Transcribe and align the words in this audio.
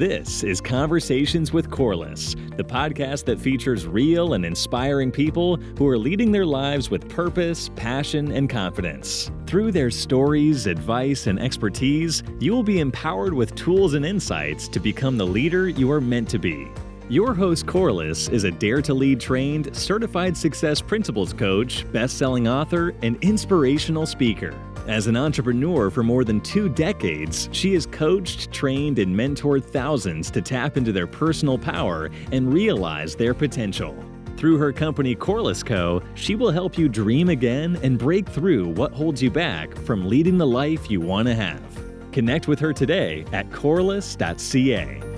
This 0.00 0.44
is 0.44 0.62
Conversations 0.62 1.52
with 1.52 1.70
Corliss, 1.70 2.34
the 2.56 2.64
podcast 2.64 3.26
that 3.26 3.38
features 3.38 3.86
real 3.86 4.32
and 4.32 4.46
inspiring 4.46 5.12
people 5.12 5.58
who 5.76 5.86
are 5.88 5.98
leading 5.98 6.32
their 6.32 6.46
lives 6.46 6.90
with 6.90 7.06
purpose, 7.10 7.68
passion, 7.76 8.32
and 8.32 8.48
confidence. 8.48 9.30
Through 9.46 9.72
their 9.72 9.90
stories, 9.90 10.66
advice, 10.66 11.26
and 11.26 11.38
expertise, 11.38 12.22
you 12.38 12.52
will 12.52 12.62
be 12.62 12.80
empowered 12.80 13.34
with 13.34 13.54
tools 13.54 13.92
and 13.92 14.06
insights 14.06 14.68
to 14.68 14.80
become 14.80 15.18
the 15.18 15.26
leader 15.26 15.68
you 15.68 15.92
are 15.92 16.00
meant 16.00 16.30
to 16.30 16.38
be. 16.38 16.68
Your 17.10 17.34
host, 17.34 17.66
Corliss, 17.66 18.28
is 18.28 18.44
a 18.44 18.50
Dare 18.50 18.80
to 18.80 18.94
Lead 18.94 19.20
trained, 19.20 19.76
certified 19.76 20.34
success 20.34 20.80
principles 20.80 21.34
coach, 21.34 21.84
best 21.92 22.16
selling 22.16 22.48
author, 22.48 22.94
and 23.02 23.22
inspirational 23.22 24.06
speaker. 24.06 24.54
As 24.86 25.06
an 25.06 25.16
entrepreneur 25.16 25.90
for 25.90 26.02
more 26.02 26.24
than 26.24 26.40
two 26.40 26.68
decades, 26.68 27.48
she 27.52 27.74
has 27.74 27.86
coached, 27.86 28.50
trained, 28.50 28.98
and 28.98 29.14
mentored 29.14 29.64
thousands 29.64 30.30
to 30.30 30.40
tap 30.40 30.76
into 30.76 30.90
their 30.90 31.06
personal 31.06 31.58
power 31.58 32.10
and 32.32 32.52
realize 32.52 33.14
their 33.14 33.34
potential. 33.34 33.94
Through 34.36 34.56
her 34.56 34.72
company 34.72 35.14
Corliss 35.14 35.62
Co., 35.62 36.02
she 36.14 36.34
will 36.34 36.50
help 36.50 36.78
you 36.78 36.88
dream 36.88 37.28
again 37.28 37.78
and 37.82 37.98
break 37.98 38.26
through 38.26 38.68
what 38.68 38.92
holds 38.92 39.22
you 39.22 39.30
back 39.30 39.76
from 39.76 40.08
leading 40.08 40.38
the 40.38 40.46
life 40.46 40.90
you 40.90 41.00
want 41.00 41.28
to 41.28 41.34
have. 41.34 41.62
Connect 42.10 42.48
with 42.48 42.58
her 42.58 42.72
today 42.72 43.24
at 43.32 43.52
corliss.ca. 43.52 45.09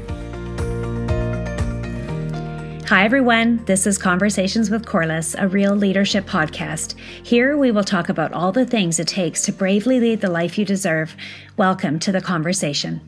Hi, 2.87 3.05
everyone. 3.05 3.65
This 3.65 3.87
is 3.87 3.97
Conversations 3.97 4.69
with 4.69 4.85
Corliss, 4.85 5.37
a 5.39 5.47
real 5.47 5.75
leadership 5.75 6.27
podcast. 6.27 6.99
Here 7.23 7.57
we 7.57 7.71
will 7.71 7.85
talk 7.85 8.09
about 8.09 8.33
all 8.33 8.51
the 8.51 8.67
things 8.67 8.99
it 8.99 9.07
takes 9.07 9.43
to 9.43 9.53
bravely 9.53 10.01
lead 10.01 10.21
the 10.21 10.29
life 10.29 10.59
you 10.59 10.65
deserve. 10.65 11.17
Welcome 11.57 12.01
to 12.01 12.13
the 12.13 12.21
conversation. 12.21 13.01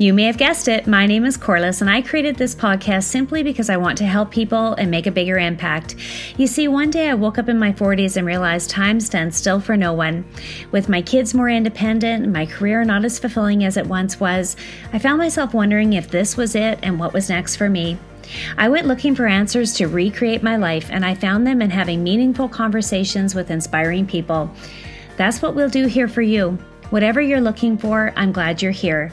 You 0.00 0.14
may 0.14 0.26
have 0.26 0.38
guessed 0.38 0.68
it, 0.68 0.86
my 0.86 1.06
name 1.06 1.24
is 1.24 1.36
Corliss, 1.36 1.80
and 1.80 1.90
I 1.90 2.02
created 2.02 2.36
this 2.36 2.54
podcast 2.54 3.02
simply 3.02 3.42
because 3.42 3.68
I 3.68 3.78
want 3.78 3.98
to 3.98 4.06
help 4.06 4.30
people 4.30 4.74
and 4.74 4.92
make 4.92 5.08
a 5.08 5.10
bigger 5.10 5.38
impact. 5.38 5.96
You 6.36 6.46
see, 6.46 6.68
one 6.68 6.92
day 6.92 7.08
I 7.08 7.14
woke 7.14 7.36
up 7.36 7.48
in 7.48 7.58
my 7.58 7.72
40s 7.72 8.16
and 8.16 8.24
realized 8.24 8.70
time 8.70 9.00
stands 9.00 9.36
still 9.36 9.58
for 9.58 9.76
no 9.76 9.92
one. 9.92 10.24
With 10.70 10.88
my 10.88 11.02
kids 11.02 11.34
more 11.34 11.48
independent, 11.48 12.28
my 12.28 12.46
career 12.46 12.84
not 12.84 13.04
as 13.04 13.18
fulfilling 13.18 13.64
as 13.64 13.76
it 13.76 13.88
once 13.88 14.20
was, 14.20 14.54
I 14.92 15.00
found 15.00 15.18
myself 15.18 15.52
wondering 15.52 15.94
if 15.94 16.08
this 16.08 16.36
was 16.36 16.54
it 16.54 16.78
and 16.84 17.00
what 17.00 17.12
was 17.12 17.28
next 17.28 17.56
for 17.56 17.68
me. 17.68 17.98
I 18.56 18.68
went 18.68 18.86
looking 18.86 19.16
for 19.16 19.26
answers 19.26 19.72
to 19.74 19.88
recreate 19.88 20.44
my 20.44 20.54
life, 20.54 20.90
and 20.92 21.04
I 21.04 21.16
found 21.16 21.44
them 21.44 21.60
in 21.60 21.70
having 21.70 22.04
meaningful 22.04 22.48
conversations 22.48 23.34
with 23.34 23.50
inspiring 23.50 24.06
people. 24.06 24.48
That's 25.16 25.42
what 25.42 25.56
we'll 25.56 25.68
do 25.68 25.86
here 25.88 26.06
for 26.06 26.22
you. 26.22 26.56
Whatever 26.90 27.20
you're 27.20 27.40
looking 27.40 27.76
for, 27.76 28.12
I'm 28.16 28.30
glad 28.30 28.62
you're 28.62 28.70
here. 28.70 29.12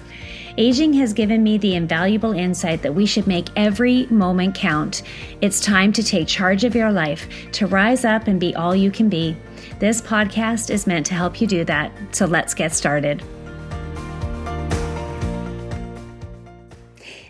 Aging 0.58 0.94
has 0.94 1.12
given 1.12 1.44
me 1.44 1.58
the 1.58 1.76
invaluable 1.76 2.32
insight 2.32 2.82
that 2.82 2.96
we 2.96 3.06
should 3.06 3.28
make 3.28 3.50
every 3.58 4.06
moment 4.06 4.56
count. 4.56 5.04
It's 5.42 5.60
time 5.60 5.92
to 5.92 6.02
take 6.02 6.30
charge 6.30 6.64
of 6.64 6.74
your 6.74 6.94
life, 6.94 7.28
to 7.52 7.68
rise 7.68 8.06
up 8.06 8.28
and 8.28 8.40
be 8.40 8.56
all 8.56 8.74
you 8.74 8.90
can 8.90 9.10
be. 9.10 9.36
This 9.80 10.02
podcast 10.02 10.70
is 10.70 10.88
meant 10.88 11.06
to 11.08 11.14
help 11.14 11.42
you 11.42 11.48
do 11.48 11.66
that, 11.66 11.92
so 12.16 12.26
let's 12.26 12.54
get 12.54 12.74
started. 12.74 13.22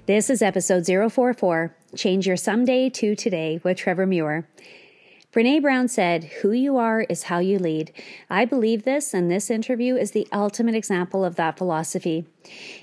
This 0.05 0.29
is 0.29 0.43
episode 0.43 0.85
044 0.85 1.75
Change 1.95 2.27
Your 2.27 2.37
Someday 2.37 2.91
to 2.91 3.15
Today 3.15 3.59
with 3.63 3.77
Trevor 3.77 4.05
Muir. 4.05 4.47
Brene 5.35 5.61
Brown 5.61 5.89
said, 5.89 6.23
Who 6.41 6.53
you 6.53 6.77
are 6.77 7.01
is 7.09 7.23
how 7.23 7.39
you 7.39 7.59
lead. 7.59 7.91
I 8.29 8.45
believe 8.45 8.83
this, 8.83 9.13
and 9.13 9.29
this 9.29 9.49
interview 9.49 9.97
is 9.97 10.11
the 10.11 10.29
ultimate 10.31 10.75
example 10.75 11.25
of 11.25 11.35
that 11.35 11.57
philosophy. 11.57 12.25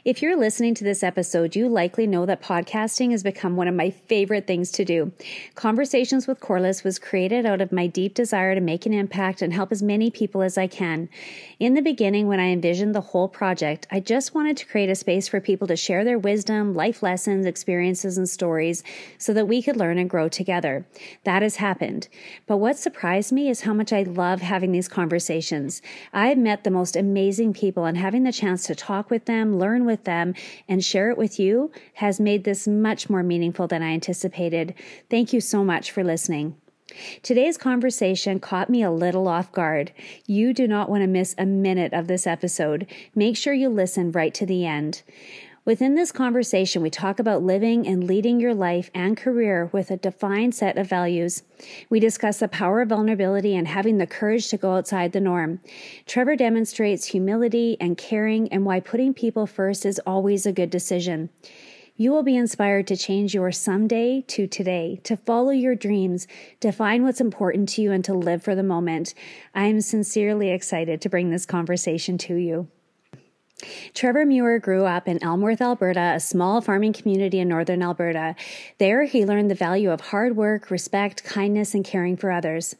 If 0.04 0.20
you're 0.20 0.36
listening 0.36 0.74
to 0.74 0.82
this 0.82 1.04
episode, 1.04 1.54
you 1.54 1.68
likely 1.68 2.08
know 2.08 2.26
that 2.26 2.42
podcasting 2.42 3.12
has 3.12 3.22
become 3.22 3.54
one 3.54 3.68
of 3.68 3.74
my 3.76 3.90
favorite 3.90 4.48
things 4.48 4.72
to 4.72 4.84
do. 4.84 5.12
Conversations 5.54 6.26
with 6.26 6.40
Corliss 6.40 6.82
was 6.82 6.98
created 6.98 7.46
out 7.46 7.60
of 7.60 7.70
my 7.70 7.86
deep 7.86 8.12
desire 8.12 8.56
to 8.56 8.60
make 8.60 8.84
an 8.84 8.92
impact 8.92 9.42
and 9.42 9.52
help 9.52 9.70
as 9.70 9.80
many 9.80 10.10
people 10.10 10.42
as 10.42 10.58
I 10.58 10.66
can. 10.66 11.08
In 11.60 11.74
the 11.74 11.82
beginning, 11.82 12.26
when 12.26 12.40
I 12.40 12.46
envisioned 12.46 12.96
the 12.96 13.00
whole 13.00 13.28
project, 13.28 13.86
I 13.92 14.00
just 14.00 14.34
wanted 14.34 14.56
to 14.56 14.66
create 14.66 14.90
a 14.90 14.96
space 14.96 15.28
for 15.28 15.40
people 15.40 15.68
to 15.68 15.76
share 15.76 16.02
their 16.02 16.18
wisdom, 16.18 16.74
life 16.74 17.00
lessons, 17.00 17.46
experiences, 17.46 18.18
and 18.18 18.28
stories 18.28 18.82
so 19.18 19.32
that 19.32 19.46
we 19.46 19.62
could 19.62 19.76
learn 19.76 19.98
and 19.98 20.10
grow 20.10 20.28
together. 20.28 20.84
That 21.22 21.42
has 21.42 21.56
happened. 21.56 22.08
But 22.48 22.56
what 22.56 22.76
surprised 22.76 23.30
me 23.30 23.48
is 23.48 23.60
how 23.60 23.72
much 23.72 23.92
I 23.92 24.02
love 24.02 24.40
having 24.40 24.72
these 24.72 24.88
conversations. 24.88 25.80
I've 26.12 26.38
met 26.38 26.64
the 26.64 26.72
most 26.72 26.96
amazing 26.96 27.52
people 27.52 27.84
and 27.84 27.96
having 27.96 28.24
the 28.24 28.32
chance 28.32 28.66
to 28.66 28.74
talk 28.74 29.08
with 29.08 29.26
them, 29.26 29.60
learn 29.60 29.84
with 29.84 29.91
them, 30.04 30.34
and 30.68 30.84
share 30.84 31.10
it 31.10 31.18
with 31.18 31.38
you 31.38 31.70
has 31.94 32.20
made 32.20 32.44
this 32.44 32.66
much 32.66 33.08
more 33.08 33.22
meaningful 33.22 33.66
than 33.66 33.82
I 33.82 33.92
anticipated. 33.92 34.74
Thank 35.10 35.32
you 35.32 35.40
so 35.40 35.62
much 35.64 35.90
for 35.90 36.02
listening. 36.02 36.56
Today's 37.22 37.56
conversation 37.56 38.40
caught 38.40 38.68
me 38.68 38.82
a 38.82 38.90
little 38.90 39.28
off 39.28 39.50
guard. 39.52 39.92
You 40.26 40.52
do 40.52 40.68
not 40.68 40.90
want 40.90 41.02
to 41.02 41.06
miss 41.06 41.34
a 41.38 41.46
minute 41.46 41.92
of 41.92 42.06
this 42.06 42.26
episode. 42.26 42.86
Make 43.14 43.36
sure 43.36 43.54
you 43.54 43.68
listen 43.68 44.12
right 44.12 44.34
to 44.34 44.46
the 44.46 44.66
end. 44.66 45.02
Within 45.64 45.94
this 45.94 46.10
conversation, 46.10 46.82
we 46.82 46.90
talk 46.90 47.20
about 47.20 47.44
living 47.44 47.86
and 47.86 48.02
leading 48.02 48.40
your 48.40 48.52
life 48.52 48.90
and 48.92 49.16
career 49.16 49.70
with 49.72 49.92
a 49.92 49.96
defined 49.96 50.56
set 50.56 50.76
of 50.76 50.88
values. 50.88 51.44
We 51.88 52.00
discuss 52.00 52.40
the 52.40 52.48
power 52.48 52.80
of 52.80 52.88
vulnerability 52.88 53.54
and 53.54 53.68
having 53.68 53.98
the 53.98 54.06
courage 54.08 54.48
to 54.48 54.56
go 54.56 54.74
outside 54.74 55.12
the 55.12 55.20
norm. 55.20 55.60
Trevor 56.04 56.34
demonstrates 56.34 57.06
humility 57.06 57.76
and 57.80 57.96
caring 57.96 58.52
and 58.52 58.64
why 58.64 58.80
putting 58.80 59.14
people 59.14 59.46
first 59.46 59.86
is 59.86 60.00
always 60.04 60.46
a 60.46 60.52
good 60.52 60.68
decision. 60.70 61.30
You 61.94 62.10
will 62.10 62.24
be 62.24 62.34
inspired 62.34 62.88
to 62.88 62.96
change 62.96 63.32
your 63.32 63.52
someday 63.52 64.22
to 64.22 64.48
today, 64.48 64.98
to 65.04 65.16
follow 65.16 65.52
your 65.52 65.76
dreams, 65.76 66.26
to 66.58 66.72
find 66.72 67.04
what's 67.04 67.20
important 67.20 67.68
to 67.68 67.82
you, 67.82 67.92
and 67.92 68.04
to 68.06 68.14
live 68.14 68.42
for 68.42 68.56
the 68.56 68.64
moment. 68.64 69.14
I 69.54 69.66
am 69.66 69.80
sincerely 69.80 70.50
excited 70.50 71.00
to 71.02 71.08
bring 71.08 71.30
this 71.30 71.46
conversation 71.46 72.18
to 72.18 72.34
you. 72.34 72.66
Trevor 73.94 74.26
Muir 74.26 74.58
grew 74.58 74.84
up 74.84 75.08
in 75.08 75.22
Elmworth, 75.22 75.60
Alberta, 75.60 76.12
a 76.14 76.20
small 76.20 76.60
farming 76.60 76.92
community 76.92 77.38
in 77.38 77.48
northern 77.48 77.82
Alberta. 77.82 78.34
There, 78.78 79.04
he 79.04 79.24
learned 79.24 79.50
the 79.50 79.54
value 79.54 79.90
of 79.90 80.00
hard 80.00 80.36
work, 80.36 80.70
respect, 80.70 81.24
kindness, 81.24 81.74
and 81.74 81.84
caring 81.84 82.16
for 82.16 82.30
others. 82.30 82.74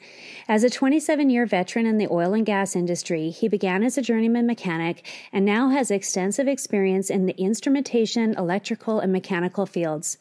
As 0.49 0.65
a 0.65 0.71
27 0.71 1.31
year 1.31 1.47
veteran 1.47 1.87
in 1.87 1.99
the 1.99 2.09
oil 2.11 2.35
and 2.35 2.47
gas 2.47 2.75
industry, 2.75 3.31
he 3.31 3.49
began 3.49 3.83
as 3.83 3.97
a 3.99 4.03
journeyman 4.03 4.47
mechanic 4.47 5.07
and 5.33 5.45
now 5.45 5.71
has 5.71 5.91
extensive 5.91 6.49
experience 6.49 7.11
in 7.11 7.27
the 7.27 7.37
instrumentation, 7.41 8.35
electrical, 8.37 9.01
and 9.01 9.13
mechanical 9.13 9.67
fields. 9.67 10.19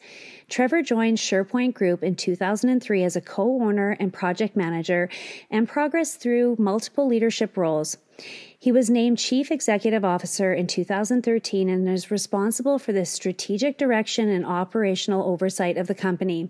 Trevor 0.48 0.82
joined 0.82 1.18
SurePoint 1.18 1.74
Group 1.74 2.02
in 2.02 2.14
2003 2.14 3.04
as 3.04 3.16
a 3.16 3.20
co 3.20 3.62
owner 3.62 3.96
and 3.98 4.12
project 4.12 4.54
manager 4.54 5.08
and 5.50 5.68
progressed 5.68 6.20
through 6.20 6.56
multiple 6.58 7.06
leadership 7.06 7.56
roles. 7.56 7.96
He 8.62 8.70
was 8.70 8.88
named 8.88 9.18
Chief 9.18 9.50
Executive 9.50 10.04
Officer 10.04 10.54
in 10.54 10.68
2013 10.68 11.68
and 11.68 11.88
is 11.88 12.12
responsible 12.12 12.78
for 12.78 12.92
the 12.92 13.04
strategic 13.04 13.76
direction 13.76 14.28
and 14.28 14.46
operational 14.46 15.28
oversight 15.28 15.76
of 15.76 15.88
the 15.88 15.96
company. 15.96 16.48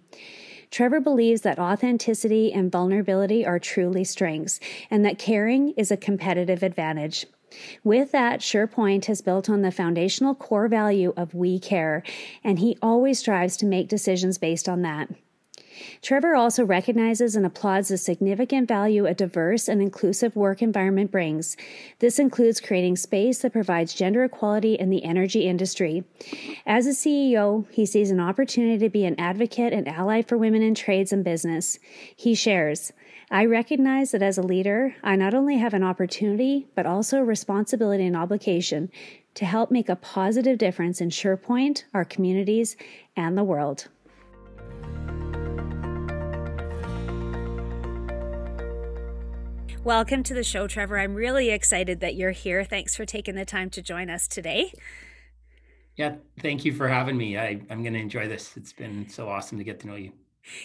Trevor 0.70 1.00
believes 1.00 1.40
that 1.40 1.58
authenticity 1.58 2.52
and 2.52 2.70
vulnerability 2.70 3.46
are 3.46 3.58
truly 3.58 4.04
strengths 4.04 4.60
and 4.90 5.06
that 5.06 5.18
caring 5.18 5.70
is 5.70 5.90
a 5.90 5.96
competitive 5.96 6.62
advantage. 6.62 7.24
With 7.82 8.12
that, 8.12 8.40
SurePoint 8.40 9.06
has 9.06 9.22
built 9.22 9.48
on 9.48 9.62
the 9.62 9.72
foundational 9.72 10.34
core 10.34 10.68
value 10.68 11.14
of 11.16 11.32
we 11.32 11.58
care, 11.58 12.02
and 12.44 12.58
he 12.58 12.76
always 12.82 13.20
strives 13.20 13.56
to 13.56 13.66
make 13.66 13.88
decisions 13.88 14.36
based 14.36 14.68
on 14.68 14.82
that. 14.82 15.08
Trevor 16.00 16.34
also 16.34 16.64
recognizes 16.64 17.36
and 17.36 17.46
applauds 17.46 17.88
the 17.88 17.98
significant 17.98 18.68
value 18.68 19.06
a 19.06 19.14
diverse 19.14 19.68
and 19.68 19.80
inclusive 19.80 20.36
work 20.36 20.62
environment 20.62 21.10
brings. 21.10 21.56
This 21.98 22.18
includes 22.18 22.60
creating 22.60 22.96
space 22.96 23.38
that 23.38 23.52
provides 23.52 23.94
gender 23.94 24.24
equality 24.24 24.74
in 24.74 24.90
the 24.90 25.04
energy 25.04 25.46
industry. 25.46 26.04
As 26.66 26.86
a 26.86 26.90
CEO, 26.90 27.66
he 27.70 27.86
sees 27.86 28.10
an 28.10 28.20
opportunity 28.20 28.78
to 28.78 28.90
be 28.90 29.04
an 29.04 29.18
advocate 29.18 29.72
and 29.72 29.88
ally 29.88 30.22
for 30.22 30.38
women 30.38 30.62
in 30.62 30.74
trades 30.74 31.12
and 31.12 31.24
business. 31.24 31.78
He 32.16 32.34
shares, 32.34 32.92
I 33.30 33.46
recognize 33.46 34.10
that 34.10 34.20
as 34.20 34.36
a 34.36 34.42
leader, 34.42 34.94
I 35.02 35.16
not 35.16 35.32
only 35.32 35.56
have 35.56 35.72
an 35.72 35.82
opportunity, 35.82 36.66
but 36.74 36.84
also 36.84 37.18
a 37.18 37.24
responsibility 37.24 38.04
and 38.04 38.14
obligation 38.14 38.90
to 39.34 39.46
help 39.46 39.70
make 39.70 39.88
a 39.88 39.96
positive 39.96 40.58
difference 40.58 41.00
in 41.00 41.08
SurePoint, 41.08 41.84
our 41.94 42.04
communities, 42.04 42.76
and 43.16 43.36
the 43.38 43.44
world. 43.44 43.88
Welcome 49.84 50.22
to 50.24 50.34
the 50.34 50.44
show, 50.44 50.68
Trevor. 50.68 50.96
I'm 50.96 51.16
really 51.16 51.50
excited 51.50 51.98
that 51.98 52.14
you're 52.14 52.30
here. 52.30 52.62
Thanks 52.62 52.94
for 52.94 53.04
taking 53.04 53.34
the 53.34 53.44
time 53.44 53.68
to 53.70 53.82
join 53.82 54.10
us 54.10 54.28
today. 54.28 54.72
Yeah, 55.96 56.14
thank 56.38 56.64
you 56.64 56.72
for 56.72 56.86
having 56.86 57.16
me. 57.16 57.36
I, 57.36 57.60
I'm 57.68 57.82
going 57.82 57.94
to 57.94 57.98
enjoy 57.98 58.28
this. 58.28 58.56
It's 58.56 58.72
been 58.72 59.08
so 59.08 59.28
awesome 59.28 59.58
to 59.58 59.64
get 59.64 59.80
to 59.80 59.88
know 59.88 59.96
you. 59.96 60.12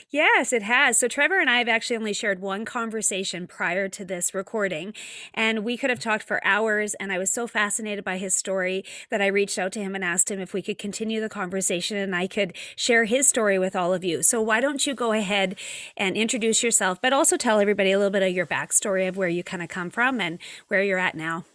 Yes, 0.09 0.53
it 0.53 0.63
has. 0.63 0.97
So 0.97 1.07
Trevor 1.07 1.39
and 1.39 1.49
I 1.49 1.59
have 1.59 1.67
actually 1.67 1.97
only 1.97 2.13
shared 2.13 2.39
one 2.39 2.65
conversation 2.65 3.47
prior 3.47 3.87
to 3.89 4.03
this 4.03 4.33
recording, 4.33 4.93
and 5.33 5.63
we 5.63 5.77
could 5.77 5.89
have 5.89 5.99
talked 5.99 6.23
for 6.23 6.45
hours. 6.45 6.93
And 6.95 7.11
I 7.11 7.17
was 7.17 7.31
so 7.31 7.47
fascinated 7.47 8.03
by 8.03 8.17
his 8.17 8.35
story 8.35 8.83
that 9.09 9.21
I 9.21 9.27
reached 9.27 9.59
out 9.59 9.71
to 9.73 9.79
him 9.79 9.95
and 9.95 10.03
asked 10.03 10.31
him 10.31 10.39
if 10.39 10.53
we 10.53 10.61
could 10.61 10.77
continue 10.77 11.21
the 11.21 11.29
conversation 11.29 11.97
and 11.97 12.15
I 12.15 12.27
could 12.27 12.55
share 12.75 13.05
his 13.05 13.27
story 13.27 13.59
with 13.59 13.75
all 13.75 13.93
of 13.93 14.03
you. 14.03 14.23
So 14.23 14.41
why 14.41 14.59
don't 14.59 14.85
you 14.85 14.93
go 14.93 15.11
ahead 15.11 15.57
and 15.95 16.17
introduce 16.17 16.63
yourself, 16.63 16.99
but 17.01 17.13
also 17.13 17.37
tell 17.37 17.59
everybody 17.59 17.91
a 17.91 17.97
little 17.97 18.11
bit 18.11 18.23
of 18.23 18.33
your 18.33 18.45
backstory 18.45 19.07
of 19.07 19.17
where 19.17 19.29
you 19.29 19.43
kind 19.43 19.61
of 19.61 19.69
come 19.69 19.89
from 19.89 20.19
and 20.19 20.39
where 20.67 20.83
you're 20.83 20.97
at 20.97 21.15
now. 21.15 21.45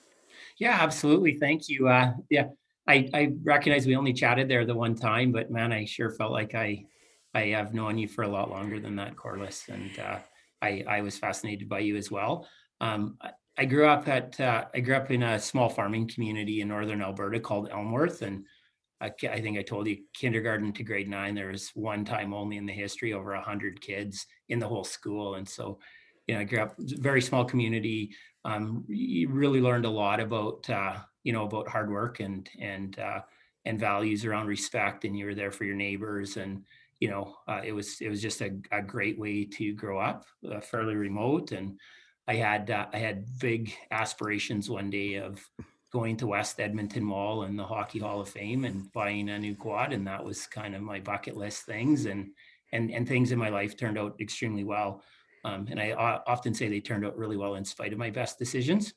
Yeah, 0.58 0.78
absolutely. 0.80 1.38
Thank 1.38 1.68
you. 1.68 1.88
Uh, 1.88 2.12
yeah, 2.30 2.48
I, 2.86 3.08
I 3.12 3.32
recognize 3.42 3.86
we 3.86 3.96
only 3.96 4.12
chatted 4.12 4.48
there 4.48 4.64
the 4.64 4.74
one 4.74 4.94
time, 4.94 5.32
but 5.32 5.50
man, 5.50 5.72
I 5.72 5.84
sure 5.84 6.10
felt 6.10 6.32
like 6.32 6.54
I 6.54 6.84
I 7.34 7.46
have 7.46 7.74
known 7.74 7.98
you 7.98 8.08
for 8.08 8.24
a 8.24 8.28
lot 8.28 8.50
longer 8.50 8.78
than 8.78 8.96
that, 8.96 9.16
Corliss, 9.16 9.68
and 9.68 9.98
uh, 9.98 10.18
I, 10.60 10.84
I 10.88 11.00
was 11.00 11.18
fascinated 11.18 11.68
by 11.68 11.80
you 11.80 11.96
as 11.96 12.10
well. 12.10 12.46
Um, 12.80 13.16
I, 13.56 13.64
grew 13.64 13.86
up 13.86 14.06
at 14.08 14.38
uh, 14.40 14.66
I 14.74 14.80
grew 14.80 14.96
up 14.96 15.10
in 15.10 15.22
a 15.22 15.38
small 15.38 15.68
farming 15.68 16.08
community 16.08 16.60
in 16.60 16.68
northern 16.68 17.02
Alberta 17.02 17.40
called 17.40 17.70
Elmworth, 17.70 18.22
and 18.22 18.44
I, 19.00 19.10
think 19.10 19.58
I 19.58 19.62
told 19.62 19.88
you 19.88 19.98
kindergarten 20.14 20.72
to 20.74 20.84
grade 20.84 21.08
nine. 21.08 21.34
There 21.34 21.48
was 21.48 21.70
one 21.74 22.04
time 22.04 22.32
only 22.32 22.56
in 22.56 22.66
the 22.66 22.72
history 22.72 23.12
over 23.12 23.32
a 23.32 23.42
hundred 23.42 23.80
kids 23.80 24.26
in 24.48 24.58
the 24.58 24.68
whole 24.68 24.84
school, 24.84 25.34
and 25.34 25.48
so 25.48 25.78
you 26.26 26.34
know 26.34 26.40
I 26.40 26.44
grew 26.44 26.60
up 26.60 26.74
very 26.78 27.20
small 27.20 27.44
community. 27.44 28.14
Um, 28.44 28.84
you 28.88 29.28
really 29.28 29.60
learned 29.60 29.86
a 29.86 29.90
lot 29.90 30.20
about 30.20 30.68
uh, 30.70 30.98
you 31.24 31.32
know 31.32 31.44
about 31.44 31.68
hard 31.68 31.90
work 31.90 32.20
and 32.20 32.48
and 32.60 32.98
uh, 32.98 33.20
and 33.64 33.80
values 33.80 34.24
around 34.24 34.46
respect, 34.46 35.04
and 35.04 35.16
you 35.16 35.26
were 35.26 35.34
there 35.34 35.50
for 35.50 35.64
your 35.64 35.76
neighbors 35.76 36.36
and 36.36 36.64
you 37.02 37.08
know, 37.08 37.34
uh, 37.48 37.60
it 37.64 37.72
was 37.72 38.00
it 38.00 38.08
was 38.08 38.22
just 38.22 38.40
a, 38.42 38.52
a 38.70 38.80
great 38.80 39.18
way 39.18 39.44
to 39.44 39.72
grow 39.72 39.98
up, 39.98 40.24
uh, 40.48 40.60
fairly 40.60 40.94
remote, 40.94 41.50
and 41.50 41.80
I 42.28 42.36
had 42.36 42.70
uh, 42.70 42.86
I 42.92 42.98
had 42.98 43.26
big 43.40 43.74
aspirations 43.90 44.70
one 44.70 44.88
day 44.88 45.16
of 45.16 45.44
going 45.92 46.16
to 46.18 46.28
West 46.28 46.60
Edmonton 46.60 47.02
Mall 47.02 47.42
and 47.42 47.58
the 47.58 47.64
Hockey 47.64 47.98
Hall 47.98 48.20
of 48.20 48.28
Fame 48.28 48.64
and 48.64 48.92
buying 48.92 49.30
a 49.30 49.38
new 49.40 49.56
quad, 49.56 49.92
and 49.92 50.06
that 50.06 50.24
was 50.24 50.46
kind 50.46 50.76
of 50.76 50.82
my 50.82 51.00
bucket 51.00 51.36
list 51.36 51.66
things, 51.66 52.06
and 52.06 52.28
and 52.70 52.88
and 52.92 53.08
things 53.08 53.32
in 53.32 53.38
my 53.40 53.48
life 53.48 53.76
turned 53.76 53.98
out 53.98 54.14
extremely 54.20 54.62
well, 54.62 55.02
um, 55.44 55.66
and 55.68 55.80
I 55.80 55.90
often 56.28 56.54
say 56.54 56.68
they 56.68 56.80
turned 56.80 57.04
out 57.04 57.18
really 57.18 57.36
well 57.36 57.56
in 57.56 57.64
spite 57.64 57.92
of 57.92 57.98
my 57.98 58.10
best 58.10 58.38
decisions. 58.38 58.94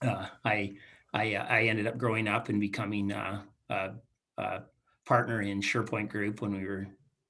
Uh, 0.00 0.28
I 0.46 0.76
I 1.12 1.34
uh, 1.34 1.44
I 1.46 1.64
ended 1.64 1.86
up 1.86 1.98
growing 1.98 2.26
up 2.26 2.48
and 2.48 2.58
becoming 2.58 3.12
a, 3.12 3.44
a 3.68 4.62
partner 5.04 5.42
in 5.42 5.60
SurePoint 5.60 6.08
Group 6.08 6.40
when 6.40 6.52
we 6.52 6.64
were 6.64 6.86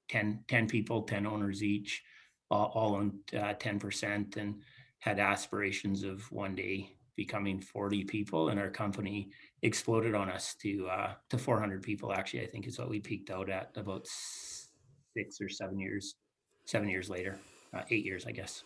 10, 0.09 0.43
10 0.47 0.67
people, 0.67 1.03
10 1.03 1.25
owners 1.25 1.63
each, 1.63 2.03
all, 2.51 2.71
all 2.75 2.95
owned 2.95 3.19
uh, 3.33 3.53
10% 3.53 4.37
and 4.37 4.55
had 4.99 5.19
aspirations 5.19 6.03
of 6.03 6.29
one 6.31 6.55
day 6.55 6.91
becoming 7.15 7.61
40 7.61 8.03
people. 8.05 8.49
And 8.49 8.59
our 8.59 8.69
company 8.69 9.29
exploded 9.61 10.15
on 10.15 10.29
us 10.29 10.55
to 10.55 10.87
uh, 10.87 11.13
to 11.29 11.37
400 11.37 11.83
people 11.83 12.13
actually 12.13 12.43
i 12.43 12.47
think 12.47 12.67
is 12.67 12.79
what 12.79 12.89
we 12.89 12.99
peaked 12.99 13.29
out 13.29 13.49
at 13.49 13.71
about 13.75 14.07
six 14.07 15.41
or 15.41 15.49
seven 15.49 15.79
years 15.79 16.15
seven 16.65 16.87
years 16.87 17.09
later 17.09 17.37
uh, 17.73 17.81
eight 17.89 18.05
years 18.05 18.25
i 18.25 18.31
guess 18.31 18.63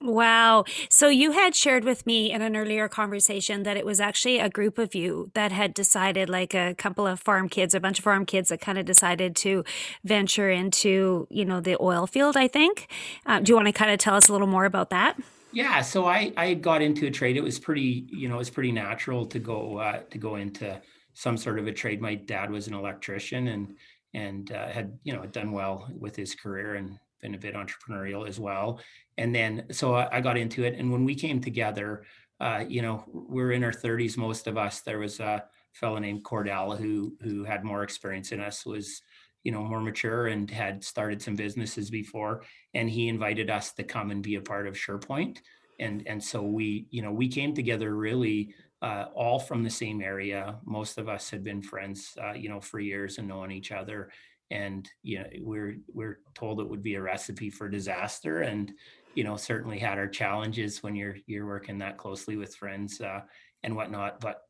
Wow. 0.00 0.64
So 0.88 1.08
you 1.08 1.32
had 1.32 1.56
shared 1.56 1.84
with 1.84 2.06
me 2.06 2.30
in 2.30 2.40
an 2.40 2.56
earlier 2.56 2.88
conversation 2.88 3.64
that 3.64 3.76
it 3.76 3.84
was 3.84 3.98
actually 3.98 4.38
a 4.38 4.48
group 4.48 4.78
of 4.78 4.94
you 4.94 5.30
that 5.34 5.50
had 5.50 5.74
decided, 5.74 6.28
like 6.28 6.54
a 6.54 6.74
couple 6.74 7.06
of 7.06 7.18
farm 7.18 7.48
kids, 7.48 7.74
a 7.74 7.80
bunch 7.80 7.98
of 7.98 8.04
farm 8.04 8.24
kids 8.24 8.48
that 8.50 8.60
kind 8.60 8.78
of 8.78 8.86
decided 8.86 9.34
to 9.36 9.64
venture 10.04 10.50
into, 10.50 11.26
you 11.30 11.44
know, 11.44 11.60
the 11.60 11.76
oil 11.80 12.06
field, 12.06 12.36
I 12.36 12.46
think. 12.46 12.88
Uh, 13.26 13.40
do 13.40 13.50
you 13.50 13.56
want 13.56 13.66
to 13.66 13.72
kind 13.72 13.90
of 13.90 13.98
tell 13.98 14.14
us 14.14 14.28
a 14.28 14.32
little 14.32 14.46
more 14.46 14.64
about 14.66 14.90
that? 14.90 15.18
Yeah, 15.50 15.80
so 15.80 16.06
I 16.06 16.32
I 16.36 16.54
got 16.54 16.82
into 16.82 17.06
a 17.06 17.10
trade. 17.10 17.36
It 17.36 17.42
was 17.42 17.58
pretty, 17.58 18.06
you 18.10 18.28
know, 18.28 18.34
it 18.36 18.38
was 18.38 18.50
pretty 18.50 18.72
natural 18.72 19.26
to 19.26 19.38
go 19.38 19.78
uh, 19.78 20.02
to 20.10 20.18
go 20.18 20.36
into 20.36 20.80
some 21.14 21.36
sort 21.36 21.58
of 21.58 21.66
a 21.66 21.72
trade. 21.72 22.00
My 22.00 22.14
dad 22.14 22.50
was 22.50 22.66
an 22.68 22.74
electrician 22.74 23.48
and 23.48 23.76
and 24.14 24.52
uh, 24.52 24.68
had 24.68 24.98
you 25.04 25.14
know 25.14 25.24
done 25.26 25.52
well 25.52 25.90
with 25.98 26.16
his 26.16 26.34
career 26.34 26.74
and 26.74 26.98
been 27.20 27.34
a 27.34 27.38
bit 27.38 27.54
entrepreneurial 27.54 28.28
as 28.28 28.38
well. 28.38 28.80
And 29.16 29.34
then, 29.34 29.66
so 29.70 29.94
I, 29.94 30.18
I 30.18 30.20
got 30.20 30.36
into 30.36 30.64
it. 30.64 30.74
And 30.78 30.90
when 30.90 31.04
we 31.04 31.14
came 31.14 31.40
together, 31.40 32.04
uh, 32.40 32.64
you 32.68 32.82
know, 32.82 33.04
we're 33.08 33.52
in 33.52 33.64
our 33.64 33.72
30s, 33.72 34.16
most 34.16 34.46
of 34.46 34.56
us. 34.56 34.80
There 34.80 34.98
was 34.98 35.20
a 35.20 35.44
fellow 35.72 35.98
named 35.98 36.24
Cordell 36.24 36.78
who 36.78 37.16
who 37.22 37.44
had 37.44 37.64
more 37.64 37.82
experience 37.82 38.32
in 38.32 38.40
us, 38.40 38.64
was 38.64 39.02
you 39.44 39.52
know 39.52 39.62
more 39.62 39.80
mature 39.80 40.28
and 40.28 40.50
had 40.50 40.84
started 40.84 41.22
some 41.22 41.36
businesses 41.36 41.90
before, 41.90 42.42
and 42.74 42.88
he 42.90 43.08
invited 43.08 43.50
us 43.50 43.72
to 43.74 43.84
come 43.84 44.10
and 44.10 44.22
be 44.22 44.36
a 44.36 44.40
part 44.40 44.66
of 44.66 44.74
SurePoint. 44.74 45.38
And 45.80 46.02
and 46.06 46.22
so 46.22 46.42
we 46.42 46.86
you 46.90 47.02
know 47.02 47.12
we 47.12 47.28
came 47.28 47.54
together 47.54 47.94
really 47.94 48.54
uh, 48.82 49.06
all 49.14 49.38
from 49.38 49.64
the 49.64 49.70
same 49.70 50.00
area. 50.00 50.56
Most 50.64 50.98
of 50.98 51.08
us 51.08 51.30
had 51.30 51.42
been 51.42 51.62
friends, 51.62 52.16
uh, 52.22 52.32
you 52.32 52.48
know, 52.48 52.60
for 52.60 52.78
years 52.78 53.18
and 53.18 53.26
knowing 53.26 53.50
each 53.50 53.72
other 53.72 54.10
and 54.50 54.88
you 55.02 55.18
know 55.18 55.26
we're 55.40 55.76
we're 55.92 56.18
told 56.34 56.60
it 56.60 56.68
would 56.68 56.82
be 56.82 56.94
a 56.94 57.02
recipe 57.02 57.50
for 57.50 57.68
disaster 57.68 58.42
and 58.42 58.72
you 59.14 59.24
know 59.24 59.36
certainly 59.36 59.78
had 59.78 59.98
our 59.98 60.08
challenges 60.08 60.82
when 60.82 60.94
you're 60.94 61.16
you're 61.26 61.46
working 61.46 61.78
that 61.78 61.98
closely 61.98 62.36
with 62.36 62.54
friends 62.54 63.00
uh, 63.00 63.20
and 63.64 63.74
whatnot 63.74 64.20
but 64.20 64.42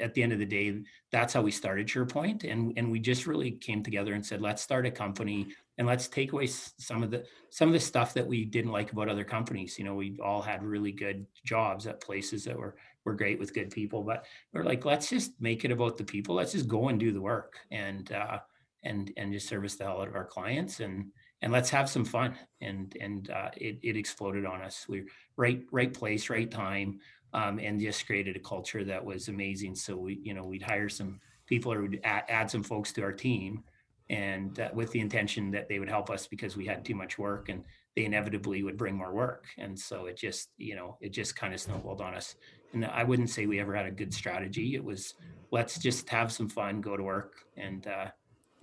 at 0.00 0.14
the 0.14 0.22
end 0.22 0.32
of 0.32 0.38
the 0.38 0.46
day 0.46 0.80
that's 1.12 1.34
how 1.34 1.42
we 1.42 1.50
started 1.50 1.86
SurePoint 1.86 2.50
and 2.50 2.72
and 2.76 2.90
we 2.90 2.98
just 2.98 3.26
really 3.26 3.52
came 3.52 3.82
together 3.82 4.14
and 4.14 4.24
said 4.24 4.40
let's 4.40 4.62
start 4.62 4.86
a 4.86 4.90
company 4.90 5.48
and 5.78 5.86
let's 5.86 6.08
take 6.08 6.32
away 6.32 6.46
some 6.46 7.02
of 7.02 7.10
the 7.10 7.24
some 7.50 7.68
of 7.68 7.72
the 7.72 7.80
stuff 7.80 8.14
that 8.14 8.26
we 8.26 8.44
didn't 8.44 8.72
like 8.72 8.92
about 8.92 9.08
other 9.08 9.24
companies. 9.24 9.78
You 9.78 9.84
know 9.84 9.94
we 9.94 10.18
all 10.22 10.40
had 10.40 10.62
really 10.62 10.92
good 10.92 11.26
jobs 11.44 11.86
at 11.86 12.00
places 12.00 12.44
that 12.44 12.56
were 12.56 12.76
were 13.04 13.14
great 13.14 13.38
with 13.38 13.52
good 13.52 13.70
people 13.70 14.02
but 14.02 14.24
we're 14.52 14.62
like 14.62 14.84
let's 14.84 15.10
just 15.10 15.32
make 15.40 15.64
it 15.64 15.72
about 15.72 15.96
the 15.96 16.04
people. 16.04 16.34
Let's 16.34 16.52
just 16.52 16.68
go 16.68 16.88
and 16.88 16.98
do 16.98 17.12
the 17.12 17.20
work. 17.20 17.58
And 17.70 18.10
uh, 18.12 18.38
and 18.84 19.12
and 19.16 19.32
just 19.32 19.48
service 19.48 19.76
the 19.76 19.84
hell 19.84 20.00
out 20.00 20.08
of 20.08 20.14
our 20.14 20.24
clients 20.24 20.80
and 20.80 21.06
and 21.44 21.52
let's 21.52 21.68
have 21.68 21.90
some 21.90 22.06
fun. 22.06 22.34
And 22.62 22.96
and 23.00 23.30
uh, 23.30 23.50
it, 23.56 23.78
it 23.82 23.96
exploded 23.98 24.46
on 24.46 24.62
us. 24.62 24.86
We 24.88 25.04
right 25.36 25.62
right 25.70 25.92
place 25.92 26.30
right 26.30 26.50
time 26.50 27.00
um, 27.34 27.58
and 27.58 27.78
just 27.78 28.06
created 28.06 28.34
a 28.34 28.40
culture 28.40 28.82
that 28.84 29.04
was 29.04 29.28
amazing. 29.28 29.74
So 29.74 29.94
we 29.94 30.20
you 30.22 30.32
know 30.32 30.44
we'd 30.44 30.62
hire 30.62 30.88
some 30.88 31.20
people 31.46 31.70
or 31.70 31.82
would 31.82 32.00
add, 32.02 32.24
add 32.28 32.50
some 32.50 32.62
folks 32.62 32.92
to 32.94 33.02
our 33.02 33.12
team 33.12 33.62
and 34.08 34.58
uh, 34.58 34.70
with 34.72 34.90
the 34.92 35.00
intention 35.00 35.50
that 35.50 35.68
they 35.68 35.78
would 35.78 35.88
help 35.88 36.08
us 36.08 36.26
because 36.26 36.56
we 36.56 36.64
had 36.64 36.82
too 36.82 36.94
much 36.94 37.18
work 37.18 37.50
and 37.50 37.62
they 37.94 38.06
inevitably 38.06 38.62
would 38.62 38.78
bring 38.78 38.96
more 38.96 39.12
work. 39.12 39.44
And 39.58 39.78
so 39.78 40.06
it 40.06 40.16
just 40.16 40.48
you 40.56 40.76
know 40.76 40.96
it 41.02 41.10
just 41.10 41.36
kind 41.36 41.52
of 41.52 41.60
snowballed 41.60 42.00
on 42.00 42.14
us. 42.14 42.36
And 42.72 42.86
i 42.86 43.04
wouldn't 43.04 43.30
say 43.30 43.44
we 43.44 43.60
ever 43.60 43.74
had 43.74 43.86
a 43.86 43.90
good 43.90 44.14
strategy. 44.14 44.74
It 44.74 44.82
was 44.82 45.14
let's 45.50 45.78
just 45.78 46.08
have 46.08 46.32
some 46.32 46.48
fun 46.48 46.80
go 46.80 46.96
to 46.96 47.02
work 47.02 47.44
and 47.56 47.86
uh, 47.86 48.06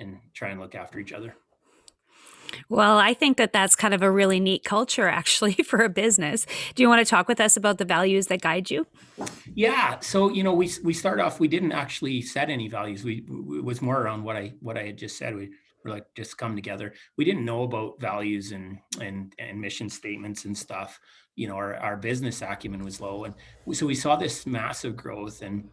and 0.02 0.18
try 0.34 0.50
and 0.50 0.60
look 0.60 0.76
after 0.76 1.00
each 1.00 1.14
other. 1.14 1.36
Well, 2.70 2.98
I 2.98 3.14
think 3.14 3.38
that 3.38 3.54
that's 3.54 3.76
kind 3.76 3.94
of 3.94 4.02
a 4.02 4.12
really 4.12 4.40
neat 4.40 4.64
culture 4.64 5.08
actually 5.22 5.54
for 5.54 5.84
a 5.84 5.90
business. 5.90 6.46
Do 6.76 6.84
you 6.84 6.90
want 6.90 7.06
to 7.06 7.10
talk 7.10 7.28
with 7.28 7.40
us 7.40 7.58
about 7.58 7.78
the 7.78 7.86
values 7.86 8.28
that 8.28 8.42
guide 8.42 8.70
you? 8.70 8.88
Yeah, 9.54 10.00
so 10.00 10.30
you 10.30 10.44
know, 10.44 10.54
we 10.54 10.72
we 10.84 10.94
start 10.94 11.20
off 11.20 11.40
we 11.40 11.48
didn't 11.48 11.72
actually 11.72 12.22
set 12.22 12.50
any 12.50 12.68
values. 12.68 13.04
We 13.04 13.24
it 13.58 13.64
was 13.64 13.82
more 13.82 14.02
around 14.02 14.24
what 14.24 14.36
I 14.36 14.54
what 14.62 14.78
I 14.78 14.84
had 14.84 14.98
just 14.98 15.18
said. 15.18 15.36
We 15.36 15.52
were 15.84 15.92
like 15.92 16.06
just 16.16 16.38
come 16.38 16.56
together. 16.56 16.94
We 17.18 17.26
didn't 17.26 17.46
know 17.46 17.64
about 17.64 18.00
values 18.00 18.52
and 18.52 18.80
and 19.00 19.34
and 19.40 19.60
mission 19.60 19.90
statements 19.90 20.46
and 20.46 20.58
stuff. 20.58 21.00
You 21.36 21.48
know, 21.48 21.56
our 21.56 21.76
our 21.78 21.98
business 21.98 22.42
acumen 22.42 22.84
was 22.84 23.02
low 23.02 23.26
and 23.26 23.36
so 23.74 23.86
we 23.86 23.96
saw 23.96 24.16
this 24.16 24.46
massive 24.46 24.96
growth 24.96 25.42
and 25.42 25.70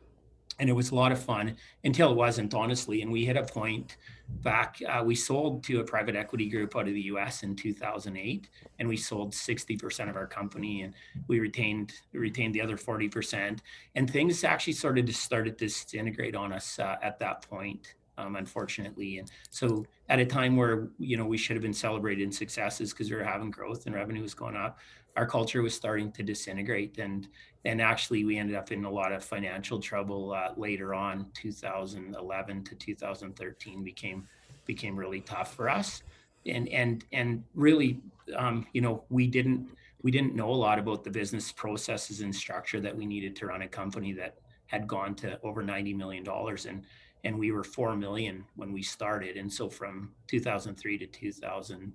and 0.58 0.68
it 0.68 0.72
was 0.72 0.90
a 0.90 0.94
lot 0.94 1.12
of 1.12 1.22
fun 1.22 1.56
until 1.84 2.10
it 2.10 2.16
wasn't 2.16 2.52
honestly. 2.54 3.02
And 3.02 3.12
we 3.12 3.24
hit 3.24 3.36
a 3.36 3.44
point 3.44 3.96
back 4.42 4.78
uh, 4.86 5.02
we 5.04 5.14
sold 5.14 5.64
to 5.64 5.80
a 5.80 5.84
private 5.84 6.14
equity 6.14 6.48
group 6.48 6.76
out 6.76 6.86
of 6.86 6.94
the 6.94 7.02
us 7.02 7.42
in 7.42 7.56
2008 7.56 8.48
and 8.78 8.88
we 8.88 8.96
sold 8.96 9.32
60% 9.32 10.10
of 10.10 10.16
our 10.16 10.26
company 10.26 10.82
and 10.82 10.92
we 11.28 11.40
retained 11.40 11.94
retained 12.12 12.54
the 12.54 12.60
other 12.60 12.76
40% 12.76 13.60
and 13.94 14.10
things 14.10 14.44
actually 14.44 14.74
started 14.74 15.06
to 15.06 15.14
started 15.14 15.56
to 15.56 15.64
disintegrate 15.64 16.36
on 16.36 16.52
us 16.52 16.78
uh, 16.78 16.96
at 17.00 17.18
that 17.20 17.40
point 17.48 17.94
um, 18.18 18.36
unfortunately. 18.36 19.18
And 19.18 19.30
so 19.48 19.86
at 20.08 20.18
a 20.18 20.26
time 20.26 20.56
where 20.56 20.88
you 20.98 21.16
know 21.16 21.24
we 21.24 21.38
should 21.38 21.56
have 21.56 21.62
been 21.62 21.72
celebrating 21.72 22.30
successes 22.32 22.92
because 22.92 23.10
we 23.10 23.16
were 23.16 23.24
having 23.24 23.50
growth 23.50 23.86
and 23.86 23.94
revenue 23.94 24.22
was 24.22 24.34
going 24.34 24.56
up 24.56 24.78
our 25.16 25.26
culture 25.26 25.62
was 25.62 25.74
starting 25.74 26.12
to 26.12 26.22
disintegrate 26.22 26.98
and 26.98 27.28
and 27.64 27.82
actually 27.82 28.24
we 28.24 28.38
ended 28.38 28.56
up 28.56 28.70
in 28.70 28.84
a 28.84 28.90
lot 28.90 29.12
of 29.12 29.24
financial 29.24 29.80
trouble 29.80 30.32
uh, 30.32 30.52
later 30.56 30.94
on 30.94 31.26
2011 31.34 32.64
to 32.64 32.74
2013 32.74 33.82
became 33.82 34.26
became 34.68 34.96
really 34.96 35.20
tough 35.22 35.54
for 35.54 35.68
us. 35.68 36.04
And 36.46 36.68
and 36.68 37.04
and 37.12 37.42
really 37.56 38.00
um, 38.36 38.64
you 38.72 38.80
know 38.80 39.02
we 39.10 39.26
didn't 39.26 39.68
we 40.02 40.12
didn't 40.12 40.36
know 40.36 40.50
a 40.50 40.60
lot 40.68 40.78
about 40.78 41.02
the 41.02 41.10
business 41.10 41.50
processes 41.50 42.20
and 42.20 42.32
structure 42.32 42.80
that 42.80 42.96
we 42.96 43.04
needed 43.04 43.34
to 43.36 43.46
run 43.46 43.62
a 43.62 43.68
company 43.68 44.12
that 44.12 44.36
had 44.66 44.86
gone 44.86 45.14
to 45.16 45.40
over 45.42 45.62
90 45.62 45.94
million 45.94 46.22
dollars 46.22 46.66
and 46.66 46.84
and 47.24 47.36
we 47.36 47.50
were 47.50 47.64
4 47.64 47.96
million 47.96 48.44
when 48.54 48.72
we 48.72 48.80
started. 48.80 49.36
And 49.36 49.52
so 49.52 49.68
from 49.68 50.12
2003 50.28 50.98
to 50.98 51.06
2000 51.06 51.92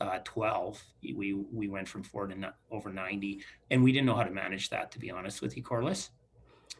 uh, 0.00 0.18
12 0.24 0.82
we 1.14 1.34
we 1.52 1.68
went 1.68 1.86
from 1.86 2.02
four 2.02 2.26
to 2.26 2.54
over 2.70 2.90
90 2.90 3.42
and 3.70 3.82
we 3.82 3.92
didn't 3.92 4.06
know 4.06 4.16
how 4.16 4.22
to 4.22 4.30
manage 4.30 4.70
that 4.70 4.90
to 4.92 4.98
be 4.98 5.10
honest 5.10 5.42
with 5.42 5.56
you 5.56 5.62
corliss. 5.62 6.10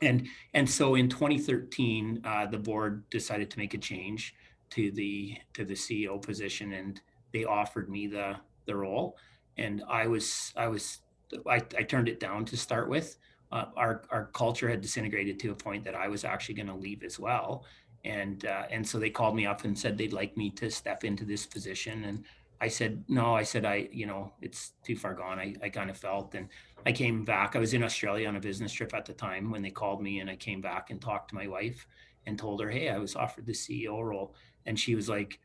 And 0.03 0.27
and 0.55 0.69
so 0.69 0.95
in 0.95 1.09
2013 1.09 2.23
uh, 2.25 2.47
the 2.47 2.59
board 2.59 3.09
decided 3.11 3.51
to 3.51 3.59
make 3.59 3.75
a 3.75 3.79
change 3.79 4.35
to 4.71 4.91
the 4.93 5.37
to 5.55 5.65
the 5.65 5.75
ceo 5.75 6.21
position 6.21 6.73
and 6.73 7.01
they 7.33 7.45
offered 7.45 7.91
me 7.91 8.07
the 8.07 8.37
the 8.67 8.75
role. 8.75 9.19
And 9.59 9.83
i 9.89 10.07
was 10.07 10.53
i 10.57 10.69
was 10.69 10.99
i, 11.47 11.57
I 11.57 11.83
turned 11.83 12.09
it 12.09 12.21
down 12.21 12.45
to 12.47 12.57
start 12.57 12.89
with. 12.89 13.19
Uh, 13.53 13.65
our 13.77 14.05
our 14.11 14.27
culture 14.27 14.69
had 14.71 14.81
disintegrated 14.81 15.39
to 15.41 15.51
a 15.51 15.55
point 15.55 15.85
that 15.85 15.95
i 15.95 16.07
was 16.09 16.25
actually 16.25 16.55
going 16.55 16.69
to 16.69 16.75
leave 16.75 17.03
as 17.03 17.19
well. 17.19 17.65
And 18.05 18.47
uh, 18.47 18.65
and 18.71 18.87
so 18.87 18.99
they 18.99 19.11
called 19.11 19.37
me 19.37 19.45
up 19.45 19.65
and 19.65 19.79
said 19.79 19.99
they'd 19.99 20.15
like 20.15 20.35
me 20.39 20.49
to 20.53 20.71
step 20.71 21.05
into 21.05 21.27
this 21.27 21.45
position 21.45 22.05
and 22.05 22.25
I 22.61 22.69
said, 22.69 23.05
no, 23.09 23.35
I 23.35 23.43
said, 23.43 23.65
I, 23.65 23.89
you 23.91 24.07
know, 24.07 24.33
it's 24.43 24.73
too 24.85 24.97
far 24.97 25.15
gone. 25.15 25.39
I, 25.39 25.55
I 25.63 25.71
kind 25.71 25.89
of 25.89 25.97
felt, 25.97 26.35
and 26.35 26.49
I 26.85 26.93
came 26.93 27.25
back. 27.25 27.57
I 27.57 27.59
was 27.59 27.73
in 27.73 27.83
Australia 27.83 28.29
on 28.29 28.37
a 28.37 28.41
business 28.41 28.73
trip 28.73 28.95
at 28.95 29.07
the 29.07 29.15
time 29.15 29.51
when 29.51 29.63
they 29.63 29.71
called 29.71 30.03
me, 30.03 30.21
and 30.21 30.29
I 30.29 30.37
came 30.37 30.61
back 30.61 30.91
and 30.91 31.01
talked 31.01 31.31
to 31.31 31.35
my 31.35 31.47
wife 31.47 31.87
and 32.27 32.39
told 32.39 32.61
her, 32.61 32.71
hey, 32.71 32.91
I 32.91 32.99
was 32.99 33.17
offered 33.17 33.47
the 33.47 33.53
CEO 33.53 34.03
role. 34.03 34.35
And 34.67 34.79
she 34.79 34.95
was 34.95 35.09
like, 35.09 35.41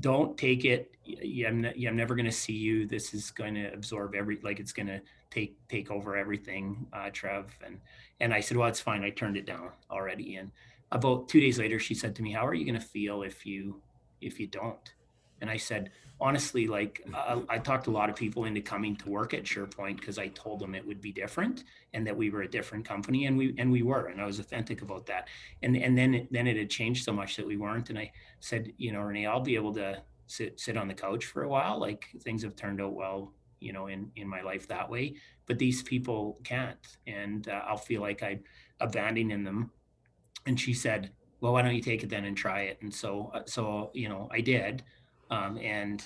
don't 0.00 0.36
take 0.36 0.64
it. 0.64 0.94
I'm, 1.46 1.62
ne- 1.62 1.86
I'm 1.86 1.96
never 1.96 2.14
going 2.14 2.26
to 2.26 2.32
see 2.32 2.52
you. 2.52 2.86
This 2.86 3.14
is 3.14 3.30
going 3.30 3.54
to 3.54 3.72
absorb 3.72 4.14
every, 4.14 4.38
like 4.42 4.60
it's 4.60 4.72
going 4.72 4.86
to 4.86 5.00
take, 5.30 5.56
take 5.68 5.90
over 5.90 6.16
everything, 6.16 6.86
uh, 6.92 7.08
Trev. 7.10 7.46
And, 7.64 7.80
and 8.20 8.34
I 8.34 8.40
said, 8.40 8.56
well, 8.56 8.68
it's 8.68 8.80
fine. 8.80 9.02
I 9.02 9.10
turned 9.10 9.36
it 9.36 9.46
down 9.46 9.70
already. 9.90 10.36
And 10.36 10.50
about 10.92 11.28
two 11.28 11.40
days 11.40 11.58
later, 11.58 11.78
she 11.78 11.94
said 11.94 12.14
to 12.16 12.22
me, 12.22 12.32
how 12.32 12.46
are 12.46 12.54
you 12.54 12.66
going 12.66 12.78
to 12.78 12.86
feel 12.86 13.22
if 13.22 13.46
you, 13.46 13.80
if 14.20 14.38
you 14.38 14.46
don't? 14.46 14.92
And 15.40 15.50
I 15.50 15.56
said, 15.56 15.90
honestly, 16.20 16.66
like 16.66 17.02
uh, 17.14 17.40
I 17.48 17.58
talked 17.58 17.86
a 17.86 17.90
lot 17.90 18.10
of 18.10 18.16
people 18.16 18.44
into 18.44 18.60
coming 18.60 18.96
to 18.96 19.08
work 19.08 19.32
at 19.34 19.44
SurePoint 19.44 19.98
because 19.98 20.18
I 20.18 20.28
told 20.28 20.60
them 20.60 20.74
it 20.74 20.86
would 20.86 21.00
be 21.00 21.12
different 21.12 21.64
and 21.94 22.06
that 22.06 22.16
we 22.16 22.30
were 22.30 22.42
a 22.42 22.50
different 22.50 22.84
company, 22.84 23.26
and 23.26 23.36
we 23.36 23.54
and 23.58 23.72
we 23.72 23.82
were, 23.82 24.06
and 24.06 24.20
I 24.20 24.26
was 24.26 24.38
authentic 24.38 24.82
about 24.82 25.06
that. 25.06 25.28
And 25.62 25.76
and 25.76 25.96
then 25.96 26.14
it, 26.14 26.32
then 26.32 26.46
it 26.46 26.56
had 26.56 26.70
changed 26.70 27.04
so 27.04 27.12
much 27.12 27.36
that 27.36 27.46
we 27.46 27.56
weren't. 27.56 27.90
And 27.90 27.98
I 27.98 28.12
said, 28.40 28.72
you 28.76 28.92
know, 28.92 29.00
Renee, 29.00 29.26
I'll 29.26 29.40
be 29.40 29.56
able 29.56 29.74
to 29.74 30.02
sit 30.26 30.60
sit 30.60 30.76
on 30.76 30.88
the 30.88 30.94
couch 30.94 31.24
for 31.24 31.42
a 31.42 31.48
while. 31.48 31.78
Like 31.78 32.06
things 32.20 32.42
have 32.42 32.56
turned 32.56 32.80
out 32.80 32.94
well, 32.94 33.32
you 33.60 33.72
know, 33.72 33.86
in 33.86 34.10
in 34.16 34.28
my 34.28 34.42
life 34.42 34.68
that 34.68 34.88
way. 34.88 35.14
But 35.46 35.58
these 35.58 35.82
people 35.82 36.38
can't, 36.44 36.98
and 37.06 37.48
uh, 37.48 37.62
I'll 37.66 37.76
feel 37.76 38.02
like 38.02 38.22
I'm 38.22 38.44
abandoning 38.80 39.44
them. 39.44 39.70
And 40.46 40.58
she 40.58 40.72
said, 40.72 41.10
well, 41.40 41.52
why 41.52 41.62
don't 41.62 41.74
you 41.74 41.82
take 41.82 42.02
it 42.02 42.08
then 42.08 42.24
and 42.24 42.36
try 42.36 42.62
it? 42.62 42.78
And 42.82 42.94
so 42.94 43.30
uh, 43.34 43.42
so 43.46 43.90
you 43.94 44.08
know, 44.08 44.28
I 44.30 44.40
did 44.40 44.84
um, 45.30 45.58
and 45.58 46.04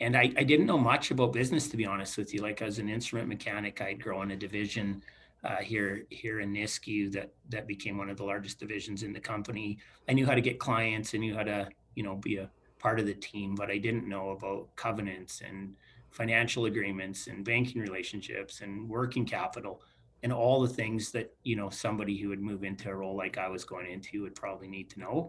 and 0.00 0.16
I, 0.16 0.32
I 0.36 0.42
didn't 0.42 0.66
know 0.66 0.78
much 0.78 1.12
about 1.12 1.32
business 1.32 1.68
to 1.68 1.76
be 1.76 1.86
honest 1.86 2.18
with 2.18 2.34
you. 2.34 2.42
Like 2.42 2.60
as 2.60 2.78
an 2.78 2.88
instrument 2.88 3.28
mechanic, 3.28 3.80
I'd 3.80 4.02
grown 4.02 4.32
a 4.32 4.36
division 4.36 5.02
uh, 5.44 5.56
here 5.56 6.06
here 6.10 6.40
in 6.40 6.52
Nisku 6.52 7.12
that 7.12 7.32
that 7.50 7.66
became 7.66 7.98
one 7.98 8.10
of 8.10 8.16
the 8.16 8.24
largest 8.24 8.58
divisions 8.58 9.02
in 9.02 9.12
the 9.12 9.20
company. 9.20 9.78
I 10.08 10.12
knew 10.12 10.26
how 10.26 10.34
to 10.34 10.40
get 10.40 10.58
clients. 10.58 11.14
I 11.14 11.18
knew 11.18 11.34
how 11.34 11.44
to 11.44 11.68
you 11.94 12.02
know 12.02 12.16
be 12.16 12.36
a 12.36 12.50
part 12.78 12.98
of 12.98 13.06
the 13.06 13.14
team, 13.14 13.54
but 13.54 13.70
I 13.70 13.78
didn't 13.78 14.08
know 14.08 14.30
about 14.30 14.74
covenants 14.76 15.42
and 15.46 15.74
financial 16.10 16.66
agreements 16.66 17.26
and 17.26 17.44
banking 17.44 17.80
relationships 17.80 18.60
and 18.60 18.88
working 18.88 19.24
capital 19.24 19.80
and 20.22 20.32
all 20.32 20.60
the 20.60 20.68
things 20.68 21.10
that 21.12 21.32
you 21.42 21.56
know 21.56 21.70
somebody 21.70 22.16
who 22.16 22.28
would 22.28 22.42
move 22.42 22.64
into 22.64 22.88
a 22.88 22.94
role 22.94 23.16
like 23.16 23.38
I 23.38 23.48
was 23.48 23.64
going 23.64 23.90
into 23.90 24.22
would 24.22 24.34
probably 24.34 24.68
need 24.68 24.90
to 24.90 25.00
know. 25.00 25.28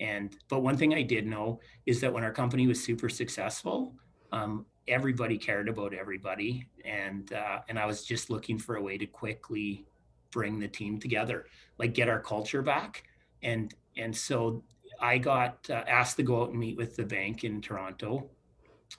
And 0.00 0.36
but 0.48 0.62
one 0.62 0.76
thing 0.76 0.94
I 0.94 1.02
did 1.02 1.26
know 1.26 1.60
is 1.86 2.00
that 2.00 2.12
when 2.12 2.24
our 2.24 2.32
company 2.32 2.66
was 2.66 2.82
super 2.82 3.08
successful, 3.08 3.94
um, 4.32 4.66
everybody 4.88 5.38
cared 5.38 5.68
about 5.68 5.94
everybody, 5.94 6.66
and 6.84 7.32
uh, 7.32 7.60
and 7.68 7.78
I 7.78 7.86
was 7.86 8.04
just 8.04 8.30
looking 8.30 8.58
for 8.58 8.76
a 8.76 8.82
way 8.82 8.98
to 8.98 9.06
quickly 9.06 9.84
bring 10.30 10.58
the 10.58 10.68
team 10.68 10.98
together, 10.98 11.46
like 11.78 11.94
get 11.94 12.08
our 12.08 12.20
culture 12.20 12.62
back, 12.62 13.04
and 13.42 13.72
and 13.96 14.14
so 14.16 14.62
I 15.00 15.18
got 15.18 15.68
uh, 15.70 15.84
asked 15.86 16.16
to 16.16 16.22
go 16.22 16.42
out 16.42 16.50
and 16.50 16.58
meet 16.58 16.76
with 16.76 16.96
the 16.96 17.04
bank 17.04 17.44
in 17.44 17.60
Toronto. 17.60 18.30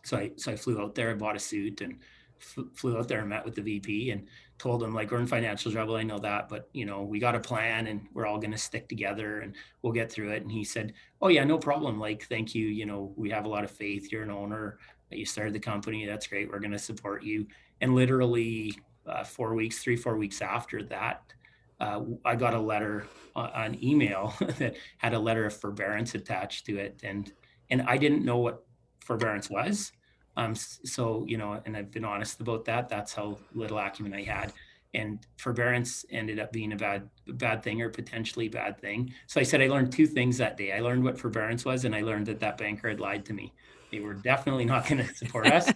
So 0.04 0.18
I 0.18 0.32
so 0.38 0.52
I 0.52 0.56
flew 0.56 0.82
out 0.82 0.96
there, 0.96 1.12
I 1.12 1.16
bought 1.16 1.36
a 1.36 1.40
suit, 1.40 1.82
and 1.82 2.00
flew 2.38 2.98
out 2.98 3.08
there 3.08 3.20
and 3.20 3.30
met 3.30 3.46
with 3.46 3.56
the 3.56 3.62
VP 3.62 4.12
and 4.12 4.28
told 4.58 4.82
him 4.82 4.94
like 4.94 5.12
we're 5.12 5.20
in 5.20 5.28
financial 5.28 5.72
trouble. 5.72 5.96
I 5.96 6.04
know 6.04 6.20
that, 6.20 6.50
but 6.50 6.70
you 6.74 6.86
know 6.86 7.04
we 7.04 7.20
got 7.20 7.36
a 7.36 7.40
plan 7.40 7.88
and 7.88 8.08
we're 8.14 8.26
all 8.26 8.38
going 8.38 8.52
to 8.52 8.58
stick 8.58 8.88
together 8.88 9.42
and 9.42 9.56
we'll 9.82 9.94
get 9.94 10.12
through 10.12 10.32
it. 10.32 10.44
And 10.44 10.52
he 10.52 10.64
said, 10.64 10.94
"Oh 11.22 11.28
yeah, 11.28 11.44
no 11.44 11.58
problem. 11.58 12.00
Like 12.00 12.28
thank 12.28 12.56
you. 12.56 12.68
You 12.68 12.86
know 12.86 13.14
we 13.16 13.30
have 13.32 13.46
a 13.46 13.50
lot 13.50 13.64
of 13.64 13.72
faith. 13.72 14.12
You're 14.12 14.24
an 14.24 14.32
owner. 14.32 14.80
You 15.12 15.26
started 15.26 15.54
the 15.54 15.60
company. 15.60 16.06
That's 16.06 16.28
great. 16.28 16.50
We're 16.50 16.60
going 16.60 16.72
to 16.72 16.80
support 16.80 17.24
you." 17.24 17.48
And 17.82 17.96
literally 17.96 18.74
uh, 19.06 19.24
four 19.24 19.54
weeks, 19.54 19.84
three 19.84 19.96
four 19.96 20.18
weeks 20.18 20.42
after 20.42 20.84
that. 20.84 21.34
Uh, 21.80 22.02
I 22.24 22.38
got 22.38 22.54
a 22.54 22.60
letter 22.60 23.06
uh, 23.36 23.50
on 23.54 23.84
email 23.84 24.34
that 24.60 24.76
had 24.98 25.14
a 25.14 25.20
letter 25.20 25.46
of 25.46 25.56
forbearance 25.56 26.16
attached 26.16 26.66
to 26.68 26.78
it, 26.78 27.02
and 27.04 27.32
and 27.70 27.82
I 27.84 27.98
didn't 27.98 28.24
know 28.24 28.38
what 28.38 28.64
forbearance 29.02 29.50
was. 29.50 29.92
Um, 30.38 30.56
so, 30.56 31.26
you 31.28 31.38
know, 31.38 31.62
and 31.66 31.78
I've 31.78 31.92
been 31.92 32.06
honest 32.06 32.42
about 32.42 32.66
that. 32.66 32.90
That's 32.90 33.14
how 33.14 33.38
little 33.54 33.78
acumen 33.78 34.14
I 34.14 34.24
had. 34.24 34.54
And 34.94 35.20
forbearance 35.38 36.06
ended 36.10 36.40
up 36.40 36.52
being 36.52 36.72
a 36.72 36.76
bad, 36.76 37.10
bad 37.28 37.64
thing 37.64 37.82
or 37.82 37.90
potentially 37.90 38.48
bad 38.48 38.80
thing. 38.80 39.14
So 39.28 39.40
I 39.40 39.44
said 39.44 39.62
I 39.62 39.68
learned 39.68 39.92
two 39.92 40.08
things 40.08 40.38
that 40.38 40.56
day. 40.58 40.72
I 40.72 40.80
learned 40.80 41.04
what 41.04 41.20
forbearance 41.20 41.66
was, 41.66 41.84
and 41.84 41.94
I 41.94 42.02
learned 42.02 42.28
that 42.28 42.40
that 42.40 42.58
banker 42.58 42.90
had 42.90 43.00
lied 43.00 43.26
to 43.26 43.34
me. 43.34 43.54
They 43.92 44.00
were 44.00 44.14
definitely 44.14 44.66
not 44.66 44.86
going 44.90 45.06
to 45.06 45.14
support 45.16 45.48
us, 45.48 45.72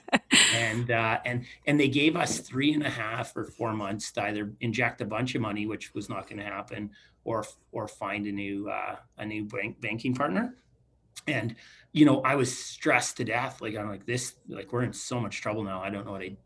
and 0.53 0.91
uh, 0.91 1.19
and 1.25 1.45
and 1.67 1.79
they 1.79 1.87
gave 1.87 2.15
us 2.15 2.39
three 2.39 2.73
and 2.73 2.83
a 2.83 2.89
half 2.89 3.35
or 3.35 3.45
four 3.45 3.73
months 3.73 4.11
to 4.13 4.23
either 4.23 4.51
inject 4.61 5.01
a 5.01 5.05
bunch 5.05 5.35
of 5.35 5.41
money, 5.41 5.65
which 5.65 5.93
was 5.93 6.09
not 6.09 6.27
going 6.27 6.39
to 6.39 6.45
happen, 6.45 6.91
or 7.23 7.45
or 7.71 7.87
find 7.87 8.25
a 8.25 8.31
new 8.31 8.69
uh, 8.69 8.95
a 9.17 9.25
new 9.25 9.45
bank, 9.45 9.79
banking 9.81 10.13
partner. 10.13 10.55
And 11.27 11.55
you 11.91 12.05
know, 12.05 12.21
I 12.21 12.35
was 12.35 12.55
stressed 12.55 13.17
to 13.17 13.23
death. 13.23 13.61
Like 13.61 13.75
I'm 13.75 13.89
like 13.89 14.05
this, 14.05 14.35
like 14.47 14.71
we're 14.71 14.83
in 14.83 14.93
so 14.93 15.19
much 15.19 15.41
trouble 15.41 15.63
now. 15.63 15.81
I 15.81 15.89
don't 15.89 16.05
know 16.05 16.11
what 16.11 16.21
I, 16.21 16.37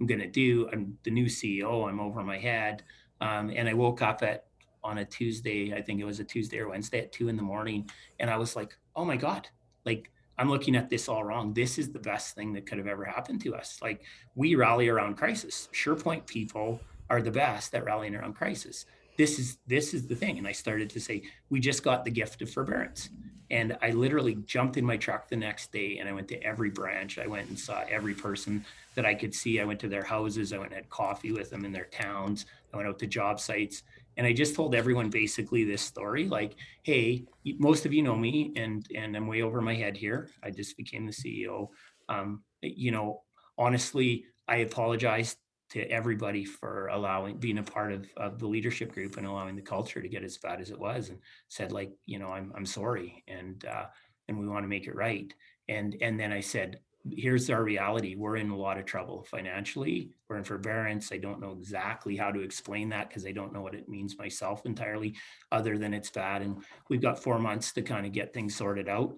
am 0.00 0.06
gonna 0.06 0.28
do. 0.28 0.68
I'm 0.72 0.98
the 1.02 1.10
new 1.10 1.26
CEO. 1.26 1.88
I'm 1.88 2.00
over 2.00 2.22
my 2.22 2.38
head. 2.38 2.82
Um, 3.20 3.52
and 3.54 3.68
I 3.68 3.74
woke 3.74 4.02
up 4.02 4.22
at 4.22 4.46
on 4.84 4.98
a 4.98 5.04
Tuesday. 5.04 5.74
I 5.74 5.82
think 5.82 6.00
it 6.00 6.04
was 6.04 6.20
a 6.20 6.24
Tuesday 6.24 6.58
or 6.58 6.68
Wednesday 6.68 7.00
at 7.00 7.12
two 7.12 7.28
in 7.28 7.36
the 7.36 7.42
morning, 7.42 7.88
and 8.18 8.30
I 8.30 8.36
was 8.36 8.56
like, 8.56 8.76
oh 8.96 9.04
my 9.04 9.16
god, 9.16 9.48
like 9.84 10.10
I'm 10.38 10.48
looking 10.48 10.76
at 10.76 10.90
this 10.90 11.08
all 11.08 11.24
wrong. 11.24 11.52
This 11.52 11.78
is 11.78 11.92
the 11.92 11.98
best 11.98 12.34
thing 12.34 12.52
that 12.54 12.66
could 12.66 12.78
have 12.78 12.86
ever 12.86 13.04
happened 13.04 13.42
to 13.42 13.54
us. 13.54 13.78
Like 13.82 14.02
we 14.34 14.54
rally 14.54 14.88
around 14.88 15.16
crisis. 15.16 15.68
SurePoint 15.72 16.26
people 16.26 16.80
are 17.10 17.22
the 17.22 17.30
best 17.30 17.74
at 17.74 17.84
rallying 17.84 18.14
around 18.14 18.34
crisis. 18.34 18.86
This 19.18 19.38
is 19.38 19.58
this 19.66 19.94
is 19.94 20.06
the 20.06 20.16
thing. 20.16 20.38
And 20.38 20.46
I 20.46 20.52
started 20.52 20.90
to 20.90 21.00
say, 21.00 21.22
we 21.50 21.60
just 21.60 21.82
got 21.82 22.04
the 22.04 22.10
gift 22.10 22.42
of 22.42 22.50
forbearance. 22.50 23.10
And 23.52 23.76
I 23.82 23.90
literally 23.90 24.36
jumped 24.46 24.78
in 24.78 24.84
my 24.84 24.96
truck 24.96 25.28
the 25.28 25.36
next 25.36 25.72
day 25.72 25.98
and 25.98 26.08
I 26.08 26.12
went 26.12 26.26
to 26.28 26.42
every 26.42 26.70
branch. 26.70 27.18
I 27.18 27.26
went 27.26 27.50
and 27.50 27.58
saw 27.58 27.84
every 27.88 28.14
person 28.14 28.64
that 28.94 29.04
I 29.04 29.14
could 29.14 29.34
see. 29.34 29.60
I 29.60 29.64
went 29.64 29.78
to 29.80 29.88
their 29.88 30.02
houses. 30.02 30.52
I 30.54 30.58
went 30.58 30.70
and 30.70 30.76
had 30.76 30.88
coffee 30.88 31.32
with 31.32 31.50
them 31.50 31.66
in 31.66 31.70
their 31.70 31.84
towns. 31.84 32.46
I 32.72 32.78
went 32.78 32.88
out 32.88 32.98
to 33.00 33.06
job 33.06 33.38
sites. 33.38 33.82
And 34.16 34.26
I 34.26 34.32
just 34.32 34.54
told 34.54 34.74
everyone 34.74 35.10
basically 35.10 35.64
this 35.64 35.82
story 35.82 36.26
like, 36.28 36.54
hey, 36.82 37.24
most 37.58 37.84
of 37.84 37.92
you 37.92 38.02
know 38.02 38.16
me 38.16 38.52
and 38.56 38.86
and 38.94 39.16
I'm 39.16 39.26
way 39.26 39.42
over 39.42 39.60
my 39.60 39.74
head 39.74 39.96
here. 39.96 40.30
I 40.42 40.50
just 40.50 40.76
became 40.76 41.06
the 41.06 41.12
CEO. 41.12 41.68
Um, 42.08 42.42
you 42.62 42.90
know, 42.90 43.22
honestly, 43.58 44.24
I 44.48 44.56
apologize 44.56 45.36
to 45.72 45.82
everybody 45.90 46.44
for 46.44 46.88
allowing 46.88 47.36
being 47.36 47.58
a 47.58 47.62
part 47.62 47.92
of, 47.92 48.06
of 48.16 48.38
the 48.38 48.46
leadership 48.46 48.92
group 48.92 49.16
and 49.16 49.26
allowing 49.26 49.56
the 49.56 49.62
culture 49.62 50.00
to 50.00 50.08
get 50.08 50.24
as 50.24 50.38
bad 50.38 50.60
as 50.60 50.70
it 50.70 50.78
was 50.78 51.08
and 51.08 51.18
said 51.48 51.72
like 51.72 51.92
you 52.06 52.18
know 52.18 52.28
i'm, 52.28 52.52
I'm 52.56 52.66
sorry 52.66 53.24
and 53.28 53.64
uh, 53.64 53.84
and 54.28 54.38
we 54.38 54.48
want 54.48 54.64
to 54.64 54.68
make 54.68 54.86
it 54.86 54.94
right. 54.94 55.32
And 55.68 55.96
and 56.00 56.18
then 56.18 56.32
i 56.32 56.40
said 56.40 56.80
here's 57.10 57.50
our 57.50 57.64
reality. 57.64 58.14
We're 58.14 58.36
in 58.36 58.50
a 58.50 58.56
lot 58.56 58.78
of 58.78 58.84
trouble 58.84 59.24
financially. 59.24 60.12
We're 60.28 60.36
in 60.36 60.44
forbearance. 60.44 61.10
I 61.10 61.16
don't 61.16 61.40
know 61.40 61.50
exactly 61.50 62.16
how 62.16 62.30
to 62.30 62.38
explain 62.38 62.90
that 62.90 63.08
because 63.08 63.26
i 63.26 63.32
don't 63.32 63.52
know 63.52 63.60
what 63.60 63.74
it 63.74 63.88
means 63.88 64.16
myself 64.16 64.64
entirely 64.66 65.16
other 65.50 65.78
than 65.78 65.94
it's 65.94 66.10
bad. 66.10 66.42
And 66.42 66.62
we've 66.88 67.02
got 67.02 67.20
four 67.20 67.40
months 67.40 67.72
to 67.72 67.82
kind 67.82 68.06
of 68.06 68.12
get 68.12 68.32
things 68.32 68.54
sorted 68.54 68.88
out. 68.88 69.16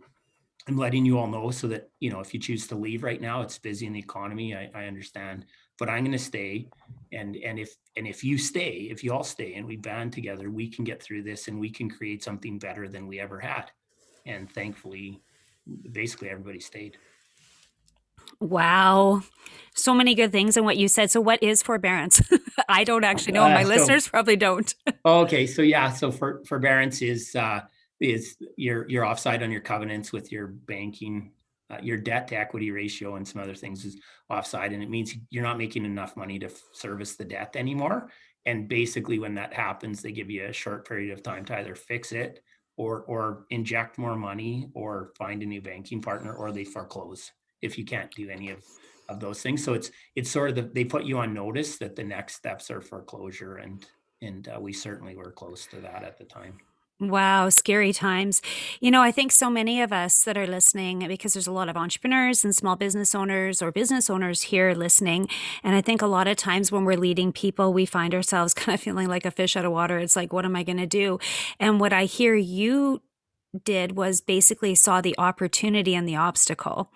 I'm 0.66 0.78
letting 0.78 1.04
you 1.04 1.18
all 1.18 1.26
know 1.26 1.50
so 1.50 1.66
that 1.68 1.90
you 2.00 2.10
know 2.10 2.20
if 2.20 2.32
you 2.32 2.40
choose 2.40 2.66
to 2.68 2.74
leave 2.74 3.02
right 3.02 3.20
now 3.20 3.42
it's 3.42 3.58
busy 3.58 3.86
in 3.86 3.92
the 3.92 3.98
economy. 3.98 4.54
I, 4.54 4.70
I 4.74 4.86
understand 4.86 5.44
but 5.78 5.88
I'm 5.88 6.04
going 6.04 6.12
to 6.12 6.18
stay. 6.18 6.68
And 7.12 7.36
and 7.36 7.58
if 7.58 7.76
and 7.96 8.06
if 8.06 8.24
you 8.24 8.38
stay, 8.38 8.88
if 8.90 9.04
you 9.04 9.12
all 9.12 9.24
stay, 9.24 9.54
and 9.54 9.66
we 9.66 9.76
band 9.76 10.12
together, 10.12 10.50
we 10.50 10.68
can 10.68 10.84
get 10.84 11.02
through 11.02 11.22
this, 11.22 11.48
and 11.48 11.60
we 11.60 11.70
can 11.70 11.88
create 11.88 12.24
something 12.24 12.58
better 12.58 12.88
than 12.88 13.06
we 13.06 13.20
ever 13.20 13.38
had. 13.38 13.70
And 14.26 14.50
thankfully, 14.50 15.20
basically 15.92 16.30
everybody 16.30 16.60
stayed. 16.60 16.96
Wow. 18.40 19.22
So 19.74 19.94
many 19.94 20.14
good 20.14 20.32
things 20.32 20.56
in 20.56 20.64
what 20.64 20.76
you 20.76 20.88
said. 20.88 21.10
So 21.10 21.20
what 21.20 21.42
is 21.42 21.62
forbearance? 21.62 22.22
I 22.68 22.84
don't 22.84 23.04
actually 23.04 23.32
know. 23.32 23.42
My 23.44 23.62
uh, 23.62 23.62
so, 23.62 23.68
listeners 23.68 24.08
probably 24.08 24.36
don't. 24.36 24.74
okay. 25.04 25.46
So 25.46 25.62
yeah, 25.62 25.92
so 25.92 26.10
for 26.10 26.42
forbearance 26.46 27.02
is 27.02 27.34
uh 27.34 27.60
is 28.00 28.36
you're 28.56 28.88
you're 28.88 29.06
offside 29.06 29.42
on 29.42 29.50
your 29.50 29.60
covenants 29.60 30.12
with 30.12 30.32
your 30.32 30.48
banking 30.48 31.32
uh, 31.70 31.78
your 31.82 31.96
debt 31.96 32.28
to 32.28 32.36
equity 32.36 32.70
ratio 32.70 33.16
and 33.16 33.26
some 33.26 33.40
other 33.42 33.54
things 33.54 33.84
is 33.84 33.98
offside 34.28 34.72
and 34.72 34.82
it 34.82 34.90
means 34.90 35.14
you're 35.30 35.42
not 35.42 35.58
making 35.58 35.84
enough 35.84 36.16
money 36.16 36.38
to 36.38 36.50
service 36.72 37.16
the 37.16 37.24
debt 37.24 37.54
anymore. 37.56 38.10
And 38.46 38.68
basically 38.68 39.18
when 39.18 39.34
that 39.36 39.54
happens 39.54 40.02
they 40.02 40.12
give 40.12 40.30
you 40.30 40.44
a 40.46 40.52
short 40.52 40.86
period 40.86 41.12
of 41.12 41.22
time 41.22 41.44
to 41.46 41.58
either 41.58 41.74
fix 41.74 42.12
it 42.12 42.42
or 42.76 43.02
or 43.02 43.46
inject 43.50 43.98
more 43.98 44.16
money 44.16 44.68
or 44.74 45.12
find 45.16 45.42
a 45.42 45.46
new 45.46 45.62
banking 45.62 46.02
partner 46.02 46.34
or 46.34 46.52
they 46.52 46.64
foreclose 46.64 47.30
if 47.62 47.78
you 47.78 47.84
can't 47.84 48.14
do 48.14 48.28
any 48.28 48.50
of 48.50 48.62
of 49.08 49.20
those 49.20 49.42
things. 49.42 49.62
So 49.64 49.74
it's 49.74 49.90
it's 50.16 50.30
sort 50.30 50.50
of 50.50 50.56
the, 50.56 50.62
they 50.62 50.84
put 50.84 51.04
you 51.04 51.18
on 51.18 51.34
notice 51.34 51.78
that 51.78 51.96
the 51.96 52.04
next 52.04 52.36
steps 52.36 52.70
are 52.70 52.80
foreclosure 52.80 53.56
and 53.56 53.84
and 54.22 54.48
uh, 54.48 54.60
we 54.60 54.72
certainly 54.72 55.16
were 55.16 55.30
close 55.30 55.66
to 55.66 55.76
that 55.80 56.04
at 56.04 56.18
the 56.18 56.24
time 56.24 56.58
Wow, 57.00 57.48
scary 57.48 57.92
times. 57.92 58.40
You 58.80 58.90
know, 58.90 59.02
I 59.02 59.10
think 59.10 59.32
so 59.32 59.50
many 59.50 59.82
of 59.82 59.92
us 59.92 60.22
that 60.22 60.38
are 60.38 60.46
listening, 60.46 61.00
because 61.08 61.32
there's 61.34 61.48
a 61.48 61.52
lot 61.52 61.68
of 61.68 61.76
entrepreneurs 61.76 62.44
and 62.44 62.54
small 62.54 62.76
business 62.76 63.14
owners 63.16 63.60
or 63.60 63.72
business 63.72 64.08
owners 64.08 64.42
here 64.42 64.72
listening. 64.74 65.28
And 65.64 65.74
I 65.74 65.80
think 65.80 66.02
a 66.02 66.06
lot 66.06 66.28
of 66.28 66.36
times 66.36 66.70
when 66.70 66.84
we're 66.84 66.96
leading 66.96 67.32
people, 67.32 67.72
we 67.72 67.84
find 67.84 68.14
ourselves 68.14 68.54
kind 68.54 68.74
of 68.74 68.80
feeling 68.80 69.08
like 69.08 69.26
a 69.26 69.32
fish 69.32 69.56
out 69.56 69.64
of 69.64 69.72
water. 69.72 69.98
It's 69.98 70.14
like, 70.16 70.32
what 70.32 70.44
am 70.44 70.54
I 70.54 70.62
going 70.62 70.78
to 70.78 70.86
do? 70.86 71.18
And 71.58 71.80
what 71.80 71.92
I 71.92 72.04
hear 72.04 72.36
you 72.36 73.02
did 73.64 73.96
was 73.96 74.20
basically 74.20 74.74
saw 74.74 75.00
the 75.00 75.14
opportunity 75.18 75.94
and 75.94 76.08
the 76.08 76.16
obstacle. 76.16 76.92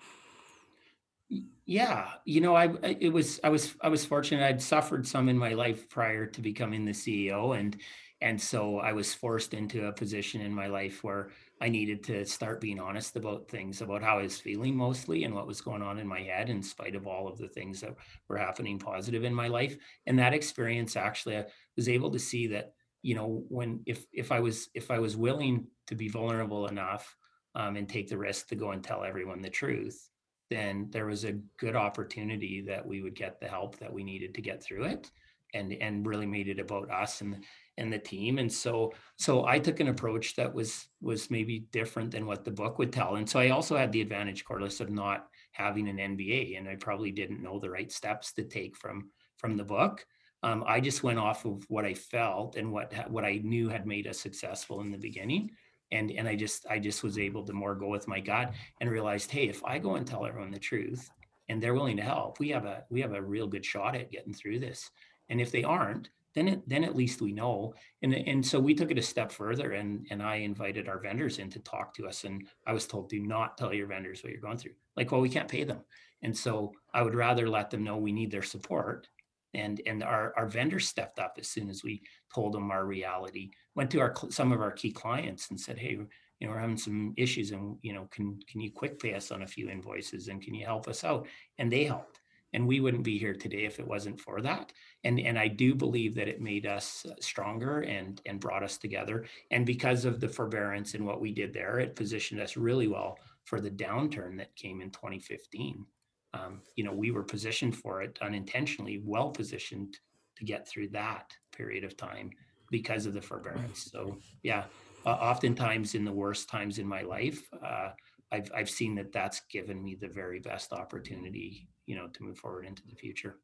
yeah 1.65 2.07
you 2.25 2.41
know 2.41 2.55
I, 2.55 2.73
it 2.83 3.13
was 3.13 3.39
i 3.43 3.49
was 3.49 3.75
i 3.81 3.89
was 3.89 4.03
fortunate 4.03 4.43
i'd 4.43 4.61
suffered 4.61 5.07
some 5.07 5.29
in 5.29 5.37
my 5.37 5.53
life 5.53 5.87
prior 5.87 6.25
to 6.25 6.41
becoming 6.41 6.85
the 6.85 6.91
ceo 6.91 7.57
and 7.57 7.77
and 8.21 8.39
so 8.39 8.79
i 8.79 8.91
was 8.91 9.13
forced 9.13 9.53
into 9.53 9.87
a 9.87 9.93
position 9.93 10.41
in 10.41 10.53
my 10.53 10.67
life 10.67 11.03
where 11.03 11.29
i 11.61 11.69
needed 11.69 12.03
to 12.03 12.25
start 12.25 12.61
being 12.61 12.79
honest 12.79 13.15
about 13.15 13.47
things 13.47 13.81
about 13.81 14.03
how 14.03 14.19
i 14.19 14.23
was 14.23 14.39
feeling 14.39 14.75
mostly 14.75 15.23
and 15.23 15.33
what 15.33 15.47
was 15.47 15.61
going 15.61 15.81
on 15.81 15.97
in 15.97 16.07
my 16.07 16.19
head 16.19 16.49
in 16.49 16.61
spite 16.61 16.95
of 16.95 17.07
all 17.07 17.27
of 17.27 17.37
the 17.37 17.47
things 17.47 17.81
that 17.81 17.95
were 18.27 18.37
happening 18.37 18.77
positive 18.77 19.23
in 19.23 19.33
my 19.33 19.47
life. 19.47 19.77
And 20.05 20.19
that 20.19 20.33
experience 20.33 20.95
actually 20.95 21.37
i 21.37 21.45
was 21.75 21.89
able 21.89 22.11
to 22.11 22.19
see 22.19 22.47
that 22.47 22.73
you 23.01 23.15
know 23.15 23.43
when 23.47 23.81
if 23.85 24.05
if 24.11 24.31
i 24.31 24.39
was 24.39 24.69
if 24.73 24.91
i 24.91 24.99
was 24.99 25.15
willing 25.15 25.65
to 25.87 25.95
be 25.95 26.09
vulnerable 26.09 26.67
enough 26.67 27.15
um, 27.55 27.75
and 27.77 27.89
take 27.89 28.09
the 28.09 28.17
risk 28.17 28.47
to 28.49 28.55
go 28.55 28.71
and 28.71 28.83
tell 28.83 29.03
everyone 29.03 29.41
the 29.41 29.49
truth 29.49 30.09
then 30.49 30.87
there 30.89 31.05
was 31.05 31.23
a 31.23 31.39
good 31.57 31.75
opportunity 31.75 32.61
that 32.61 32.85
we 32.85 33.01
would 33.01 33.15
get 33.15 33.39
the 33.39 33.47
help 33.47 33.77
that 33.77 33.93
we 33.93 34.03
needed 34.03 34.33
to 34.33 34.41
get 34.41 34.61
through 34.61 34.83
it 34.83 35.09
and 35.53 35.73
and 35.73 36.05
really 36.05 36.25
made 36.25 36.47
it 36.47 36.59
about 36.59 36.91
us. 36.91 37.21
And 37.21 37.43
and 37.79 37.91
the 37.91 37.97
team 37.97 38.37
and 38.37 38.51
so 38.51 38.93
so 39.15 39.45
i 39.45 39.57
took 39.57 39.79
an 39.79 39.87
approach 39.87 40.35
that 40.35 40.53
was 40.53 40.87
was 41.01 41.31
maybe 41.31 41.59
different 41.71 42.11
than 42.11 42.25
what 42.25 42.43
the 42.43 42.51
book 42.51 42.77
would 42.77 42.93
tell 42.93 43.15
and 43.15 43.27
so 43.27 43.39
i 43.39 43.49
also 43.49 43.75
had 43.75 43.91
the 43.91 44.01
advantage 44.01 44.45
Corliss 44.45 44.79
of 44.79 44.89
not 44.89 45.27
having 45.51 45.87
an 45.87 45.97
mba 45.97 46.57
and 46.57 46.67
i 46.67 46.75
probably 46.75 47.11
didn't 47.11 47.41
know 47.41 47.59
the 47.59 47.69
right 47.69 47.91
steps 47.91 48.33
to 48.33 48.43
take 48.43 48.75
from 48.75 49.09
from 49.37 49.55
the 49.55 49.63
book. 49.63 50.05
Um, 50.43 50.63
i 50.67 50.79
just 50.79 51.03
went 51.03 51.19
off 51.19 51.45
of 51.45 51.65
what 51.69 51.85
i 51.85 51.93
felt 51.93 52.55
and 52.55 52.71
what 52.71 52.93
what 53.09 53.25
i 53.25 53.41
knew 53.43 53.67
had 53.67 53.85
made 53.85 54.07
us 54.07 54.19
successful 54.19 54.81
in 54.81 54.91
the 54.91 54.97
beginning 54.97 55.51
and 55.91 56.11
and 56.11 56.27
i 56.27 56.35
just 56.35 56.65
i 56.69 56.79
just 56.79 57.03
was 57.03 57.17
able 57.17 57.43
to 57.43 57.53
more 57.53 57.75
go 57.75 57.87
with 57.87 58.07
my 58.07 58.19
gut 58.19 58.53
and 58.79 58.89
realized 58.89 59.31
hey 59.31 59.49
if 59.49 59.63
i 59.65 59.77
go 59.77 59.95
and 59.95 60.07
tell 60.07 60.25
everyone 60.25 60.51
the 60.51 60.59
truth 60.59 61.09
and 61.49 61.61
they're 61.61 61.73
willing 61.73 61.97
to 61.97 62.03
help 62.03 62.39
we 62.39 62.49
have 62.49 62.65
a 62.65 62.85
we 62.89 63.01
have 63.01 63.13
a 63.13 63.21
real 63.21 63.47
good 63.47 63.65
shot 63.65 63.95
at 63.95 64.11
getting 64.11 64.33
through 64.33 64.59
this 64.59 64.89
and 65.27 65.41
if 65.41 65.51
they 65.51 65.63
aren't 65.63 66.09
then 66.35 66.47
it, 66.47 66.69
then 66.69 66.83
at 66.83 66.95
least 66.95 67.21
we 67.21 67.31
know. 67.31 67.73
And 68.01 68.13
and 68.13 68.45
so 68.45 68.59
we 68.59 68.73
took 68.73 68.91
it 68.91 68.97
a 68.97 69.03
step 69.03 69.31
further 69.31 69.73
and 69.73 70.05
and 70.09 70.21
i 70.21 70.35
invited 70.35 70.87
our 70.87 70.99
vendors 70.99 71.39
in 71.39 71.49
to 71.51 71.59
talk 71.59 71.93
to 71.95 72.07
us. 72.07 72.23
And 72.23 72.47
i 72.67 72.73
was 72.73 72.87
told 72.87 73.09
do 73.09 73.19
not 73.19 73.57
tell 73.57 73.73
your 73.73 73.87
vendors 73.87 74.23
what 74.23 74.31
you're 74.31 74.41
going 74.41 74.57
through. 74.57 74.73
Like 74.95 75.11
well 75.11 75.21
we 75.21 75.29
can't 75.29 75.49
pay 75.49 75.63
them. 75.63 75.81
And 76.21 76.35
so 76.35 76.73
i 76.93 77.01
would 77.01 77.15
rather 77.15 77.49
let 77.49 77.69
them 77.69 77.83
know 77.83 77.97
we 77.97 78.11
need 78.11 78.31
their 78.31 78.43
support. 78.43 79.07
And 79.53 79.81
and 79.87 80.03
our, 80.03 80.33
our 80.37 80.47
vendors 80.47 80.87
stepped 80.87 81.19
up 81.19 81.37
as 81.39 81.47
soon 81.47 81.69
as 81.69 81.83
we 81.83 82.03
told 82.33 82.53
them 82.53 82.69
our 82.69 82.85
reality. 82.85 83.49
Went 83.75 83.89
to 83.91 83.99
our 83.99 84.13
some 84.29 84.51
of 84.51 84.61
our 84.61 84.71
key 84.71 84.91
clients 84.91 85.49
and 85.49 85.59
said 85.59 85.79
hey 85.79 85.97
you 86.39 86.47
know 86.47 86.53
we're 86.53 86.59
having 86.59 86.77
some 86.77 87.13
issues 87.17 87.51
and 87.51 87.77
you 87.81 87.93
know 87.93 88.07
can 88.11 88.39
can 88.47 88.61
you 88.61 88.71
quick 88.71 88.99
pay 88.99 89.13
us 89.13 89.31
on 89.31 89.41
a 89.41 89.47
few 89.47 89.69
invoices 89.69 90.27
and 90.27 90.41
can 90.41 90.53
you 90.53 90.65
help 90.65 90.87
us 90.87 91.03
out? 91.03 91.27
And 91.57 91.71
they 91.71 91.85
helped 91.85 92.18
and 92.53 92.67
we 92.67 92.79
wouldn't 92.79 93.03
be 93.03 93.17
here 93.17 93.33
today 93.33 93.65
if 93.65 93.79
it 93.79 93.87
wasn't 93.87 94.19
for 94.19 94.41
that. 94.41 94.71
And 95.03 95.19
and 95.19 95.37
i 95.39 95.47
do 95.47 95.75
believe 95.75 96.15
that 96.15 96.27
it 96.27 96.41
made 96.41 96.65
us 96.65 97.05
stronger 97.21 97.81
and 97.81 98.21
and 98.25 98.39
brought 98.39 98.63
us 98.63 98.77
together. 98.77 99.25
And 99.51 99.65
because 99.65 100.05
of 100.05 100.19
the 100.19 100.29
forbearance 100.29 100.93
and 100.93 101.05
what 101.05 101.21
we 101.21 101.31
did 101.31 101.53
there 101.53 101.79
it 101.79 101.95
positioned 101.95 102.41
us 102.41 102.57
really 102.57 102.87
well 102.87 103.17
for 103.45 103.61
the 103.61 103.71
downturn 103.71 104.37
that 104.37 104.55
came 104.55 104.81
in 104.81 104.91
2015 104.91 105.85
um, 106.33 106.61
you 106.75 106.83
know, 106.83 106.93
we 106.93 107.11
were 107.11 107.23
positioned 107.23 107.75
for 107.75 108.01
it 108.01 108.17
unintentionally, 108.21 109.01
well 109.03 109.29
positioned 109.29 109.97
to 110.37 110.45
get 110.45 110.67
through 110.67 110.89
that 110.89 111.33
period 111.51 111.83
of 111.83 111.97
time 111.97 112.29
because 112.69 113.05
of 113.05 113.13
the 113.13 113.21
forbearance. 113.21 113.89
So, 113.91 114.17
yeah, 114.43 114.65
uh, 115.05 115.09
oftentimes 115.09 115.95
in 115.95 116.05
the 116.05 116.11
worst 116.11 116.49
times 116.49 116.77
in 116.77 116.87
my 116.87 117.01
life, 117.01 117.41
uh, 117.63 117.89
I've 118.31 118.51
I've 118.55 118.69
seen 118.69 118.93
that 118.95 119.11
that's 119.11 119.41
given 119.51 119.83
me 119.83 119.97
the 119.99 120.07
very 120.07 120.39
best 120.39 120.71
opportunity, 120.71 121.67
you 121.89 121.95
know, 121.95 122.07
to 122.07 122.23
move 122.23 122.37
forward 122.37 122.67
into 122.67 122.83
the 122.87 122.95
future. 122.95 123.37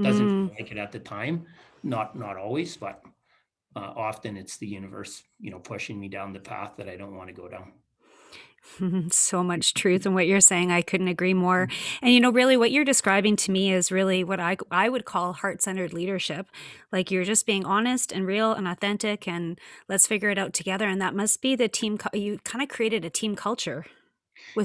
Doesn't 0.00 0.26
mm. 0.26 0.46
feel 0.46 0.56
like 0.58 0.72
it 0.72 0.78
at 0.78 0.92
the 0.92 1.00
time, 1.00 1.44
not 1.82 2.16
not 2.16 2.36
always, 2.36 2.76
but 2.76 3.02
uh, 3.74 3.80
often 3.80 4.36
it's 4.36 4.56
the 4.56 4.66
universe, 4.66 5.24
you 5.40 5.50
know, 5.50 5.58
pushing 5.58 5.98
me 5.98 6.08
down 6.08 6.32
the 6.32 6.38
path 6.38 6.74
that 6.78 6.88
I 6.88 6.96
don't 6.96 7.16
want 7.16 7.28
to 7.28 7.34
go 7.34 7.48
down. 7.48 7.72
so 9.10 9.42
much 9.42 9.74
truth 9.74 10.06
in 10.06 10.14
what 10.14 10.28
you're 10.28 10.40
saying. 10.40 10.70
I 10.70 10.82
couldn't 10.82 11.08
agree 11.08 11.34
more. 11.34 11.66
Mm. 11.66 11.72
And 12.02 12.14
you 12.14 12.20
know, 12.20 12.30
really 12.30 12.56
what 12.56 12.70
you're 12.70 12.84
describing 12.84 13.34
to 13.36 13.50
me 13.50 13.72
is 13.72 13.90
really 13.90 14.22
what 14.22 14.38
I 14.38 14.56
I 14.70 14.88
would 14.88 15.04
call 15.04 15.32
heart-centered 15.32 15.92
leadership. 15.92 16.46
Like 16.92 17.10
you're 17.10 17.24
just 17.24 17.44
being 17.44 17.66
honest 17.66 18.12
and 18.12 18.24
real 18.24 18.52
and 18.52 18.68
authentic 18.68 19.26
and 19.26 19.58
let's 19.88 20.06
figure 20.06 20.30
it 20.30 20.38
out 20.38 20.54
together 20.54 20.88
and 20.88 21.00
that 21.02 21.16
must 21.16 21.42
be 21.42 21.56
the 21.56 21.68
team 21.68 21.98
you 22.14 22.38
kind 22.44 22.62
of 22.62 22.68
created 22.68 23.04
a 23.04 23.10
team 23.10 23.34
culture. 23.34 23.84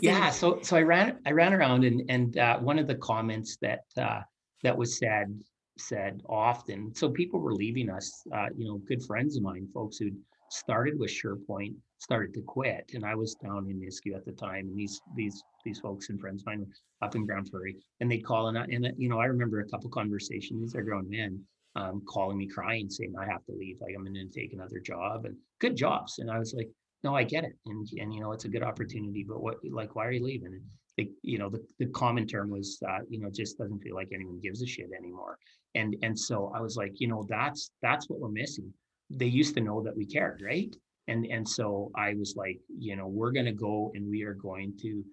Yeah, 0.01 0.29
so 0.29 0.59
so 0.61 0.77
I 0.77 0.81
ran 0.81 1.19
I 1.25 1.31
ran 1.31 1.53
around 1.53 1.83
and 1.83 2.03
and 2.09 2.37
uh, 2.37 2.59
one 2.59 2.79
of 2.79 2.87
the 2.87 2.95
comments 2.95 3.57
that 3.61 3.81
uh, 3.97 4.21
that 4.63 4.77
was 4.77 4.97
said 4.97 5.37
said 5.77 6.21
often. 6.27 6.93
So 6.95 7.09
people 7.09 7.39
were 7.39 7.53
leaving 7.53 7.89
us, 7.89 8.23
uh, 8.33 8.47
you 8.55 8.67
know, 8.67 8.77
good 8.87 9.03
friends 9.03 9.35
of 9.35 9.43
mine, 9.43 9.67
folks 9.73 9.97
who 9.97 10.11
started 10.49 10.97
with 10.97 11.11
SurePoint 11.11 11.75
started 11.97 12.33
to 12.35 12.41
quit. 12.41 12.91
And 12.93 13.05
I 13.05 13.15
was 13.15 13.35
down 13.35 13.69
in 13.69 13.79
Nisku 13.79 14.15
at 14.15 14.25
the 14.25 14.31
time, 14.31 14.67
and 14.67 14.77
these 14.77 15.01
these 15.15 15.41
these 15.63 15.79
folks 15.79 16.09
and 16.09 16.19
friends 16.19 16.41
of 16.41 16.47
mine 16.47 16.59
were 16.61 17.05
up 17.05 17.15
in 17.15 17.25
Grande 17.25 17.49
Prairie, 17.51 17.77
and 17.99 18.11
they'd 18.11 18.25
call 18.25 18.47
and 18.47 18.57
I, 18.57 18.65
and 18.71 18.87
you 18.97 19.09
know 19.09 19.19
I 19.19 19.25
remember 19.25 19.59
a 19.59 19.69
couple 19.69 19.89
conversations. 19.89 20.61
These 20.61 20.75
are 20.75 20.83
grown 20.83 21.09
men 21.09 21.43
um, 21.75 22.01
calling 22.07 22.37
me 22.37 22.47
crying, 22.47 22.89
saying 22.89 23.13
I 23.19 23.25
have 23.25 23.45
to 23.45 23.51
leave, 23.51 23.77
like 23.81 23.93
I'm 23.95 24.03
going 24.03 24.15
to 24.15 24.27
take 24.27 24.53
another 24.53 24.79
job 24.79 25.25
and 25.25 25.35
good 25.59 25.75
jobs. 25.75 26.19
And 26.19 26.31
I 26.31 26.39
was 26.39 26.53
like, 26.53 26.69
no, 27.05 27.15
I 27.15 27.23
get 27.23 27.45
it, 27.45 27.53
and 27.67 27.87
and 27.99 28.13
you 28.13 28.19
know 28.19 28.33
it's 28.33 28.45
a 28.45 28.49
good 28.49 28.63
opportunity, 28.63 29.25
but 29.27 29.41
what 29.41 29.57
like 29.71 29.95
why 29.95 30.05
are 30.05 30.11
you 30.11 30.23
leaving? 30.23 30.53
And 30.53 30.63
they, 30.97 31.09
you 31.21 31.37
know 31.37 31.49
the, 31.49 31.63
the 31.79 31.87
common 31.87 32.27
term 32.27 32.49
was 32.49 32.77
uh, 32.87 32.99
you 33.09 33.19
know 33.19 33.29
just 33.29 33.57
doesn't 33.57 33.79
feel 33.79 33.95
like 33.95 34.09
anyone 34.13 34.39
gives 34.41 34.61
a 34.61 34.67
shit 34.67 34.89
anymore. 34.97 35.37
And 35.75 35.95
and 36.03 36.17
so 36.17 36.51
I 36.53 36.59
was 36.59 36.75
like, 36.75 36.99
you 36.99 37.07
know 37.07 37.25
that's 37.29 37.71
that's 37.81 38.09
what 38.09 38.19
we're 38.19 38.29
missing. 38.29 38.73
They 39.09 39.27
used 39.27 39.55
to 39.55 39.61
know 39.61 39.81
that 39.83 39.95
we 39.95 40.05
cared, 40.05 40.41
right? 40.43 40.75
and 41.07 41.25
and 41.25 41.47
so 41.47 41.91
i 41.95 42.13
was 42.13 42.35
like 42.35 42.59
you 42.77 42.95
know 42.95 43.07
we're 43.07 43.31
going 43.31 43.45
to 43.45 43.51
go 43.51 43.91
and 43.95 44.09
we 44.09 44.23
are 44.23 44.33
going 44.33 44.73
to 44.81 45.03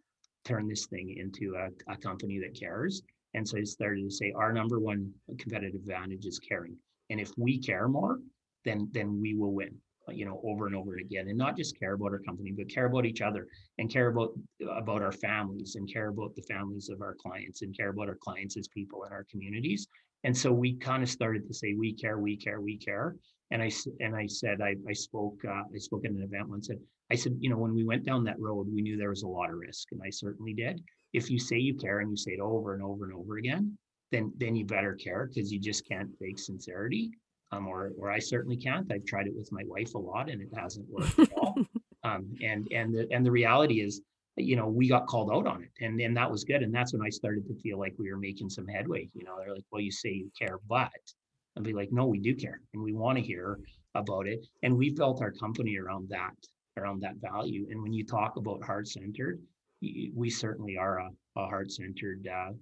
turn 0.44 0.66
this 0.68 0.86
thing 0.86 1.14
into 1.18 1.54
a, 1.56 1.92
a 1.92 1.96
company 1.96 2.38
that 2.38 2.58
cares 2.58 3.02
and 3.34 3.46
so 3.46 3.58
i 3.58 3.62
started 3.62 4.02
to 4.02 4.10
say 4.10 4.32
our 4.36 4.52
number 4.52 4.78
one 4.78 5.10
competitive 5.38 5.74
advantage 5.74 6.24
is 6.26 6.38
caring 6.38 6.76
and 7.10 7.20
if 7.20 7.30
we 7.36 7.58
care 7.58 7.88
more 7.88 8.18
then 8.64 8.88
then 8.92 9.20
we 9.20 9.34
will 9.34 9.52
win 9.52 9.74
you 10.10 10.24
know 10.24 10.40
over 10.44 10.66
and 10.66 10.74
over 10.74 10.96
again 10.96 11.28
and 11.28 11.38
not 11.38 11.56
just 11.56 11.78
care 11.78 11.92
about 11.92 12.12
our 12.12 12.18
company 12.20 12.52
but 12.56 12.68
care 12.68 12.86
about 12.86 13.06
each 13.06 13.20
other 13.20 13.46
and 13.78 13.90
care 13.92 14.08
about 14.08 14.30
about 14.76 15.02
our 15.02 15.12
families 15.12 15.76
and 15.76 15.92
care 15.92 16.08
about 16.08 16.34
the 16.34 16.42
families 16.42 16.88
of 16.88 17.00
our 17.00 17.14
clients 17.14 17.62
and 17.62 17.76
care 17.76 17.90
about 17.90 18.08
our 18.08 18.18
clients 18.20 18.56
as 18.56 18.66
people 18.68 19.04
in 19.04 19.12
our 19.12 19.24
communities 19.30 19.86
and 20.24 20.36
so 20.36 20.52
we 20.52 20.74
kind 20.74 21.02
of 21.02 21.08
started 21.08 21.46
to 21.46 21.54
say 21.54 21.74
we 21.74 21.92
care 21.92 22.18
we 22.18 22.36
care 22.36 22.60
we 22.60 22.76
care 22.76 23.16
and 23.52 23.62
I 23.62 23.70
and 24.00 24.16
I 24.16 24.26
said 24.26 24.60
I, 24.60 24.74
I 24.88 24.92
spoke 24.94 25.38
uh, 25.46 25.62
I 25.74 25.78
spoke 25.78 26.04
at 26.04 26.10
an 26.10 26.22
event 26.22 26.48
once. 26.48 26.66
Said 26.66 26.78
I 27.10 27.14
said 27.14 27.36
you 27.38 27.50
know 27.50 27.58
when 27.58 27.74
we 27.74 27.84
went 27.84 28.04
down 28.04 28.24
that 28.24 28.40
road 28.40 28.66
we 28.72 28.80
knew 28.80 28.96
there 28.96 29.10
was 29.10 29.22
a 29.22 29.28
lot 29.28 29.50
of 29.50 29.56
risk, 29.56 29.88
and 29.92 30.00
I 30.04 30.10
certainly 30.10 30.54
did. 30.54 30.82
If 31.12 31.30
you 31.30 31.38
say 31.38 31.58
you 31.58 31.74
care 31.74 32.00
and 32.00 32.10
you 32.10 32.16
say 32.16 32.32
it 32.32 32.40
over 32.40 32.74
and 32.74 32.82
over 32.82 33.04
and 33.04 33.14
over 33.14 33.36
again, 33.36 33.76
then 34.10 34.32
then 34.38 34.56
you 34.56 34.64
better 34.64 34.94
care 34.94 35.26
because 35.26 35.52
you 35.52 35.60
just 35.60 35.86
can't 35.86 36.10
fake 36.18 36.38
sincerity. 36.38 37.10
Um, 37.52 37.68
or 37.68 37.92
or 37.98 38.10
I 38.10 38.18
certainly 38.18 38.56
can't. 38.56 38.90
I've 38.90 39.04
tried 39.04 39.26
it 39.26 39.36
with 39.36 39.52
my 39.52 39.62
wife 39.66 39.94
a 39.94 39.98
lot, 39.98 40.30
and 40.30 40.40
it 40.40 40.48
hasn't 40.56 40.88
worked 40.90 41.18
at 41.18 41.32
all. 41.36 41.56
Um, 42.04 42.34
and 42.42 42.66
and 42.72 42.94
the 42.94 43.06
and 43.12 43.24
the 43.24 43.30
reality 43.30 43.80
is, 43.80 44.00
you 44.36 44.56
know, 44.56 44.66
we 44.66 44.88
got 44.88 45.06
called 45.06 45.30
out 45.32 45.46
on 45.46 45.62
it, 45.62 45.70
and 45.84 46.00
and 46.00 46.16
that 46.16 46.30
was 46.30 46.44
good. 46.44 46.62
And 46.62 46.74
that's 46.74 46.92
when 46.92 47.02
I 47.02 47.10
started 47.10 47.46
to 47.46 47.54
feel 47.60 47.78
like 47.78 47.94
we 47.98 48.10
were 48.10 48.18
making 48.18 48.50
some 48.50 48.66
headway. 48.66 49.08
You 49.14 49.24
know, 49.24 49.36
they're 49.38 49.54
like, 49.54 49.64
well, 49.70 49.82
you 49.82 49.92
say 49.92 50.10
you 50.10 50.30
care, 50.38 50.58
but 50.68 50.90
and 51.56 51.64
be 51.64 51.72
like, 51.72 51.92
no, 51.92 52.06
we 52.06 52.18
do 52.18 52.34
care 52.34 52.60
and 52.72 52.82
we 52.82 52.94
want 52.94 53.18
to 53.18 53.24
hear 53.24 53.58
about 53.94 54.26
it. 54.26 54.46
And 54.62 54.76
we 54.76 54.90
built 54.90 55.20
our 55.20 55.32
company 55.32 55.76
around 55.76 56.08
that, 56.08 56.34
around 56.78 57.00
that 57.02 57.16
value. 57.16 57.66
And 57.70 57.82
when 57.82 57.92
you 57.92 58.06
talk 58.06 58.36
about 58.36 58.64
heart 58.64 58.88
centered, 58.88 59.38
we 60.14 60.30
certainly 60.30 60.76
are 60.76 60.98
a, 60.98 61.10
a 61.36 61.46
heart-centered 61.46 62.28
uh, 62.28 62.52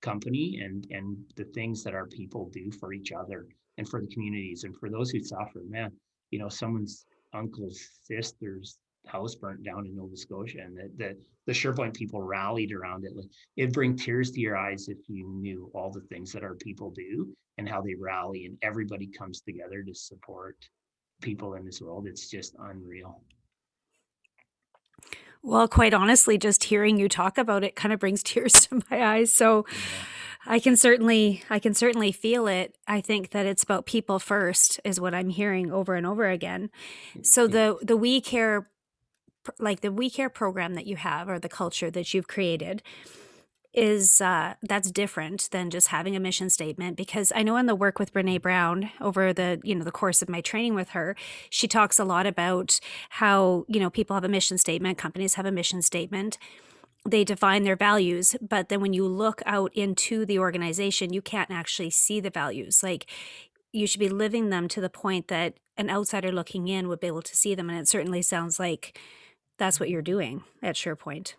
company 0.00 0.60
and 0.64 0.86
and 0.90 1.18
the 1.36 1.44
things 1.44 1.84
that 1.84 1.94
our 1.94 2.06
people 2.06 2.48
do 2.54 2.70
for 2.72 2.94
each 2.94 3.12
other 3.12 3.46
and 3.80 3.88
for 3.88 4.02
the 4.02 4.06
communities 4.08 4.64
and 4.64 4.76
for 4.76 4.90
those 4.90 5.10
who 5.10 5.18
suffer 5.18 5.62
man 5.66 5.90
you 6.30 6.38
know 6.38 6.50
someone's 6.50 7.06
uncle's 7.32 7.80
sister's 8.04 8.78
house 9.06 9.34
burnt 9.34 9.64
down 9.64 9.86
in 9.86 9.96
nova 9.96 10.14
scotia 10.14 10.58
and 10.62 10.76
that 10.76 10.96
the, 10.98 11.16
the 11.46 11.52
surepoint 11.52 11.94
people 11.94 12.22
rallied 12.22 12.72
around 12.72 13.06
it 13.06 13.16
like 13.16 13.24
it'd 13.56 13.72
bring 13.72 13.96
tears 13.96 14.30
to 14.30 14.38
your 14.38 14.54
eyes 14.54 14.88
if 14.88 14.98
you 15.08 15.26
knew 15.26 15.70
all 15.74 15.90
the 15.90 16.06
things 16.14 16.30
that 16.30 16.44
our 16.44 16.56
people 16.56 16.90
do 16.90 17.32
and 17.56 17.66
how 17.66 17.80
they 17.80 17.94
rally 17.94 18.44
and 18.44 18.58
everybody 18.60 19.06
comes 19.18 19.40
together 19.40 19.82
to 19.82 19.94
support 19.94 20.56
people 21.22 21.54
in 21.54 21.64
this 21.64 21.80
world 21.80 22.06
it's 22.06 22.28
just 22.28 22.54
unreal 22.58 23.22
well, 25.42 25.68
quite 25.68 25.94
honestly, 25.94 26.36
just 26.36 26.64
hearing 26.64 26.98
you 26.98 27.08
talk 27.08 27.38
about 27.38 27.64
it 27.64 27.74
kind 27.74 27.94
of 27.94 27.98
brings 27.98 28.22
tears 28.30 28.66
to 28.66 28.82
my 28.90 29.02
eyes. 29.02 29.32
So 29.32 29.64
yeah. 29.66 29.74
I 30.46 30.58
can 30.58 30.76
certainly 30.76 31.42
I 31.50 31.58
can 31.58 31.74
certainly 31.74 32.12
feel 32.12 32.46
it. 32.46 32.76
I 32.86 33.00
think 33.00 33.30
that 33.30 33.46
it's 33.46 33.62
about 33.62 33.86
people 33.86 34.18
first 34.18 34.80
is 34.84 35.00
what 35.00 35.14
I'm 35.14 35.28
hearing 35.28 35.70
over 35.70 35.94
and 35.94 36.06
over 36.06 36.28
again. 36.28 36.70
So 37.22 37.46
the 37.46 37.78
the 37.82 37.96
we 37.96 38.20
care 38.20 38.68
like 39.58 39.80
the 39.80 39.92
we 39.92 40.10
care 40.10 40.30
program 40.30 40.74
that 40.74 40.86
you 40.86 40.96
have 40.96 41.28
or 41.28 41.38
the 41.38 41.48
culture 41.48 41.90
that 41.90 42.14
you've 42.14 42.28
created 42.28 42.82
is 43.72 44.20
uh, 44.20 44.54
that's 44.62 44.90
different 44.90 45.48
than 45.52 45.70
just 45.70 45.88
having 45.88 46.16
a 46.16 46.20
mission 46.20 46.50
statement 46.50 46.96
because 46.96 47.32
I 47.36 47.42
know 47.42 47.56
in 47.56 47.66
the 47.66 47.74
work 47.74 47.98
with 48.00 48.12
Brene 48.12 48.42
Brown 48.42 48.90
over 49.00 49.32
the 49.32 49.60
you 49.62 49.74
know 49.74 49.84
the 49.84 49.92
course 49.92 50.22
of 50.22 50.28
my 50.28 50.40
training 50.40 50.74
with 50.74 50.90
her, 50.90 51.14
she 51.50 51.68
talks 51.68 51.98
a 51.98 52.04
lot 52.04 52.26
about 52.26 52.80
how 53.10 53.64
you 53.68 53.78
know 53.78 53.90
people 53.90 54.14
have 54.14 54.24
a 54.24 54.28
mission 54.28 54.58
statement, 54.58 54.98
companies 54.98 55.34
have 55.34 55.46
a 55.46 55.52
mission 55.52 55.82
statement, 55.82 56.38
they 57.08 57.24
define 57.24 57.62
their 57.64 57.76
values, 57.76 58.36
but 58.40 58.68
then 58.68 58.80
when 58.80 58.92
you 58.92 59.06
look 59.06 59.42
out 59.46 59.72
into 59.74 60.26
the 60.26 60.38
organization, 60.38 61.12
you 61.12 61.22
can't 61.22 61.50
actually 61.50 61.90
see 61.90 62.20
the 62.20 62.30
values. 62.30 62.82
Like 62.82 63.06
you 63.72 63.86
should 63.86 64.00
be 64.00 64.08
living 64.08 64.50
them 64.50 64.68
to 64.68 64.80
the 64.80 64.90
point 64.90 65.28
that 65.28 65.54
an 65.76 65.90
outsider 65.90 66.32
looking 66.32 66.68
in 66.68 66.88
would 66.88 67.00
be 67.00 67.06
able 67.06 67.22
to 67.22 67.36
see 67.36 67.54
them, 67.54 67.70
and 67.70 67.78
it 67.78 67.88
certainly 67.88 68.22
sounds 68.22 68.58
like 68.58 68.98
that's 69.58 69.80
what 69.80 69.88
you're 69.88 70.02
doing 70.02 70.42
at 70.62 70.74
SurePoint. 70.74 71.34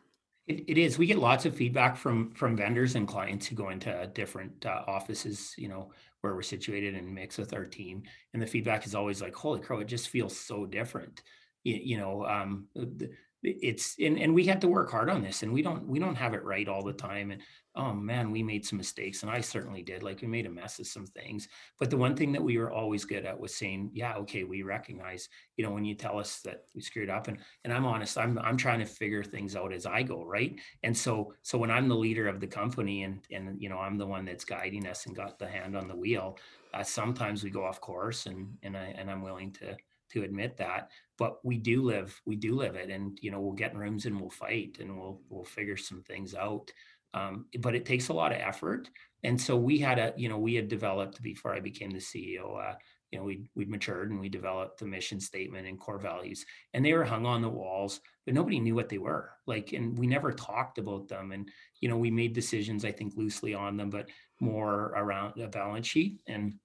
It, 0.47 0.63
it 0.67 0.77
is. 0.77 0.97
We 0.97 1.05
get 1.05 1.19
lots 1.19 1.45
of 1.45 1.55
feedback 1.55 1.95
from 1.95 2.31
from 2.31 2.57
vendors 2.57 2.95
and 2.95 3.07
clients 3.07 3.45
who 3.45 3.55
go 3.55 3.69
into 3.69 4.09
different 4.13 4.65
uh, 4.65 4.83
offices, 4.87 5.53
you 5.57 5.67
know, 5.67 5.91
where 6.21 6.33
we're 6.33 6.41
situated 6.41 6.95
and 6.95 7.13
mix 7.13 7.37
with 7.37 7.53
our 7.53 7.65
team. 7.65 8.03
And 8.33 8.41
the 8.41 8.47
feedback 8.47 8.85
is 8.85 8.95
always 8.95 9.21
like, 9.21 9.35
"Holy 9.35 9.59
crow! 9.59 9.79
It 9.79 9.87
just 9.87 10.09
feels 10.09 10.35
so 10.35 10.65
different." 10.65 11.21
You, 11.63 11.79
you 11.83 11.97
know, 11.97 12.25
um, 12.25 12.67
the, 12.73 13.11
it's 13.43 13.95
and, 13.99 14.19
and 14.19 14.33
we 14.33 14.45
had 14.45 14.61
to 14.61 14.67
work 14.67 14.91
hard 14.91 15.09
on 15.09 15.21
this 15.21 15.41
and 15.41 15.51
we 15.51 15.61
don't 15.61 15.87
we 15.87 15.97
don't 15.97 16.15
have 16.15 16.33
it 16.33 16.43
right 16.43 16.67
all 16.67 16.83
the 16.83 16.93
time 16.93 17.31
and 17.31 17.41
oh 17.75 17.93
man 17.93 18.29
we 18.29 18.43
made 18.43 18.65
some 18.65 18.77
mistakes 18.77 19.23
and 19.23 19.31
i 19.31 19.41
certainly 19.41 19.81
did 19.81 20.03
like 20.03 20.21
we 20.21 20.27
made 20.27 20.45
a 20.45 20.49
mess 20.49 20.77
of 20.77 20.85
some 20.85 21.07
things 21.07 21.47
but 21.79 21.89
the 21.89 21.97
one 21.97 22.15
thing 22.15 22.31
that 22.31 22.43
we 22.43 22.57
were 22.57 22.71
always 22.71 23.03
good 23.03 23.25
at 23.25 23.39
was 23.39 23.55
saying 23.55 23.89
yeah 23.93 24.15
okay 24.15 24.43
we 24.43 24.61
recognize 24.61 25.27
you 25.57 25.65
know 25.65 25.71
when 25.71 25.85
you 25.85 25.95
tell 25.95 26.19
us 26.19 26.41
that 26.41 26.65
we 26.75 26.81
screwed 26.81 27.09
up 27.09 27.27
and 27.29 27.39
and 27.63 27.73
i'm 27.73 27.85
honest 27.85 28.17
i'm 28.17 28.37
i'm 28.39 28.57
trying 28.57 28.79
to 28.79 28.85
figure 28.85 29.23
things 29.23 29.55
out 29.55 29.73
as 29.73 29.85
i 29.85 30.03
go 30.03 30.23
right? 30.23 30.59
And 30.83 30.95
so 30.95 31.33
so 31.41 31.57
when 31.57 31.71
i'm 31.71 31.87
the 31.87 31.95
leader 31.95 32.27
of 32.27 32.39
the 32.39 32.47
company 32.47 33.03
and 33.03 33.25
and 33.31 33.59
you 33.59 33.69
know 33.69 33.79
i'm 33.79 33.97
the 33.97 34.05
one 34.05 34.25
that's 34.25 34.45
guiding 34.45 34.85
us 34.85 35.05
and 35.05 35.15
got 35.15 35.39
the 35.39 35.47
hand 35.47 35.75
on 35.75 35.87
the 35.87 35.95
wheel 35.95 36.37
uh, 36.73 36.83
sometimes 36.83 37.43
we 37.43 37.49
go 37.49 37.65
off 37.65 37.81
course 37.81 38.27
and 38.27 38.55
and 38.63 38.77
i 38.77 38.93
and 38.97 39.09
i'm 39.09 39.21
willing 39.23 39.51
to 39.51 39.75
to 40.11 40.23
admit 40.23 40.57
that 40.57 40.89
but 41.21 41.37
we 41.45 41.55
do 41.55 41.83
live 41.83 42.19
we 42.25 42.35
do 42.35 42.55
live 42.55 42.75
it 42.75 42.89
and 42.89 43.19
you 43.21 43.29
know 43.29 43.39
we'll 43.39 43.53
get 43.53 43.73
in 43.73 43.77
rooms 43.77 44.07
and 44.07 44.19
we'll 44.19 44.31
fight 44.31 44.77
and 44.79 44.97
we'll 44.97 45.21
we'll 45.29 45.43
figure 45.43 45.77
some 45.77 46.01
things 46.01 46.33
out 46.33 46.71
um, 47.13 47.45
but 47.59 47.75
it 47.75 47.85
takes 47.85 48.09
a 48.09 48.13
lot 48.13 48.31
of 48.31 48.39
effort 48.39 48.89
and 49.21 49.39
so 49.39 49.55
we 49.55 49.77
had 49.77 49.99
a 49.99 50.13
you 50.17 50.27
know 50.27 50.39
we 50.39 50.55
had 50.55 50.67
developed 50.67 51.21
before 51.21 51.53
i 51.53 51.59
became 51.59 51.91
the 51.91 51.99
ceo 51.99 52.59
uh, 52.59 52.73
you 53.11 53.19
know 53.19 53.23
we 53.23 53.47
we'd 53.53 53.69
matured 53.69 54.09
and 54.09 54.19
we 54.19 54.29
developed 54.29 54.79
the 54.79 54.85
mission 54.87 55.19
statement 55.19 55.67
and 55.67 55.79
core 55.79 55.99
values 55.99 56.43
and 56.73 56.83
they 56.83 56.93
were 56.93 57.05
hung 57.05 57.27
on 57.27 57.43
the 57.43 57.47
walls 57.47 58.01
but 58.25 58.33
nobody 58.33 58.59
knew 58.59 58.73
what 58.73 58.89
they 58.89 58.97
were 58.97 59.29
like 59.45 59.73
and 59.73 59.95
we 59.99 60.07
never 60.07 60.31
talked 60.31 60.79
about 60.79 61.07
them 61.07 61.33
and 61.33 61.49
you 61.81 61.87
know 61.87 61.97
we 61.97 62.09
made 62.09 62.33
decisions 62.33 62.83
i 62.83 62.91
think 62.91 63.13
loosely 63.15 63.53
on 63.53 63.77
them 63.77 63.91
but 63.91 64.09
more 64.39 64.91
around 64.95 65.39
a 65.39 65.47
balance 65.47 65.85
sheet 65.85 66.19
and 66.25 66.55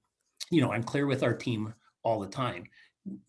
you 0.50 0.62
know 0.62 0.72
i'm 0.72 0.82
clear 0.82 1.06
with 1.06 1.22
our 1.22 1.34
team 1.34 1.74
all 2.02 2.20
the 2.20 2.28
time 2.28 2.64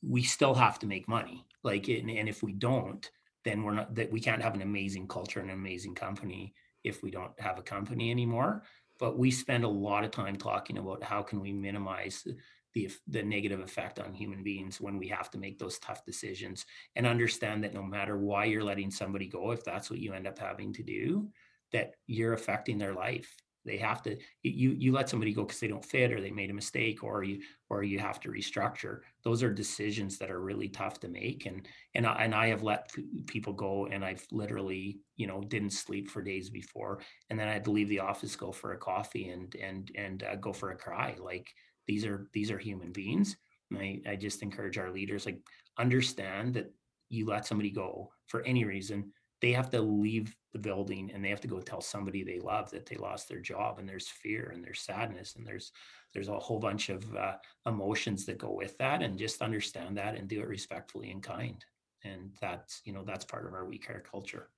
we 0.01 0.23
still 0.23 0.53
have 0.53 0.79
to 0.79 0.87
make 0.87 1.07
money. 1.07 1.45
Like, 1.63 1.87
and, 1.87 2.09
and 2.09 2.29
if 2.29 2.43
we 2.43 2.53
don't, 2.53 3.09
then 3.43 3.63
we're 3.63 3.73
not 3.73 3.95
that 3.95 4.11
we 4.11 4.19
can't 4.19 4.41
have 4.41 4.55
an 4.55 4.61
amazing 4.61 5.07
culture 5.07 5.39
and 5.39 5.49
an 5.49 5.55
amazing 5.55 5.95
company 5.95 6.53
if 6.83 7.03
we 7.03 7.11
don't 7.11 7.39
have 7.39 7.57
a 7.57 7.63
company 7.63 8.11
anymore. 8.11 8.63
But 8.99 9.17
we 9.17 9.31
spend 9.31 9.63
a 9.63 9.69
lot 9.69 10.03
of 10.03 10.11
time 10.11 10.35
talking 10.35 10.77
about 10.77 11.03
how 11.03 11.21
can 11.21 11.39
we 11.39 11.51
minimize 11.53 12.27
the 12.73 12.89
the 13.07 13.23
negative 13.23 13.59
effect 13.59 13.99
on 13.99 14.13
human 14.13 14.43
beings 14.43 14.81
when 14.81 14.97
we 14.97 15.07
have 15.07 15.29
to 15.31 15.37
make 15.37 15.59
those 15.59 15.79
tough 15.79 16.05
decisions 16.05 16.65
and 16.95 17.05
understand 17.05 17.63
that 17.63 17.73
no 17.73 17.83
matter 17.83 18.17
why 18.17 18.45
you're 18.45 18.63
letting 18.63 18.91
somebody 18.91 19.27
go, 19.27 19.51
if 19.51 19.63
that's 19.63 19.89
what 19.89 19.99
you 19.99 20.13
end 20.13 20.27
up 20.27 20.37
having 20.37 20.73
to 20.73 20.83
do, 20.83 21.29
that 21.71 21.95
you're 22.07 22.33
affecting 22.33 22.77
their 22.77 22.93
life 22.93 23.35
they 23.67 23.77
have 23.77 24.01
to 24.01 24.17
you 24.41 24.71
you 24.71 24.91
let 24.91 25.09
somebody 25.09 25.33
go 25.33 25.43
because 25.43 25.59
they 25.59 25.67
don't 25.67 25.85
fit 25.85 26.11
or 26.11 26.21
they 26.21 26.31
made 26.31 26.49
a 26.49 26.53
mistake 26.53 27.03
or 27.03 27.23
you 27.23 27.41
or 27.69 27.83
you 27.83 27.99
have 27.99 28.19
to 28.21 28.29
restructure. 28.29 29.01
Those 29.23 29.43
are 29.43 29.53
decisions 29.53 30.17
that 30.17 30.31
are 30.31 30.39
really 30.41 30.69
tough 30.69 30.99
to 31.01 31.09
make 31.09 31.45
and 31.45 31.67
and 31.93 32.07
I, 32.07 32.23
and 32.23 32.33
I 32.33 32.47
have 32.47 32.63
let 32.63 32.89
people 33.27 33.53
go 33.53 33.87
and 33.87 34.03
I've 34.03 34.25
literally 34.31 34.99
you 35.17 35.27
know 35.27 35.41
didn't 35.41 35.71
sleep 35.71 36.09
for 36.09 36.21
days 36.21 36.49
before 36.49 37.01
and 37.29 37.39
then 37.39 37.47
I 37.47 37.53
had 37.53 37.65
to 37.65 37.71
leave 37.71 37.89
the 37.89 37.99
office 37.99 38.35
go 38.35 38.51
for 38.51 38.73
a 38.73 38.77
coffee 38.77 39.29
and 39.29 39.53
and 39.55 39.91
and 39.95 40.23
uh, 40.23 40.35
go 40.37 40.53
for 40.53 40.71
a 40.71 40.77
cry. 40.77 41.15
Like 41.19 41.47
these 41.87 42.05
are 42.05 42.29
these 42.33 42.49
are 42.49 42.57
human 42.57 42.91
beings 42.91 43.35
and 43.69 43.79
I, 43.79 44.01
I 44.07 44.15
just 44.15 44.41
encourage 44.41 44.77
our 44.77 44.91
leaders 44.91 45.25
like 45.25 45.39
understand 45.77 46.53
that 46.53 46.71
you 47.09 47.25
let 47.25 47.45
somebody 47.45 47.69
go 47.69 48.11
for 48.27 48.41
any 48.43 48.65
reason 48.65 49.11
they 49.41 49.51
have 49.51 49.69
to 49.69 49.81
leave 49.81 50.35
the 50.53 50.59
building 50.59 51.11
and 51.13 51.23
they 51.23 51.29
have 51.29 51.41
to 51.41 51.47
go 51.47 51.59
tell 51.59 51.81
somebody 51.81 52.23
they 52.23 52.39
love 52.39 52.71
that 52.71 52.85
they 52.85 52.95
lost 52.95 53.27
their 53.27 53.39
job 53.39 53.79
and 53.79 53.87
there's 53.87 54.07
fear 54.07 54.51
and 54.53 54.63
there's 54.63 54.81
sadness 54.81 55.35
and 55.35 55.45
there's 55.45 55.71
there's 56.13 56.29
a 56.29 56.39
whole 56.39 56.59
bunch 56.59 56.89
of 56.89 57.15
uh, 57.15 57.33
emotions 57.65 58.25
that 58.25 58.37
go 58.37 58.51
with 58.51 58.77
that 58.77 59.03
and 59.03 59.19
just 59.19 59.41
understand 59.41 59.97
that 59.97 60.15
and 60.15 60.27
do 60.27 60.41
it 60.41 60.47
respectfully 60.47 61.11
and 61.11 61.21
kind. 61.21 61.63
And 62.03 62.31
that's 62.41 62.81
you 62.85 62.93
know 62.93 63.03
that's 63.03 63.25
part 63.25 63.45
of 63.45 63.53
our 63.53 63.65
we 63.65 63.77
care 63.77 64.03
culture. 64.09 64.49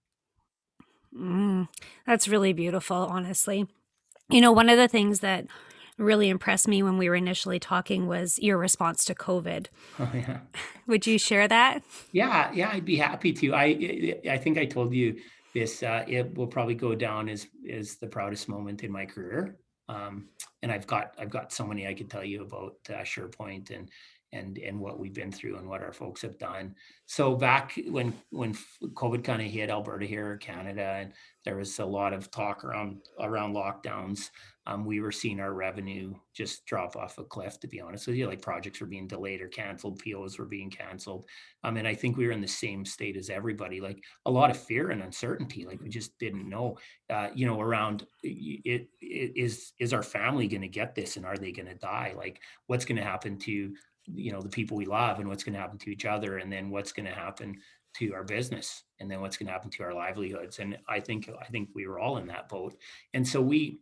Mm, 1.16 1.68
that's 2.06 2.28
really 2.28 2.54
beautiful 2.54 2.98
honestly. 2.98 3.68
You 4.30 4.42
know 4.42 4.52
one 4.52 4.70
of 4.70 4.78
the 4.78 4.88
things 4.88 5.20
that 5.22 5.48
really 6.00 6.30
impressed 6.30 6.68
me 6.68 6.82
when 6.82 6.98
we 6.98 7.10
were 7.10 7.16
initially 7.16 7.60
talking 7.60 8.08
was 8.08 8.40
your 8.40 8.58
response 8.58 9.06
to 9.06 9.16
COVID. 9.16 9.68
Oh, 10.00 10.10
yeah. 10.14 10.40
Would 10.88 11.06
you 11.06 11.20
share 11.20 11.48
that? 11.48 11.84
Yeah, 12.12 12.52
yeah, 12.54 12.72
I'd 12.72 12.86
be 12.86 12.96
happy 12.96 13.34
to. 13.34 13.54
I 13.54 14.20
I 14.30 14.38
think 14.38 14.58
I 14.58 14.66
told 14.66 14.94
you 14.94 15.18
this. 15.54 15.84
Uh, 15.84 16.04
it 16.08 16.36
will 16.36 16.48
probably 16.48 16.76
go 16.76 16.96
down 16.96 17.30
as 17.30 17.48
as 17.70 17.96
the 17.96 18.08
proudest 18.08 18.50
moment 18.50 18.84
in 18.84 18.92
my 18.92 19.06
career. 19.06 19.58
Um, 19.88 20.30
and 20.62 20.72
I've 20.72 20.88
got 20.88 21.16
I've 21.20 21.30
got 21.30 21.52
so 21.52 21.66
many 21.66 21.88
I 21.88 21.94
could 21.94 22.10
tell 22.10 22.24
you 22.24 22.44
about 22.44 22.76
uh, 22.90 23.02
SurePoint 23.02 23.72
and 23.72 23.90
and 24.32 24.58
and 24.60 24.80
what 24.80 25.00
we've 25.00 25.14
been 25.14 25.32
through 25.32 25.58
and 25.58 25.68
what 25.68 25.82
our 25.82 25.94
folks 25.94 26.22
have 26.22 26.38
done. 26.38 26.76
So 27.06 27.36
back 27.36 27.80
when 27.88 28.14
when 28.30 28.54
COVID 28.84 29.24
kind 29.24 29.42
of 29.42 29.48
hit 29.48 29.70
Alberta 29.70 30.06
here, 30.06 30.38
Canada, 30.38 30.98
and 31.00 31.14
there 31.46 31.56
was 31.56 31.80
a 31.80 31.86
lot 31.86 32.14
of 32.14 32.30
talk 32.30 32.64
around 32.64 33.02
around 33.20 33.56
lockdowns. 33.56 34.30
Um, 34.68 34.86
we 34.86 35.00
were 35.00 35.12
seeing 35.12 35.40
our 35.40 35.54
revenue 35.54 36.14
just 36.32 36.64
drop 36.68 36.96
off 36.96 37.18
a 37.18 37.24
cliff. 37.24 37.60
To 37.62 37.68
be 37.68 37.82
honest 37.82 38.06
with 38.06 38.18
you, 38.18 38.28
like 38.28 38.42
projects 38.42 38.80
were 38.80 38.88
being 38.88 39.08
delayed 39.08 39.42
or 39.42 39.48
canceled, 39.48 39.98
POs 39.98 40.38
were 40.38 40.46
being 40.46 40.70
canceled. 40.70 41.26
Um, 41.64 41.78
and 41.78 41.88
I 41.88 41.96
think 41.96 42.18
we 42.18 42.28
were 42.28 42.34
in 42.34 42.42
the 42.42 42.48
same 42.48 42.86
state 42.86 43.18
as 43.18 43.32
everybody, 43.32 43.82
like 43.82 44.04
a 44.28 44.32
lot 44.32 44.52
of 44.52 44.58
fear 44.58 44.92
and 44.92 45.02
uncertainty. 45.02 45.66
Like 45.66 45.82
we 45.82 45.90
just 45.90 46.20
didn't 46.20 46.48
know, 46.48 46.78
uh, 47.10 47.30
you 47.34 47.48
know, 47.48 47.60
around 47.60 48.06
it, 48.22 48.90
it 49.02 49.34
is 49.36 49.74
is 49.80 49.92
our 49.92 50.04
family 50.04 50.48
going 50.48 50.62
to 50.62 50.68
get 50.68 50.94
this, 50.94 51.18
and 51.18 51.26
are 51.26 51.38
they 51.38 51.52
going 51.52 51.68
to 51.68 51.74
die? 51.74 52.14
Like 52.16 52.40
what's 52.68 52.86
going 52.86 52.98
to 52.98 53.04
happen 53.04 53.40
to 53.40 53.74
you 54.14 54.32
know 54.32 54.42
the 54.42 54.50
people 54.50 54.78
we 54.78 54.86
love 54.86 55.20
and 55.20 55.28
what's 55.28 55.44
going 55.44 55.54
to 55.54 55.60
happen 55.60 55.78
to 55.80 55.90
each 55.90 56.06
other 56.06 56.38
and 56.38 56.52
then 56.52 56.70
what's 56.70 56.92
going 56.92 57.06
to 57.06 57.14
happen 57.14 57.58
to 57.96 58.14
our 58.14 58.24
business 58.24 58.84
and 59.00 59.10
then 59.10 59.22
what's 59.22 59.38
going 59.38 59.48
to 59.48 59.54
happen 59.54 59.72
to 59.72 59.84
our 59.84 59.94
livelihoods. 59.94 60.60
And 60.60 60.78
i 60.88 61.00
think 61.00 61.30
i 61.42 61.46
think 61.46 61.70
we 61.74 61.88
were 61.88 62.00
all 62.00 62.18
in 62.18 62.28
that 62.28 62.50
boat. 62.50 62.76
And 63.14 63.28
so 63.28 63.42
we 63.42 63.80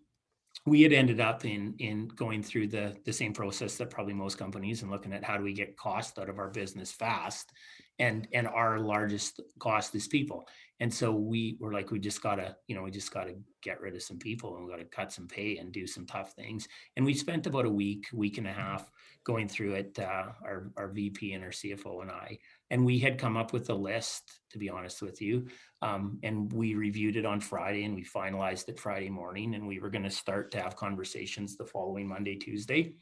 we 0.65 0.81
had 0.81 0.93
ended 0.93 1.19
up 1.19 1.45
in 1.45 1.75
in 1.79 2.07
going 2.09 2.43
through 2.43 2.67
the 2.67 2.95
the 3.05 3.13
same 3.13 3.33
process 3.33 3.77
that 3.77 3.89
probably 3.89 4.13
most 4.13 4.37
companies 4.37 4.81
and 4.81 4.91
looking 4.91 5.13
at 5.13 5.23
how 5.23 5.37
do 5.37 5.43
we 5.43 5.53
get 5.53 5.77
cost 5.77 6.19
out 6.19 6.29
of 6.29 6.39
our 6.39 6.49
business 6.49 6.91
fast 6.91 7.51
and 7.99 8.27
and 8.33 8.47
our 8.47 8.79
largest 8.79 9.41
cost 9.59 9.95
is 9.95 10.07
people. 10.07 10.47
And 10.79 10.93
so 10.93 11.11
we 11.11 11.57
were 11.59 11.73
like 11.73 11.89
we 11.89 11.99
just 11.99 12.21
gotta 12.21 12.55
you 12.67 12.75
know 12.75 12.83
we 12.83 12.91
just 12.91 13.13
gotta 13.13 13.35
get 13.63 13.81
rid 13.81 13.95
of 13.95 14.03
some 14.03 14.19
people 14.19 14.55
and 14.55 14.65
we 14.65 14.71
gotta 14.71 14.85
cut 14.85 15.11
some 15.11 15.27
pay 15.27 15.57
and 15.57 15.71
do 15.71 15.87
some 15.87 16.05
tough 16.05 16.33
things. 16.33 16.67
And 16.95 17.05
we 17.05 17.13
spent 17.13 17.47
about 17.47 17.65
a 17.65 17.69
week 17.69 18.07
week 18.13 18.37
and 18.37 18.47
a 18.47 18.53
half 18.53 18.91
going 19.27 19.47
through 19.49 19.73
it 19.73 19.99
uh, 19.99 20.31
our, 20.45 20.71
our 20.77 20.87
vp 20.87 21.33
and 21.33 21.43
our 21.43 21.49
cfo 21.49 22.01
and 22.01 22.09
i. 22.09 22.37
And 22.71 22.85
we 22.85 22.97
had 22.97 23.17
come 23.17 23.35
up 23.35 23.51
with 23.51 23.69
a 23.69 23.73
list 23.73 24.39
to 24.51 24.57
be 24.57 24.69
honest 24.69 25.01
with 25.01 25.21
you 25.21 25.47
um, 25.81 26.17
and 26.23 26.51
we 26.53 26.75
reviewed 26.75 27.17
it 27.17 27.25
on 27.25 27.41
friday 27.41 27.83
and 27.83 27.93
we 27.93 28.05
finalized 28.05 28.69
it 28.69 28.79
friday 28.79 29.09
morning 29.09 29.53
and 29.55 29.67
we 29.67 29.79
were 29.79 29.89
going 29.89 30.05
to 30.05 30.09
start 30.09 30.49
to 30.51 30.61
have 30.61 30.77
conversations 30.77 31.57
the 31.57 31.65
following 31.65 32.07
monday 32.07 32.35
tuesday 32.35 32.93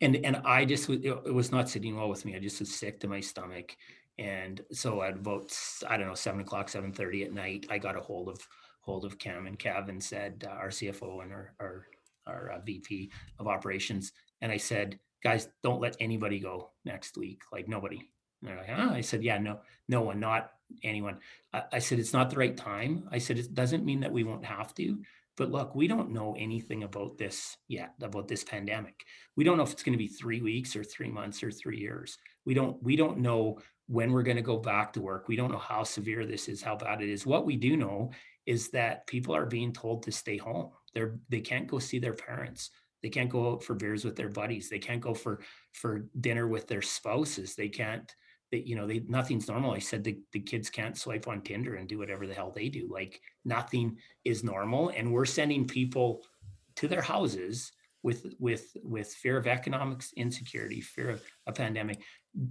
and 0.00 0.16
and 0.16 0.36
I 0.44 0.64
just 0.64 0.88
it 0.88 1.32
was 1.32 1.52
not 1.52 1.68
sitting 1.68 1.96
well 1.96 2.08
with 2.08 2.24
me. 2.24 2.36
I 2.36 2.38
just 2.38 2.60
was 2.60 2.74
sick 2.74 3.00
to 3.00 3.08
my 3.08 3.20
stomach, 3.20 3.76
and 4.18 4.60
so 4.72 5.02
at 5.02 5.14
about 5.14 5.56
I 5.88 5.96
don't 5.96 6.08
know 6.08 6.14
seven 6.14 6.40
o'clock, 6.40 6.68
seven 6.68 6.92
thirty 6.92 7.24
at 7.24 7.32
night, 7.32 7.66
I 7.70 7.78
got 7.78 7.96
a 7.96 8.00
hold 8.00 8.28
of 8.28 8.46
hold 8.80 9.04
of 9.04 9.18
Cam 9.18 9.46
and 9.46 9.58
Kev 9.58 9.88
and 9.88 10.02
said 10.02 10.46
uh, 10.48 10.52
our 10.52 10.68
CFO 10.68 11.22
and 11.22 11.32
our 11.32 11.54
our, 11.60 11.86
our 12.26 12.52
uh, 12.52 12.60
VP 12.60 13.10
of 13.38 13.46
operations, 13.46 14.12
and 14.40 14.50
I 14.52 14.56
said, 14.56 14.98
guys, 15.22 15.48
don't 15.62 15.80
let 15.80 15.96
anybody 16.00 16.40
go 16.40 16.70
next 16.84 17.16
week, 17.16 17.42
like 17.52 17.68
nobody. 17.68 18.00
And 18.40 18.50
they're 18.50 18.56
like, 18.56 18.70
oh. 18.70 18.94
I 18.94 19.00
said, 19.02 19.22
yeah, 19.22 19.38
no, 19.38 19.60
no 19.88 20.00
one, 20.00 20.18
not 20.18 20.52
anyone. 20.82 21.18
I, 21.52 21.64
I 21.74 21.78
said, 21.78 21.98
it's 21.98 22.12
not 22.12 22.30
the 22.30 22.36
right 22.36 22.56
time. 22.56 23.08
I 23.10 23.18
said, 23.18 23.38
it 23.38 23.54
doesn't 23.54 23.84
mean 23.84 24.00
that 24.00 24.12
we 24.12 24.24
won't 24.24 24.44
have 24.44 24.74
to. 24.76 24.98
But 25.40 25.50
look, 25.50 25.74
we 25.74 25.88
don't 25.88 26.10
know 26.10 26.36
anything 26.38 26.82
about 26.82 27.16
this 27.16 27.56
yet, 27.66 27.94
about 28.02 28.28
this 28.28 28.44
pandemic. 28.44 29.06
We 29.36 29.42
don't 29.42 29.56
know 29.56 29.62
if 29.62 29.72
it's 29.72 29.82
going 29.82 29.94
to 29.94 29.98
be 29.98 30.06
three 30.06 30.42
weeks 30.42 30.76
or 30.76 30.84
three 30.84 31.08
months 31.08 31.42
or 31.42 31.50
three 31.50 31.78
years. 31.78 32.18
We 32.44 32.52
don't 32.52 32.76
we 32.82 32.94
don't 32.94 33.20
know 33.20 33.58
when 33.86 34.12
we're 34.12 34.22
going 34.22 34.36
to 34.36 34.42
go 34.42 34.58
back 34.58 34.92
to 34.92 35.00
work. 35.00 35.28
We 35.28 35.36
don't 35.36 35.50
know 35.50 35.56
how 35.56 35.82
severe 35.82 36.26
this 36.26 36.46
is, 36.46 36.60
how 36.60 36.76
bad 36.76 37.00
it 37.00 37.08
is. 37.08 37.24
What 37.24 37.46
we 37.46 37.56
do 37.56 37.74
know 37.78 38.10
is 38.44 38.68
that 38.72 39.06
people 39.06 39.34
are 39.34 39.46
being 39.46 39.72
told 39.72 40.02
to 40.02 40.12
stay 40.12 40.36
home. 40.36 40.72
They're 40.92 41.16
they 41.30 41.40
can't 41.40 41.66
go 41.66 41.78
see 41.78 42.00
their 42.00 42.12
parents. 42.12 42.68
They 43.02 43.08
can't 43.08 43.30
go 43.30 43.52
out 43.52 43.64
for 43.64 43.74
beers 43.74 44.04
with 44.04 44.16
their 44.16 44.28
buddies. 44.28 44.68
They 44.68 44.78
can't 44.78 45.00
go 45.00 45.14
for 45.14 45.40
for 45.72 46.04
dinner 46.20 46.48
with 46.48 46.66
their 46.68 46.82
spouses. 46.82 47.54
They 47.54 47.70
can't 47.70 48.14
that 48.50 48.66
you 48.66 48.76
know 48.76 48.86
they 48.86 49.00
nothing's 49.08 49.48
normal. 49.48 49.72
I 49.72 49.78
said 49.78 50.04
the, 50.04 50.18
the 50.32 50.40
kids 50.40 50.70
can't 50.70 50.96
swipe 50.96 51.28
on 51.28 51.42
tinder 51.42 51.76
and 51.76 51.88
do 51.88 51.98
whatever 51.98 52.26
the 52.26 52.34
hell 52.34 52.52
they 52.54 52.68
do. 52.68 52.88
Like 52.90 53.20
nothing 53.44 53.98
is 54.24 54.44
normal. 54.44 54.90
And 54.90 55.12
we're 55.12 55.24
sending 55.24 55.66
people 55.66 56.24
to 56.76 56.88
their 56.88 57.02
houses 57.02 57.72
with 58.02 58.34
with 58.38 58.76
with 58.82 59.12
fear 59.12 59.36
of 59.36 59.46
economic 59.46 60.02
insecurity 60.16 60.80
fear 60.80 61.10
of 61.10 61.22
a 61.46 61.52
pandemic 61.52 62.00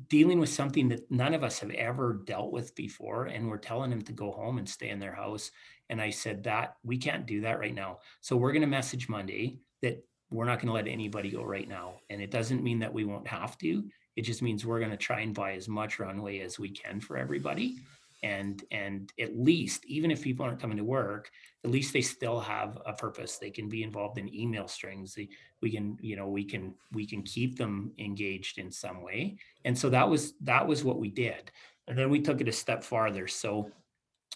dealing 0.07 0.39
with 0.39 0.49
something 0.49 0.89
that 0.89 1.09
none 1.09 1.33
of 1.33 1.43
us 1.43 1.59
have 1.59 1.71
ever 1.71 2.21
dealt 2.25 2.51
with 2.51 2.75
before. 2.75 3.25
And 3.25 3.47
we're 3.47 3.57
telling 3.57 3.89
them 3.89 4.01
to 4.03 4.11
go 4.11 4.31
home 4.31 4.57
and 4.57 4.67
stay 4.67 4.89
in 4.89 4.99
their 4.99 5.15
house. 5.15 5.51
And 5.89 6.01
i 6.01 6.09
said 6.09 6.43
that 6.43 6.75
we 6.83 6.97
can't 6.97 7.25
do 7.25 7.41
that 7.41 7.59
right 7.59 7.73
now. 7.73 7.99
So 8.21 8.35
we're 8.35 8.51
going 8.51 8.61
to 8.61 8.67
message 8.67 9.09
monday 9.09 9.59
that 9.81 10.03
we're 10.31 10.45
not 10.45 10.59
going 10.59 10.67
to 10.67 10.73
let 10.73 10.87
anybody 10.87 11.31
go 11.31 11.43
right 11.43 11.67
now. 11.67 11.95
And 12.09 12.21
it 12.21 12.29
doesn't 12.29 12.63
mean 12.63 12.79
that 12.79 12.93
we 12.93 13.05
won't 13.05 13.27
have 13.27 13.57
to 13.59 13.83
it 14.19 14.25
just 14.25 14.41
means 14.41 14.65
we're 14.65 14.79
going 14.79 14.91
to 14.91 14.97
try 14.97 15.21
and 15.21 15.33
buy 15.33 15.53
as 15.53 15.69
much 15.69 15.97
runway 15.97 16.39
as 16.39 16.59
we 16.59 16.69
can 16.69 16.99
for 16.99 17.17
everybody. 17.17 17.79
And 18.21 18.61
and 18.69 19.13
at 19.17 19.39
least, 19.39 19.85
even 19.85 20.11
if 20.11 20.21
people 20.21 20.45
aren't 20.45 20.59
coming 20.59 20.75
to 20.75 20.83
work, 20.83 21.31
at 21.63 21.71
least 21.71 21.93
they 21.93 22.01
still 22.01 22.41
have 22.41 22.77
a 22.85 22.91
purpose. 22.91 23.37
They 23.37 23.49
can 23.49 23.69
be 23.69 23.81
involved 23.81 24.17
in 24.17 24.35
email 24.35 24.67
strings. 24.67 25.15
They, 25.15 25.29
we 25.61 25.71
can, 25.71 25.97
you 26.01 26.17
know, 26.17 26.27
we 26.27 26.43
can 26.43 26.73
we 26.91 27.07
can 27.07 27.23
keep 27.23 27.57
them 27.57 27.93
engaged 27.97 28.57
in 28.57 28.69
some 28.71 29.01
way. 29.01 29.37
And 29.63 29.77
so 29.77 29.89
that 29.89 30.09
was 30.09 30.33
that 30.41 30.67
was 30.67 30.83
what 30.83 30.99
we 30.99 31.07
did. 31.07 31.49
And 31.87 31.97
then 31.97 32.09
we 32.09 32.19
took 32.19 32.41
it 32.41 32.49
a 32.49 32.51
step 32.51 32.83
farther. 32.83 33.25
So 33.25 33.71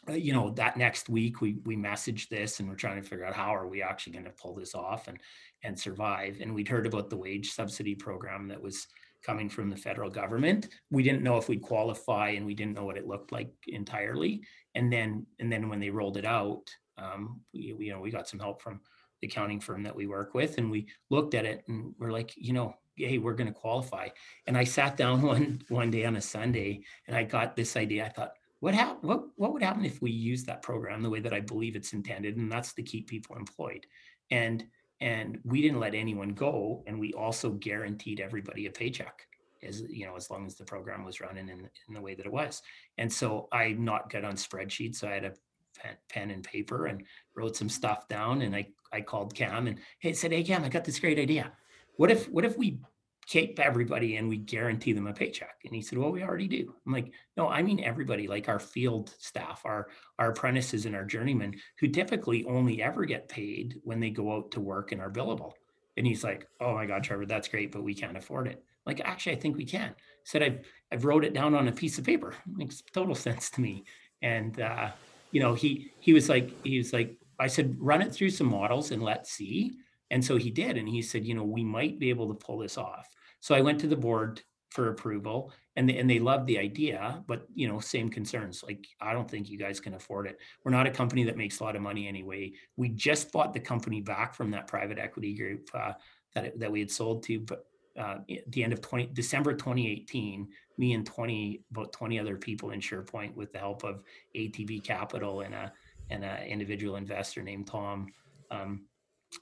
uh, 0.07 0.13
you 0.13 0.31
know 0.31 0.49
that 0.51 0.77
next 0.77 1.09
week 1.09 1.41
we 1.41 1.57
we 1.65 1.75
messaged 1.75 2.29
this 2.29 2.61
and 2.61 2.69
we're 2.69 2.75
trying 2.75 3.01
to 3.01 3.07
figure 3.07 3.25
out 3.25 3.33
how 3.33 3.53
are 3.53 3.67
we 3.67 3.81
actually 3.81 4.13
going 4.13 4.25
to 4.25 4.31
pull 4.31 4.53
this 4.53 4.75
off 4.75 5.07
and 5.09 5.17
and 5.63 5.77
survive 5.79 6.37
and 6.41 6.53
we'd 6.53 6.67
heard 6.67 6.85
about 6.85 7.09
the 7.09 7.15
wage 7.15 7.51
subsidy 7.51 7.95
program 7.95 8.47
that 8.47 8.61
was 8.61 8.87
coming 9.23 9.49
from 9.49 9.69
the 9.69 9.75
federal 9.75 10.09
government. 10.09 10.69
We 10.91 11.03
didn't 11.03 11.23
know 11.23 11.37
if 11.37 11.49
we'd 11.49 11.61
qualify 11.61 12.29
and 12.29 12.45
we 12.45 12.53
didn't 12.53 12.73
know 12.73 12.85
what 12.85 12.97
it 12.97 13.07
looked 13.07 13.31
like 13.31 13.51
entirely. 13.67 14.43
And 14.75 14.91
then 14.91 15.25
and 15.39 15.51
then 15.51 15.69
when 15.69 15.79
they 15.79 15.89
rolled 15.89 16.17
it 16.17 16.25
out, 16.25 16.63
um, 16.97 17.41
we, 17.53 17.73
we 17.73 17.85
you 17.85 17.93
know 17.93 17.99
we 17.99 18.11
got 18.11 18.27
some 18.27 18.39
help 18.39 18.61
from 18.61 18.81
the 19.21 19.27
accounting 19.27 19.59
firm 19.59 19.83
that 19.83 19.95
we 19.95 20.05
work 20.05 20.33
with 20.33 20.57
and 20.57 20.69
we 20.69 20.87
looked 21.09 21.33
at 21.33 21.45
it 21.45 21.63
and 21.67 21.93
we're 21.97 22.11
like, 22.11 22.33
you 22.35 22.53
know, 22.53 22.75
hey, 22.95 23.17
we're 23.17 23.33
going 23.33 23.51
to 23.51 23.59
qualify. 23.59 24.09
And 24.47 24.57
I 24.57 24.65
sat 24.65 24.97
down 24.97 25.21
one 25.33 25.61
one 25.69 25.91
day 25.91 26.05
on 26.05 26.17
a 26.17 26.21
Sunday 26.21 26.83
and 27.07 27.15
I 27.15 27.23
got 27.23 27.55
this 27.55 27.75
idea. 27.75 28.05
I 28.05 28.09
thought, 28.09 28.33
what 28.59 28.73
hap- 28.73 29.03
what 29.03 29.23
what 29.35 29.53
would 29.53 29.63
happen 29.63 29.85
if 29.85 30.01
we 30.01 30.11
use 30.11 30.43
that 30.45 30.61
program 30.61 31.01
the 31.01 31.09
way 31.09 31.19
that 31.19 31.33
I 31.33 31.39
believe 31.39 31.75
it's 31.75 31.93
intended, 31.93 32.37
and 32.37 32.51
that's 32.51 32.73
to 32.75 32.83
keep 32.83 33.07
people 33.07 33.35
employed. 33.35 33.85
And 34.31 34.65
and 35.03 35.37
we 35.43 35.61
didn't 35.61 35.81
let 35.81 35.93
anyone 35.93 36.29
go 36.29 36.81
and 36.87 36.97
we 36.97 37.11
also 37.11 37.49
guaranteed 37.51 38.21
everybody 38.21 38.67
a 38.67 38.71
paycheck 38.71 39.27
as 39.61 39.83
you 39.89 40.05
know 40.05 40.15
as 40.15 40.29
long 40.29 40.45
as 40.45 40.55
the 40.55 40.63
program 40.63 41.03
was 41.03 41.19
running 41.19 41.49
in, 41.49 41.69
in 41.87 41.93
the 41.93 42.01
way 42.01 42.15
that 42.15 42.25
it 42.25 42.31
was. 42.31 42.61
And 42.97 43.11
so 43.11 43.49
i'm 43.51 43.83
not 43.83 44.09
good 44.09 44.23
on 44.23 44.35
spreadsheets 44.35 44.95
so 44.95 45.09
i 45.09 45.11
had 45.11 45.25
a 45.25 45.33
pen, 45.77 45.95
pen 46.09 46.31
and 46.31 46.43
paper 46.43 46.85
and 46.85 47.03
wrote 47.35 47.55
some 47.57 47.69
stuff 47.69 48.07
down 48.07 48.41
and 48.43 48.55
i 48.55 48.65
i 48.93 49.01
called 49.01 49.35
cam 49.35 49.67
and 49.67 49.77
hey 49.99 50.13
said 50.13 50.31
hey 50.31 50.43
cam 50.43 50.63
i 50.63 50.69
got 50.69 50.85
this 50.85 50.99
great 50.99 51.19
idea. 51.19 51.51
What 51.97 52.09
if 52.09 52.29
what 52.29 52.45
if 52.45 52.57
we 52.57 52.79
keep 53.25 53.59
everybody 53.59 54.17
and 54.17 54.27
we 54.27 54.37
guarantee 54.37 54.93
them 54.93 55.07
a 55.07 55.13
paycheck. 55.13 55.59
And 55.65 55.73
he 55.73 55.81
said, 55.81 55.97
Well, 55.97 56.11
we 56.11 56.23
already 56.23 56.47
do. 56.47 56.73
I'm 56.85 56.93
like, 56.93 57.11
No, 57.37 57.47
I 57.47 57.61
mean 57.61 57.83
everybody, 57.83 58.27
like 58.27 58.49
our 58.49 58.59
field 58.59 59.13
staff, 59.19 59.61
our 59.65 59.89
our 60.19 60.31
apprentices 60.31 60.85
and 60.85 60.95
our 60.95 61.05
journeymen, 61.05 61.55
who 61.79 61.87
typically 61.87 62.45
only 62.45 62.81
ever 62.81 63.05
get 63.05 63.29
paid 63.29 63.79
when 63.83 63.99
they 63.99 64.09
go 64.09 64.33
out 64.33 64.51
to 64.51 64.59
work 64.59 64.91
and 64.91 65.01
are 65.01 65.11
billable. 65.11 65.53
And 65.97 66.05
he's 66.05 66.23
like, 66.23 66.47
Oh 66.59 66.73
my 66.73 66.85
God, 66.85 67.03
Trevor, 67.03 67.25
that's 67.25 67.47
great, 67.47 67.71
but 67.71 67.83
we 67.83 67.93
can't 67.93 68.17
afford 68.17 68.47
it. 68.47 68.57
I'm 68.57 68.93
like, 68.93 69.01
actually, 69.01 69.33
I 69.33 69.39
think 69.39 69.57
we 69.57 69.65
can. 69.65 69.89
He 69.89 70.25
said 70.25 70.43
I've 70.43 70.59
I've 70.91 71.05
wrote 71.05 71.25
it 71.25 71.33
down 71.33 71.55
on 71.55 71.67
a 71.67 71.71
piece 71.71 71.97
of 71.97 72.05
paper. 72.05 72.31
It 72.31 72.37
makes 72.57 72.81
total 72.93 73.15
sense 73.15 73.49
to 73.51 73.61
me. 73.61 73.85
And 74.21 74.59
uh, 74.59 74.91
you 75.31 75.39
know, 75.39 75.53
he 75.53 75.91
he 75.99 76.13
was 76.13 76.29
like, 76.29 76.51
he 76.63 76.77
was 76.77 76.93
like, 76.93 77.17
I 77.39 77.47
said, 77.47 77.75
run 77.79 78.01
it 78.01 78.13
through 78.13 78.29
some 78.29 78.47
models 78.47 78.91
and 78.91 79.01
let's 79.01 79.31
see. 79.31 79.73
And 80.13 80.23
so 80.23 80.37
he 80.37 80.51
did. 80.51 80.77
And 80.77 80.87
he 80.87 81.01
said, 81.01 81.25
you 81.25 81.33
know, 81.33 81.43
we 81.43 81.63
might 81.63 81.97
be 81.97 82.11
able 82.11 82.27
to 82.27 82.35
pull 82.35 82.59
this 82.59 82.77
off. 82.77 83.09
So 83.39 83.55
I 83.55 83.61
went 83.61 83.79
to 83.79 83.87
the 83.87 83.95
board 83.95 84.43
for 84.69 84.89
approval 84.89 85.51
and 85.75 85.89
they, 85.89 85.97
and 85.97 86.07
they 86.07 86.19
loved 86.19 86.45
the 86.45 86.59
idea, 86.59 87.23
but 87.27 87.47
you 87.55 87.67
know, 87.67 87.79
same 87.79 88.09
concerns. 88.09 88.63
Like, 88.63 88.85
I 89.01 89.13
don't 89.13 89.29
think 89.29 89.49
you 89.49 89.57
guys 89.57 89.79
can 89.79 89.95
afford 89.95 90.27
it. 90.27 90.37
We're 90.63 90.71
not 90.71 90.85
a 90.85 90.91
company 90.91 91.23
that 91.23 91.35
makes 91.35 91.59
a 91.59 91.63
lot 91.63 91.75
of 91.75 91.81
money 91.81 92.07
anyway. 92.07 92.53
We 92.77 92.89
just 92.89 93.31
bought 93.31 93.53
the 93.53 93.59
company 93.59 94.01
back 94.01 94.35
from 94.35 94.51
that 94.51 94.67
private 94.67 94.99
equity 94.99 95.33
group 95.33 95.67
uh, 95.73 95.93
that, 96.35 96.59
that 96.59 96.71
we 96.71 96.79
had 96.79 96.91
sold 96.91 97.23
to, 97.23 97.39
but 97.39 97.65
uh, 97.97 98.17
at 98.29 98.51
the 98.51 98.63
end 98.63 98.73
of 98.73 98.81
20 98.81 99.07
December 99.13 99.53
2018, 99.53 100.47
me 100.77 100.93
and 100.93 101.07
20 101.07 101.63
about 101.71 101.91
20 101.91 102.19
other 102.19 102.37
people 102.37 102.69
in 102.69 102.79
SurePoint 102.79 103.33
with 103.33 103.51
the 103.51 103.59
help 103.59 103.83
of 103.83 104.03
ATB 104.35 104.83
Capital 104.83 105.41
and 105.41 105.55
a 105.55 105.73
and 106.11 106.23
an 106.23 106.43
individual 106.43 106.97
investor 106.97 107.41
named 107.41 107.65
Tom 107.65 108.07
um, 108.51 108.81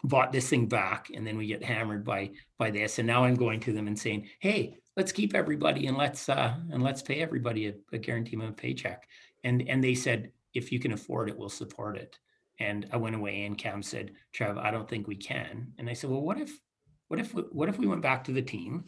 bought 0.03 0.31
this 0.31 0.49
thing 0.49 0.67
back 0.67 1.09
and 1.13 1.25
then 1.25 1.37
we 1.37 1.47
get 1.47 1.63
hammered 1.63 2.03
by 2.03 2.31
by 2.57 2.69
this 2.69 2.99
and 2.99 3.07
now 3.07 3.23
i'm 3.23 3.35
going 3.35 3.59
to 3.59 3.73
them 3.73 3.87
and 3.87 3.97
saying 3.97 4.27
hey 4.39 4.77
let's 4.97 5.11
keep 5.11 5.33
everybody 5.33 5.87
and 5.87 5.97
let's 5.97 6.29
uh 6.29 6.53
and 6.71 6.83
let's 6.83 7.01
pay 7.01 7.21
everybody 7.21 7.67
a, 7.67 7.73
a 7.93 7.97
guarantee 7.97 8.35
minimum 8.35 8.55
paycheck. 8.55 9.07
And 9.43 9.67
and 9.67 9.83
they 9.83 9.95
said 9.95 10.31
if 10.53 10.71
you 10.71 10.79
can 10.79 10.93
afford 10.93 11.29
it 11.29 11.37
we'll 11.37 11.49
support 11.49 11.97
it. 11.97 12.17
And 12.59 12.87
i 12.91 12.97
went 12.97 13.15
away 13.15 13.45
and 13.45 13.57
cam 13.57 13.81
said 13.81 14.11
trev 14.33 14.57
i 14.57 14.71
don't 14.71 14.89
think 14.89 15.07
we 15.07 15.15
can. 15.15 15.73
And 15.77 15.89
i 15.89 15.93
said 15.93 16.09
well 16.09 16.21
what 16.21 16.39
if 16.39 16.59
what 17.07 17.19
if 17.19 17.31
what 17.33 17.69
if 17.69 17.77
we 17.77 17.87
went 17.87 18.01
back 18.01 18.23
to 18.25 18.31
the 18.31 18.41
team 18.41 18.85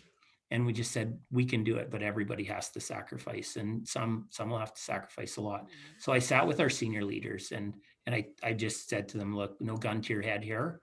and 0.52 0.66
we 0.66 0.74
just 0.74 0.92
said 0.92 1.18
we 1.32 1.46
can 1.46 1.64
do 1.64 1.78
it 1.78 1.90
but 1.90 2.04
everybody 2.04 2.44
has 2.44 2.70
to 2.72 2.80
sacrifice 2.80 3.56
and 3.56 3.88
some 3.88 4.28
some 4.30 4.50
will 4.50 4.60
have 4.60 4.74
to 4.74 4.82
sacrifice 4.82 5.38
a 5.38 5.42
lot. 5.42 5.68
So 6.00 6.12
i 6.12 6.20
sat 6.20 6.46
with 6.46 6.60
our 6.60 6.70
senior 6.70 7.04
leaders 7.04 7.52
and 7.52 7.74
and 8.06 8.14
i 8.14 8.26
i 8.44 8.54
just 8.54 8.90
said 8.90 9.08
to 9.10 9.18
them 9.18 9.36
look 9.36 9.60
no 9.62 9.78
gun 9.78 10.02
to 10.02 10.14
your 10.14 10.22
head 10.22 10.44
here 10.44 10.82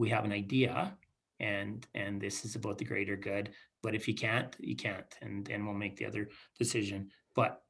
we 0.00 0.08
have 0.08 0.24
an 0.24 0.32
idea 0.32 0.96
and 1.38 1.86
and 1.94 2.20
this 2.20 2.44
is 2.44 2.56
about 2.56 2.78
the 2.78 2.84
greater 2.84 3.16
good. 3.16 3.50
But 3.82 3.94
if 3.94 4.08
you 4.08 4.14
can't 4.14 4.56
you 4.58 4.74
can't 4.74 5.14
and 5.20 5.48
and 5.50 5.64
we'll 5.64 5.74
make 5.74 5.96
the 5.96 6.06
other 6.06 6.28
decision. 6.58 7.10
But 7.36 7.62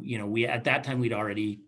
you 0.00 0.18
know 0.18 0.26
we 0.26 0.46
at 0.46 0.64
that 0.64 0.82
time 0.82 0.98
we'd 0.98 1.12
already 1.12 1.60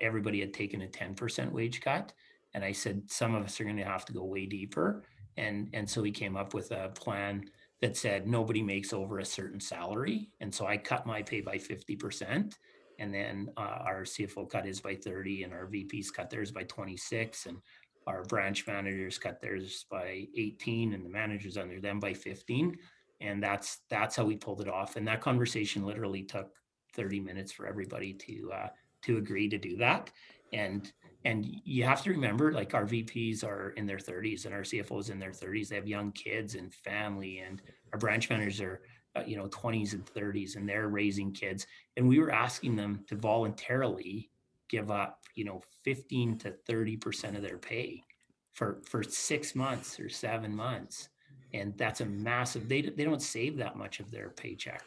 everybody 0.00 0.40
had 0.40 0.54
taken 0.54 0.80
a 0.80 0.86
10% 0.86 1.52
wage 1.52 1.82
cut 1.82 2.14
and 2.54 2.64
i 2.64 2.72
said 2.72 3.02
some 3.10 3.34
of 3.34 3.44
us 3.44 3.60
are 3.60 3.64
going 3.64 3.76
to 3.76 3.84
have 3.84 4.06
to 4.06 4.14
go 4.14 4.24
way 4.24 4.46
deeper. 4.46 5.04
And 5.36 5.68
and 5.74 5.88
so 5.88 6.00
we 6.00 6.10
came 6.10 6.36
up 6.36 6.54
with 6.54 6.70
a 6.70 6.88
plan 6.94 7.44
that 7.82 7.96
said 7.96 8.26
nobody 8.26 8.62
makes 8.62 8.92
over 8.94 9.18
a 9.18 9.24
certain 9.24 9.60
salary. 9.60 10.30
And 10.40 10.54
so 10.54 10.66
i 10.66 10.76
cut 10.78 11.06
my 11.06 11.22
pay 11.22 11.42
by 11.42 11.58
50% 11.58 12.54
and 13.00 13.14
then 13.14 13.50
uh, 13.56 13.78
our 13.86 14.02
cfo 14.02 14.48
cut 14.48 14.66
his 14.66 14.80
by 14.80 14.94
30 14.94 15.42
and 15.44 15.52
our 15.52 15.66
vps 15.66 16.12
cut 16.14 16.30
theirs 16.30 16.52
by 16.52 16.62
26 16.64 17.46
and 17.46 17.56
our 18.06 18.24
branch 18.24 18.66
managers 18.66 19.18
cut 19.18 19.40
theirs 19.40 19.86
by 19.90 20.26
18 20.36 20.94
and 20.94 21.04
the 21.04 21.10
managers 21.10 21.56
under 21.56 21.80
them 21.80 22.00
by 22.00 22.14
15 22.14 22.76
and 23.20 23.42
that's 23.42 23.80
that's 23.90 24.16
how 24.16 24.24
we 24.24 24.36
pulled 24.36 24.60
it 24.60 24.68
off. 24.68 24.96
And 24.96 25.06
that 25.06 25.20
conversation 25.20 25.84
literally 25.84 26.22
took 26.22 26.54
30 26.94 27.20
minutes 27.20 27.52
for 27.52 27.66
everybody 27.66 28.14
to 28.14 28.50
uh, 28.52 28.68
to 29.02 29.18
agree 29.18 29.48
to 29.48 29.58
do 29.58 29.76
that. 29.76 30.10
And 30.52 30.90
and 31.24 31.46
you 31.64 31.84
have 31.84 32.02
to 32.02 32.10
remember 32.10 32.50
like 32.50 32.74
our 32.74 32.86
vps 32.86 33.44
are 33.44 33.70
in 33.70 33.86
their 33.86 33.98
30s 33.98 34.46
and 34.46 34.54
our 34.54 34.62
cfos 34.62 35.10
in 35.10 35.18
their 35.18 35.32
30s 35.32 35.68
they 35.68 35.76
have 35.76 35.86
young 35.86 36.10
kids 36.12 36.54
and 36.54 36.72
family 36.72 37.40
and 37.40 37.60
our 37.92 37.98
branch 37.98 38.30
managers 38.30 38.58
are 38.58 38.80
uh, 39.16 39.22
you 39.26 39.36
know 39.36 39.46
20s 39.48 39.92
and 39.92 40.04
30s 40.06 40.56
and 40.56 40.68
they're 40.68 40.88
raising 40.88 41.32
kids. 41.32 41.66
And 41.96 42.08
we 42.08 42.18
were 42.18 42.30
asking 42.30 42.76
them 42.76 43.04
to 43.08 43.16
voluntarily 43.16 44.30
give 44.68 44.90
up 44.90 45.19
you 45.40 45.46
know 45.46 45.62
15 45.84 46.36
to 46.40 46.50
30 46.50 46.96
percent 46.98 47.34
of 47.34 47.42
their 47.42 47.56
pay 47.56 48.04
for 48.52 48.82
for 48.84 49.02
six 49.02 49.54
months 49.54 49.98
or 49.98 50.10
seven 50.10 50.54
months. 50.54 51.08
And 51.54 51.72
that's 51.78 52.02
a 52.02 52.04
massive 52.04 52.68
they, 52.68 52.82
they 52.82 53.04
don't 53.04 53.22
save 53.22 53.56
that 53.56 53.74
much 53.74 54.00
of 54.00 54.10
their 54.10 54.28
paycheck. 54.28 54.84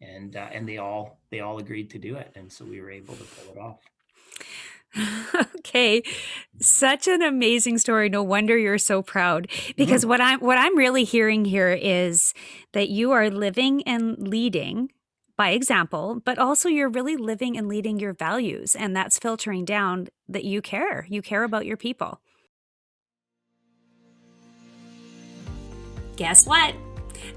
And 0.00 0.34
uh, 0.34 0.48
and 0.52 0.68
they 0.68 0.78
all 0.78 1.20
they 1.30 1.38
all 1.38 1.58
agreed 1.58 1.90
to 1.90 1.98
do 1.98 2.16
it. 2.16 2.32
And 2.34 2.52
so 2.52 2.64
we 2.64 2.80
were 2.80 2.90
able 2.90 3.14
to 3.14 3.24
pull 3.24 3.54
it 3.54 3.58
off. 3.58 3.80
Okay. 5.58 6.02
Such 6.60 7.06
an 7.06 7.20
amazing 7.20 7.76
story. 7.76 8.08
No 8.08 8.22
wonder 8.22 8.56
you're 8.56 8.78
so 8.78 9.02
proud. 9.02 9.48
Because 9.76 10.00
mm-hmm. 10.00 10.08
what 10.08 10.20
i'm 10.22 10.40
what 10.40 10.58
i'm 10.58 10.76
really 10.78 11.04
hearing 11.04 11.44
here 11.44 11.70
is 11.70 12.32
that 12.72 12.88
you 12.88 13.12
are 13.12 13.28
living 13.28 13.82
and 13.82 14.16
leading 14.16 14.90
by 15.38 15.50
example 15.50 16.20
but 16.26 16.38
also 16.38 16.68
you're 16.68 16.90
really 16.90 17.16
living 17.16 17.56
and 17.56 17.66
leading 17.66 17.98
your 17.98 18.12
values 18.12 18.76
and 18.76 18.94
that's 18.94 19.18
filtering 19.18 19.64
down 19.64 20.08
that 20.28 20.44
you 20.44 20.60
care 20.60 21.06
you 21.08 21.22
care 21.22 21.44
about 21.44 21.64
your 21.64 21.78
people 21.78 22.20
Guess 26.18 26.46
what? 26.48 26.74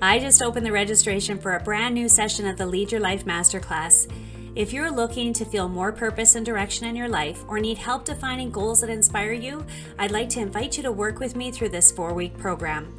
I 0.01 0.17
just 0.17 0.41
opened 0.41 0.65
the 0.65 0.71
registration 0.71 1.37
for 1.37 1.55
a 1.55 1.59
brand 1.59 1.93
new 1.93 2.09
session 2.09 2.47
of 2.47 2.57
the 2.57 2.65
Lead 2.65 2.91
Your 2.91 2.99
Life 2.99 3.25
Masterclass. 3.25 4.11
If 4.55 4.73
you're 4.73 4.89
looking 4.89 5.33
to 5.33 5.45
feel 5.45 5.69
more 5.69 5.91
purpose 5.91 6.33
and 6.33 6.43
direction 6.43 6.87
in 6.87 6.95
your 6.95 7.07
life 7.07 7.43
or 7.47 7.59
need 7.59 7.77
help 7.77 8.05
defining 8.05 8.49
goals 8.49 8.81
that 8.81 8.89
inspire 8.89 9.33
you, 9.33 9.63
I'd 9.99 10.09
like 10.09 10.29
to 10.29 10.39
invite 10.39 10.77
you 10.77 10.83
to 10.83 10.91
work 10.91 11.19
with 11.19 11.35
me 11.35 11.51
through 11.51 11.69
this 11.69 11.91
four 11.91 12.15
week 12.15 12.35
program. 12.39 12.97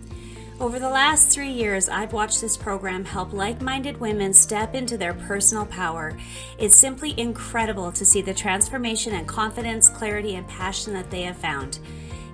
Over 0.63 0.79
the 0.79 0.89
last 0.89 1.29
three 1.29 1.51
years, 1.51 1.89
I've 1.89 2.13
watched 2.13 2.41
this 2.41 2.57
program 2.57 3.05
help 3.05 3.33
like 3.33 3.61
minded 3.61 3.99
women 3.99 4.33
step 4.33 4.77
into 4.77 4.97
their 4.97 5.13
personal 5.13 5.67
power. 5.67 6.17
It's 6.57 6.77
simply 6.77 7.19
incredible 7.19 7.91
to 7.91 8.05
see 8.05 8.23
the 8.23 8.33
transformation 8.33 9.13
and 9.13 9.27
confidence, 9.27 9.89
clarity, 9.89 10.37
and 10.37 10.47
passion 10.47 10.95
that 10.95 11.11
they 11.11 11.23
have 11.23 11.37
found. 11.37 11.81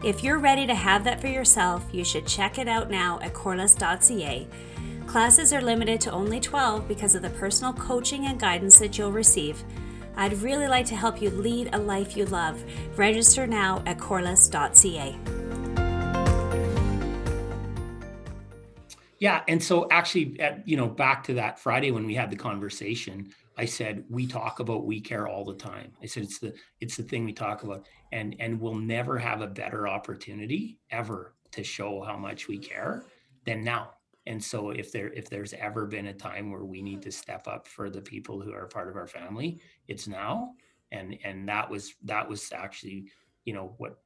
If 0.05 0.23
you're 0.23 0.39
ready 0.39 0.67
to 0.67 0.75
have 0.75 1.05
that 1.05 1.23
for 1.23 1.29
yourself, 1.29 1.87
you 1.91 2.05
should 2.05 2.27
check 2.27 2.59
it 2.59 2.69
out 2.69 2.91
now 2.91 3.19
at 3.23 3.33
corliss.ca. 3.33 4.47
Classes 5.07 5.55
are 5.55 5.63
limited 5.63 5.99
to 6.03 6.13
only 6.13 6.39
12 6.39 6.87
because 6.87 7.15
of 7.15 7.23
the 7.23 7.31
personal 7.31 7.73
coaching 7.73 8.27
and 8.27 8.39
guidance 8.39 8.79
that 8.79 8.99
you'll 8.99 9.11
receive. 9.11 9.65
I'd 10.17 10.43
really 10.43 10.69
like 10.69 10.85
to 10.89 10.97
help 10.97 11.23
you 11.23 11.31
lead 11.31 11.71
a 11.73 11.79
life 11.79 12.15
you 12.15 12.27
love. 12.27 12.63
Register 12.95 13.47
now 13.47 13.83
at 13.87 13.99
corliss.ca. 13.99 15.17
Yeah, 19.19 19.43
and 19.49 19.63
so 19.63 19.89
actually, 19.91 20.39
at, 20.41 20.67
you 20.67 20.77
know, 20.77 20.87
back 20.89 21.25
to 21.25 21.35
that 21.35 21.59
Friday 21.59 21.91
when 21.91 22.07
we 22.07 22.15
had 22.15 22.31
the 22.31 22.37
conversation, 22.37 23.33
I 23.57 23.65
said 23.65 24.05
we 24.09 24.27
talk 24.27 24.61
about 24.61 24.87
we 24.87 25.01
care 25.01 25.27
all 25.27 25.45
the 25.45 25.55
time. 25.55 25.93
I 26.01 26.07
said 26.07 26.23
it's 26.23 26.39
the 26.39 26.55
it's 26.81 26.97
the 26.97 27.03
thing 27.03 27.25
we 27.25 27.33
talk 27.33 27.65
about, 27.65 27.87
and 28.13 28.37
and 28.39 28.61
we'll 28.61 28.77
never 28.77 29.19
have 29.19 29.41
a 29.41 29.49
better 29.49 29.89
opportunity 29.89 30.79
ever 30.91 31.35
to 31.51 31.65
show 31.65 32.03
how 32.03 32.17
much 32.17 32.47
we 32.47 32.59
care 32.59 33.07
than 33.45 33.65
now. 33.65 33.95
And 34.27 34.43
so 34.43 34.71
if 34.71 34.93
there 34.93 35.09
if 35.13 35.29
there's 35.29 35.55
ever 35.55 35.87
been 35.87 36.07
a 36.07 36.15
time 36.15 36.53
where 36.53 36.65
we 36.65 36.83
need 36.83 37.03
to 37.03 37.11
step 37.11 37.49
up 37.49 37.67
for 37.67 37.91
the 37.91 38.01
people 38.01 38.41
who 38.41 38.53
are 38.53 38.67
part 38.67 38.89
of 38.89 38.97
our 38.97 39.09
family, 39.09 39.61
it's 39.89 40.07
now. 40.07 40.55
And 40.93 41.19
and 41.25 41.49
that 41.49 41.69
was 41.69 41.95
that 42.05 42.29
was 42.29 42.53
actually 42.53 43.07
you 43.45 43.55
know 43.55 43.75
what 43.79 43.99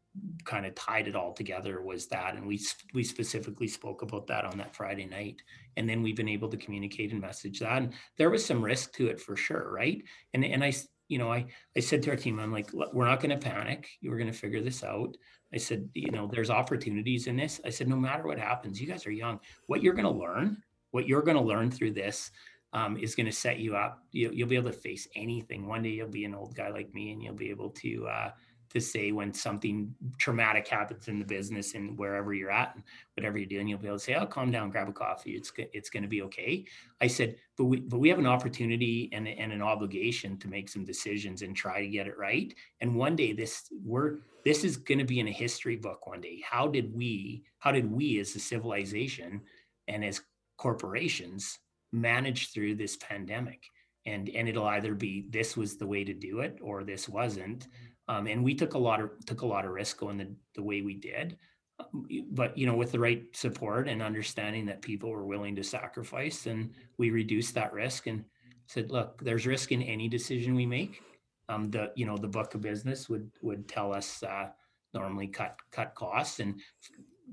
kind 0.45 0.67
of 0.67 0.75
tied 0.75 1.09
it 1.09 1.17
all 1.17 1.33
together 1.33 1.81
was 1.81 2.07
that 2.07 2.35
and 2.35 2.47
we 2.47 2.61
we 2.93 3.03
specifically 3.03 3.67
spoke 3.67 4.03
about 4.03 4.27
that 4.27 4.45
on 4.45 4.59
that 4.59 4.75
friday 4.77 5.07
night 5.07 5.41
and 5.77 5.89
then 5.89 6.03
we've 6.03 6.17
been 6.17 6.29
able 6.29 6.51
to 6.51 6.57
communicate 6.59 7.13
and 7.13 7.21
message 7.21 7.61
that 7.61 7.81
and 7.81 7.95
there 8.19 8.29
was 8.29 8.45
some 8.45 8.63
risk 8.63 8.93
to 8.93 9.07
it 9.07 9.21
for 9.21 9.37
sure 9.37 9.73
right? 9.73 10.03
And 10.35 10.45
and 10.45 10.63
i 10.63 10.73
you 11.09 11.19
know 11.19 11.33
i 11.33 11.47
i 11.77 11.81
said 11.81 12.03
to 12.03 12.11
our 12.11 12.17
team 12.17 12.39
i'm 12.39 12.53
like 12.53 12.71
we're 12.73 13.07
not 13.07 13.21
going 13.21 13.39
to 13.39 13.51
panic 13.51 13.89
we're 14.03 14.19
going 14.19 14.31
to 14.31 14.39
figure 14.39 14.61
this 14.61 14.85
out. 14.85 15.17
I 15.55 15.59
said 15.59 15.89
you 15.95 16.11
know 16.11 16.27
there's 16.27 16.49
opportunities 16.51 17.27
in 17.27 17.37
this. 17.37 17.61
I 17.65 17.71
said 17.71 17.89
no 17.89 17.97
matter 17.97 18.27
what 18.27 18.39
happens 18.39 18.81
you 18.81 18.87
guys 18.87 19.07
are 19.07 19.11
young. 19.11 19.41
What 19.67 19.83
you're 19.83 19.95
going 19.95 20.13
to 20.13 20.21
learn 20.21 20.63
what 20.93 21.09
you're 21.09 21.23
going 21.23 21.37
to 21.37 21.43
learn 21.43 21.71
through 21.71 21.93
this 21.93 22.31
um, 22.73 22.97
is 22.97 23.15
going 23.15 23.27
to 23.27 23.33
set 23.33 23.59
you 23.59 23.75
up. 23.75 24.03
You, 24.13 24.31
will 24.31 24.47
be 24.47 24.57
able 24.57 24.71
to 24.71 24.77
face 24.77 25.09
anything. 25.17 25.67
One 25.67 25.83
day 25.83 25.91
you'll 25.91 26.09
be 26.09 26.25
an 26.25 26.35
old 26.35 26.55
guy 26.55 26.71
like 26.71 26.95
me 26.95 27.13
and 27.13 27.23
you'll 27.23 27.35
be 27.35 27.51
able 27.51 27.71
to 27.71 28.07
uh, 28.07 28.31
to 28.73 28.81
say 28.81 29.13
when 29.13 29.35
something 29.35 29.95
traumatic 30.19 30.67
happens 30.67 31.09
in 31.09 31.19
the 31.19 31.25
business 31.25 31.75
and 31.75 31.99
wherever 31.99 32.33
you're 32.33 32.51
at 32.51 32.75
and 32.75 32.83
whatever 33.15 33.37
you're 33.37 33.47
doing, 33.47 33.69
you'll 33.69 33.79
be 33.79 33.87
able 33.87 33.99
to 33.99 34.05
say, 34.05 34.15
"Oh, 34.15 34.27
calm 34.27 34.51
down, 34.51 34.71
grab 34.71 34.89
a 34.89 34.93
coffee. 34.93 35.33
It's 35.33 35.53
it's 35.57 35.91
going 35.91 36.03
to 36.03 36.09
be 36.09 36.23
okay." 36.23 36.65
I 37.01 37.07
said, 37.07 37.37
"But 37.57 37.65
we 37.65 37.81
but 37.81 37.99
we 37.99 38.09
have 38.09 38.19
an 38.19 38.27
opportunity 38.27 39.11
and 39.13 39.29
and 39.29 39.53
an 39.53 39.61
obligation 39.61 40.39
to 40.39 40.49
make 40.49 40.69
some 40.71 40.85
decisions 40.85 41.43
and 41.43 41.55
try 41.55 41.83
to 41.83 41.89
get 41.89 42.07
it 42.07 42.17
right. 42.17 42.55
And 42.81 42.97
one 42.97 43.15
day 43.15 43.33
this 43.33 43.71
we're 43.85 44.21
this 44.45 44.65
is 44.65 44.77
going 44.77 44.99
to 44.99 45.05
be 45.05 45.21
in 45.21 45.29
a 45.29 45.33
history 45.33 45.77
book 45.77 46.07
one 46.07 46.23
day. 46.23 46.43
How 46.43 46.67
did 46.67 46.95
we 46.95 47.45
how 47.59 47.73
did 47.73 47.91
we 47.91 48.19
as 48.21 48.35
a 48.35 48.41
civilization 48.41 49.43
and 49.87 50.05
as 50.05 50.23
corporations 50.57 51.59
manage 51.93 52.53
through 52.53 52.77
this 52.77 52.97
pandemic?" 52.97 53.63
And 54.07 54.31
and 54.31 54.49
it'll 54.49 54.67
either 54.67 54.95
be 54.95 55.27
this 55.29 55.59
was 55.59 55.77
the 55.77 55.87
way 55.87 56.05
to 56.05 56.15
do 56.15 56.41
it 56.41 56.59
or 56.63 56.85
this 56.85 57.07
wasn't 57.09 57.69
um, 58.09 58.27
and 58.27 58.43
we 58.43 58.55
took 58.55 58.75
a 58.75 58.79
lot 58.79 59.01
of 59.01 59.11
took 59.27 59.43
a 59.43 59.47
lot 59.47 59.65
of 59.65 59.73
risk 59.73 59.99
going 59.99 60.19
the, 60.19 60.35
the 60.55 60.63
way 60.63 60.83
we 60.83 60.95
did. 60.95 61.37
Um, 61.81 62.07
but 62.31 62.57
you 62.57 62.67
know 62.67 62.75
with 62.75 62.93
the 62.93 62.99
right 62.99 63.25
support 63.35 63.89
and 63.89 64.03
understanding 64.03 64.67
that 64.67 64.83
people 64.83 65.11
were 65.11 65.27
willing 65.27 65.57
to 65.57 65.65
sacrifice 65.65 66.47
and 66.47 66.71
we 66.99 67.11
reduced 67.11 67.55
that 67.55 67.73
risk 67.73 68.07
and 68.07 68.25
said 68.67 68.91
look 68.91 69.23
there's 69.23 69.47
risk 69.47 69.73
in 69.73 69.83
any 69.83 70.09
decision 70.09 70.55
we 70.55 70.67
make. 70.67 71.01
Um, 71.49 71.71
the 71.71 71.93
you 71.97 72.07
know 72.07 72.17
the 72.17 72.29
book 72.29 72.55
of 72.55 72.61
business 72.61 73.09
would 73.09 73.31
would 73.43 73.69
tell 73.69 73.93
us 73.93 74.23
uh, 74.23 74.49
normally 74.95 75.29
cut 75.29 75.59
cut 75.71 75.95
costs 75.95 76.41
and 76.41 76.61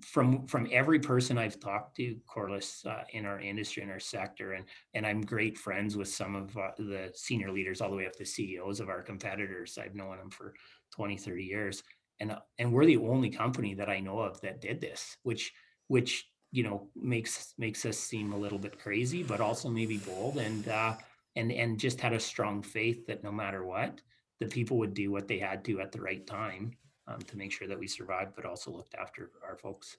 from 0.03 0.45
from 0.47 0.67
every 0.71 0.99
person 0.99 1.37
I've 1.37 1.59
talked 1.59 1.95
to, 1.97 2.15
Corliss, 2.27 2.85
uh, 2.85 3.03
in 3.11 3.25
our 3.25 3.39
industry 3.39 3.83
in 3.83 3.89
our 3.89 3.99
sector, 3.99 4.53
and 4.53 4.65
and 4.93 5.05
I'm 5.05 5.21
great 5.21 5.57
friends 5.57 5.95
with 5.97 6.07
some 6.07 6.35
of 6.35 6.55
uh, 6.57 6.71
the 6.77 7.11
senior 7.13 7.51
leaders, 7.51 7.81
all 7.81 7.89
the 7.89 7.95
way 7.95 8.07
up 8.07 8.15
to 8.17 8.25
CEOs 8.25 8.79
of 8.79 8.89
our 8.89 9.01
competitors. 9.01 9.77
I've 9.77 9.95
known 9.95 10.17
them 10.17 10.29
for 10.29 10.53
20, 10.95 11.17
30 11.17 11.43
years, 11.43 11.83
and 12.19 12.31
uh, 12.31 12.39
and 12.57 12.71
we're 12.71 12.85
the 12.85 12.97
only 12.97 13.29
company 13.29 13.73
that 13.75 13.89
I 13.89 13.99
know 13.99 14.19
of 14.19 14.39
that 14.41 14.61
did 14.61 14.81
this, 14.81 15.17
which 15.23 15.51
which 15.87 16.27
you 16.51 16.63
know 16.63 16.89
makes 16.95 17.53
makes 17.57 17.85
us 17.85 17.97
seem 17.97 18.33
a 18.33 18.37
little 18.37 18.59
bit 18.59 18.79
crazy, 18.79 19.23
but 19.23 19.41
also 19.41 19.69
maybe 19.69 19.97
bold, 19.97 20.37
and 20.37 20.67
uh, 20.67 20.95
and 21.35 21.51
and 21.51 21.79
just 21.79 22.01
had 22.01 22.13
a 22.13 22.19
strong 22.19 22.61
faith 22.61 23.05
that 23.07 23.23
no 23.23 23.31
matter 23.31 23.63
what, 23.63 24.01
the 24.39 24.47
people 24.47 24.77
would 24.77 24.93
do 24.93 25.11
what 25.11 25.27
they 25.27 25.39
had 25.39 25.63
to 25.65 25.79
at 25.81 25.91
the 25.91 26.01
right 26.01 26.25
time 26.25 26.73
um, 27.09 27.21
to 27.21 27.37
make 27.37 27.51
sure 27.51 27.67
that 27.67 27.79
we 27.79 27.87
survived, 27.87 28.33
but 28.35 28.45
also 28.45 28.71
looked 28.71 28.95
after 28.95 29.31
our 29.45 29.57
folks. 29.57 29.97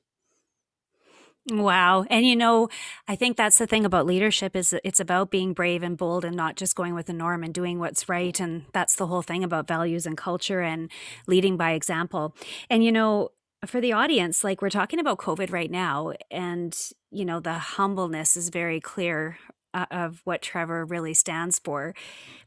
Wow. 1.48 2.04
And 2.10 2.26
you 2.26 2.36
know, 2.36 2.68
I 3.08 3.16
think 3.16 3.36
that's 3.36 3.58
the 3.58 3.66
thing 3.66 3.86
about 3.86 4.04
leadership 4.04 4.54
is 4.54 4.74
it's 4.84 5.00
about 5.00 5.30
being 5.30 5.54
brave 5.54 5.82
and 5.82 5.96
bold 5.96 6.24
and 6.24 6.36
not 6.36 6.56
just 6.56 6.76
going 6.76 6.94
with 6.94 7.06
the 7.06 7.14
norm 7.14 7.42
and 7.42 7.54
doing 7.54 7.78
what's 7.78 8.10
right 8.10 8.38
and 8.38 8.66
that's 8.72 8.96
the 8.96 9.06
whole 9.06 9.22
thing 9.22 9.42
about 9.42 9.66
values 9.66 10.04
and 10.04 10.18
culture 10.18 10.60
and 10.60 10.90
leading 11.26 11.56
by 11.56 11.72
example. 11.72 12.36
And 12.68 12.84
you 12.84 12.92
know, 12.92 13.30
for 13.64 13.80
the 13.80 13.92
audience, 13.92 14.44
like 14.44 14.60
we're 14.60 14.70
talking 14.70 14.98
about 14.98 15.18
COVID 15.18 15.50
right 15.50 15.70
now 15.70 16.12
and 16.30 16.76
you 17.10 17.24
know, 17.24 17.40
the 17.40 17.54
humbleness 17.54 18.36
is 18.36 18.50
very 18.50 18.78
clear 18.78 19.38
uh, 19.74 19.86
of 19.90 20.20
what 20.24 20.42
Trevor 20.42 20.84
really 20.84 21.14
stands 21.14 21.58
for. 21.58 21.94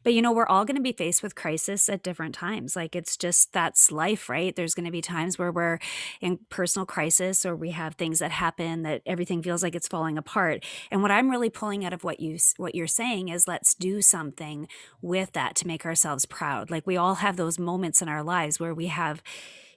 But 0.02 0.12
you 0.12 0.22
know, 0.22 0.32
we're 0.32 0.46
all 0.46 0.64
going 0.64 0.76
to 0.76 0.82
be 0.82 0.92
faced 0.92 1.22
with 1.22 1.34
crisis 1.34 1.88
at 1.88 2.02
different 2.02 2.34
times. 2.34 2.76
Like 2.76 2.94
it's 2.94 3.16
just 3.16 3.52
that's 3.52 3.90
life, 3.90 4.28
right? 4.28 4.54
There's 4.54 4.74
going 4.74 4.84
to 4.84 4.92
be 4.92 5.00
times 5.00 5.38
where 5.38 5.50
we're 5.50 5.78
in 6.20 6.40
personal 6.50 6.86
crisis 6.86 7.46
or 7.46 7.56
we 7.56 7.70
have 7.70 7.94
things 7.94 8.18
that 8.18 8.30
happen 8.30 8.82
that 8.82 9.02
everything 9.06 9.42
feels 9.42 9.62
like 9.62 9.74
it's 9.74 9.88
falling 9.88 10.18
apart. 10.18 10.64
And 10.90 11.02
what 11.02 11.10
I'm 11.10 11.30
really 11.30 11.50
pulling 11.50 11.84
out 11.84 11.92
of 11.92 12.04
what 12.04 12.20
you 12.20 12.38
what 12.56 12.74
you're 12.74 12.86
saying 12.86 13.28
is 13.28 13.48
let's 13.48 13.74
do 13.74 14.02
something 14.02 14.68
with 15.00 15.32
that 15.32 15.54
to 15.56 15.66
make 15.66 15.86
ourselves 15.86 16.26
proud. 16.26 16.70
Like 16.70 16.86
we 16.86 16.96
all 16.96 17.16
have 17.16 17.36
those 17.36 17.58
moments 17.58 18.02
in 18.02 18.08
our 18.08 18.22
lives 18.22 18.60
where 18.60 18.74
we 18.74 18.88
have 18.88 19.22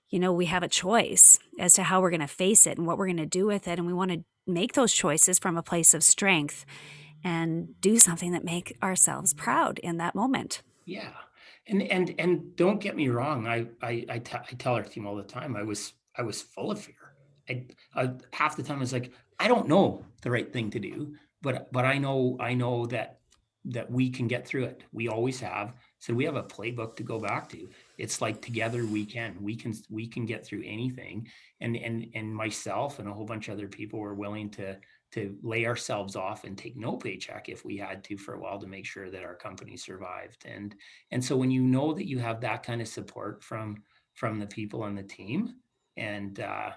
you 0.09 0.19
know, 0.19 0.31
we 0.31 0.45
have 0.45 0.63
a 0.63 0.69
choice 0.69 1.37
as 1.59 1.73
to 1.73 1.83
how 1.83 1.99
we're 1.99 2.09
going 2.09 2.21
to 2.21 2.27
face 2.27 2.65
it 2.65 2.77
and 2.77 2.87
what 2.87 2.97
we're 2.97 3.07
going 3.07 3.17
to 3.17 3.25
do 3.25 3.45
with 3.45 3.67
it 3.67 3.77
and 3.77 3.85
we 3.85 3.93
want 3.93 4.11
to 4.11 4.23
make 4.45 4.73
those 4.73 4.93
choices 4.93 5.37
from 5.37 5.57
a 5.57 5.63
place 5.63 5.93
of 5.93 6.03
strength 6.03 6.65
and 7.23 7.79
do 7.81 7.99
something 7.99 8.31
that 8.31 8.43
make 8.43 8.77
ourselves 8.81 9.33
proud 9.33 9.79
in 9.79 9.97
that 9.97 10.15
moment. 10.15 10.61
Yeah. 10.85 11.11
And 11.67 11.81
and 11.81 12.15
and 12.17 12.55
don't 12.55 12.79
get 12.79 12.95
me 12.95 13.09
wrong. 13.09 13.47
I 13.47 13.67
I, 13.81 14.05
I, 14.09 14.19
t- 14.19 14.37
I 14.37 14.53
tell 14.57 14.73
our 14.73 14.83
team 14.83 15.05
all 15.05 15.15
the 15.15 15.23
time. 15.23 15.55
I 15.55 15.63
was 15.63 15.93
I 16.15 16.21
was 16.21 16.41
full 16.41 16.71
of 16.71 16.79
fear. 16.79 16.95
I, 17.49 17.65
I 17.95 18.11
half 18.31 18.55
the 18.55 18.63
time 18.63 18.77
I 18.77 18.81
was 18.81 18.93
like, 18.93 19.11
I 19.39 19.47
don't 19.47 19.67
know 19.67 20.03
the 20.21 20.31
right 20.31 20.51
thing 20.51 20.69
to 20.71 20.79
do, 20.79 21.15
but 21.41 21.71
but 21.73 21.85
I 21.85 21.97
know 21.97 22.37
I 22.39 22.53
know 22.53 22.85
that 22.87 23.19
that 23.65 23.91
we 23.91 24.09
can 24.09 24.27
get 24.27 24.47
through 24.47 24.63
it. 24.63 24.83
We 24.93 25.09
always 25.09 25.39
have. 25.41 25.73
So 25.99 26.13
we 26.13 26.25
have 26.25 26.35
a 26.35 26.43
playbook 26.43 26.95
to 26.97 27.03
go 27.03 27.19
back 27.19 27.49
to. 27.49 27.67
It's 27.97 28.21
like 28.21 28.41
together 28.41 28.85
we 28.85 29.05
can. 29.05 29.35
We 29.41 29.55
can 29.55 29.73
we 29.89 30.07
can 30.07 30.25
get 30.25 30.45
through 30.45 30.63
anything. 30.65 31.27
And 31.59 31.75
and 31.75 32.07
and 32.15 32.33
myself 32.33 32.99
and 32.99 33.09
a 33.09 33.13
whole 33.13 33.25
bunch 33.25 33.49
of 33.49 33.55
other 33.55 33.67
people 33.67 33.99
were 33.99 34.13
willing 34.13 34.49
to 34.51 34.77
to 35.11 35.37
lay 35.41 35.65
ourselves 35.65 36.15
off 36.15 36.43
and 36.43 36.57
take 36.57 36.75
no 36.75 36.97
paycheck 36.97 37.47
if 37.49 37.63
we 37.63 37.77
had 37.77 38.03
to 38.03 38.17
for 38.17 38.33
a 38.33 38.39
while 38.39 38.59
to 38.59 38.67
make 38.67 38.85
sure 38.85 39.09
that 39.09 39.23
our 39.23 39.35
company 39.35 39.77
survived. 39.77 40.45
And 40.45 40.75
and 41.11 41.23
so 41.23 41.37
when 41.37 41.51
you 41.51 41.61
know 41.61 41.93
that 41.93 42.07
you 42.07 42.19
have 42.19 42.41
that 42.41 42.63
kind 42.63 42.81
of 42.81 42.87
support 42.87 43.43
from 43.43 43.83
from 44.13 44.39
the 44.39 44.47
people 44.47 44.83
on 44.83 44.95
the 44.95 45.03
team 45.03 45.55
and 45.95 46.39
uh 46.39 46.71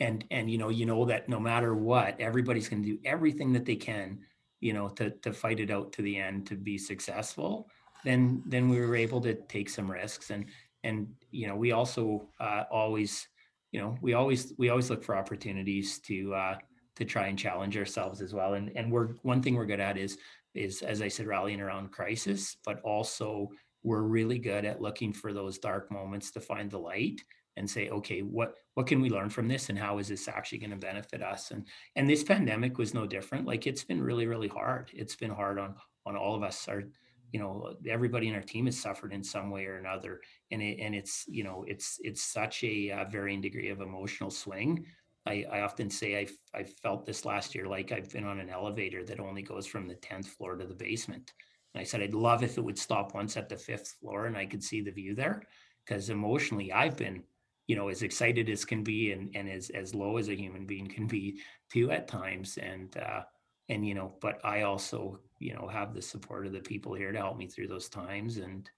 and 0.00 0.24
and 0.30 0.50
you 0.50 0.58
know 0.58 0.68
you 0.68 0.86
know 0.86 1.04
that 1.04 1.28
no 1.28 1.38
matter 1.38 1.74
what 1.74 2.18
everybody's 2.20 2.68
going 2.68 2.82
to 2.82 2.88
do 2.88 2.98
everything 3.04 3.52
that 3.52 3.64
they 3.64 3.76
can 3.76 4.18
you 4.60 4.72
know 4.72 4.88
to 4.88 5.10
to 5.22 5.32
fight 5.32 5.60
it 5.60 5.70
out 5.70 5.92
to 5.92 6.02
the 6.02 6.16
end 6.16 6.46
to 6.46 6.54
be 6.54 6.76
successful 6.76 7.68
then 8.04 8.42
then 8.46 8.68
we 8.68 8.80
were 8.80 8.96
able 8.96 9.20
to 9.20 9.34
take 9.48 9.68
some 9.68 9.90
risks 9.90 10.30
and 10.30 10.46
and 10.84 11.08
you 11.30 11.46
know 11.46 11.54
we 11.56 11.72
also 11.72 12.28
uh, 12.40 12.64
always 12.70 13.28
you 13.72 13.80
know 13.80 13.96
we 14.00 14.14
always 14.14 14.52
we 14.56 14.70
always 14.70 14.90
look 14.90 15.04
for 15.04 15.16
opportunities 15.16 15.98
to 15.98 16.34
uh, 16.34 16.56
to 17.00 17.04
try 17.04 17.26
and 17.26 17.38
challenge 17.38 17.76
ourselves 17.76 18.20
as 18.22 18.32
well. 18.32 18.54
And 18.54 18.70
and 18.76 18.92
we're 18.92 19.08
one 19.22 19.42
thing 19.42 19.56
we're 19.56 19.66
good 19.66 19.80
at 19.80 19.98
is 19.98 20.16
is 20.54 20.82
as 20.82 21.00
i 21.00 21.06
said 21.06 21.28
rallying 21.28 21.60
around 21.60 21.92
crisis 21.92 22.56
but 22.64 22.80
also 22.80 23.48
we're 23.84 24.02
really 24.02 24.36
good 24.36 24.64
at 24.64 24.80
looking 24.82 25.12
for 25.12 25.32
those 25.32 25.60
dark 25.60 25.88
moments 25.92 26.32
to 26.32 26.40
find 26.40 26.68
the 26.68 26.76
light 26.76 27.20
and 27.56 27.70
say 27.70 27.88
okay 27.88 28.20
what 28.22 28.54
what 28.74 28.86
can 28.86 29.00
we 29.00 29.10
learn 29.10 29.28
from 29.28 29.48
this 29.48 29.68
and 29.68 29.78
how 29.78 29.98
is 29.98 30.08
this 30.08 30.28
actually 30.28 30.58
going 30.58 30.70
to 30.70 30.76
benefit 30.76 31.22
us? 31.22 31.50
And 31.50 31.66
and 31.96 32.08
this 32.08 32.22
pandemic 32.22 32.78
was 32.78 32.94
no 32.94 33.06
different. 33.06 33.46
Like 33.46 33.66
it's 33.66 33.84
been 33.84 34.02
really 34.02 34.26
really 34.26 34.48
hard. 34.48 34.90
It's 34.94 35.16
been 35.16 35.30
hard 35.30 35.58
on 35.58 35.74
on 36.06 36.16
all 36.16 36.34
of 36.34 36.42
us. 36.42 36.66
Our 36.68 36.84
you 37.32 37.40
know 37.40 37.74
everybody 37.88 38.28
in 38.28 38.34
our 38.34 38.40
team 38.40 38.66
has 38.66 38.78
suffered 38.78 39.12
in 39.12 39.22
some 39.22 39.50
way 39.50 39.66
or 39.66 39.76
another 39.76 40.20
and 40.50 40.60
it 40.60 40.80
and 40.80 40.94
it's 40.94 41.24
you 41.28 41.44
know 41.44 41.64
it's 41.68 41.98
it's 42.02 42.22
such 42.22 42.64
a 42.64 42.90
uh, 42.90 43.04
varying 43.04 43.40
degree 43.40 43.68
of 43.68 43.80
emotional 43.80 44.30
swing 44.30 44.84
I, 45.30 45.44
I 45.50 45.60
often 45.60 45.88
say 45.88 46.18
I, 46.18 46.58
I 46.58 46.64
felt 46.64 47.06
this 47.06 47.24
last 47.24 47.54
year 47.54 47.66
like 47.66 47.92
I've 47.92 48.10
been 48.10 48.26
on 48.26 48.40
an 48.40 48.50
elevator 48.50 49.04
that 49.04 49.20
only 49.20 49.42
goes 49.42 49.66
from 49.66 49.86
the 49.86 49.94
10th 49.94 50.26
floor 50.26 50.56
to 50.56 50.66
the 50.66 50.74
basement. 50.74 51.32
And 51.72 51.80
I 51.80 51.84
said, 51.84 52.02
I'd 52.02 52.14
love 52.14 52.42
if 52.42 52.58
it 52.58 52.64
would 52.64 52.78
stop 52.78 53.14
once 53.14 53.36
at 53.36 53.48
the 53.48 53.56
fifth 53.56 53.96
floor 54.00 54.26
and 54.26 54.36
I 54.36 54.46
could 54.46 54.62
see 54.62 54.80
the 54.80 54.90
view 54.90 55.14
there. 55.14 55.42
Because 55.86 56.10
emotionally, 56.10 56.72
I've 56.72 56.96
been 56.96 57.22
you 57.68 57.76
know 57.76 57.88
as 57.88 58.02
excited 58.02 58.48
as 58.48 58.64
can 58.64 58.82
be 58.82 59.12
and 59.12 59.30
and 59.36 59.48
as 59.48 59.70
as 59.70 59.94
low 59.94 60.16
as 60.16 60.28
a 60.28 60.34
human 60.36 60.66
being 60.66 60.88
can 60.88 61.06
be 61.06 61.38
too 61.72 61.92
at 61.92 62.08
times 62.08 62.58
and 62.60 62.96
uh 62.96 63.20
and 63.68 63.86
you 63.86 63.94
know 63.94 64.12
but 64.20 64.44
i 64.44 64.62
also 64.62 65.20
you 65.38 65.54
know 65.54 65.68
have 65.68 65.94
the 65.94 66.02
support 66.02 66.46
of 66.46 66.52
the 66.52 66.58
people 66.58 66.94
here 66.94 67.12
to 67.12 67.18
help 67.18 67.36
me 67.36 67.46
through 67.46 67.68
those 67.68 67.88
times 67.88 68.38
and 68.38 68.68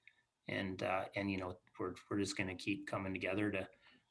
and 0.49 0.83
uh 0.83 1.05
and 1.17 1.31
you 1.31 1.39
know 1.39 1.57
we're 1.81 1.95
we're 2.11 2.19
just 2.19 2.37
going 2.37 2.47
to 2.47 2.55
keep 2.55 2.87
coming 2.87 3.15
together 3.15 3.51
to 3.51 3.67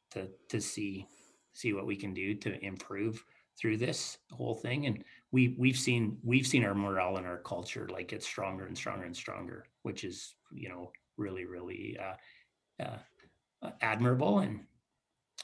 to 0.10 0.28
to 0.50 0.60
see 0.60 1.06
see 1.54 1.74
what 1.74 1.86
we 1.86 1.96
can 1.96 2.14
do 2.14 2.34
to 2.36 2.64
improve 2.64 3.24
through 3.60 3.78
this 3.78 4.18
whole 4.32 4.56
thing 4.56 4.86
and 4.86 5.04
we 5.32 5.56
we've 5.60 5.78
seen 5.78 6.18
we've 6.24 6.48
seen 6.48 6.64
our 6.64 6.74
morale 6.74 7.18
and 7.18 7.28
our 7.28 7.40
culture 7.40 7.88
like 7.92 8.08
get 8.08 8.24
stronger 8.24 8.66
and 8.66 8.78
stronger 8.78 9.06
and 9.06 9.16
stronger 9.16 9.66
which 9.84 10.04
is 10.04 10.36
you 10.52 10.70
know 10.70 10.92
really 11.18 11.46
really 11.46 11.98
uh, 12.00 12.84
uh 12.84 12.98
admirable 13.82 14.40
and 14.40 14.62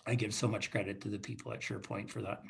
I 0.08 0.16
give 0.16 0.34
so 0.34 0.48
much 0.48 0.72
credit 0.72 1.02
to 1.02 1.10
the 1.10 1.20
people 1.20 1.52
at 1.52 1.60
SurePoint 1.60 2.10
for 2.10 2.22
that. 2.22 2.42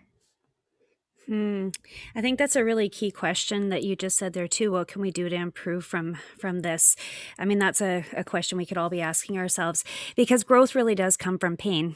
Hmm. 1.26 1.70
I 2.16 2.22
think 2.22 2.40
that's 2.40 2.56
a 2.56 2.64
really 2.64 2.88
key 2.88 3.12
question 3.12 3.68
that 3.70 3.84
you 3.84 3.98
just 3.98 4.18
said 4.18 4.32
there 4.32 4.48
too. 4.48 4.72
What 4.72 4.88
can 4.88 5.02
we 5.02 5.12
do 5.12 5.28
to 5.28 5.36
improve 5.36 5.84
from 5.84 6.18
from 6.38 6.62
this? 6.62 6.96
I 7.38 7.44
mean, 7.44 7.60
that's 7.60 7.82
a, 7.82 8.06
a 8.16 8.24
question 8.24 8.58
we 8.58 8.66
could 8.66 8.78
all 8.78 8.90
be 8.90 9.02
asking 9.02 9.38
ourselves 9.38 9.84
because 10.16 10.46
growth 10.46 10.74
really 10.74 10.96
does 10.96 11.18
come 11.18 11.38
from 11.38 11.58
pain. 11.58 11.96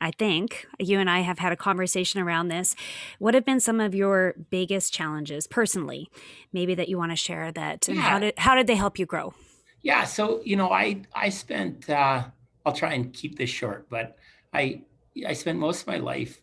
I 0.00 0.10
think 0.12 0.66
you 0.78 0.98
and 0.98 1.10
I 1.10 1.20
have 1.20 1.38
had 1.38 1.52
a 1.52 1.56
conversation 1.56 2.20
around 2.20 2.48
this. 2.48 2.74
What 3.18 3.34
have 3.34 3.44
been 3.44 3.60
some 3.60 3.80
of 3.80 3.94
your 3.94 4.34
biggest 4.50 4.92
challenges 4.92 5.46
personally, 5.46 6.08
maybe 6.52 6.74
that 6.74 6.88
you 6.88 6.98
want 6.98 7.12
to 7.12 7.16
share 7.16 7.50
that, 7.52 7.88
and 7.88 7.96
yeah. 7.96 8.02
how 8.02 8.18
did 8.18 8.38
how 8.38 8.54
did 8.54 8.66
they 8.66 8.76
help 8.76 8.98
you 8.98 9.06
grow? 9.06 9.34
Yeah, 9.82 10.04
so 10.04 10.40
you 10.44 10.56
know, 10.56 10.70
I 10.70 11.02
I 11.14 11.28
spent. 11.28 11.88
Uh, 11.88 12.24
I'll 12.66 12.72
try 12.72 12.92
and 12.92 13.12
keep 13.12 13.38
this 13.38 13.50
short, 13.50 13.88
but 13.88 14.18
I 14.52 14.82
I 15.26 15.32
spent 15.32 15.58
most 15.58 15.82
of 15.82 15.86
my 15.86 15.98
life 15.98 16.40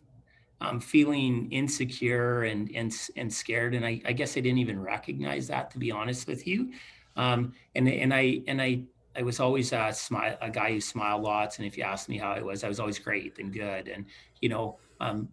um, 0.60 0.80
feeling 0.80 1.50
insecure 1.50 2.44
and 2.44 2.70
and 2.74 2.94
and 3.16 3.32
scared, 3.32 3.74
and 3.74 3.84
I, 3.84 4.00
I 4.04 4.12
guess 4.12 4.36
I 4.36 4.40
didn't 4.40 4.58
even 4.58 4.80
recognize 4.80 5.46
that, 5.48 5.70
to 5.72 5.78
be 5.78 5.90
honest 5.90 6.26
with 6.26 6.46
you. 6.46 6.72
Um, 7.16 7.54
and 7.74 7.88
and 7.88 8.12
I 8.12 8.42
and 8.46 8.60
I 8.60 8.82
I 9.16 9.22
was 9.22 9.40
always 9.40 9.72
a 9.72 9.92
smile 9.92 10.36
a 10.40 10.50
guy 10.50 10.72
who 10.72 10.80
smiled 10.80 11.22
lots, 11.22 11.58
and 11.58 11.66
if 11.66 11.76
you 11.76 11.84
asked 11.84 12.08
me 12.08 12.18
how 12.18 12.32
I 12.32 12.42
was, 12.42 12.64
I 12.64 12.68
was 12.68 12.80
always 12.80 12.98
great 12.98 13.38
and 13.38 13.52
good, 13.52 13.88
and 13.88 14.06
you 14.40 14.48
know. 14.48 14.78
Um, 15.00 15.28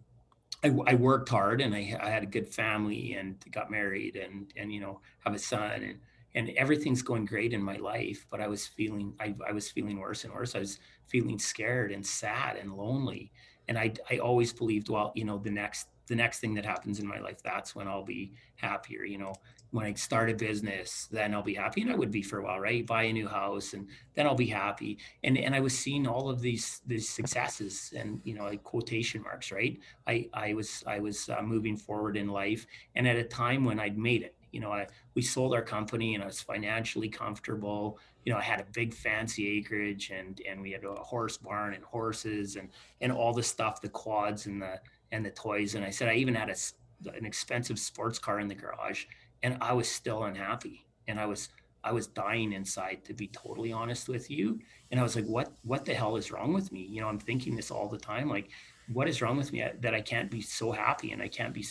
I, 0.62 0.68
I, 0.86 0.94
worked 0.94 1.28
hard 1.28 1.60
and 1.60 1.74
I, 1.74 1.94
I, 2.00 2.08
had 2.08 2.22
a 2.22 2.26
good 2.26 2.48
family 2.48 3.14
and 3.14 3.36
got 3.52 3.70
married 3.70 4.16
and 4.16 4.50
and 4.56 4.72
you 4.72 4.80
know 4.80 5.00
have 5.20 5.34
a 5.34 5.38
son 5.38 5.82
and 5.82 5.98
and 6.34 6.56
everything's 6.56 7.02
going 7.02 7.26
great 7.26 7.52
in 7.52 7.62
my 7.62 7.76
life 7.76 8.26
but 8.30 8.40
i 8.40 8.48
was 8.48 8.66
feeling 8.66 9.14
I, 9.20 9.34
I 9.46 9.52
was 9.52 9.70
feeling 9.70 9.98
worse 9.98 10.24
and 10.24 10.32
worse. 10.32 10.54
I 10.54 10.60
was 10.60 10.78
feeling 11.06 11.38
scared 11.38 11.92
and 11.92 12.04
sad 12.06 12.56
and 12.56 12.72
lonely. 12.72 13.30
And 13.68 13.78
i 13.78 13.92
i 14.10 14.18
always 14.18 14.52
believed 14.52 14.88
well 14.88 15.12
you 15.14 15.24
know 15.24 15.36
the 15.38 15.50
next 15.50 15.88
the 16.06 16.14
next 16.14 16.40
thing 16.40 16.54
that 16.54 16.64
happens 16.64 16.98
in 16.98 17.06
my 17.06 17.18
life 17.18 17.42
that's 17.42 17.74
when 17.74 17.88
i'll 17.88 18.04
be 18.04 18.32
happier 18.56 19.04
you 19.04 19.18
know 19.18 19.34
when 19.74 19.86
i 19.86 19.92
start 19.94 20.30
a 20.30 20.34
business 20.34 21.08
then 21.10 21.34
i'll 21.34 21.42
be 21.42 21.54
happy. 21.54 21.82
And 21.82 21.90
i 21.90 21.96
would 21.96 22.12
be 22.12 22.22
for 22.22 22.38
a 22.38 22.44
while 22.44 22.60
right? 22.60 22.86
Buy 22.86 23.04
a 23.04 23.12
new 23.12 23.26
house 23.26 23.72
and 23.72 23.88
then 24.14 24.24
i'll 24.24 24.36
be 24.36 24.46
happy. 24.46 24.98
And 25.24 25.36
and 25.36 25.52
i 25.52 25.60
was 25.60 25.76
seeing 25.76 26.06
all 26.06 26.28
of 26.30 26.40
these 26.40 26.80
these 26.86 27.08
successes 27.08 27.92
and 27.96 28.20
you 28.22 28.34
know 28.34 28.44
like 28.44 28.62
quotation 28.62 29.20
marks 29.22 29.50
right? 29.50 29.76
I 30.06 30.28
i 30.32 30.54
was 30.54 30.84
i 30.86 31.00
was 31.00 31.28
uh, 31.28 31.42
moving 31.42 31.76
forward 31.76 32.16
in 32.16 32.28
life 32.28 32.66
and 32.94 33.08
at 33.08 33.16
a 33.16 33.24
time 33.24 33.64
when 33.64 33.80
i'd 33.80 33.98
made 33.98 34.22
it. 34.22 34.36
You 34.52 34.60
know, 34.60 34.70
I 34.70 34.86
we 35.16 35.22
sold 35.22 35.52
our 35.52 35.62
company 35.62 36.14
and 36.14 36.22
I 36.22 36.26
was 36.26 36.40
financially 36.40 37.08
comfortable. 37.08 37.98
You 38.24 38.32
know, 38.32 38.38
I 38.38 38.42
had 38.42 38.60
a 38.60 38.66
big 38.72 38.94
fancy 38.94 39.58
acreage 39.58 40.12
and 40.18 40.40
and 40.48 40.62
we 40.62 40.70
had 40.70 40.84
a 40.84 40.94
horse 40.94 41.36
barn 41.36 41.74
and 41.74 41.82
horses 41.82 42.54
and 42.54 42.68
and 43.00 43.10
all 43.10 43.32
the 43.32 43.42
stuff, 43.42 43.80
the 43.80 43.88
quads 43.88 44.46
and 44.46 44.62
the 44.62 44.80
and 45.10 45.26
the 45.26 45.30
toys. 45.30 45.74
And 45.74 45.84
I 45.84 45.90
said 45.90 46.08
I 46.08 46.14
even 46.14 46.36
had 46.36 46.50
a, 46.50 46.56
an 47.18 47.24
expensive 47.24 47.80
sports 47.80 48.20
car 48.20 48.38
in 48.38 48.46
the 48.46 48.54
garage, 48.54 49.06
and 49.44 49.58
I 49.60 49.74
was 49.74 49.88
still 49.88 50.24
unhappy. 50.24 50.86
And 51.06 51.20
I 51.20 51.26
was 51.26 51.50
I 51.84 51.92
was 51.92 52.06
dying 52.06 52.54
inside, 52.54 53.04
to 53.04 53.12
be 53.12 53.28
totally 53.28 53.70
honest 53.70 54.08
with 54.08 54.30
you. 54.30 54.58
And 54.90 54.98
I 54.98 55.02
was 55.02 55.14
like, 55.14 55.26
what 55.26 55.52
what 55.62 55.84
the 55.84 55.94
hell 55.94 56.16
is 56.16 56.32
wrong 56.32 56.52
with 56.52 56.72
me? 56.72 56.80
You 56.80 57.02
know, 57.02 57.08
I'm 57.08 57.20
thinking 57.20 57.54
this 57.54 57.70
all 57.70 57.88
the 57.88 57.98
time, 57.98 58.28
like, 58.28 58.48
what 58.92 59.08
is 59.08 59.22
wrong 59.22 59.36
with 59.36 59.52
me 59.52 59.64
that 59.80 59.94
I 59.94 60.00
can't 60.00 60.30
be 60.30 60.40
so 60.40 60.72
happy 60.72 61.12
and 61.12 61.22
I 61.22 61.28
can't 61.28 61.54
be 61.54 61.64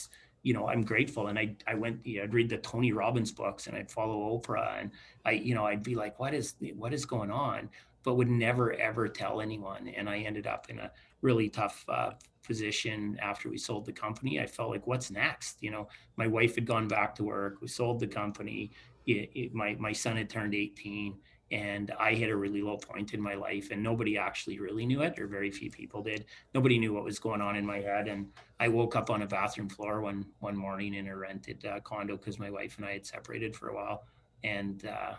you 0.43 0.53
know, 0.53 0.67
I'm 0.67 0.83
grateful. 0.83 1.27
And 1.27 1.39
I, 1.39 1.55
I 1.65 1.73
went, 1.73 2.05
you 2.05 2.17
know, 2.17 2.23
I'd 2.23 2.33
read 2.33 2.49
the 2.49 2.57
Tony 2.57 2.91
Robbins 2.91 3.31
books 3.31 3.67
and 3.67 3.77
I'd 3.77 3.89
follow 3.89 4.37
Oprah 4.37 4.81
and 4.81 4.91
I, 5.25 5.31
you 5.31 5.55
know, 5.55 5.65
I'd 5.65 5.83
be 5.83 5.95
like, 5.95 6.19
what 6.19 6.33
is, 6.33 6.55
what 6.75 6.93
is 6.93 7.05
going 7.05 7.31
on? 7.31 7.69
But 8.03 8.15
would 8.15 8.29
never, 8.29 8.73
ever 8.73 9.07
tell 9.07 9.39
anyone. 9.39 9.87
And 9.87 10.09
I 10.09 10.19
ended 10.19 10.45
up 10.45 10.69
in 10.69 10.79
a 10.79 10.91
really 11.21 11.47
tough 11.47 11.85
uh, 11.87 12.11
position 12.43 13.17
after 13.21 13.49
we 13.49 13.57
sold 13.57 13.85
the 13.85 13.93
company. 13.93 14.39
I 14.39 14.45
felt 14.45 14.69
like, 14.69 14.87
what's 14.87 15.11
next? 15.11 15.61
You 15.61 15.71
know, 15.71 15.87
my 16.17 16.27
wife 16.27 16.55
had 16.55 16.65
gone 16.65 16.87
back 16.87 17.15
to 17.15 17.23
work. 17.23 17.61
We 17.61 17.67
sold 17.67 17.99
the 17.99 18.07
company. 18.07 18.71
It, 19.05 19.31
it, 19.35 19.53
my, 19.53 19.75
my 19.79 19.91
son 19.91 20.17
had 20.17 20.29
turned 20.29 20.55
18 20.55 21.15
and 21.53 21.91
I 21.99 22.15
hit 22.15 22.31
a 22.31 22.35
really 22.35 22.63
low 22.63 22.77
point 22.77 23.13
in 23.13 23.21
my 23.21 23.35
life, 23.35 23.69
and 23.69 23.83
nobody 23.83 24.17
actually 24.17 24.59
really 24.59 24.87
knew 24.87 25.03
it, 25.03 25.19
or 25.19 25.27
very 25.27 25.51
few 25.51 25.69
people 25.69 26.01
did. 26.01 26.25
Nobody 26.55 26.79
knew 26.79 26.93
what 26.93 27.03
was 27.03 27.19
going 27.19 27.41
on 27.41 27.55
in 27.55 27.63
my 27.63 27.79
head, 27.79 28.07
and 28.07 28.27
I 28.59 28.69
woke 28.69 28.95
up 28.95 29.11
on 29.11 29.21
a 29.21 29.27
bathroom 29.27 29.69
floor 29.69 30.01
one 30.01 30.25
one 30.39 30.57
morning 30.57 30.95
in 30.95 31.07
a 31.07 31.15
rented 31.15 31.63
uh, 31.63 31.79
condo 31.81 32.17
because 32.17 32.39
my 32.39 32.49
wife 32.49 32.77
and 32.77 32.85
I 32.87 32.93
had 32.93 33.05
separated 33.05 33.55
for 33.55 33.69
a 33.69 33.75
while, 33.75 34.03
and 34.43 34.83
uh, 34.87 35.13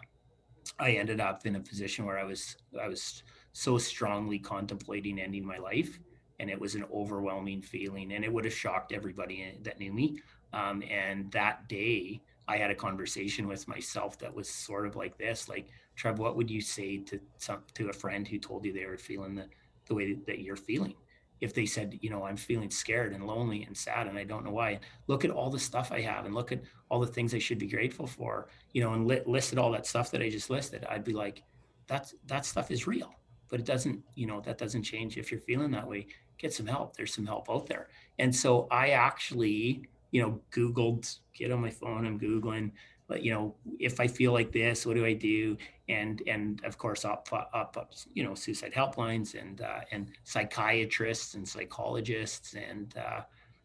I 0.80 0.92
ended 0.92 1.20
up 1.20 1.46
in 1.46 1.54
a 1.54 1.60
position 1.60 2.04
where 2.04 2.18
I 2.18 2.24
was 2.24 2.56
I 2.82 2.88
was 2.88 3.22
so 3.52 3.78
strongly 3.78 4.40
contemplating 4.40 5.20
ending 5.20 5.46
my 5.46 5.58
life, 5.58 6.00
and 6.40 6.50
it 6.50 6.60
was 6.60 6.74
an 6.74 6.84
overwhelming 6.92 7.62
feeling, 7.62 8.12
and 8.12 8.24
it 8.24 8.32
would 8.32 8.44
have 8.44 8.54
shocked 8.54 8.92
everybody 8.92 9.58
that 9.62 9.78
knew 9.78 9.92
me. 9.92 10.18
Um, 10.52 10.82
and 10.88 11.30
that 11.32 11.68
day, 11.68 12.20
I 12.46 12.56
had 12.56 12.70
a 12.70 12.74
conversation 12.74 13.48
with 13.48 13.66
myself 13.66 14.18
that 14.18 14.34
was 14.34 14.48
sort 14.48 14.86
of 14.86 14.96
like 14.96 15.16
this, 15.18 15.48
like 15.48 15.68
Trev, 15.96 16.18
what 16.18 16.36
would 16.36 16.50
you 16.50 16.60
say 16.60 16.98
to 16.98 17.20
some 17.38 17.62
to 17.74 17.88
a 17.88 17.92
friend 17.92 18.26
who 18.26 18.38
told 18.38 18.64
you 18.64 18.72
they 18.72 18.86
were 18.86 18.98
feeling 18.98 19.34
the, 19.34 19.46
the 19.86 19.94
way 19.94 20.14
that 20.26 20.40
you're 20.40 20.56
feeling? 20.56 20.94
If 21.40 21.54
they 21.54 21.66
said, 21.66 21.98
you 22.00 22.10
know, 22.10 22.24
I'm 22.24 22.36
feeling 22.36 22.70
scared 22.70 23.12
and 23.12 23.26
lonely 23.26 23.64
and 23.64 23.76
sad 23.76 24.06
and 24.06 24.18
I 24.18 24.24
don't 24.24 24.44
know 24.44 24.52
why, 24.52 24.80
look 25.08 25.24
at 25.24 25.30
all 25.30 25.50
the 25.50 25.58
stuff 25.58 25.92
I 25.92 26.00
have 26.00 26.26
and 26.26 26.34
look 26.34 26.52
at 26.52 26.62
all 26.88 27.00
the 27.00 27.06
things 27.06 27.34
I 27.34 27.38
should 27.38 27.58
be 27.58 27.66
grateful 27.66 28.06
for, 28.06 28.48
you 28.72 28.82
know, 28.82 28.92
and 28.94 29.06
li- 29.06 29.22
listed 29.26 29.58
all 29.58 29.70
that 29.72 29.86
stuff 29.86 30.10
that 30.12 30.22
I 30.22 30.30
just 30.30 30.50
listed, 30.50 30.86
I'd 30.88 31.04
be 31.04 31.12
like, 31.12 31.42
that's 31.86 32.14
that 32.26 32.46
stuff 32.46 32.70
is 32.70 32.86
real, 32.86 33.12
but 33.48 33.60
it 33.60 33.66
doesn't, 33.66 34.00
you 34.14 34.26
know, 34.26 34.40
that 34.40 34.58
doesn't 34.58 34.84
change 34.84 35.18
if 35.18 35.30
you're 35.30 35.40
feeling 35.40 35.70
that 35.72 35.86
way. 35.86 36.06
Get 36.38 36.52
some 36.52 36.66
help. 36.66 36.96
There's 36.96 37.14
some 37.14 37.26
help 37.26 37.50
out 37.50 37.66
there. 37.66 37.88
And 38.18 38.34
so 38.34 38.68
I 38.70 38.90
actually, 38.90 39.88
you 40.10 40.22
know, 40.22 40.40
Googled, 40.50 41.18
get 41.34 41.50
on 41.50 41.60
my 41.60 41.70
phone, 41.70 42.06
I'm 42.06 42.18
Googling, 42.18 42.72
but 43.06 43.22
you 43.22 43.32
know, 43.32 43.54
if 43.78 44.00
I 44.00 44.06
feel 44.06 44.32
like 44.32 44.50
this, 44.52 44.86
what 44.86 44.94
do 44.94 45.04
I 45.04 45.12
do? 45.12 45.56
And 45.88 46.22
and 46.26 46.64
of 46.64 46.78
course, 46.78 47.04
up 47.04 47.28
up, 47.32 47.76
up 47.76 47.92
you 48.14 48.24
know, 48.24 48.34
suicide 48.34 48.72
helplines 48.74 49.38
and 49.38 49.60
uh, 49.60 49.80
and 49.92 50.10
psychiatrists 50.24 51.34
and 51.34 51.46
psychologists 51.46 52.54
and 52.54 52.94
uh, 52.96 53.20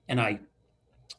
and 0.10 0.20
I, 0.20 0.40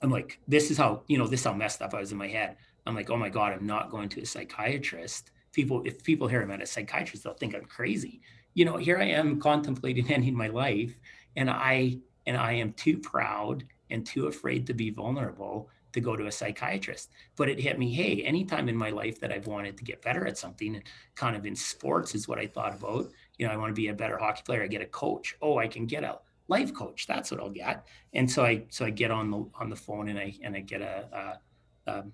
I'm 0.02 0.10
like, 0.10 0.38
this 0.48 0.70
is 0.70 0.76
how 0.76 1.02
you 1.06 1.16
know, 1.16 1.26
this 1.26 1.40
is 1.40 1.46
how 1.46 1.54
messed 1.54 1.80
up 1.80 1.94
I 1.94 2.00
was 2.00 2.12
in 2.12 2.18
my 2.18 2.28
head. 2.28 2.56
I'm 2.86 2.94
like, 2.94 3.10
oh 3.10 3.16
my 3.16 3.28
god, 3.28 3.52
I'm 3.52 3.66
not 3.66 3.90
going 3.90 4.08
to 4.10 4.22
a 4.22 4.26
psychiatrist. 4.26 5.30
People, 5.52 5.82
if 5.84 6.02
people 6.04 6.28
hear 6.28 6.42
I'm 6.42 6.50
at 6.50 6.62
a 6.62 6.66
psychiatrist, 6.66 7.24
they'll 7.24 7.34
think 7.34 7.54
I'm 7.54 7.64
crazy. 7.64 8.20
You 8.54 8.64
know, 8.64 8.76
here 8.76 8.98
I 8.98 9.04
am 9.06 9.40
contemplating 9.40 10.10
ending 10.12 10.34
my 10.34 10.48
life, 10.48 10.94
and 11.36 11.50
I 11.50 11.98
and 12.26 12.36
I 12.36 12.52
am 12.52 12.72
too 12.72 12.98
proud 12.98 13.64
and 13.90 14.06
too 14.06 14.26
afraid 14.26 14.66
to 14.66 14.74
be 14.74 14.90
vulnerable 14.90 15.68
to 15.92 16.00
go 16.00 16.16
to 16.16 16.26
a 16.26 16.32
psychiatrist. 16.32 17.10
But 17.36 17.48
it 17.48 17.58
hit 17.58 17.78
me, 17.78 17.92
hey, 17.92 18.22
anytime 18.22 18.68
in 18.68 18.76
my 18.76 18.90
life 18.90 19.18
that 19.20 19.32
I've 19.32 19.46
wanted 19.46 19.76
to 19.78 19.84
get 19.84 20.02
better 20.02 20.26
at 20.26 20.38
something, 20.38 20.80
kind 21.16 21.36
of 21.36 21.46
in 21.46 21.56
sports 21.56 22.14
is 22.14 22.28
what 22.28 22.38
I 22.38 22.46
thought 22.46 22.74
about. 22.74 23.10
You 23.38 23.46
know, 23.46 23.52
I 23.52 23.56
want 23.56 23.70
to 23.70 23.80
be 23.80 23.88
a 23.88 23.94
better 23.94 24.16
hockey 24.18 24.42
player. 24.44 24.62
I 24.62 24.68
get 24.68 24.82
a 24.82 24.86
coach. 24.86 25.36
Oh, 25.42 25.58
I 25.58 25.66
can 25.66 25.86
get 25.86 26.04
a 26.04 26.18
life 26.48 26.72
coach. 26.74 27.06
That's 27.06 27.30
what 27.30 27.40
I'll 27.40 27.50
get. 27.50 27.86
And 28.12 28.30
so 28.30 28.44
I 28.44 28.64
so 28.70 28.84
I 28.84 28.90
get 28.90 29.10
on 29.10 29.30
the 29.30 29.44
on 29.58 29.70
the 29.70 29.76
phone 29.76 30.08
and 30.08 30.18
I 30.18 30.34
and 30.42 30.54
I 30.54 30.60
get 30.60 30.82
a, 30.82 31.38
a, 31.86 31.90
a 31.90 32.04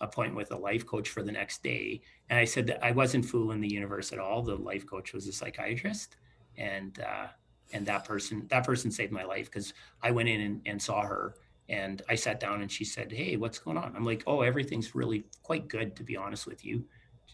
appointment 0.00 0.36
with 0.36 0.52
a 0.52 0.56
life 0.56 0.86
coach 0.86 1.08
for 1.08 1.22
the 1.22 1.32
next 1.32 1.62
day. 1.62 2.02
And 2.28 2.38
I 2.38 2.44
said 2.44 2.66
that 2.66 2.84
I 2.84 2.92
wasn't 2.92 3.24
fooling 3.24 3.60
the 3.60 3.72
universe 3.72 4.12
at 4.12 4.18
all. 4.18 4.42
The 4.42 4.56
life 4.56 4.86
coach 4.86 5.12
was 5.12 5.26
a 5.26 5.32
psychiatrist, 5.32 6.16
and 6.56 7.00
uh, 7.00 7.28
and 7.72 7.86
that 7.86 8.04
person 8.04 8.46
that 8.48 8.64
person 8.64 8.90
saved 8.90 9.12
my 9.12 9.24
life 9.24 9.46
because 9.46 9.72
I 10.02 10.10
went 10.10 10.28
in 10.28 10.40
and, 10.40 10.60
and 10.66 10.80
saw 10.80 11.02
her 11.02 11.34
and 11.68 12.02
I 12.08 12.14
sat 12.14 12.40
down 12.40 12.60
and 12.60 12.70
she 12.70 12.84
said, 12.84 13.10
Hey, 13.10 13.36
what's 13.36 13.58
going 13.58 13.78
on? 13.78 13.94
I'm 13.96 14.04
like, 14.04 14.22
Oh, 14.26 14.42
everything's 14.42 14.94
really 14.94 15.24
quite 15.42 15.68
good, 15.68 15.96
to 15.96 16.02
be 16.02 16.16
honest 16.16 16.46
with 16.46 16.64
you. 16.64 16.84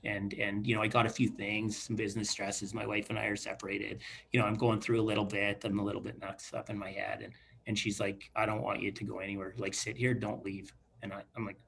And, 0.05 0.33
and, 0.35 0.67
you 0.67 0.75
know, 0.75 0.83
I 0.83 0.87
got 0.87 1.05
a 1.05 1.11
few 1.11 1.29
things, 1.29 1.77
some 1.77 1.95
business 1.95 2.31
stresses. 2.31 2.73
My 2.73 2.87
wife 2.87 3.11
and 3.11 3.19
I 3.19 3.27
are 3.27 3.37
separated. 3.37 4.01
You 4.33 4.41
know, 4.41 4.47
I'm 4.47 4.55
going 4.55 4.81
through 4.81 5.01
a 5.01 5.03
little 5.03 5.27
bit. 5.27 5.63
I'm 5.65 5.79
a 5.79 5.85
little 5.85 6.01
bit 6.01 6.19
nuts 6.21 6.55
up 6.55 6.71
in 6.71 6.79
my 6.79 6.91
head. 6.91 7.21
And, 7.23 7.35
and 7.67 7.79
she's 7.79 8.01
like, 8.01 8.31
I 8.35 8.47
don't 8.47 8.63
want 8.63 8.81
you 8.81 8.93
to 8.93 9.05
go 9.05 9.19
anywhere. 9.19 9.55
Like, 9.59 9.75
sit 9.75 9.99
here, 9.99 10.15
don't 10.15 10.43
leave. 10.43 10.73
And 11.03 11.13
I, 11.13 11.23
I'm 11.37 11.45
like, 11.45 11.59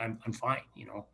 I'm, 0.00 0.18
I'm 0.24 0.32
fine. 0.32 0.62
You 0.74 0.86
know, 0.86 1.06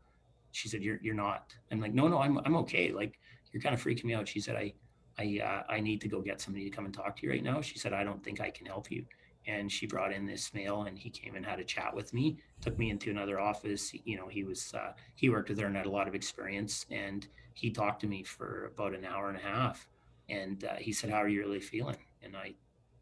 she 0.53 0.69
said, 0.69 0.85
you're, 0.85 1.01
you're 1.03 1.15
not. 1.15 1.53
I'm 1.73 1.81
like, 1.81 1.95
no, 1.95 2.07
no, 2.07 2.21
I'm, 2.21 2.39
I'm 2.45 2.55
okay. 2.59 2.93
Like, 2.93 3.19
you're 3.53 3.63
kind 3.63 3.75
of 3.75 3.83
freaking 3.83 4.05
me 4.05 4.15
out. 4.15 4.29
She 4.29 4.41
said, 4.41 4.55
I, 4.55 4.73
I, 5.19 5.41
uh, 5.43 5.73
I 5.73 5.81
need 5.81 6.01
to 6.03 6.09
go 6.09 6.21
get 6.21 6.41
somebody 6.41 6.65
to 6.65 6.71
come 6.71 6.85
and 6.85 6.95
talk 6.95 7.17
to 7.17 7.27
you 7.27 7.33
right 7.33 7.43
now. 7.43 7.61
She 7.61 7.79
said, 7.79 7.93
I 7.93 8.05
don't 8.05 8.23
think 8.23 8.41
I 8.41 8.51
can 8.51 8.67
help 8.67 8.91
you. 8.91 9.05
And 9.47 9.71
she 9.73 9.87
brought 9.87 10.13
in 10.13 10.27
this 10.27 10.53
male 10.53 10.83
and 10.83 10.99
he 10.99 11.11
came 11.11 11.35
and 11.35 11.45
had 11.45 11.59
a 11.59 11.65
chat 11.65 11.95
with 11.95 12.13
me 12.13 12.39
took 12.61 12.79
me 12.79 12.91
into 12.91 13.11
another 13.11 13.41
office. 13.41 13.93
You 14.05 14.17
know 14.17 14.29
he 14.29 14.45
was 14.45 14.75
uh, 14.75 14.93
he 15.15 15.31
worked 15.31 15.49
with 15.49 15.59
her 15.59 15.67
and 15.67 15.77
had 15.77 15.87
a 15.87 15.91
lot 15.91 16.09
of 16.09 16.15
experience. 16.15 16.85
And 16.91 17.27
he 17.55 17.71
talked 17.71 18.01
to 18.03 18.07
me 18.07 18.23
for 18.23 18.71
about 18.75 18.95
an 18.95 19.05
hour 19.05 19.29
and 19.29 19.39
a 19.39 19.41
half. 19.41 19.89
And 20.29 20.65
uh, 20.65 20.75
he 20.77 20.93
said 20.93 21.11
how 21.11 21.19
are 21.19 21.29
you 21.29 21.41
really 21.41 21.61
feeling? 21.61 21.97
And 22.23 22.37
i 22.37 22.55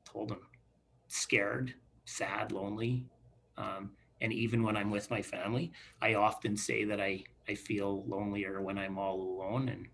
told 0.05 0.31
him 0.31 0.41
scared 1.09 1.75
sad 2.05 2.53
lonely. 2.53 3.07
Um, 3.59 3.91
and 4.21 4.33
even 4.33 4.63
when 4.63 4.77
i'm 4.77 4.91
with 4.91 5.11
my 5.11 5.21
family 5.23 5.73
i 6.01 6.15
often 6.15 6.57
say 6.57 6.85
that 6.85 7.01
i 7.01 7.23
i 7.49 7.55
feel 7.55 8.05
lonelier 8.07 8.61
when 8.61 8.79
i'm 8.79 8.99
all 8.99 9.21
alone 9.21 9.69
and 9.69 9.87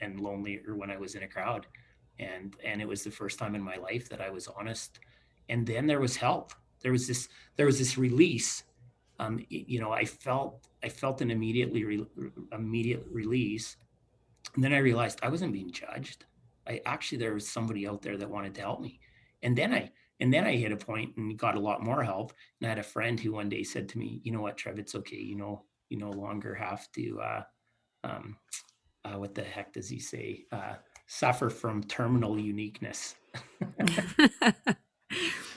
and 0.00 0.20
lonelier 0.20 0.74
when 0.76 0.90
i 0.90 0.96
was 0.96 1.14
in 1.14 1.22
a 1.22 1.28
crowd. 1.28 1.66
And 2.18 2.54
and 2.64 2.80
it 2.80 2.88
was 2.88 3.02
the 3.02 3.10
first 3.10 3.38
time 3.38 3.54
in 3.54 3.62
my 3.62 3.76
life 3.76 4.08
that 4.08 4.20
i 4.20 4.30
was 4.30 4.48
honest. 4.48 5.00
And 5.48 5.66
then 5.66 5.86
there 5.86 6.00
was 6.00 6.16
help. 6.16 6.52
There 6.82 6.92
was 6.92 7.06
this 7.06 7.28
there 7.56 7.66
was 7.66 7.78
this 7.78 7.98
release. 7.98 8.64
Um, 9.18 9.44
you 9.50 9.80
know 9.80 9.92
i 9.92 10.04
felt 10.04 10.66
i 10.82 10.88
felt 10.88 11.20
an 11.20 11.30
immediately 11.30 11.84
re- 11.84 12.06
immediate 12.52 13.04
release. 13.10 13.76
And 14.54 14.64
then 14.64 14.72
i 14.72 14.78
realized 14.78 15.20
i 15.22 15.28
wasn't 15.28 15.52
being 15.52 15.72
judged. 15.72 16.24
I 16.66 16.80
actually 16.86 17.18
there 17.18 17.34
was 17.34 17.48
somebody 17.48 17.86
out 17.88 18.02
there 18.02 18.16
that 18.16 18.30
wanted 18.30 18.54
to 18.56 18.60
help 18.60 18.80
me. 18.80 19.00
And 19.42 19.56
then 19.56 19.72
i 19.74 19.90
and 20.20 20.32
then 20.32 20.44
i 20.44 20.56
hit 20.56 20.72
a 20.72 20.76
point 20.76 21.16
and 21.16 21.38
got 21.38 21.56
a 21.56 21.60
lot 21.60 21.82
more 21.82 22.02
help. 22.02 22.32
And 22.60 22.66
i 22.66 22.70
had 22.70 22.78
a 22.78 22.94
friend 22.94 23.18
who 23.18 23.32
one 23.32 23.48
day 23.48 23.62
said 23.62 23.88
to 23.90 23.98
me 23.98 24.20
you 24.24 24.32
know 24.32 24.42
what 24.42 24.56
trev? 24.56 24.78
It's 24.78 24.94
okay. 24.94 25.16
You 25.16 25.36
know 25.36 25.64
you 25.90 25.98
no 25.98 26.10
longer 26.10 26.54
have 26.54 26.90
to 26.92 27.20
uh, 27.20 27.42
um, 28.04 28.36
uh, 29.04 29.18
what 29.18 29.34
the 29.34 29.42
heck 29.42 29.72
does 29.72 29.88
he 29.88 29.98
say 29.98 30.44
uh, 30.52 30.74
suffer 31.06 31.50
from 31.50 31.82
terminal 31.84 32.38
uniqueness 32.38 33.14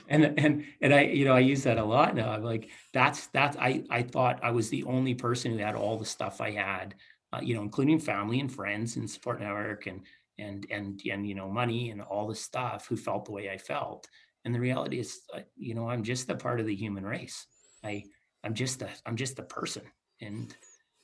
and 0.09 0.37
and 0.37 0.65
and 0.81 0.93
I 0.93 1.01
you 1.03 1.25
know 1.25 1.33
I 1.33 1.39
use 1.39 1.63
that 1.63 1.77
a 1.77 1.83
lot 1.83 2.15
now. 2.15 2.31
I'm 2.31 2.43
like 2.43 2.69
that's 2.93 3.27
that's 3.27 3.57
I 3.57 3.83
I 3.89 4.03
thought 4.03 4.39
I 4.43 4.51
was 4.51 4.69
the 4.69 4.83
only 4.83 5.13
person 5.13 5.51
who 5.51 5.57
had 5.57 5.75
all 5.75 5.97
the 5.97 6.05
stuff 6.05 6.41
I 6.41 6.51
had, 6.51 6.95
uh, 7.31 7.39
you 7.41 7.55
know, 7.55 7.61
including 7.61 7.99
family 7.99 8.39
and 8.39 8.51
friends 8.51 8.95
and 8.95 9.09
support 9.09 9.39
network 9.39 9.87
and 9.87 10.01
and 10.37 10.65
and 10.71 11.01
and 11.09 11.27
you 11.27 11.35
know 11.35 11.49
money 11.49 11.91
and 11.91 12.01
all 12.01 12.27
the 12.27 12.35
stuff 12.35 12.87
who 12.87 12.95
felt 12.95 13.25
the 13.25 13.31
way 13.31 13.49
I 13.49 13.57
felt. 13.57 14.07
And 14.45 14.53
the 14.53 14.59
reality 14.59 14.99
is, 14.99 15.21
uh, 15.33 15.39
you 15.55 15.73
know, 15.73 15.89
I'm 15.89 16.03
just 16.03 16.29
a 16.29 16.35
part 16.35 16.59
of 16.59 16.65
the 16.65 16.75
human 16.75 17.05
race. 17.05 17.45
I 17.83 18.03
I'm 18.43 18.53
just 18.53 18.81
a 18.81 18.89
I'm 19.05 19.15
just 19.15 19.39
a 19.39 19.43
person, 19.43 19.83
and 20.21 20.53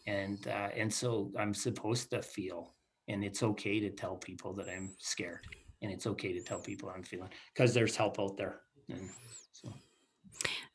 and 0.10 0.40
uh, 0.48 0.70
and 0.82 0.92
so 0.92 1.32
I'm 1.40 1.54
supposed 1.54 2.10
to 2.12 2.22
feel, 2.22 2.62
and 3.08 3.24
it's 3.24 3.44
okay 3.44 3.80
to 3.86 3.90
tell 3.90 4.18
people 4.18 4.52
that 4.54 4.68
I'm 4.76 4.96
scared 5.00 5.46
and 5.82 5.92
it's 5.92 6.08
okay 6.08 6.34
to 6.34 6.42
tell 6.42 6.60
people 6.60 6.92
I'm 6.94 7.04
feeling 7.04 7.30
because 7.54 7.74
there's 7.74 7.96
help 7.96 8.20
out 8.20 8.38
there. 8.38 8.62
And 8.90 9.10
so. 9.52 9.74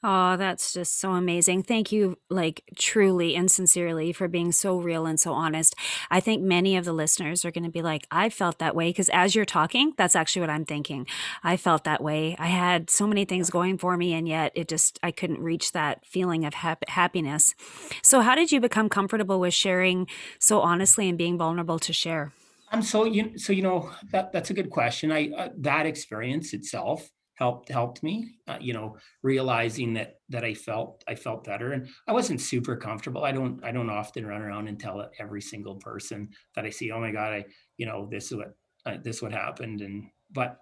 Oh, 0.07 0.37
that's 0.37 0.75
just 0.75 1.01
so 1.01 1.13
amazing. 1.13 1.63
Thank 1.63 1.91
you, 1.91 2.19
like 2.29 2.63
truly 2.77 3.35
and 3.35 3.51
sincerely, 3.51 4.13
for 4.13 4.29
being 4.29 4.53
so 4.53 4.77
real 4.77 5.07
and 5.07 5.19
so 5.19 5.33
honest. 5.33 5.75
I 6.11 6.21
think 6.21 6.43
many 6.43 6.77
of 6.77 6.85
the 6.85 6.93
listeners 6.93 7.43
are 7.43 7.51
going 7.51 7.65
to 7.65 7.71
be 7.71 7.81
like, 7.81 8.07
I 8.11 8.29
felt 8.29 8.59
that 8.59 8.77
way. 8.77 8.91
Because 8.91 9.09
as 9.15 9.35
you're 9.35 9.47
talking, 9.47 9.95
that's 9.97 10.15
actually 10.15 10.41
what 10.41 10.51
I'm 10.51 10.67
thinking. 10.67 11.07
I 11.43 11.57
felt 11.57 11.85
that 11.85 12.03
way. 12.03 12.37
I 12.39 12.49
had 12.49 12.91
so 12.91 13.07
many 13.07 13.25
things 13.25 13.49
going 13.49 13.79
for 13.79 13.97
me, 13.97 14.13
and 14.13 14.29
yet 14.29 14.53
it 14.55 14.69
just, 14.69 14.99
I 15.03 15.11
couldn't 15.11 15.41
reach 15.41 15.73
that 15.73 16.05
feeling 16.05 16.45
of 16.45 16.53
hap- 16.53 16.87
happiness. 16.87 17.55
So, 18.03 18.21
how 18.21 18.35
did 18.35 18.53
you 18.53 18.61
become 18.61 18.91
comfortable 18.91 19.41
with 19.41 19.55
sharing 19.55 20.07
so 20.39 20.61
honestly 20.61 21.09
and 21.09 21.17
being 21.17 21.39
vulnerable 21.39 21.79
to 21.79 21.95
share? 21.95 22.35
Um, 22.73 22.83
so 22.83 23.07
you 23.07 23.39
so 23.39 23.55
you 23.55 23.63
know 23.63 23.91
that 24.11 24.33
that's 24.33 24.51
a 24.51 24.55
good 24.55 24.69
question. 24.69 25.11
I 25.11 25.31
uh, 25.31 25.49
that 25.59 25.87
experience 25.87 26.53
itself 26.53 27.09
helped 27.35 27.71
helped 27.71 28.03
me. 28.03 28.37
Uh, 28.47 28.59
you 28.61 28.73
know, 28.73 28.97
realizing 29.23 29.95
that 29.95 30.21
that 30.29 30.45
I 30.45 30.55
felt 30.55 31.05
I 31.09 31.15
felt 31.15 31.45
better, 31.45 31.73
and 31.73 31.89
I 32.09 32.13
wasn't 32.13 32.41
super 32.41 32.77
comfortable. 32.77 33.25
I 33.25 33.33
don't 33.33 33.63
I 33.65 33.73
don't 33.73 33.91
often 33.91 34.27
run 34.27 34.43
around 34.43 34.69
and 34.69 34.79
tell 34.79 35.09
every 35.19 35.43
single 35.43 35.77
person 35.77 36.31
that 36.55 36.65
I 36.65 36.71
see. 36.71 36.91
Oh 36.91 37.01
my 37.01 37.11
God, 37.11 37.33
I 37.33 37.45
you 37.77 37.87
know 37.87 38.09
this 38.11 38.31
is 38.31 38.39
what 38.39 38.57
uh, 38.87 38.97
this 39.03 39.21
what 39.21 39.33
happened, 39.33 39.81
and 39.81 40.05
but 40.33 40.59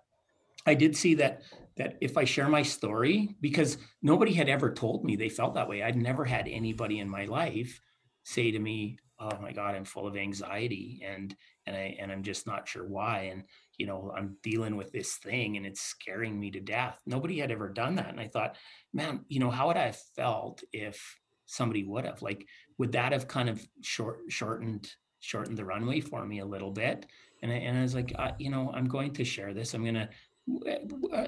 I 0.66 0.74
did 0.74 0.96
see 0.96 1.14
that 1.16 1.42
that 1.76 1.96
if 2.00 2.16
I 2.16 2.24
share 2.24 2.48
my 2.48 2.62
story, 2.62 3.36
because 3.40 3.78
nobody 4.02 4.32
had 4.32 4.48
ever 4.48 4.72
told 4.72 5.04
me 5.04 5.16
they 5.16 5.28
felt 5.28 5.54
that 5.54 5.68
way. 5.68 5.82
I'd 5.82 5.96
never 5.96 6.24
had 6.24 6.48
anybody 6.48 6.98
in 6.98 7.08
my 7.08 7.24
life 7.24 7.80
say 8.24 8.50
to 8.50 8.58
me, 8.58 8.98
"Oh 9.18 9.38
my 9.40 9.52
God, 9.52 9.74
I'm 9.74 9.84
full 9.84 10.06
of 10.06 10.16
anxiety," 10.16 11.02
and 11.04 11.34
and 11.66 11.76
I 11.76 11.96
and 12.00 12.10
I'm 12.10 12.22
just 12.22 12.46
not 12.46 12.68
sure 12.68 12.86
why. 12.86 13.30
And 13.32 13.44
you 13.82 13.88
know, 13.88 14.12
I'm 14.16 14.36
dealing 14.44 14.76
with 14.76 14.92
this 14.92 15.16
thing 15.16 15.56
and 15.56 15.66
it's 15.66 15.80
scaring 15.80 16.38
me 16.38 16.52
to 16.52 16.60
death. 16.60 17.00
Nobody 17.04 17.40
had 17.40 17.50
ever 17.50 17.68
done 17.68 17.96
that. 17.96 18.10
And 18.10 18.20
I 18.20 18.28
thought, 18.28 18.54
man, 18.92 19.24
you 19.26 19.40
know, 19.40 19.50
how 19.50 19.66
would 19.66 19.76
I 19.76 19.86
have 19.86 19.98
felt 20.14 20.62
if 20.72 21.18
somebody 21.46 21.82
would 21.82 22.04
have? 22.04 22.22
Like, 22.22 22.46
would 22.78 22.92
that 22.92 23.10
have 23.10 23.26
kind 23.26 23.48
of 23.48 23.60
short 23.80 24.20
shortened 24.28 24.88
shortened 25.18 25.58
the 25.58 25.64
runway 25.64 25.98
for 25.98 26.24
me 26.24 26.38
a 26.38 26.44
little 26.44 26.70
bit? 26.70 27.06
And 27.42 27.50
I, 27.50 27.56
and 27.56 27.76
I 27.76 27.82
was 27.82 27.96
like, 27.96 28.12
uh, 28.16 28.30
you 28.38 28.50
know, 28.50 28.70
I'm 28.72 28.86
going 28.86 29.14
to 29.14 29.24
share 29.24 29.52
this. 29.52 29.74
I'm 29.74 29.84
gonna 29.84 30.08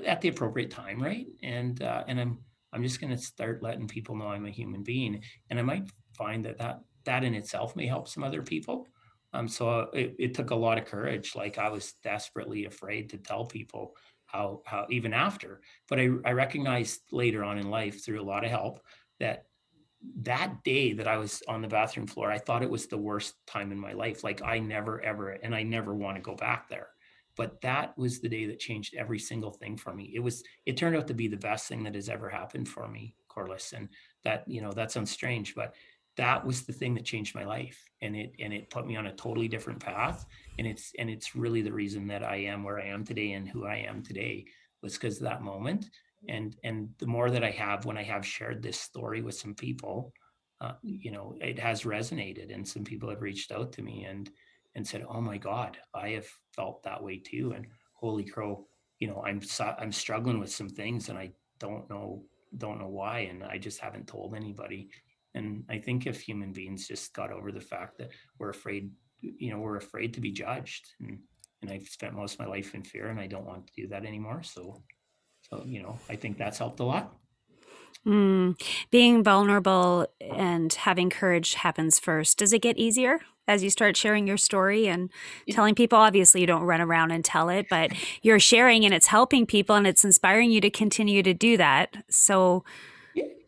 at 0.07 0.21
the 0.21 0.29
appropriate 0.29 0.71
time, 0.71 1.03
right? 1.03 1.27
And 1.43 1.83
uh, 1.83 2.05
and 2.07 2.21
I'm 2.21 2.39
I'm 2.73 2.85
just 2.85 3.01
gonna 3.01 3.19
start 3.19 3.65
letting 3.65 3.89
people 3.89 4.15
know 4.15 4.29
I'm 4.29 4.47
a 4.47 4.51
human 4.51 4.85
being, 4.85 5.25
and 5.51 5.59
I 5.59 5.63
might 5.63 5.91
find 6.17 6.45
that 6.45 6.59
that 6.59 6.83
that 7.03 7.25
in 7.25 7.35
itself 7.35 7.75
may 7.75 7.89
help 7.89 8.07
some 8.07 8.23
other 8.23 8.43
people 8.43 8.87
um, 9.35 9.49
so 9.49 9.91
it, 9.93 10.15
it 10.19 10.35
took 10.35 10.51
a 10.51 10.55
lot 10.55 10.79
of 10.79 10.87
courage. 10.87 11.35
Like 11.35 11.59
I 11.59 11.69
was 11.69 11.95
desperately 12.03 12.65
afraid 12.65 13.11
to 13.11 13.19
tell 13.19 13.45
people 13.45 13.97
how 14.27 14.63
how 14.65 14.87
even 14.91 15.13
after. 15.13 15.61
But 15.89 16.01
I, 16.01 16.09
I 16.25 16.33
recognized 16.33 17.01
later 17.13 17.45
on 17.45 17.59
in 17.59 17.69
life 17.69 18.05
through 18.05 18.23
a 18.23 18.31
lot 18.31 18.45
of 18.45 18.51
help 18.51 18.81
that 19.21 19.47
that 20.23 20.63
day 20.65 20.93
that 20.93 21.09
I 21.09 21.17
was 21.17 21.43
on 21.49 21.63
the 21.63 21.69
bathroom 21.69 22.07
floor, 22.07 22.31
I 22.31 22.39
thought 22.39 22.63
it 22.63 22.71
was 22.71 22.87
the 22.87 22.99
worst 22.99 23.35
time 23.47 23.73
in 23.73 23.79
my 23.79 23.93
life. 23.93 24.23
Like 24.23 24.43
I 24.43 24.59
never 24.59 25.01
ever, 25.03 25.31
and 25.31 25.55
I 25.55 25.63
never 25.63 25.95
want 25.95 26.17
to 26.17 26.23
go 26.23 26.37
back 26.37 26.69
there. 26.69 26.89
But 27.37 27.61
that 27.63 27.99
was 27.99 28.21
the 28.21 28.29
day 28.29 28.47
that 28.47 28.61
changed 28.61 28.95
every 28.95 29.19
single 29.19 29.51
thing 29.51 29.77
for 29.77 29.93
me. 29.93 30.13
It 30.15 30.21
was, 30.21 30.45
it 30.67 30.77
turned 30.77 30.95
out 30.95 31.09
to 31.09 31.15
be 31.15 31.27
the 31.27 31.37
best 31.37 31.67
thing 31.67 31.83
that 31.83 31.97
has 31.97 32.09
ever 32.09 32.29
happened 32.29 32.69
for 32.69 32.87
me, 32.87 33.17
Corliss. 33.29 33.73
And 33.73 33.89
that, 34.23 34.45
you 34.47 34.61
know, 34.61 34.71
that 34.73 34.93
sounds 34.93 35.11
strange, 35.11 35.55
but 35.55 35.75
that 36.17 36.45
was 36.45 36.63
the 36.63 36.73
thing 36.73 36.95
that 36.95 37.05
changed 37.05 37.35
my 37.35 37.45
life 37.45 37.79
and 38.03 38.15
it 38.15 38.33
and 38.39 38.53
it 38.53 38.71
put 38.71 38.87
me 38.87 38.97
on 38.97 39.07
a 39.07 39.15
totally 39.15 39.49
different 39.49 39.81
path 39.81 40.27
and 40.59 40.67
it's 40.67 40.93
and 40.99 41.11
it's 41.11 41.35
really 41.35 41.63
the 41.63 41.73
reason 41.73 42.07
that 42.07 42.23
I 42.23 42.37
am 42.37 42.63
where 42.63 42.79
I 42.79 42.87
am 42.87 43.05
today 43.05 43.33
and 43.33 43.49
who 43.49 43.67
I 43.67 43.77
am 43.89 44.03
today 44.03 44.47
was 44.85 44.95
because 44.95 45.17
of 45.17 45.25
that 45.25 45.43
moment. 45.43 45.91
And 46.29 46.57
and 46.63 46.91
the 46.99 47.07
more 47.07 47.31
that 47.31 47.43
I 47.43 47.51
have 47.51 47.85
when 47.85 47.99
I 47.99 48.05
have 48.05 48.25
shared 48.25 48.63
this 48.63 48.79
story 48.79 49.21
with 49.21 49.35
some 49.35 49.55
people, 49.55 50.13
uh, 50.61 50.75
you 50.83 51.11
know, 51.11 51.35
it 51.41 51.59
has 51.59 51.83
resonated, 51.83 52.55
and 52.55 52.67
some 52.67 52.85
people 52.85 53.11
have 53.11 53.21
reached 53.21 53.51
out 53.51 53.73
to 53.73 53.83
me 53.83 54.05
and 54.05 54.31
and 54.75 54.87
said, 54.87 55.05
"Oh 55.09 55.21
my 55.21 55.37
God, 55.37 55.77
I 55.93 56.11
have 56.11 56.27
felt 56.55 56.83
that 56.85 57.03
way 57.03 57.19
too." 57.19 57.53
And 57.57 57.67
holy 57.95 58.25
crow, 58.25 58.67
you 59.01 59.09
know, 59.09 59.23
I'm 59.27 59.41
I'm 59.79 59.93
struggling 59.93 60.39
with 60.39 60.53
some 60.53 60.69
things, 60.69 61.09
and 61.09 61.19
I 61.19 61.33
don't 61.59 61.89
know 61.91 62.25
don't 62.57 62.79
know 62.79 62.89
why, 62.89 63.21
and 63.21 63.43
I 63.43 63.59
just 63.59 63.81
haven't 63.81 64.07
told 64.07 64.35
anybody. 64.35 64.89
And 65.35 65.65
I 65.69 65.79
think 65.79 66.07
if 66.07 66.21
human 66.21 66.53
beings 66.53 66.87
just 66.87 67.13
got 67.13 67.33
over 67.33 67.51
the 67.51 67.61
fact 67.61 67.99
that 67.99 68.11
we're 68.39 68.51
afraid, 68.51 68.91
you 69.21 69.51
know, 69.51 69.59
we're 69.59 69.77
afraid 69.77 70.15
to 70.15 70.21
be 70.21 70.31
judged, 70.31 70.87
and 71.01 71.19
and 71.63 71.71
I've 71.71 71.89
spent 71.89 72.15
most 72.15 72.35
of 72.35 72.41
my 72.41 72.47
life 72.47 72.75
in 72.75 72.83
fear, 72.83 73.09
and 73.09 73.19
I 73.19 73.27
don't 73.27 73.47
want 73.47 73.67
to 73.67 73.73
do 73.83 73.89
that 73.89 74.05
anymore. 74.05 74.43
So, 74.43 74.83
so 75.43 75.65
you 75.67 75.83
know, 75.83 75.99
I 76.09 76.17
think 76.17 76.39
that's 76.39 76.59
helped 76.59 76.81
a 76.81 76.85
lot. 76.85 77.17
Mm, 78.07 78.61
being 78.91 79.23
vulnerable 79.25 80.07
and 80.21 80.73
having 80.73 81.09
courage 81.09 81.55
happens 81.55 81.99
first. 81.99 82.39
Does 82.39 82.53
it 82.53 82.61
get 82.61 82.77
easier 82.77 83.21
as 83.49 83.63
you 83.63 83.71
start 83.71 83.97
sharing 83.97 84.27
your 84.27 84.37
story 84.37 84.87
and 84.89 85.11
telling 85.51 85.75
people? 85.75 85.99
Obviously, 85.99 86.43
you 86.43 86.47
don't 86.47 86.65
run 86.65 86.83
around 86.83 87.13
and 87.13 87.25
tell 87.25 87.49
it, 87.49 87.67
but 87.71 87.93
you're 88.23 88.41
sharing 88.41 88.85
and 88.85 88.93
it's 88.93 89.07
helping 89.07 89.47
people 89.47 89.75
and 89.75 89.87
it's 89.87 90.05
inspiring 90.05 90.51
you 90.51 90.61
to 90.61 90.71
continue 90.71 91.23
to 91.23 91.33
do 91.33 91.57
that. 91.57 92.05
So, 92.11 92.65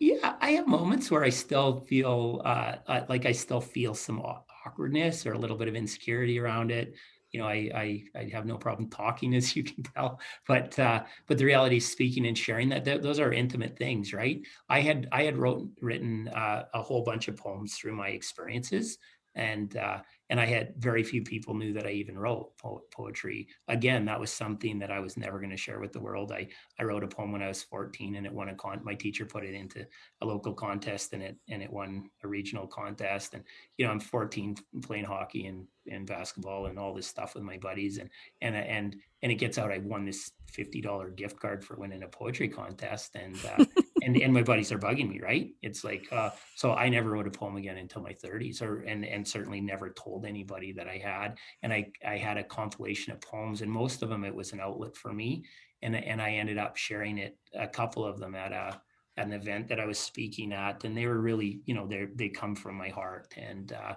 yeah, 0.01 0.37
I 0.41 0.51
have 0.53 0.67
moments 0.67 1.11
where 1.11 1.25
I 1.25 1.31
still 1.31 1.81
feel 1.81 2.43
uh, 2.45 2.77
uh, 2.87 3.05
like 3.09 3.27
I 3.27 3.33
still 3.33 3.61
feel 3.61 3.95
some 3.95 4.21
awkwardness 4.21 5.27
or 5.27 5.33
a 5.33 5.39
little 5.39 5.57
bit 5.57 5.69
of 5.69 5.75
insecurity 5.75 6.39
around 6.39 6.71
it 6.71 6.95
you 7.33 7.43
know, 7.43 7.49
I, 7.49 7.71
I, 7.75 8.05
I 8.21 8.31
have 8.33 8.47
no 8.47 8.57
problem 8.57 8.89
talking, 8.89 9.35
as 9.35 9.55
you 9.55 9.65
can 9.65 9.83
tell. 9.83 10.21
But 10.47 10.79
uh, 10.79 11.03
but 11.27 11.37
the 11.37 11.45
reality 11.45 11.77
is, 11.77 11.87
speaking 11.91 12.27
and 12.27 12.39
sharing 12.39 12.69
that 12.71 12.85
th- 12.85 13.03
those 13.03 13.19
are 13.19 13.33
intimate 13.33 13.77
things, 13.77 14.15
right? 14.15 14.41
I 14.71 14.81
had 14.81 15.09
I 15.13 15.25
had 15.25 15.37
wrote 15.37 15.69
written 15.83 16.29
uh, 16.29 16.65
a 16.73 16.81
whole 16.81 17.03
bunch 17.03 17.29
of 17.29 17.37
poems 17.37 17.75
through 17.75 17.95
my 17.95 18.09
experiences, 18.09 18.97
and 19.37 19.77
uh, 19.77 19.99
and 20.31 20.41
I 20.41 20.47
had 20.47 20.75
very 20.79 21.05
few 21.05 21.23
people 21.23 21.55
knew 21.55 21.73
that 21.75 21.87
I 21.87 21.91
even 21.91 22.19
wrote 22.19 22.57
po- 22.59 22.83
poetry. 22.91 23.47
Again, 23.69 24.07
that 24.07 24.19
was 24.19 24.33
something 24.33 24.79
that 24.81 24.91
I 24.91 24.99
was 24.99 25.17
never 25.17 25.39
going 25.39 25.51
to 25.51 25.57
share 25.57 25.79
with 25.79 25.93
the 25.93 26.01
world. 26.01 26.33
I 26.33 26.49
I 26.81 26.85
wrote 26.85 27.05
a 27.05 27.09
poem 27.09 27.33
when 27.33 27.43
I 27.43 27.49
was 27.49 27.63
14, 27.63 28.17
and 28.17 28.27
it 28.27 28.33
won 28.33 28.49
a 28.49 28.55
con. 28.55 28.81
My 28.83 28.95
teacher 28.95 29.27
put 29.27 29.45
it 29.45 29.55
into 29.55 29.87
a 30.23 30.27
local 30.27 30.55
contest, 30.55 31.13
and 31.13 31.23
it 31.23 31.37
and 31.49 31.63
it 31.63 31.73
won 31.73 32.09
a 32.25 32.29
regional 32.29 32.67
contest. 32.67 33.35
And 33.35 33.45
you 33.77 33.87
know, 33.87 33.93
I'm 33.93 34.01
14 34.01 34.57
playing 34.83 35.05
hockey 35.05 35.47
and 35.47 35.67
and 35.89 36.07
basketball 36.07 36.67
and 36.67 36.79
all 36.79 36.95
this 36.95 37.07
stuff 37.07 37.35
with 37.35 37.45
my 37.45 37.59
buddies, 37.59 37.99
and 37.99 38.09
and 38.41 38.57
and 38.57 38.97
and 39.23 39.31
it 39.31 39.37
gets 39.37 39.59
out. 39.59 39.71
I 39.71 39.79
won 39.79 40.07
this 40.07 40.33
$50 40.57 41.15
gift 41.17 41.39
card 41.39 41.63
for 41.63 41.77
winning 41.77 42.03
a 42.03 42.09
poetry 42.09 42.49
contest, 42.49 43.15
and 43.15 43.37
uh, 43.45 43.65
and 44.07 44.17
and 44.23 44.33
my 44.33 44.43
buddies 44.43 44.71
are 44.71 44.79
bugging 44.79 45.11
me, 45.11 45.21
right? 45.21 45.51
It's 45.63 45.83
like 45.83 46.07
uh, 46.13 46.31
so 46.55 46.73
I 46.73 46.89
never 46.89 47.11
wrote 47.11 47.27
a 47.27 47.31
poem 47.31 47.57
again 47.57 47.77
until 47.77 48.03
my 48.03 48.13
30s, 48.13 48.63
or 48.63 48.83
and 48.83 49.05
and 49.05 49.27
certainly 49.27 49.61
never 49.61 49.91
told 49.91 50.25
anybody 50.25 50.73
that 50.73 50.89
I 50.89 50.99
had. 50.99 51.39
And 51.63 51.73
I 51.73 51.91
I 52.07 52.17
had 52.17 52.39
a 52.39 52.45
compilation 52.45 53.13
of 53.13 53.21
poems, 53.21 53.63
and 53.63 53.71
most 53.71 54.03
of 54.03 54.09
them 54.09 54.25
it 54.25 54.35
was 54.35 54.53
an 54.53 54.61
outlet 54.61 54.97
for 54.97 55.13
me, 55.13 55.45
and 55.83 55.97
and 55.97 56.23
I 56.23 56.35
ended 56.35 56.57
up 56.57 56.77
sharing 56.77 57.19
it 57.19 57.37
a 57.53 57.67
couple 57.67 58.05
of 58.05 58.21
them 58.21 58.37
at 58.37 58.53
a 58.53 58.81
at 59.17 59.27
an 59.27 59.33
event 59.33 59.69
that 59.69 59.81
I 59.81 59.87
was 59.87 59.99
speaking 59.99 60.53
at, 60.53 60.85
and 60.85 60.97
they 60.97 61.07
were 61.07 61.21
really 61.21 61.61
you 61.67 61.75
know 61.75 61.89
they 61.89 62.07
they 62.15 62.29
come 62.29 62.55
from 62.55 62.77
my 62.77 62.89
heart 62.89 63.35
and. 63.37 63.73
Uh, 63.73 63.97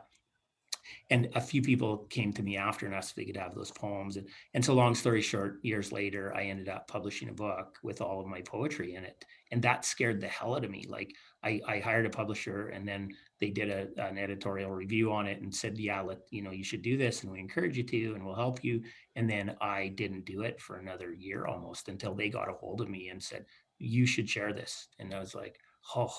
and 1.10 1.30
a 1.36 1.42
few 1.42 1.62
people 1.62 2.00
came 2.10 2.32
to 2.34 2.44
me 2.44 2.58
after 2.58 2.86
and 2.86 2.94
asked 2.96 3.12
if 3.12 3.16
they 3.16 3.26
could 3.26 3.38
have 3.38 3.56
those 3.56 3.72
poems. 3.72 4.18
And 4.18 4.28
and 4.54 4.64
so 4.64 4.74
long 4.74 4.96
story 4.96 5.22
short 5.22 5.60
years 5.64 5.92
later 5.92 6.34
i 6.36 6.44
ended 6.44 6.70
up 6.70 6.88
publishing 6.88 7.30
a 7.30 7.34
book 7.34 7.78
with 7.84 8.02
all 8.02 8.20
of 8.20 8.28
my 8.28 8.42
poetry 8.42 8.96
in 8.96 9.04
it. 9.04 9.26
And 9.52 9.62
that 9.64 9.86
scared 9.86 10.22
the 10.22 10.28
hell 10.28 10.56
out 10.56 10.66
of 10.66 10.72
me. 10.72 10.86
Like 10.88 11.16
i 11.44 11.60
i 11.68 11.80
hired 11.80 12.06
a 12.06 12.10
publisher 12.10 12.68
and 12.70 12.88
then 12.88 13.10
they 13.40 13.50
did 13.50 13.70
a, 13.70 13.88
an 14.04 14.18
editorial 14.18 14.72
review 14.72 15.12
on 15.12 15.26
it 15.26 15.42
and 15.42 15.54
said 15.54 15.78
yeah 15.78 16.02
let 16.02 16.20
you 16.32 16.42
know 16.42 16.52
you 16.52 16.64
should 16.64 16.82
do 16.82 16.98
this 16.98 17.24
and 17.24 17.32
we 17.32 17.40
encourage 17.40 17.78
you 17.78 17.84
to 17.84 18.14
and 18.16 18.26
we'll 18.26 18.36
help 18.36 18.64
you. 18.64 18.82
And 19.16 19.30
then 19.30 19.56
i 19.62 19.88
didn't 19.88 20.26
do 20.26 20.42
it 20.42 20.60
for 20.62 20.78
another 20.78 21.14
year 21.14 21.46
almost 21.46 21.90
until 21.90 22.14
they 22.14 22.30
got 22.30 22.50
a 22.50 22.54
hold 22.54 22.82
of 22.82 22.90
me 22.90 23.10
and 23.10 23.22
said 23.22 23.46
you 23.78 24.06
should 24.06 24.30
share 24.30 24.54
this. 24.54 24.88
And 25.00 25.14
i 25.14 25.20
was 25.20 25.36
like 25.36 25.60
oh. 25.96 26.14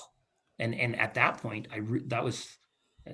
And 0.59 0.75
and 0.75 0.95
at 0.99 1.15
that 1.15 1.37
point 1.37 1.67
i 1.73 1.77
re- 1.77 2.03
that 2.07 2.23
was 2.23 2.57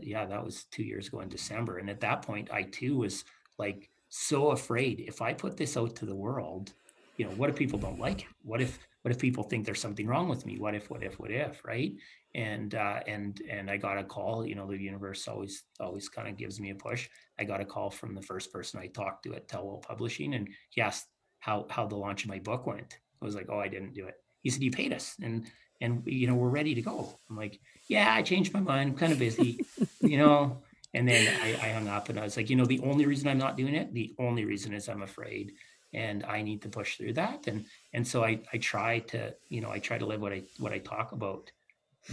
yeah, 0.02 0.26
that 0.26 0.44
was 0.44 0.66
two 0.66 0.84
years 0.84 1.08
ago 1.08 1.22
in 1.22 1.30
December. 1.30 1.78
And 1.78 1.90
at 1.90 2.02
that 2.02 2.22
point, 2.22 2.52
I 2.52 2.64
too 2.64 2.98
was 2.98 3.24
like 3.58 3.90
so 4.10 4.52
afraid 4.52 5.00
if 5.02 5.22
I 5.22 5.34
put 5.34 5.58
this 5.58 5.78
out 5.78 5.96
to 5.98 6.06
the 6.06 6.16
world, 6.16 6.74
you 7.18 7.26
know, 7.26 7.32
what 7.32 7.50
if 7.50 7.56
people 7.56 7.80
don't 7.80 8.00
like 8.00 8.22
it? 8.22 8.28
What 8.44 8.62
if 8.62 8.80
what 9.02 9.12
if 9.12 9.20
people 9.20 9.44
think 9.44 9.66
there's 9.66 9.80
something 9.80 10.06
wrong 10.06 10.28
with 10.28 10.46
me? 10.46 10.58
What 10.60 10.76
if, 10.76 10.90
what 10.90 11.02
if, 11.02 11.18
what 11.18 11.32
if, 11.32 11.64
right? 11.64 11.94
And 12.36 12.76
uh, 12.76 13.00
and 13.08 13.42
and 13.50 13.72
I 13.72 13.78
got 13.78 13.98
a 13.98 14.04
call. 14.04 14.46
You 14.46 14.56
know, 14.56 14.68
the 14.68 14.78
universe 14.78 15.28
always 15.28 15.64
always 15.80 16.10
kind 16.10 16.28
of 16.28 16.38
gives 16.38 16.60
me 16.60 16.72
a 16.72 16.76
push. 16.76 17.08
I 17.40 17.46
got 17.46 17.62
a 17.62 17.66
call 17.66 17.90
from 17.90 18.14
the 18.14 18.22
first 18.22 18.52
person 18.52 18.80
I 18.80 18.88
talked 18.88 19.24
to 19.24 19.34
at 19.36 19.48
Tellwell 19.48 19.82
Publishing, 19.82 20.34
and 20.34 20.50
he 20.70 20.82
asked 20.82 21.08
how 21.40 21.66
how 21.70 21.88
the 21.88 21.96
launch 21.96 22.24
of 22.24 22.30
my 22.30 22.40
book 22.40 22.68
went. 22.68 23.00
I 23.22 23.26
was 23.26 23.36
like, 23.36 23.48
oh, 23.50 23.60
I 23.60 23.68
didn't 23.68 23.94
do 23.94 24.06
it. 24.08 24.16
He 24.44 24.50
said, 24.50 24.62
you 24.62 24.72
paid 24.72 24.94
us, 24.94 25.16
and 25.22 25.48
and 25.82 26.04
you 26.06 26.28
know 26.28 26.36
we're 26.36 26.50
ready 26.50 26.76
to 26.76 26.82
go. 26.82 27.20
I'm 27.30 27.38
like, 27.38 27.60
yeah, 27.88 28.14
I 28.14 28.22
changed 28.22 28.54
my 28.54 28.60
mind. 28.60 28.92
I'm 28.92 28.98
kind 28.98 29.14
of 29.14 29.20
busy, 29.20 29.66
you 30.02 30.18
know. 30.18 30.62
And 30.94 31.08
then 31.08 31.28
I, 31.42 31.68
I 31.68 31.70
hung 31.74 31.88
up 31.88 32.10
and 32.10 32.20
I 32.20 32.24
was 32.24 32.38
like, 32.38 32.50
you 32.50 32.56
know, 32.56 32.66
the 32.66 32.80
only 32.80 33.06
reason 33.06 33.28
I'm 33.28 33.38
not 33.38 33.58
doing 33.58 33.76
it, 33.76 33.94
the 33.94 34.16
only 34.18 34.46
reason 34.46 34.74
is 34.74 34.88
I'm 34.88 35.04
afraid 35.04 35.54
and 35.94 36.24
I 36.24 36.42
need 36.42 36.62
to 36.64 36.70
push 36.70 36.98
through 36.98 37.14
that. 37.14 37.48
And 37.48 37.66
and 37.94 38.08
so 38.08 38.24
I 38.24 38.40
I 38.54 38.58
try 38.58 39.00
to, 39.00 39.36
you 39.50 39.62
know, 39.62 39.72
I 39.72 39.80
try 39.80 39.98
to 39.98 40.06
live 40.06 40.22
what 40.22 40.34
I 40.34 40.44
what 40.60 40.72
I 40.72 40.80
talk 40.80 41.12
about. 41.12 41.52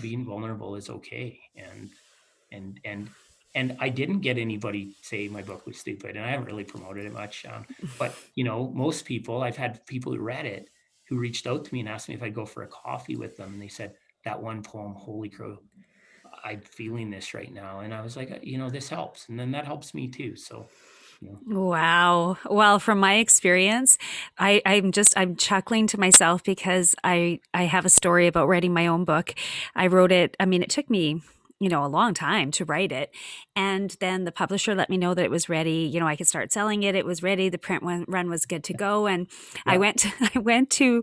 Being 0.00 0.24
vulnerable 0.24 0.74
is 0.74 0.90
okay. 0.90 1.40
And 1.56 1.90
and 2.50 2.80
and 2.84 3.10
and 3.54 3.76
I 3.78 3.88
didn't 3.88 4.20
get 4.20 4.38
anybody 4.38 4.96
say 5.02 5.28
my 5.28 5.42
book 5.42 5.66
was 5.66 5.78
stupid, 5.78 6.16
and 6.16 6.24
I 6.24 6.30
haven't 6.30 6.46
really 6.46 6.64
promoted 6.64 7.04
it 7.04 7.12
much. 7.12 7.46
Um, 7.46 7.66
but 7.98 8.14
you 8.34 8.44
know, 8.44 8.70
most 8.74 9.04
people 9.04 9.42
I've 9.42 9.56
had 9.56 9.86
people 9.86 10.12
who 10.12 10.18
read 10.18 10.46
it 10.46 10.68
who 11.08 11.18
reached 11.18 11.46
out 11.46 11.64
to 11.64 11.74
me 11.74 11.80
and 11.80 11.88
asked 11.88 12.08
me 12.08 12.14
if 12.14 12.22
I'd 12.22 12.34
go 12.34 12.46
for 12.46 12.62
a 12.62 12.68
coffee 12.68 13.16
with 13.16 13.36
them, 13.36 13.54
and 13.54 13.62
they 13.62 13.68
said, 13.68 13.94
that 14.24 14.42
one 14.42 14.62
poem, 14.62 14.94
Holy 14.94 15.28
Crow, 15.28 15.58
I'm 16.44 16.60
feeling 16.60 17.10
this 17.10 17.34
right 17.34 17.52
now. 17.52 17.80
And 17.80 17.94
I 17.94 18.02
was 18.02 18.16
like, 18.16 18.40
you 18.42 18.58
know, 18.58 18.70
this 18.70 18.88
helps. 18.88 19.28
And 19.28 19.38
then 19.38 19.52
that 19.52 19.66
helps 19.66 19.94
me 19.94 20.08
too. 20.08 20.36
So, 20.36 20.66
Wow. 21.46 22.36
Well, 22.50 22.78
from 22.78 22.98
my 22.98 23.14
experience, 23.14 23.98
I, 24.38 24.60
I'm 24.66 24.92
just 24.92 25.16
I'm 25.16 25.36
chuckling 25.36 25.86
to 25.88 26.00
myself 26.00 26.42
because 26.42 26.94
I 27.02 27.40
I 27.54 27.62
have 27.62 27.86
a 27.86 27.90
story 27.90 28.26
about 28.26 28.48
writing 28.48 28.74
my 28.74 28.86
own 28.86 29.04
book. 29.04 29.34
I 29.74 29.86
wrote 29.86 30.12
it. 30.12 30.36
I 30.38 30.44
mean, 30.44 30.62
it 30.62 30.70
took 30.70 30.90
me 30.90 31.22
you 31.60 31.68
know 31.68 31.84
a 31.84 31.86
long 31.86 32.14
time 32.14 32.50
to 32.50 32.64
write 32.64 32.92
it 32.92 33.10
and 33.54 33.96
then 34.00 34.24
the 34.24 34.32
publisher 34.32 34.74
let 34.74 34.90
me 34.90 34.96
know 34.96 35.14
that 35.14 35.24
it 35.24 35.30
was 35.30 35.48
ready 35.48 35.88
you 35.92 36.00
know 36.00 36.06
i 36.06 36.16
could 36.16 36.26
start 36.26 36.52
selling 36.52 36.82
it 36.82 36.94
it 36.94 37.06
was 37.06 37.22
ready 37.22 37.48
the 37.48 37.58
print 37.58 37.82
run 37.82 38.28
was 38.28 38.44
good 38.44 38.64
to 38.64 38.74
go 38.74 39.06
and 39.06 39.28
yeah. 39.54 39.62
i 39.66 39.76
went 39.76 39.98
to, 39.98 40.10
i 40.34 40.38
went 40.38 40.70
to 40.70 41.02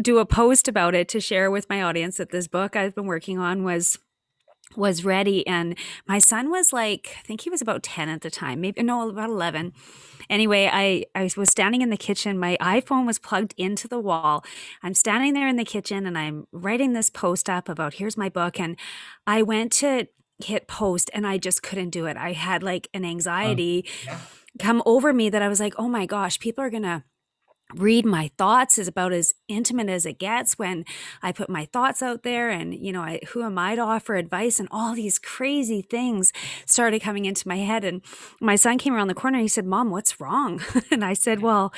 do 0.00 0.18
a 0.18 0.26
post 0.26 0.66
about 0.68 0.94
it 0.94 1.08
to 1.08 1.20
share 1.20 1.50
with 1.50 1.68
my 1.68 1.82
audience 1.82 2.16
that 2.16 2.30
this 2.30 2.48
book 2.48 2.74
I've 2.74 2.94
been 2.94 3.06
working 3.06 3.38
on 3.38 3.62
was 3.62 3.98
was 4.76 5.04
ready 5.04 5.46
and 5.46 5.76
my 6.06 6.18
son 6.18 6.50
was 6.50 6.72
like 6.72 7.16
i 7.18 7.22
think 7.22 7.42
he 7.42 7.50
was 7.50 7.60
about 7.60 7.82
10 7.82 8.08
at 8.08 8.20
the 8.20 8.30
time 8.30 8.60
maybe 8.60 8.82
no 8.82 9.08
about 9.08 9.30
11 9.30 9.72
anyway 10.28 10.68
i 10.72 11.04
i 11.14 11.30
was 11.36 11.50
standing 11.50 11.82
in 11.82 11.90
the 11.90 11.96
kitchen. 11.96 12.38
My 12.38 12.56
iphone 12.60 13.06
was 13.06 13.18
plugged 13.18 13.54
into 13.56 13.88
the 13.88 13.98
wall. 13.98 14.44
I'm 14.82 14.94
standing 14.94 15.32
there 15.34 15.48
in 15.48 15.56
the 15.56 15.64
kitchen 15.64 16.06
and 16.06 16.16
i'm 16.18 16.46
writing 16.52 16.92
this 16.92 17.10
post 17.10 17.48
up 17.48 17.68
about 17.68 17.94
here's 17.94 18.16
my 18.16 18.28
book 18.28 18.58
and 18.58 18.76
i 19.26 19.42
went 19.42 19.72
to 19.72 20.08
hit 20.44 20.66
post 20.66 21.10
and 21.14 21.26
i 21.26 21.38
just 21.38 21.62
couldn't 21.62 21.90
do 21.90 22.06
it. 22.06 22.16
I 22.16 22.32
had 22.32 22.62
like 22.62 22.88
an 22.92 23.04
anxiety 23.04 23.84
um, 24.08 24.14
yeah. 24.14 24.18
come 24.58 24.82
over 24.86 25.12
me 25.12 25.30
that 25.30 25.42
i 25.42 25.48
was 25.48 25.60
like 25.60 25.74
oh 25.78 25.88
my 25.88 26.06
gosh 26.06 26.38
people 26.38 26.64
are 26.64 26.70
gonna 26.70 27.04
read 27.76 28.04
my 28.04 28.30
thoughts 28.36 28.78
is 28.78 28.88
about 28.88 29.12
as 29.12 29.34
intimate 29.48 29.88
as 29.88 30.06
it 30.06 30.18
gets 30.18 30.58
when 30.58 30.84
I 31.22 31.32
put 31.32 31.48
my 31.48 31.66
thoughts 31.66 32.02
out 32.02 32.22
there 32.22 32.50
and 32.50 32.74
you 32.74 32.92
know 32.92 33.02
I, 33.02 33.20
who 33.28 33.42
am 33.42 33.58
I 33.58 33.74
to 33.76 33.82
offer 33.82 34.14
advice? 34.14 34.60
And 34.60 34.68
all 34.70 34.94
these 34.94 35.18
crazy 35.18 35.82
things 35.82 36.32
started 36.66 37.00
coming 37.00 37.24
into 37.24 37.48
my 37.48 37.56
head. 37.56 37.84
And 37.84 38.02
my 38.40 38.56
son 38.56 38.78
came 38.78 38.94
around 38.94 39.08
the 39.08 39.14
corner 39.14 39.38
he 39.38 39.48
said 39.48 39.66
mom 39.66 39.90
what's 39.90 40.20
wrong? 40.20 40.60
And 40.90 41.04
I 41.04 41.14
said 41.14 41.40
well 41.40 41.72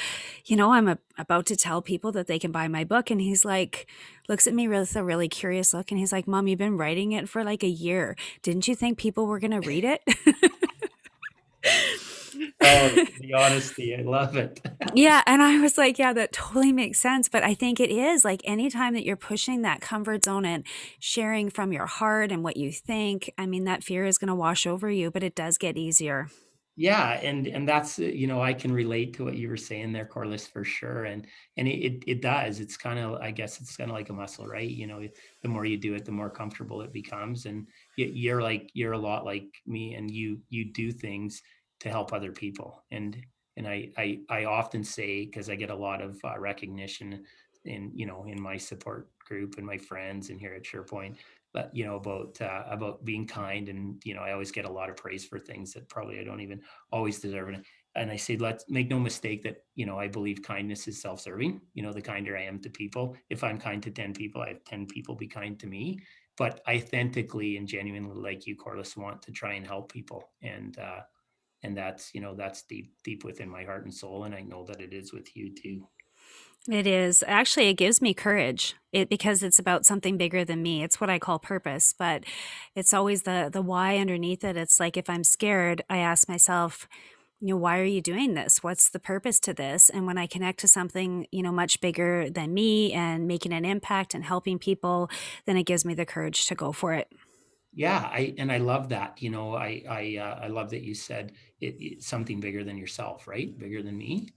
you 0.45 0.57
know 0.57 0.73
I'm 0.73 0.89
a, 0.89 0.99
about 1.17 1.47
to 1.47 1.57
tell 1.57 1.81
people 1.81 2.13
that 2.13 2.27
they 2.27 2.39
can 2.39 2.53
buy 2.53 2.69
my 2.69 2.85
book. 2.85 3.11
And 3.11 3.21
he's 3.21 3.45
like 3.45 3.87
looks 4.29 4.47
at 4.47 4.55
me 4.55 4.69
with 4.69 4.95
a 4.97 5.05
really 5.05 5.29
curious 5.29 5.73
look 5.73 5.91
and 5.91 5.99
he's 5.99 6.13
like 6.13 6.27
mom 6.27 6.49
you've 6.49 6.59
been 6.59 6.77
writing 6.77 7.13
it 7.13 7.29
for 7.29 7.45
like 7.45 7.63
a 7.63 7.69
year. 7.69 8.17
Didn't 8.43 8.69
you 8.69 8.75
think 8.75 8.99
people 8.99 9.27
were 9.27 9.39
going 9.39 9.61
to 9.61 9.67
read 9.67 9.85
it 9.85 10.03
oh, 12.63 13.05
the 13.21 13.35
honesty. 13.35 13.95
I 13.97 14.03
love 14.03 14.37
it. 14.37 14.61
yeah. 14.95 15.23
And 15.27 15.43
I 15.43 15.61
was 15.61 15.79
like, 15.79 15.99
yeah, 15.99 16.13
that 16.13 16.33
totally 16.33 16.73
makes 16.73 17.01
sense. 17.01 17.29
But 17.29 17.43
I 17.45 17.55
think 17.55 17.81
it 17.81 17.91
is 17.91 18.25
like 18.25 18.41
anytime 18.45 18.95
that 18.95 19.05
you're 19.05 19.17
pushing 19.17 19.63
that 19.63 19.81
comfort 19.81 20.25
zone 20.25 20.45
and 20.45 20.65
sharing 20.99 21.51
from 21.51 21.73
your 21.73 21.87
heart 21.87 22.33
and 22.33 22.43
what 22.45 22.57
you 22.57 22.73
think, 22.73 23.31
I 23.39 23.47
mean, 23.47 23.65
that 23.65 23.85
fear 23.85 24.05
is 24.05 24.19
going 24.19 24.29
to 24.29 24.35
wash 24.35 24.67
over 24.67 24.91
you, 24.91 25.11
but 25.11 25.23
it 25.23 25.35
does 25.35 25.59
get 25.59 25.77
easier. 25.77 26.29
yeah 26.77 27.13
and 27.23 27.47
and 27.47 27.67
that's 27.67 27.99
uh, 27.99 28.03
you 28.03 28.27
know 28.27 28.43
i 28.43 28.53
can 28.53 28.71
relate 28.71 29.15
to 29.15 29.25
what 29.25 29.37
you 29.37 29.49
were 29.49 29.57
saying 29.57 29.93
there 29.93 30.05
corliss 30.05 30.47
for 30.47 30.63
sure 30.63 31.05
and 31.05 31.27
and 31.57 31.67
it 31.67 31.79
it, 31.87 32.05
it 32.07 32.23
does 32.23 32.61
it's 32.61 32.77
kind 32.77 32.99
of 32.99 33.15
i 33.23 33.31
guess 33.31 33.61
it's 33.61 33.77
kind 33.77 33.91
of 33.91 33.97
like 33.97 34.11
a 34.11 34.13
muscle 34.13 34.47
right 34.47 34.71
you 34.71 34.87
know 34.87 35.01
the 35.43 35.49
more 35.49 35.65
you 35.65 35.79
do 35.79 35.95
it 35.95 36.05
the 36.05 36.13
more 36.13 36.29
comfortable 36.29 36.83
it 36.83 36.93
becomes 36.93 37.47
and 37.47 37.67
you're 37.97 38.43
like 38.43 38.71
you're 38.75 38.93
a 38.93 38.99
lot 38.99 39.25
like 39.25 39.47
me 39.67 39.95
and 39.95 40.11
you 40.11 40.39
you 40.51 40.71
do 40.73 40.93
things 40.93 41.41
to 41.81 41.89
help 41.89 42.13
other 42.13 42.33
people. 42.33 42.83
And 42.91 43.17
and 43.57 43.67
i 43.67 43.89
i, 43.97 44.19
I 44.29 44.45
often 44.45 44.85
say 44.85 45.25
because 45.25 45.49
i 45.49 45.55
get 45.55 45.71
a 45.71 45.75
lot 45.75 46.03
of 46.03 46.19
uh, 46.25 46.39
recognition 46.39 47.25
in 47.65 47.91
you 47.95 48.07
know 48.07 48.25
in 48.27 48.41
my 48.41 48.57
support 48.57 49.11
group 49.27 49.57
and 49.59 49.67
my 49.67 49.77
friends 49.77 50.31
and 50.31 50.39
here 50.39 50.55
at 50.55 50.63
SurePoint 50.65 51.17
but 51.53 51.71
you 51.75 51.85
know 51.85 51.97
about 51.97 52.41
uh, 52.41 52.63
about 52.71 53.05
being 53.05 53.27
kind 53.27 53.69
and 53.69 54.01
you 54.05 54.15
know 54.15 54.21
i 54.21 54.33
always 54.33 54.53
get 54.53 54.65
a 54.65 54.71
lot 54.71 54.89
of 54.89 54.97
praise 54.97 55.25
for 55.25 55.39
things 55.39 55.73
that 55.73 55.89
probably 55.89 56.21
i 56.21 56.25
don't 56.25 56.41
even 56.41 56.61
always 56.93 57.19
deserve. 57.19 57.49
And, 57.49 57.65
and 57.97 58.11
i 58.11 58.17
say 58.17 58.37
let's 58.37 58.65
make 58.69 58.89
no 58.89 59.01
mistake 59.01 59.43
that 59.43 59.65
you 59.75 59.87
know 59.87 59.99
i 59.99 60.07
believe 60.07 60.43
kindness 60.43 60.87
is 60.87 61.01
self-serving. 61.01 61.61
You 61.75 61.83
know 61.83 61.93
the 61.93 62.03
kinder 62.03 62.37
i 62.37 62.43
am 62.43 62.61
to 62.61 62.71
people. 62.71 63.17
If 63.31 63.43
i'm 63.43 63.59
kind 63.59 63.83
to 63.83 63.91
10 63.91 64.15
people 64.15 64.43
i 64.43 64.49
have 64.49 64.65
10 64.65 64.87
people 64.87 65.17
be 65.17 65.29
kind 65.29 65.59
to 65.59 65.67
me. 65.67 65.99
But 66.37 66.61
authentically 66.69 67.57
and 67.57 67.67
genuinely 67.67 68.15
like 68.15 68.47
you 68.47 68.57
corliss 68.57 68.95
want 68.97 69.23
to 69.23 69.33
try 69.33 69.55
and 69.55 69.67
help 69.67 69.91
people. 69.91 70.31
And 70.43 70.79
uh 70.79 71.01
and 71.67 71.77
that's 71.77 72.15
you 72.15 72.21
know 72.21 72.35
that's 72.35 72.63
deep 72.63 72.95
deep 73.05 73.25
within 73.25 73.49
my 73.49 73.65
heart 73.65 73.85
and 73.85 73.93
soul 73.93 74.25
and 74.25 74.35
i 74.35 74.41
know 74.41 74.65
that 74.65 74.81
it 74.81 74.93
is 74.93 75.13
with 75.13 75.37
you 75.37 75.53
too 75.55 75.87
it 76.69 76.87
is. 76.87 77.23
Actually, 77.29 77.69
it 77.69 77.75
gives 77.75 78.03
me 78.03 78.13
courage. 78.13 78.75
It 78.93 79.09
because 79.09 79.45
it's 79.45 79.61
about 79.61 79.87
something 79.87 80.17
bigger 80.17 80.45
than 80.45 80.63
me. 80.63 80.83
It's 80.83 81.01
what 81.01 81.11
I 81.11 81.21
call 81.21 81.39
purpose, 81.39 81.95
but 81.97 82.25
it's 82.75 82.93
always 82.93 83.23
the 83.23 83.49
the 83.53 83.63
why 83.63 83.99
underneath 83.99 84.43
it. 84.43 84.57
It's 84.57 84.81
like 84.81 84.97
if 84.97 85.09
I'm 85.09 85.23
scared, 85.23 85.83
I 85.89 85.99
ask 85.99 86.29
myself, 86.29 86.89
you 87.41 87.49
know, 87.49 87.57
why 87.57 87.79
are 87.79 87.85
you 87.85 88.01
doing 88.01 88.35
this? 88.35 88.65
What's 88.65 88.89
the 88.89 88.99
purpose 88.99 89.39
to 89.41 89.55
this? 89.55 89.89
And 89.89 90.07
when 90.07 90.19
I 90.19 90.27
connect 90.27 90.59
to 90.61 90.69
something, 90.69 91.29
you 91.31 91.43
know, 91.43 91.53
much 91.53 91.81
bigger 91.81 92.29
than 92.31 92.53
me 92.53 92.93
and 92.93 93.29
making 93.29 93.53
an 93.53 93.65
impact 93.65 94.13
and 94.13 94.25
helping 94.25 94.59
people, 94.59 95.09
then 95.45 95.57
it 95.57 95.67
gives 95.67 95.85
me 95.85 95.95
the 95.95 96.07
courage 96.07 96.47
to 96.47 96.57
go 96.57 96.73
for 96.73 96.95
it. 96.95 97.13
Yeah, 97.73 98.09
I 98.11 98.35
and 98.39 98.51
I 98.51 98.57
love 98.57 98.89
that. 98.89 99.23
You 99.23 99.31
know, 99.31 99.55
I 99.55 99.85
I 99.89 100.17
uh, 100.19 100.41
I 100.45 100.49
love 100.49 100.71
that 100.71 100.83
you 100.83 100.95
said 100.95 101.33
it, 101.61 101.77
it's 101.79 102.07
something 102.07 102.41
bigger 102.41 102.65
than 102.65 102.77
yourself, 102.77 103.27
right? 103.27 103.57
Bigger 103.59 103.83
than 103.83 103.97
me. 103.97 104.29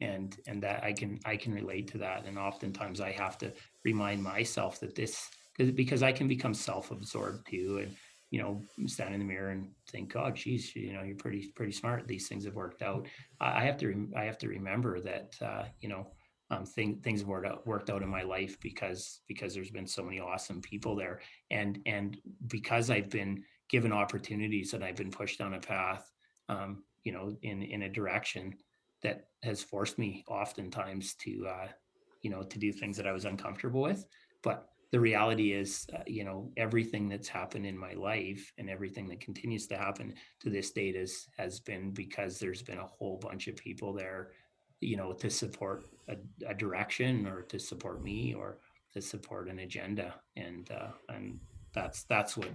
And 0.00 0.36
and 0.46 0.62
that 0.62 0.84
i 0.84 0.92
can 0.92 1.18
i 1.24 1.36
can 1.36 1.52
relate 1.52 1.88
to 1.88 1.98
that. 1.98 2.24
And 2.24 2.38
oftentimes 2.38 3.00
i 3.00 3.10
have 3.10 3.36
to 3.38 3.52
remind 3.84 4.22
myself 4.22 4.78
that 4.80 4.94
this 4.94 5.28
because 5.56 6.04
i 6.04 6.12
can 6.12 6.28
become 6.28 6.54
self-absorbed 6.54 7.48
too. 7.48 7.80
And 7.82 7.96
you 8.30 8.40
know 8.40 8.62
stand 8.86 9.14
in 9.14 9.20
the 9.20 9.26
mirror 9.26 9.50
and 9.50 9.70
think 9.90 10.14
oh 10.14 10.30
geez 10.30 10.76
you 10.76 10.92
know 10.92 11.02
you're 11.02 11.16
pretty 11.16 11.50
pretty 11.56 11.72
smart. 11.72 12.06
These 12.06 12.28
things 12.28 12.44
have 12.44 12.54
worked 12.54 12.82
out. 12.82 13.08
I 13.40 13.64
have 13.64 13.78
to 13.78 14.08
i 14.16 14.24
have 14.24 14.38
to 14.38 14.48
remember 14.48 15.00
that 15.00 15.34
uh, 15.42 15.64
you 15.80 15.88
know 15.88 16.12
um, 16.50 16.64
thing, 16.64 17.00
things 17.02 17.24
worked 17.24 17.46
out 17.46 17.66
worked 17.66 17.90
out 17.90 18.02
in 18.02 18.08
my 18.08 18.22
life 18.22 18.58
because 18.60 19.20
because 19.28 19.54
there's 19.54 19.70
been 19.70 19.86
so 19.86 20.02
many 20.02 20.20
awesome 20.20 20.60
people 20.60 20.94
there. 20.94 21.20
And 21.50 21.80
and 21.86 22.18
because 22.46 22.90
i've 22.90 23.10
been 23.10 23.42
given 23.68 23.92
opportunities 23.92 24.72
and 24.72 24.82
i've 24.84 24.96
been 24.96 25.10
pushed 25.10 25.38
down 25.38 25.54
a 25.54 25.60
path 25.60 26.10
um, 26.48 26.82
you 27.04 27.12
know 27.12 27.36
in 27.42 27.62
in 27.62 27.82
a 27.82 27.88
direction 27.88 28.54
that 29.02 29.28
has 29.42 29.62
forced 29.62 29.98
me 29.98 30.24
oftentimes 30.28 31.14
to 31.14 31.46
uh, 31.46 31.68
you 32.22 32.30
know 32.30 32.42
to 32.42 32.58
do 32.58 32.72
things 32.72 32.96
that 32.96 33.06
I 33.06 33.12
was 33.12 33.24
uncomfortable 33.24 33.82
with. 33.82 34.04
But 34.42 34.68
the 34.90 35.00
reality 35.00 35.52
is, 35.52 35.86
uh, 35.94 36.02
you 36.06 36.24
know, 36.24 36.50
everything 36.56 37.08
that's 37.08 37.28
happened 37.28 37.66
in 37.66 37.76
my 37.76 37.92
life 37.92 38.52
and 38.56 38.70
everything 38.70 39.06
that 39.08 39.20
continues 39.20 39.66
to 39.66 39.76
happen 39.76 40.14
to 40.40 40.48
this 40.48 40.70
date 40.70 40.96
is 40.96 41.28
has 41.36 41.60
been 41.60 41.90
because 41.90 42.38
there's 42.38 42.62
been 42.62 42.78
a 42.78 42.86
whole 42.86 43.18
bunch 43.18 43.48
of 43.48 43.56
people 43.56 43.92
there, 43.92 44.30
you 44.80 44.96
know, 44.96 45.12
to 45.12 45.28
support 45.28 45.84
a, 46.08 46.16
a 46.46 46.54
direction 46.54 47.26
or 47.26 47.42
to 47.42 47.58
support 47.58 48.02
me 48.02 48.32
or 48.32 48.58
to 48.94 49.02
support 49.02 49.48
an 49.48 49.58
agenda, 49.58 50.14
and 50.36 50.70
uh, 50.70 50.92
and 51.10 51.38
that's 51.74 52.04
that's 52.04 52.36
what 52.36 52.48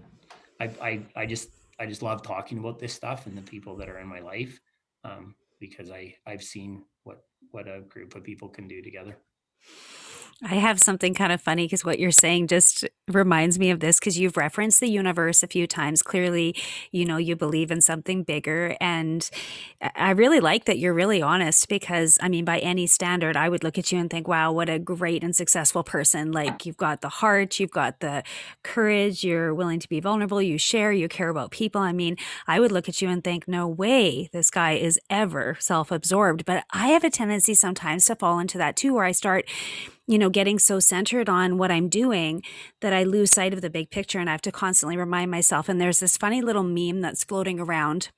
I 0.59 0.71
I 0.81 1.01
I 1.15 1.25
just 1.27 1.49
I 1.79 1.85
just 1.85 2.01
love 2.01 2.21
talking 2.21 2.57
about 2.59 2.79
this 2.79 2.93
stuff 2.93 3.25
and 3.27 3.37
the 3.37 3.41
people 3.41 3.75
that 3.77 3.89
are 3.89 3.99
in 3.99 4.07
my 4.07 4.19
life. 4.19 4.59
Um, 5.03 5.35
because 5.59 5.89
I 5.89 6.13
I've 6.27 6.43
seen 6.43 6.83
what 7.03 7.23
what 7.51 7.67
a 7.67 7.81
group 7.81 8.15
of 8.15 8.23
people 8.23 8.49
can 8.49 8.67
do 8.67 8.81
together. 8.81 9.17
I 10.45 10.55
have 10.55 10.81
something 10.81 11.13
kind 11.13 11.31
of 11.31 11.41
funny 11.41 11.65
because 11.65 11.85
what 11.85 11.99
you're 11.99 12.11
saying 12.11 12.47
just 12.47 12.83
reminds 13.07 13.57
me 13.57 13.69
of 13.71 13.79
this 13.79 13.99
because 13.99 14.19
you've 14.19 14.35
referenced 14.35 14.81
the 14.81 14.89
universe 14.89 15.41
a 15.41 15.47
few 15.47 15.67
times. 15.67 16.01
Clearly, 16.01 16.53
you 16.91 17.05
know, 17.05 17.15
you 17.15 17.37
believe 17.37 17.71
in 17.71 17.79
something 17.79 18.23
bigger. 18.23 18.75
And 18.81 19.29
I 19.95 20.11
really 20.11 20.41
like 20.41 20.65
that 20.65 20.79
you're 20.79 20.93
really 20.93 21.21
honest 21.21 21.69
because, 21.69 22.17
I 22.21 22.27
mean, 22.27 22.43
by 22.43 22.59
any 22.59 22.87
standard, 22.87 23.37
I 23.37 23.47
would 23.47 23.63
look 23.63 23.77
at 23.77 23.91
you 23.91 23.99
and 23.99 24.09
think, 24.09 24.27
wow, 24.27 24.51
what 24.51 24.69
a 24.69 24.79
great 24.79 25.23
and 25.23 25.33
successful 25.33 25.81
person. 25.83 26.33
Like, 26.33 26.65
you've 26.65 26.77
got 26.77 26.99
the 26.99 27.09
heart, 27.09 27.59
you've 27.59 27.71
got 27.71 28.01
the 28.01 28.23
courage, 28.63 29.23
you're 29.23 29.53
willing 29.53 29.79
to 29.79 29.87
be 29.87 30.01
vulnerable, 30.01 30.41
you 30.41 30.57
share, 30.57 30.91
you 30.91 31.07
care 31.07 31.29
about 31.29 31.51
people. 31.51 31.79
I 31.79 31.93
mean, 31.93 32.17
I 32.47 32.59
would 32.59 32.71
look 32.71 32.89
at 32.89 33.01
you 33.01 33.07
and 33.07 33.23
think, 33.23 33.47
no 33.47 33.67
way 33.67 34.29
this 34.33 34.49
guy 34.49 34.73
is 34.73 34.99
ever 35.09 35.55
self 35.59 35.89
absorbed. 35.89 36.43
But 36.43 36.65
I 36.71 36.87
have 36.89 37.05
a 37.05 37.09
tendency 37.09 37.53
sometimes 37.53 38.05
to 38.05 38.15
fall 38.15 38.39
into 38.39 38.57
that 38.57 38.75
too, 38.75 38.93
where 38.93 39.05
I 39.05 39.13
start 39.13 39.45
you 40.07 40.17
know, 40.17 40.29
getting 40.29 40.59
so 40.59 40.79
centered 40.79 41.29
on 41.29 41.57
what 41.57 41.71
I'm 41.71 41.87
doing 41.87 42.43
that 42.81 42.93
I 42.93 43.03
lose 43.03 43.31
sight 43.31 43.53
of 43.53 43.61
the 43.61 43.69
big 43.69 43.89
picture 43.89 44.19
and 44.19 44.29
I 44.29 44.33
have 44.33 44.41
to 44.41 44.51
constantly 44.51 44.97
remind 44.97 45.31
myself. 45.31 45.69
And 45.69 45.79
there's 45.79 45.99
this 45.99 46.17
funny 46.17 46.41
little 46.41 46.63
meme 46.63 47.01
that's 47.01 47.23
floating 47.23 47.59
around, 47.59 48.09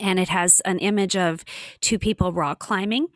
and 0.00 0.18
it 0.18 0.28
has 0.28 0.60
an 0.60 0.78
image 0.78 1.16
of 1.16 1.44
two 1.80 1.98
people 1.98 2.32
rock 2.32 2.58
climbing. 2.58 3.08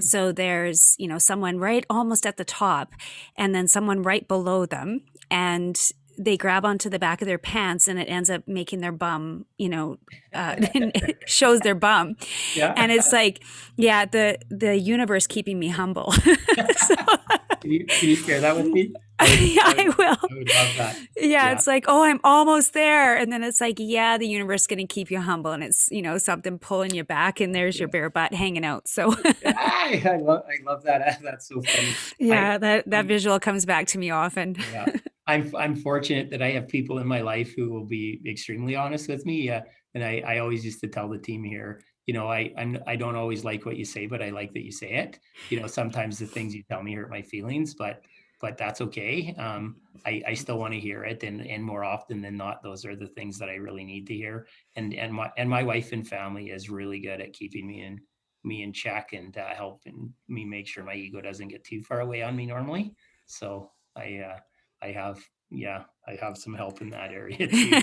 So 0.00 0.30
there's, 0.30 0.94
you 0.98 1.08
know, 1.08 1.18
someone 1.18 1.58
right 1.58 1.84
almost 1.90 2.26
at 2.26 2.36
the 2.36 2.44
top 2.44 2.92
and 3.36 3.54
then 3.54 3.66
someone 3.66 4.02
right 4.02 4.26
below 4.28 4.64
them. 4.66 5.02
And 5.30 5.78
they 6.18 6.36
grab 6.36 6.64
onto 6.64 6.90
the 6.90 6.98
back 6.98 7.22
of 7.22 7.26
their 7.26 7.38
pants 7.38 7.86
and 7.88 7.98
it 7.98 8.06
ends 8.06 8.28
up 8.28 8.46
making 8.46 8.80
their 8.80 8.92
bum, 8.92 9.46
you 9.56 9.68
know, 9.68 9.98
uh, 10.34 10.56
shows 11.26 11.60
their 11.60 11.74
bum. 11.74 12.16
Yeah. 12.54 12.74
And 12.76 12.90
it's 12.90 13.12
like, 13.12 13.42
yeah, 13.76 14.04
the 14.04 14.38
the 14.50 14.76
universe 14.76 15.26
keeping 15.26 15.58
me 15.58 15.68
humble. 15.68 16.12
so, 16.76 16.94
can, 17.60 17.70
you, 17.70 17.86
can 17.86 18.08
you 18.08 18.16
share 18.16 18.40
that 18.40 18.56
with 18.56 18.66
me? 18.66 18.92
I, 19.20 19.24
would, 19.24 19.78
I, 19.78 19.82
I 19.82 19.88
will. 19.88 20.16
I 20.30 20.34
would 20.34 20.48
love 20.48 20.76
that. 20.76 20.96
Yeah, 21.16 21.26
yeah, 21.26 21.52
it's 21.52 21.66
like, 21.66 21.86
oh, 21.88 22.04
I'm 22.04 22.20
almost 22.22 22.72
there. 22.72 23.16
And 23.16 23.32
then 23.32 23.42
it's 23.42 23.60
like, 23.60 23.76
yeah, 23.78 24.16
the 24.16 24.28
universe 24.28 24.62
is 24.62 24.66
going 24.68 24.78
to 24.78 24.86
keep 24.86 25.10
you 25.10 25.20
humble. 25.20 25.50
And 25.50 25.64
it's, 25.64 25.88
you 25.90 26.02
know, 26.02 26.18
something 26.18 26.58
pulling 26.58 26.94
you 26.94 27.02
back 27.02 27.40
and 27.40 27.52
there's 27.52 27.76
yeah. 27.76 27.80
your 27.80 27.88
bare 27.88 28.10
butt 28.10 28.32
hanging 28.32 28.64
out. 28.64 28.86
So 28.86 29.12
I, 29.44 30.02
I, 30.04 30.16
love, 30.18 30.44
I 30.48 30.62
love 30.64 30.84
that. 30.84 31.18
That's 31.20 31.48
so 31.48 31.60
funny. 31.62 31.94
Yeah, 32.20 32.58
that, 32.58 32.88
that 32.90 33.06
visual 33.06 33.40
comes 33.40 33.66
back 33.66 33.88
to 33.88 33.98
me 33.98 34.10
often. 34.10 34.56
Yeah. 34.72 34.86
I'm 35.28 35.54
I'm 35.54 35.76
fortunate 35.76 36.30
that 36.30 36.42
I 36.42 36.50
have 36.52 36.68
people 36.68 36.98
in 36.98 37.06
my 37.06 37.20
life 37.20 37.54
who 37.54 37.70
will 37.70 37.84
be 37.84 38.20
extremely 38.26 38.74
honest 38.74 39.08
with 39.08 39.26
me. 39.26 39.50
Uh, 39.50 39.60
and 39.94 40.02
I, 40.02 40.22
I 40.26 40.38
always 40.38 40.64
used 40.64 40.80
to 40.80 40.88
tell 40.88 41.08
the 41.08 41.18
team 41.18 41.44
here, 41.44 41.82
you 42.06 42.14
know, 42.14 42.28
I 42.28 42.52
I'm, 42.56 42.78
I 42.86 42.96
don't 42.96 43.14
always 43.14 43.44
like 43.44 43.66
what 43.66 43.76
you 43.76 43.84
say, 43.84 44.06
but 44.06 44.22
I 44.22 44.30
like 44.30 44.52
that 44.54 44.64
you 44.64 44.72
say 44.72 44.92
it. 44.92 45.20
You 45.50 45.60
know, 45.60 45.66
sometimes 45.66 46.18
the 46.18 46.26
things 46.26 46.54
you 46.54 46.62
tell 46.62 46.82
me 46.82 46.94
hurt 46.94 47.10
my 47.10 47.22
feelings, 47.22 47.74
but 47.74 48.02
but 48.40 48.56
that's 48.56 48.80
okay. 48.80 49.34
Um, 49.36 49.76
I, 50.06 50.22
I 50.28 50.34
still 50.34 50.58
want 50.58 50.72
to 50.72 50.80
hear 50.80 51.04
it, 51.04 51.22
and 51.22 51.46
and 51.46 51.62
more 51.62 51.84
often 51.84 52.22
than 52.22 52.36
not, 52.38 52.62
those 52.62 52.86
are 52.86 52.96
the 52.96 53.08
things 53.08 53.38
that 53.38 53.50
I 53.50 53.56
really 53.56 53.84
need 53.84 54.06
to 54.06 54.14
hear. 54.14 54.46
And 54.76 54.94
and 54.94 55.12
my 55.12 55.30
and 55.36 55.50
my 55.50 55.62
wife 55.62 55.92
and 55.92 56.08
family 56.08 56.50
is 56.50 56.70
really 56.70 57.00
good 57.00 57.20
at 57.20 57.34
keeping 57.34 57.66
me 57.66 57.82
in 57.82 58.00
me 58.44 58.62
in 58.62 58.72
check 58.72 59.12
and 59.12 59.36
uh, 59.36 59.48
helping 59.54 60.14
me 60.28 60.46
make 60.46 60.66
sure 60.66 60.84
my 60.84 60.94
ego 60.94 61.20
doesn't 61.20 61.48
get 61.48 61.64
too 61.64 61.82
far 61.82 62.00
away 62.00 62.22
on 62.22 62.34
me 62.34 62.46
normally. 62.46 62.94
So 63.26 63.72
I 63.96 64.18
uh, 64.18 64.38
I 64.82 64.88
have 64.88 65.18
yeah, 65.50 65.84
I 66.06 66.16
have 66.20 66.36
some 66.36 66.54
help 66.54 66.80
in 66.80 66.90
that 66.90 67.10
area 67.10 67.48
too. 67.48 67.82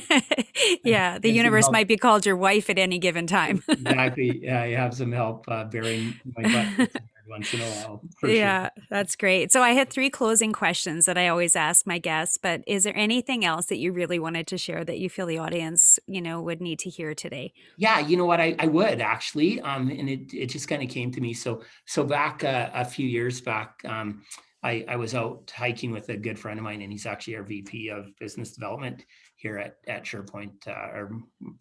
yeah, 0.84 1.18
the 1.18 1.32
universe 1.32 1.70
might 1.72 1.88
be 1.88 1.98
called 1.98 2.26
your 2.26 2.36
wife 2.36 2.70
at 2.70 2.78
any 2.78 3.00
given 3.00 3.28
time. 3.28 3.64
exactly. 3.70 4.40
Yeah, 4.44 4.62
I 4.62 4.72
have 4.72 4.94
some 4.94 5.12
help 5.12 5.46
uh, 5.48 5.64
bearing 5.66 6.14
my 6.38 6.44
butt 6.44 6.92
once 7.28 7.54
in 7.56 7.62
a 7.62 7.64
while. 7.64 8.04
yeah, 8.24 8.70
sure. 8.76 8.84
that's 8.92 9.16
great. 9.16 9.52
So 9.52 9.64
I 9.64 9.72
had 9.72 9.90
three 9.90 10.12
closing 10.12 10.54
questions 10.54 11.08
that 11.08 11.18
I 11.18 11.28
always 11.28 11.56
ask 11.56 11.88
my 11.88 11.98
guests, 11.98 12.38
but 12.38 12.62
is 12.68 12.84
there 12.84 12.96
anything 12.96 13.44
else 13.44 13.66
that 13.68 13.78
you 13.78 13.92
really 13.92 14.20
wanted 14.20 14.46
to 14.48 14.60
share 14.60 14.86
that 14.86 15.00
you 15.00 15.10
feel 15.10 15.26
the 15.26 15.40
audience, 15.40 15.98
you 16.06 16.22
know, 16.22 16.42
would 16.42 16.62
need 16.62 16.78
to 16.80 16.90
hear 16.92 17.16
today? 17.16 17.52
Yeah, 17.78 18.00
you 18.00 18.16
know 18.16 18.26
what, 18.26 18.40
I, 18.40 18.56
I 18.60 18.68
would 18.68 19.02
actually, 19.02 19.60
um, 19.62 19.90
and 19.90 20.08
it, 20.08 20.34
it 20.34 20.48
just 20.48 20.68
kind 20.68 20.84
of 20.84 20.90
came 20.90 21.12
to 21.12 21.22
me. 21.22 21.34
So, 21.34 21.64
so 21.88 22.04
back 22.04 22.44
uh, 22.44 22.70
a 22.74 22.86
few 22.86 23.08
years 23.08 23.42
back, 23.42 23.82
um, 23.86 24.22
I, 24.66 24.84
I 24.88 24.96
was 24.96 25.14
out 25.14 25.54
hiking 25.56 25.92
with 25.92 26.10
a 26.10 26.18
good 26.18 26.40
friend 26.40 26.58
of 26.58 26.64
mine, 26.64 26.82
and 26.82 26.92
he's 26.92 27.06
actually 27.06 27.36
our 27.36 27.44
VP 27.44 27.90
of 27.90 28.18
business 28.20 28.54
development 28.54 29.06
here 29.36 29.60
at, 29.60 29.76
at 29.88 30.06
SurePoint, 30.06 30.68
uh, 30.68 30.98
or 30.98 31.12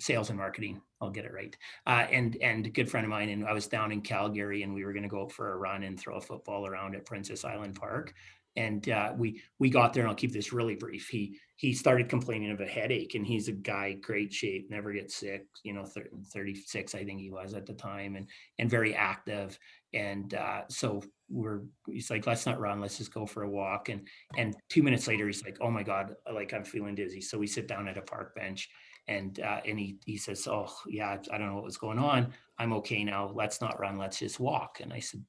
sales 0.00 0.30
and 0.30 0.38
marketing. 0.38 0.80
I'll 1.02 1.10
get 1.10 1.26
it 1.26 1.32
right. 1.34 1.54
Uh, 1.86 2.06
and 2.10 2.36
and 2.40 2.72
good 2.72 2.90
friend 2.90 3.04
of 3.04 3.10
mine, 3.10 3.28
and 3.28 3.46
I 3.46 3.52
was 3.52 3.66
down 3.66 3.92
in 3.92 4.00
Calgary, 4.00 4.62
and 4.62 4.72
we 4.74 4.86
were 4.86 4.94
going 4.94 5.02
to 5.02 5.08
go 5.10 5.22
out 5.22 5.32
for 5.32 5.52
a 5.52 5.56
run 5.56 5.82
and 5.82 6.00
throw 6.00 6.16
a 6.16 6.20
football 6.20 6.66
around 6.66 6.96
at 6.96 7.04
Princess 7.04 7.44
Island 7.44 7.74
Park. 7.74 8.14
and 8.56 8.88
uh, 8.88 9.12
we 9.16 9.42
we 9.58 9.68
got 9.68 9.92
there 9.92 10.04
and 10.04 10.10
i'll 10.10 10.14
keep 10.14 10.32
this 10.32 10.52
really 10.52 10.76
brief 10.76 11.08
he 11.08 11.36
he 11.56 11.72
started 11.72 12.08
complaining 12.08 12.50
of 12.52 12.60
a 12.60 12.66
headache 12.66 13.14
and 13.14 13.26
he's 13.26 13.48
a 13.48 13.52
guy 13.52 13.92
great 13.94 14.32
shape 14.32 14.70
never 14.70 14.92
gets 14.92 15.16
sick 15.16 15.44
you 15.64 15.72
know 15.72 15.84
36 15.84 16.94
i 16.94 17.04
think 17.04 17.20
he 17.20 17.30
was 17.30 17.54
at 17.54 17.66
the 17.66 17.72
time 17.74 18.16
and 18.16 18.28
and 18.58 18.70
very 18.70 18.94
active 18.94 19.58
and 19.94 20.34
uh, 20.34 20.62
so 20.68 21.02
we're 21.30 21.62
he's 21.86 22.10
like 22.10 22.26
let's 22.26 22.44
not 22.44 22.60
run 22.60 22.80
let's 22.80 22.98
just 22.98 23.14
go 23.14 23.24
for 23.24 23.44
a 23.44 23.50
walk 23.50 23.88
and 23.88 24.06
and 24.36 24.54
two 24.68 24.82
minutes 24.82 25.08
later 25.08 25.26
he's 25.26 25.42
like 25.42 25.56
oh 25.62 25.70
my 25.70 25.82
god 25.82 26.14
like 26.32 26.52
i'm 26.52 26.64
feeling 26.64 26.94
dizzy 26.94 27.20
so 27.20 27.38
we 27.38 27.46
sit 27.46 27.66
down 27.66 27.88
at 27.88 27.96
a 27.96 28.02
park 28.02 28.34
bench 28.34 28.68
and 29.08 29.40
uh, 29.40 29.60
and 29.66 29.78
he 29.78 29.96
he 30.04 30.18
says 30.18 30.46
oh 30.46 30.70
yeah 30.86 31.16
i 31.32 31.38
don't 31.38 31.48
know 31.48 31.54
what 31.54 31.64
was 31.64 31.78
going 31.78 31.98
on 31.98 32.30
i'm 32.58 32.74
okay 32.74 33.02
now 33.02 33.30
let's 33.34 33.62
not 33.62 33.80
run 33.80 33.96
let's 33.96 34.18
just 34.18 34.38
walk 34.38 34.80
and 34.82 34.92
i 34.92 34.98
said 34.98 35.24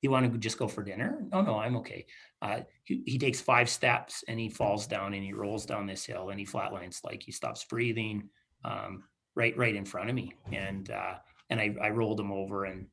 you 0.00 0.10
want 0.10 0.30
to 0.32 0.38
just 0.38 0.58
go 0.58 0.68
for 0.68 0.82
dinner? 0.82 1.18
No, 1.32 1.40
no, 1.40 1.58
I'm 1.58 1.76
okay. 1.78 2.06
Uh, 2.40 2.60
he, 2.84 3.02
he 3.04 3.18
takes 3.18 3.40
five 3.40 3.68
steps 3.68 4.22
and 4.28 4.38
he 4.38 4.48
falls 4.48 4.86
down 4.86 5.14
and 5.14 5.24
he 5.24 5.32
rolls 5.32 5.66
down 5.66 5.86
this 5.86 6.04
hill 6.04 6.30
and 6.30 6.38
he 6.38 6.46
flatlines 6.46 7.04
like 7.04 7.22
he 7.22 7.32
stops 7.32 7.64
breathing 7.64 8.28
um, 8.64 9.02
right 9.34 9.56
right 9.56 9.74
in 9.74 9.84
front 9.84 10.08
of 10.08 10.14
me. 10.14 10.32
And 10.52 10.90
uh, 10.90 11.14
and 11.50 11.60
I, 11.60 11.74
I 11.82 11.90
rolled 11.90 12.20
him 12.20 12.30
over 12.30 12.64
and, 12.66 12.86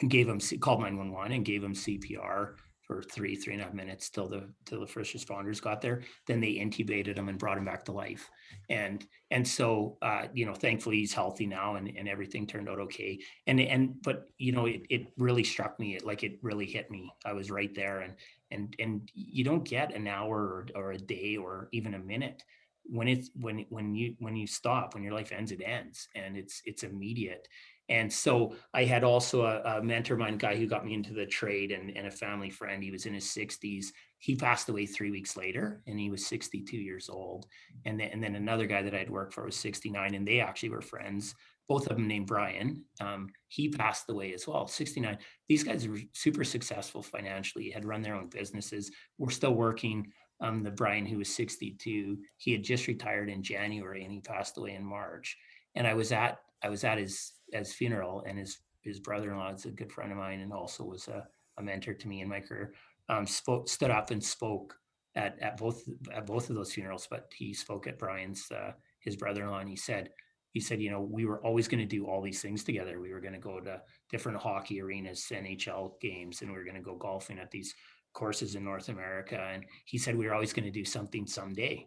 and 0.00 0.10
gave 0.10 0.28
him 0.28 0.40
called 0.60 0.80
911 0.80 1.32
and 1.32 1.44
gave 1.44 1.62
him 1.62 1.74
CPR 1.74 2.54
for 2.86 3.02
three, 3.02 3.34
three 3.34 3.52
and 3.52 3.62
a 3.62 3.64
half 3.64 3.74
minutes 3.74 4.08
till 4.10 4.28
the 4.28 4.48
till 4.64 4.80
the 4.80 4.86
first 4.86 5.14
responders 5.14 5.60
got 5.60 5.80
there. 5.80 6.02
Then 6.26 6.40
they 6.40 6.54
intubated 6.54 7.16
him 7.16 7.28
and 7.28 7.38
brought 7.38 7.58
him 7.58 7.64
back 7.64 7.84
to 7.86 7.92
life. 7.92 8.30
And 8.70 9.04
and 9.32 9.46
so 9.46 9.98
uh, 10.02 10.26
you 10.32 10.46
know, 10.46 10.54
thankfully 10.54 10.98
he's 10.98 11.12
healthy 11.12 11.46
now 11.46 11.74
and, 11.74 11.92
and 11.96 12.08
everything 12.08 12.46
turned 12.46 12.68
out 12.68 12.78
okay. 12.78 13.18
And 13.48 13.60
and 13.60 14.00
but 14.02 14.28
you 14.38 14.52
know, 14.52 14.66
it, 14.66 14.82
it 14.88 15.08
really 15.18 15.44
struck 15.44 15.80
me. 15.80 15.96
It 15.96 16.06
like 16.06 16.22
it 16.22 16.38
really 16.42 16.66
hit 16.66 16.90
me. 16.90 17.12
I 17.24 17.32
was 17.32 17.50
right 17.50 17.74
there 17.74 18.00
and 18.00 18.14
and 18.52 18.76
and 18.78 19.10
you 19.14 19.42
don't 19.42 19.64
get 19.64 19.94
an 19.94 20.06
hour 20.06 20.38
or, 20.38 20.66
or 20.76 20.92
a 20.92 20.98
day 20.98 21.36
or 21.36 21.68
even 21.72 21.94
a 21.94 21.98
minute 21.98 22.44
when 22.88 23.08
it's 23.08 23.30
when 23.34 23.66
when 23.68 23.94
you 23.94 24.14
when 24.20 24.36
you 24.36 24.46
stop 24.46 24.94
when 24.94 25.02
your 25.02 25.12
life 25.12 25.32
ends 25.32 25.50
it 25.50 25.60
ends 25.64 26.08
and 26.14 26.36
it's 26.36 26.62
it's 26.64 26.84
immediate 26.84 27.48
and 27.88 28.12
so 28.12 28.56
I 28.74 28.84
had 28.84 29.04
also 29.04 29.42
a, 29.42 29.78
a 29.78 29.82
mentor 29.82 30.14
of 30.14 30.20
mine, 30.20 30.38
guy 30.38 30.56
who 30.56 30.66
got 30.66 30.84
me 30.84 30.94
into 30.94 31.12
the 31.12 31.26
trade 31.26 31.70
and, 31.70 31.96
and 31.96 32.06
a 32.06 32.10
family 32.10 32.50
friend. 32.50 32.82
He 32.82 32.90
was 32.90 33.06
in 33.06 33.14
his 33.14 33.26
60s. 33.26 33.86
He 34.18 34.34
passed 34.34 34.68
away 34.68 34.86
three 34.86 35.10
weeks 35.10 35.36
later 35.36 35.82
and 35.86 35.98
he 35.98 36.10
was 36.10 36.26
62 36.26 36.76
years 36.76 37.08
old. 37.08 37.46
And 37.84 38.00
then, 38.00 38.10
and 38.12 38.22
then 38.22 38.34
another 38.34 38.66
guy 38.66 38.82
that 38.82 38.94
I'd 38.94 39.10
worked 39.10 39.34
for 39.34 39.44
was 39.44 39.56
69 39.56 40.14
and 40.14 40.26
they 40.26 40.40
actually 40.40 40.70
were 40.70 40.80
friends, 40.80 41.34
both 41.68 41.86
of 41.86 41.96
them 41.96 42.08
named 42.08 42.26
Brian. 42.26 42.84
Um, 43.00 43.28
he 43.48 43.68
passed 43.68 44.10
away 44.10 44.34
as 44.34 44.48
well, 44.48 44.66
69. 44.66 45.18
These 45.48 45.62
guys 45.62 45.86
were 45.86 45.98
super 46.12 46.42
successful 46.42 47.02
financially, 47.02 47.70
had 47.70 47.84
run 47.84 48.02
their 48.02 48.16
own 48.16 48.28
businesses, 48.28 48.90
were 49.18 49.30
still 49.30 49.54
working. 49.54 50.10
Um, 50.40 50.62
the 50.62 50.70
Brian 50.70 51.06
who 51.06 51.18
was 51.18 51.34
62, 51.34 52.18
he 52.36 52.52
had 52.52 52.64
just 52.64 52.88
retired 52.88 53.30
in 53.30 53.42
January 53.44 54.04
and 54.04 54.12
he 54.12 54.20
passed 54.20 54.58
away 54.58 54.74
in 54.74 54.84
March. 54.84 55.36
And 55.76 55.86
I 55.86 55.94
was 55.94 56.10
at 56.10 56.38
I 56.62 56.68
was 56.70 56.84
at 56.84 56.98
his 56.98 57.32
his 57.52 57.72
funeral, 57.72 58.24
and 58.26 58.38
his 58.38 58.58
his 58.82 59.00
brother-in-law 59.00 59.52
is 59.52 59.64
a 59.64 59.70
good 59.70 59.92
friend 59.92 60.12
of 60.12 60.18
mine, 60.18 60.40
and 60.40 60.52
also 60.52 60.84
was 60.84 61.08
a, 61.08 61.26
a 61.58 61.62
mentor 61.62 61.94
to 61.94 62.08
me 62.08 62.20
in 62.20 62.28
my 62.28 62.40
career. 62.40 62.74
Um, 63.08 63.26
spoke, 63.26 63.68
stood 63.68 63.90
up 63.90 64.10
and 64.10 64.22
spoke 64.22 64.76
at, 65.14 65.38
at 65.40 65.56
both 65.56 65.82
at 66.12 66.26
both 66.26 66.50
of 66.50 66.56
those 66.56 66.72
funerals, 66.72 67.08
but 67.10 67.32
he 67.34 67.52
spoke 67.52 67.86
at 67.86 67.98
Brian's 67.98 68.50
uh, 68.50 68.72
his 69.00 69.16
brother-in-law, 69.16 69.58
and 69.60 69.68
he 69.68 69.76
said 69.76 70.10
he 70.56 70.60
said, 70.60 70.80
you 70.80 70.90
know, 70.90 71.02
we 71.02 71.26
were 71.26 71.44
always 71.44 71.68
going 71.68 71.86
to 71.86 71.96
do 71.96 72.06
all 72.06 72.22
these 72.22 72.40
things 72.40 72.64
together. 72.64 72.98
We 72.98 73.12
were 73.12 73.20
going 73.20 73.34
to 73.34 73.38
go 73.38 73.60
to 73.60 73.82
different 74.10 74.38
hockey 74.38 74.80
arenas, 74.80 75.26
NHL 75.30 76.00
games, 76.00 76.40
and 76.40 76.50
we 76.50 76.56
were 76.56 76.64
going 76.64 76.76
to 76.76 76.80
go 76.80 76.96
golfing 76.96 77.38
at 77.38 77.50
these 77.50 77.74
courses 78.14 78.54
in 78.54 78.64
North 78.64 78.88
America. 78.88 79.38
And 79.38 79.66
he 79.84 79.98
said 79.98 80.16
we 80.16 80.24
were 80.24 80.32
always 80.32 80.54
going 80.54 80.64
to 80.64 80.70
do 80.70 80.86
something 80.86 81.26
someday. 81.26 81.86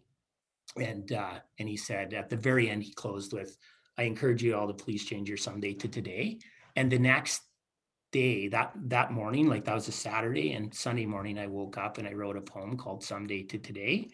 And 0.80 1.10
uh, 1.10 1.40
and 1.58 1.68
he 1.68 1.76
said 1.76 2.14
at 2.14 2.30
the 2.30 2.36
very 2.36 2.70
end, 2.70 2.84
he 2.84 2.92
closed 2.92 3.32
with, 3.32 3.58
I 4.00 4.04
encourage 4.04 4.42
you 4.42 4.56
all 4.56 4.66
to 4.66 4.72
please 4.72 5.04
change 5.04 5.28
your 5.28 5.36
someday 5.36 5.74
to 5.74 5.86
today. 5.86 6.38
And 6.74 6.90
the 6.90 6.98
next 6.98 7.42
day, 8.12 8.48
that 8.48 8.72
that 8.86 9.12
morning, 9.12 9.46
like 9.46 9.66
that 9.66 9.74
was 9.74 9.88
a 9.88 9.92
Saturday, 9.92 10.52
and 10.54 10.74
Sunday 10.74 11.04
morning, 11.04 11.38
I 11.38 11.46
woke 11.46 11.76
up 11.76 11.98
and 11.98 12.08
I 12.08 12.14
wrote 12.14 12.38
a 12.38 12.40
poem 12.40 12.78
called 12.78 13.04
Someday 13.04 13.42
to 13.42 13.58
Today. 13.58 14.08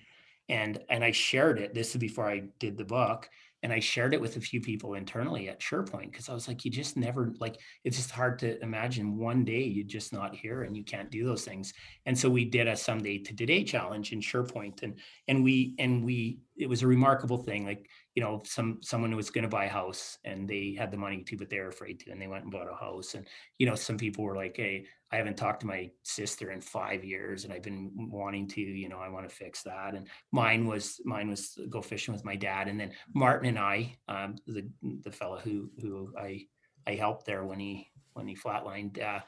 And 0.49 0.81
and 0.89 1.05
I 1.05 1.13
shared 1.13 1.61
it. 1.61 1.73
This 1.73 1.95
is 1.95 2.01
before 2.01 2.29
I 2.29 2.49
did 2.59 2.77
the 2.77 2.85
book 2.85 3.31
and 3.63 3.73
I 3.73 3.81
shared 3.81 4.15
it 4.15 4.21
with 4.21 4.37
a 4.37 4.41
few 4.41 4.61
people 4.61 4.95
internally 4.95 5.49
at 5.49 5.61
SurePoint 5.61 6.13
because 6.13 6.29
I 6.29 6.35
was 6.35 6.47
like, 6.47 6.65
you 6.65 6.71
just 6.71 6.97
never 6.97 7.33
like 7.41 7.59
it's 7.85 7.97
just 7.97 8.11
hard 8.11 8.39
to 8.41 8.63
imagine 8.63 9.19
one 9.19 9.45
day 9.45 9.63
you're 9.65 9.87
just 9.87 10.13
not 10.13 10.37
here 10.37 10.63
and 10.63 10.77
you 10.77 10.85
can't 10.85 11.11
do 11.11 11.25
those 11.25 11.45
things. 11.45 11.73
And 12.05 12.17
so 12.17 12.29
we 12.29 12.45
did 12.45 12.69
a 12.69 12.77
someday 12.77 13.19
to 13.19 13.35
today 13.35 13.65
challenge 13.65 14.13
in 14.13 14.21
SurePoint 14.21 14.83
and 14.83 15.01
and 15.27 15.43
we 15.43 15.75
and 15.79 16.05
we 16.05 16.39
it 16.57 16.69
was 16.69 16.83
a 16.83 16.87
remarkable 16.87 17.39
thing. 17.39 17.65
Like 17.65 17.89
you 18.17 18.23
know, 18.23 18.41
some 18.47 18.79
someone 18.83 19.15
was 19.15 19.29
going 19.29 19.45
to 19.45 19.49
buy 19.49 19.67
a 19.67 19.69
house 19.69 20.17
and 20.25 20.49
they 20.49 20.75
had 20.77 20.91
the 20.91 20.97
money 20.97 21.23
to, 21.23 21.37
but 21.37 21.51
they 21.51 21.61
were 21.61 21.69
afraid 21.69 22.01
to, 22.01 22.11
and 22.11 22.21
they 22.21 22.27
went 22.27 22.45
and 22.45 22.51
bought 22.51 22.73
a 22.73 22.75
house. 22.75 23.15
And 23.15 23.27
you 23.59 23.67
know, 23.67 23.75
some 23.75 23.99
people 23.99 24.25
were 24.25 24.35
like, 24.35 24.57
"Hey, 24.57 24.87
I 25.13 25.17
haven't 25.17 25.37
talked 25.37 25.61
to 25.61 25.67
my 25.67 25.91
sister 26.03 26.51
in 26.51 26.63
five 26.63 27.05
years, 27.05 27.45
and 27.45 27.53
I've 27.53 27.63
been 27.63 27.93
wanting 27.95 28.49
to, 28.49 28.61
you 28.63 28.89
know, 28.89 28.99
I 28.99 29.11
want 29.11 29.29
to 29.29 29.35
fix 29.35 29.63
that." 29.65 29.95
And 29.95 30.09
mine 30.33 30.67
was 30.67 30.99
mine 31.05 31.29
was 31.29 31.59
go 31.69 31.83
fishing 31.83 32.15
with 32.15 32.25
my 32.25 32.37
dad, 32.37 32.69
and 32.69 32.81
then 32.81 32.93
Martin 33.15 33.51
and 33.51 33.59
I, 33.59 33.95
um, 34.09 34.37
the 34.47 34.67
the 35.03 35.13
fellow 35.13 35.39
who 35.39 35.71
who 35.83 36.15
I 36.19 36.47
I 36.87 36.95
helped 36.95 37.27
there 37.27 37.45
when 37.45 37.61
he 37.61 37.91
when 38.15 38.27
he 38.27 38.35
flatlined, 38.35 38.99
uh, 39.03 39.21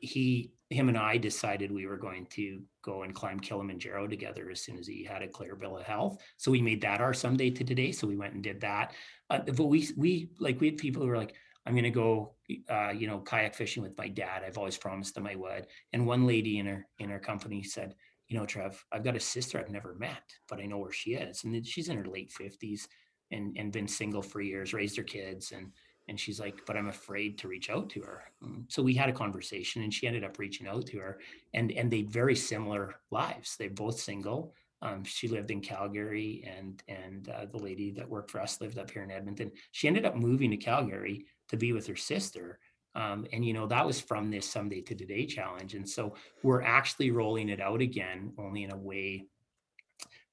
he 0.00 0.52
him 0.70 0.88
and 0.88 0.96
I 0.96 1.16
decided 1.16 1.72
we 1.72 1.86
were 1.86 1.96
going 1.96 2.26
to 2.26 2.62
go 2.82 3.02
and 3.02 3.12
climb 3.12 3.40
Kilimanjaro 3.40 4.06
together 4.06 4.50
as 4.50 4.60
soon 4.60 4.78
as 4.78 4.86
he 4.86 5.02
had 5.02 5.20
a 5.20 5.28
clear 5.28 5.56
bill 5.56 5.76
of 5.76 5.84
health. 5.84 6.22
So 6.36 6.52
we 6.52 6.62
made 6.62 6.80
that 6.82 7.00
our 7.00 7.12
someday 7.12 7.50
to 7.50 7.64
today. 7.64 7.90
So 7.90 8.06
we 8.06 8.16
went 8.16 8.34
and 8.34 8.42
did 8.42 8.60
that. 8.60 8.92
Uh, 9.28 9.40
but 9.40 9.64
we 9.64 9.88
we 9.96 10.30
like 10.38 10.60
we 10.60 10.68
had 10.68 10.78
people 10.78 11.02
who 11.02 11.08
were 11.08 11.16
like, 11.16 11.34
I'm 11.66 11.74
going 11.74 11.84
to 11.84 11.90
go, 11.90 12.34
uh, 12.68 12.90
you 12.90 13.06
know, 13.08 13.18
kayak 13.18 13.54
fishing 13.54 13.82
with 13.82 13.98
my 13.98 14.08
dad. 14.08 14.42
I've 14.46 14.58
always 14.58 14.78
promised 14.78 15.14
them 15.14 15.26
I 15.26 15.34
would. 15.34 15.66
And 15.92 16.06
one 16.06 16.26
lady 16.26 16.58
in 16.58 16.66
her 16.66 16.86
in 16.98 17.10
her 17.10 17.18
company 17.18 17.62
said, 17.64 17.94
you 18.28 18.38
know, 18.38 18.46
Trev, 18.46 18.82
I've 18.92 19.04
got 19.04 19.16
a 19.16 19.20
sister 19.20 19.58
I've 19.58 19.70
never 19.70 19.94
met, 19.94 20.22
but 20.48 20.60
I 20.60 20.66
know 20.66 20.78
where 20.78 20.92
she 20.92 21.14
is, 21.14 21.42
and 21.42 21.66
she's 21.66 21.88
in 21.88 21.96
her 21.96 22.06
late 22.06 22.30
fifties 22.30 22.86
and 23.32 23.56
and 23.58 23.72
been 23.72 23.88
single 23.88 24.22
for 24.22 24.40
years, 24.40 24.72
raised 24.72 24.96
her 24.96 25.02
kids, 25.02 25.52
and 25.52 25.72
and 26.10 26.18
she's 26.18 26.40
like, 26.40 26.66
but 26.66 26.76
I'm 26.76 26.88
afraid 26.88 27.38
to 27.38 27.48
reach 27.48 27.70
out 27.70 27.88
to 27.90 28.00
her. 28.00 28.24
Mm, 28.44 28.64
so 28.66 28.82
we 28.82 28.94
had 28.94 29.08
a 29.08 29.12
conversation 29.12 29.84
and 29.84 29.94
she 29.94 30.08
ended 30.08 30.24
up 30.24 30.40
reaching 30.40 30.66
out 30.66 30.84
to 30.86 30.98
her 30.98 31.20
and, 31.54 31.70
and 31.70 31.88
they 31.88 32.02
very 32.02 32.34
similar 32.34 32.96
lives. 33.12 33.56
They're 33.56 33.70
both 33.70 34.00
single. 34.00 34.52
Um, 34.82 35.04
she 35.04 35.28
lived 35.28 35.52
in 35.52 35.60
Calgary 35.60 36.44
and, 36.44 36.82
and 36.88 37.28
uh, 37.28 37.46
the 37.46 37.62
lady 37.62 37.92
that 37.92 38.08
worked 38.08 38.32
for 38.32 38.40
us 38.40 38.60
lived 38.60 38.76
up 38.76 38.90
here 38.90 39.04
in 39.04 39.12
Edmonton. 39.12 39.52
She 39.70 39.86
ended 39.86 40.04
up 40.04 40.16
moving 40.16 40.50
to 40.50 40.56
Calgary 40.56 41.26
to 41.48 41.56
be 41.56 41.72
with 41.72 41.86
her 41.86 41.96
sister. 41.96 42.58
Um, 42.96 43.24
and 43.32 43.44
you 43.44 43.52
know 43.52 43.68
that 43.68 43.86
was 43.86 44.00
from 44.00 44.32
this 44.32 44.50
someday 44.50 44.80
to 44.80 44.96
today 44.96 45.24
challenge 45.24 45.74
and 45.74 45.88
so 45.88 46.16
we're 46.42 46.62
actually 46.62 47.12
rolling 47.12 47.48
it 47.48 47.60
out 47.60 47.80
again 47.80 48.32
only 48.36 48.64
in 48.64 48.72
a 48.72 48.76
way 48.76 49.26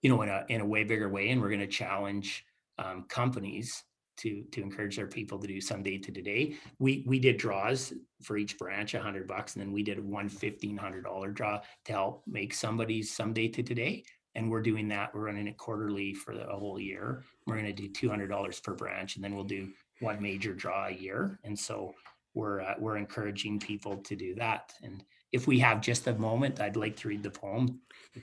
you 0.02 0.10
know 0.10 0.24
in 0.24 0.30
a 0.30 0.44
in 0.50 0.62
a 0.62 0.66
way 0.66 0.84
bigger 0.84 1.08
way 1.08 1.30
and 1.30 1.40
we're 1.40 1.50
going 1.50 1.60
to 1.60 1.68
challenge 1.68 2.48
um, 2.80 3.04
companies 3.08 3.84
to 4.18 4.44
to 4.52 4.62
encourage 4.62 4.96
their 4.96 5.08
people 5.08 5.40
to 5.40 5.48
do 5.48 5.62
someday 5.62 5.98
to 5.98 6.12
today. 6.12 6.56
We 6.80 7.04
we 7.08 7.20
did 7.20 7.38
draws 7.38 7.94
for 8.22 8.38
each 8.38 8.58
branch, 8.58 8.94
a 8.94 9.02
hundred 9.02 9.28
bucks, 9.28 9.56
and 9.56 9.62
then 9.64 9.72
we 9.72 9.84
did 9.84 10.04
one 10.04 10.30
fifteen 10.30 10.78
hundred 10.78 11.04
dollar 11.04 11.32
draw 11.32 11.62
to 11.86 11.92
help 11.92 12.24
make 12.28 12.54
somebody's 12.54 13.14
someday 13.14 13.48
to 13.50 13.64
today. 13.64 14.04
And 14.36 14.52
we're 14.52 14.62
doing 14.62 14.88
that. 14.90 15.16
We're 15.16 15.26
running 15.26 15.48
it 15.48 15.58
quarterly 15.58 16.14
for 16.14 16.36
the 16.36 16.48
a 16.48 16.56
whole 16.56 16.80
year. 16.80 17.24
We're 17.46 17.56
going 17.56 17.66
to 17.66 17.74
do 17.74 17.90
two 17.90 18.10
hundred 18.10 18.28
dollars 18.28 18.60
per 18.60 18.76
branch, 18.76 19.16
and 19.16 19.24
then 19.24 19.36
we'll 19.36 19.44
do 19.44 19.70
one 20.00 20.22
major 20.22 20.54
draw 20.54 20.88
a 20.88 20.92
year. 20.92 21.40
And 21.44 21.58
so 21.58 21.96
we're 22.36 22.62
uh, 22.62 22.76
we're 22.78 22.98
encouraging 22.98 23.60
people 23.60 23.98
to 23.98 24.16
do 24.16 24.36
that. 24.36 24.74
And 24.84 25.04
if 25.32 25.48
we 25.48 25.60
have 25.60 25.82
just 25.82 26.08
a 26.08 26.14
moment, 26.14 26.62
I'd 26.62 26.78
like 26.78 26.96
to 26.98 27.10
read 27.10 27.24
the 27.24 27.32
poem. 27.32 27.82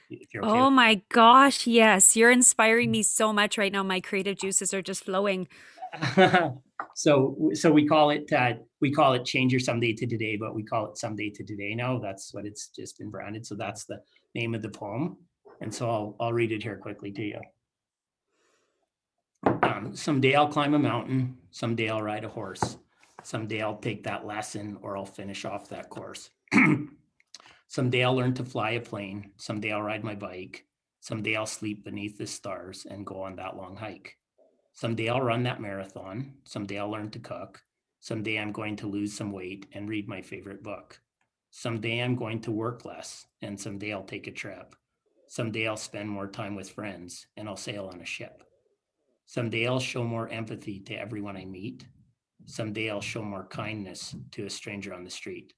If 0.09 0.33
you're 0.33 0.45
okay. 0.45 0.53
Oh 0.53 0.71
my 0.71 1.03
gosh, 1.11 1.67
yes. 1.67 2.17
You're 2.17 2.31
inspiring 2.31 2.91
me 2.91 3.03
so 3.03 3.33
much 3.33 3.59
right 3.59 3.73
now. 3.73 3.83
My 3.83 4.01
creative 4.01 4.39
juices 4.39 4.73
are 4.73 4.83
just 4.83 5.05
flowing. 5.05 5.49
so 6.95 7.51
so 7.55 7.73
we 7.73 7.87
call 7.87 8.11
it 8.11 8.33
uh, 8.33 8.55
we 8.81 8.93
call 8.93 9.15
it 9.15 9.25
change 9.25 9.53
your 9.53 9.61
someday 9.61 9.93
to 9.93 10.07
today, 10.07 10.37
but 10.37 10.55
we 10.55 10.63
call 10.63 10.87
it 10.91 10.99
someday 10.99 11.31
to 11.31 11.45
today 11.45 11.75
now. 11.75 11.99
That's 11.99 12.33
what 12.35 12.47
it's 12.47 12.69
just 12.69 12.99
been 12.99 13.11
branded. 13.11 13.47
So 13.47 13.55
that's 13.55 13.85
the 13.85 14.01
name 14.35 14.55
of 14.55 14.63
the 14.63 14.69
poem. 14.69 15.17
And 15.61 15.73
so 15.75 15.91
I'll 15.91 16.17
I'll 16.21 16.33
read 16.33 16.53
it 16.53 16.63
here 16.63 16.77
quickly 16.77 17.13
to 17.13 17.23
you. 17.23 17.41
Um, 19.63 19.95
someday 19.95 20.35
I'll 20.35 20.49
climb 20.49 20.75
a 20.75 20.79
mountain. 20.79 21.37
Someday 21.51 21.89
I'll 21.89 22.03
ride 22.03 22.25
a 22.25 22.29
horse. 22.29 22.79
Someday 23.23 23.63
I'll 23.63 23.79
take 23.79 24.05
that 24.05 24.27
lesson 24.27 24.77
or 24.83 24.97
I'll 24.97 25.07
finish 25.07 25.45
off 25.45 25.69
that 25.71 25.89
course. 25.89 26.31
Someday 27.69 28.05
I'll 28.05 28.15
learn 28.15 28.35
to 28.35 28.45
fly 28.45 28.73
a 28.73 28.81
plane. 28.81 29.33
Someday 29.37 29.73
I'll 29.73 29.83
ride 29.83 30.05
my 30.05 30.15
bike. 30.15 30.67
Someday 31.01 31.35
I'll 31.35 31.47
sleep 31.47 31.85
beneath 31.85 32.19
the 32.19 32.27
stars 32.27 32.87
and 32.89 33.07
go 33.07 33.23
on 33.23 33.37
that 33.37 33.57
long 33.57 33.77
hike. 33.77 34.17
Someday 34.77 35.09
I'll 35.09 35.23
run 35.23 35.45
that 35.45 35.61
marathon. 35.61 36.35
Someday 36.45 36.81
I'll 36.81 36.91
learn 36.91 37.11
to 37.13 37.21
cook. 37.21 37.63
Someday 38.01 38.41
I'm 38.41 38.51
going 38.51 38.75
to 38.77 38.89
lose 38.89 39.15
some 39.15 39.31
weight 39.31 39.67
and 39.73 39.89
read 39.89 40.09
my 40.09 40.21
favorite 40.21 40.65
book. 40.65 41.01
Someday 41.51 42.01
I'm 42.01 42.17
going 42.17 42.41
to 42.41 42.51
work 42.51 42.85
less, 42.85 43.25
and 43.41 43.59
someday 43.59 43.93
I'll 43.93 44.03
take 44.03 44.27
a 44.27 44.33
trip. 44.33 44.75
Someday 45.29 45.69
I'll 45.69 45.77
spend 45.77 46.11
more 46.11 46.27
time 46.27 46.57
with 46.57 46.71
friends, 46.71 47.29
and 47.37 47.49
I'll 47.49 47.57
sail 47.57 47.89
on 47.93 48.01
a 48.01 48.05
ship. 48.05 48.43
Someday 49.27 49.69
I'll 49.69 49.79
show 49.79 50.03
more 50.03 50.29
empathy 50.29 50.81
to 50.81 50.95
everyone 50.95 51.37
I 51.37 51.45
meet. 51.45 51.87
Someday 52.45 52.91
I'll 52.91 53.01
show 53.01 53.23
more 53.23 53.47
kindness 53.47 54.17
to 54.33 54.47
a 54.47 54.51
stranger 54.51 54.93
on 54.93 55.05
the 55.05 55.11
street. 55.11 55.53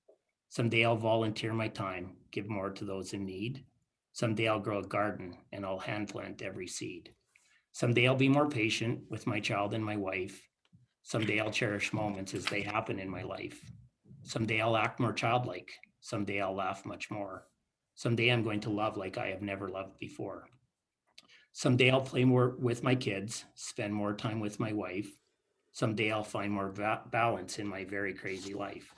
Someday 0.50 0.84
I'll 0.84 0.94
volunteer 0.94 1.54
my 1.54 1.68
time, 1.68 2.18
give 2.32 2.50
more 2.50 2.68
to 2.68 2.84
those 2.84 3.14
in 3.14 3.24
need. 3.24 3.64
Someday 4.12 4.46
I'll 4.46 4.60
grow 4.60 4.80
a 4.80 4.86
garden 4.86 5.38
and 5.52 5.64
I'll 5.64 5.78
hand 5.78 6.08
plant 6.08 6.42
every 6.42 6.68
seed. 6.68 7.14
Someday 7.76 8.08
I'll 8.08 8.16
be 8.16 8.30
more 8.30 8.48
patient 8.48 9.02
with 9.10 9.26
my 9.26 9.38
child 9.38 9.74
and 9.74 9.84
my 9.84 9.98
wife. 9.98 10.48
Someday 11.02 11.40
I'll 11.40 11.50
cherish 11.50 11.92
moments 11.92 12.32
as 12.32 12.46
they 12.46 12.62
happen 12.62 12.98
in 12.98 13.06
my 13.06 13.20
life. 13.20 13.60
Someday 14.22 14.62
I'll 14.62 14.78
act 14.78 14.98
more 14.98 15.12
childlike. 15.12 15.70
Someday 16.00 16.40
I'll 16.40 16.54
laugh 16.54 16.86
much 16.86 17.10
more. 17.10 17.48
Someday 17.94 18.30
I'm 18.30 18.42
going 18.42 18.60
to 18.60 18.70
love 18.70 18.96
like 18.96 19.18
I 19.18 19.26
have 19.26 19.42
never 19.42 19.68
loved 19.68 19.98
before. 19.98 20.48
Someday 21.52 21.90
I'll 21.90 22.00
play 22.00 22.24
more 22.24 22.56
with 22.58 22.82
my 22.82 22.94
kids, 22.94 23.44
spend 23.56 23.92
more 23.92 24.14
time 24.14 24.40
with 24.40 24.58
my 24.58 24.72
wife. 24.72 25.10
Someday 25.72 26.10
I'll 26.10 26.24
find 26.24 26.50
more 26.50 26.70
va- 26.70 27.02
balance 27.10 27.58
in 27.58 27.66
my 27.66 27.84
very 27.84 28.14
crazy 28.14 28.54
life. 28.54 28.94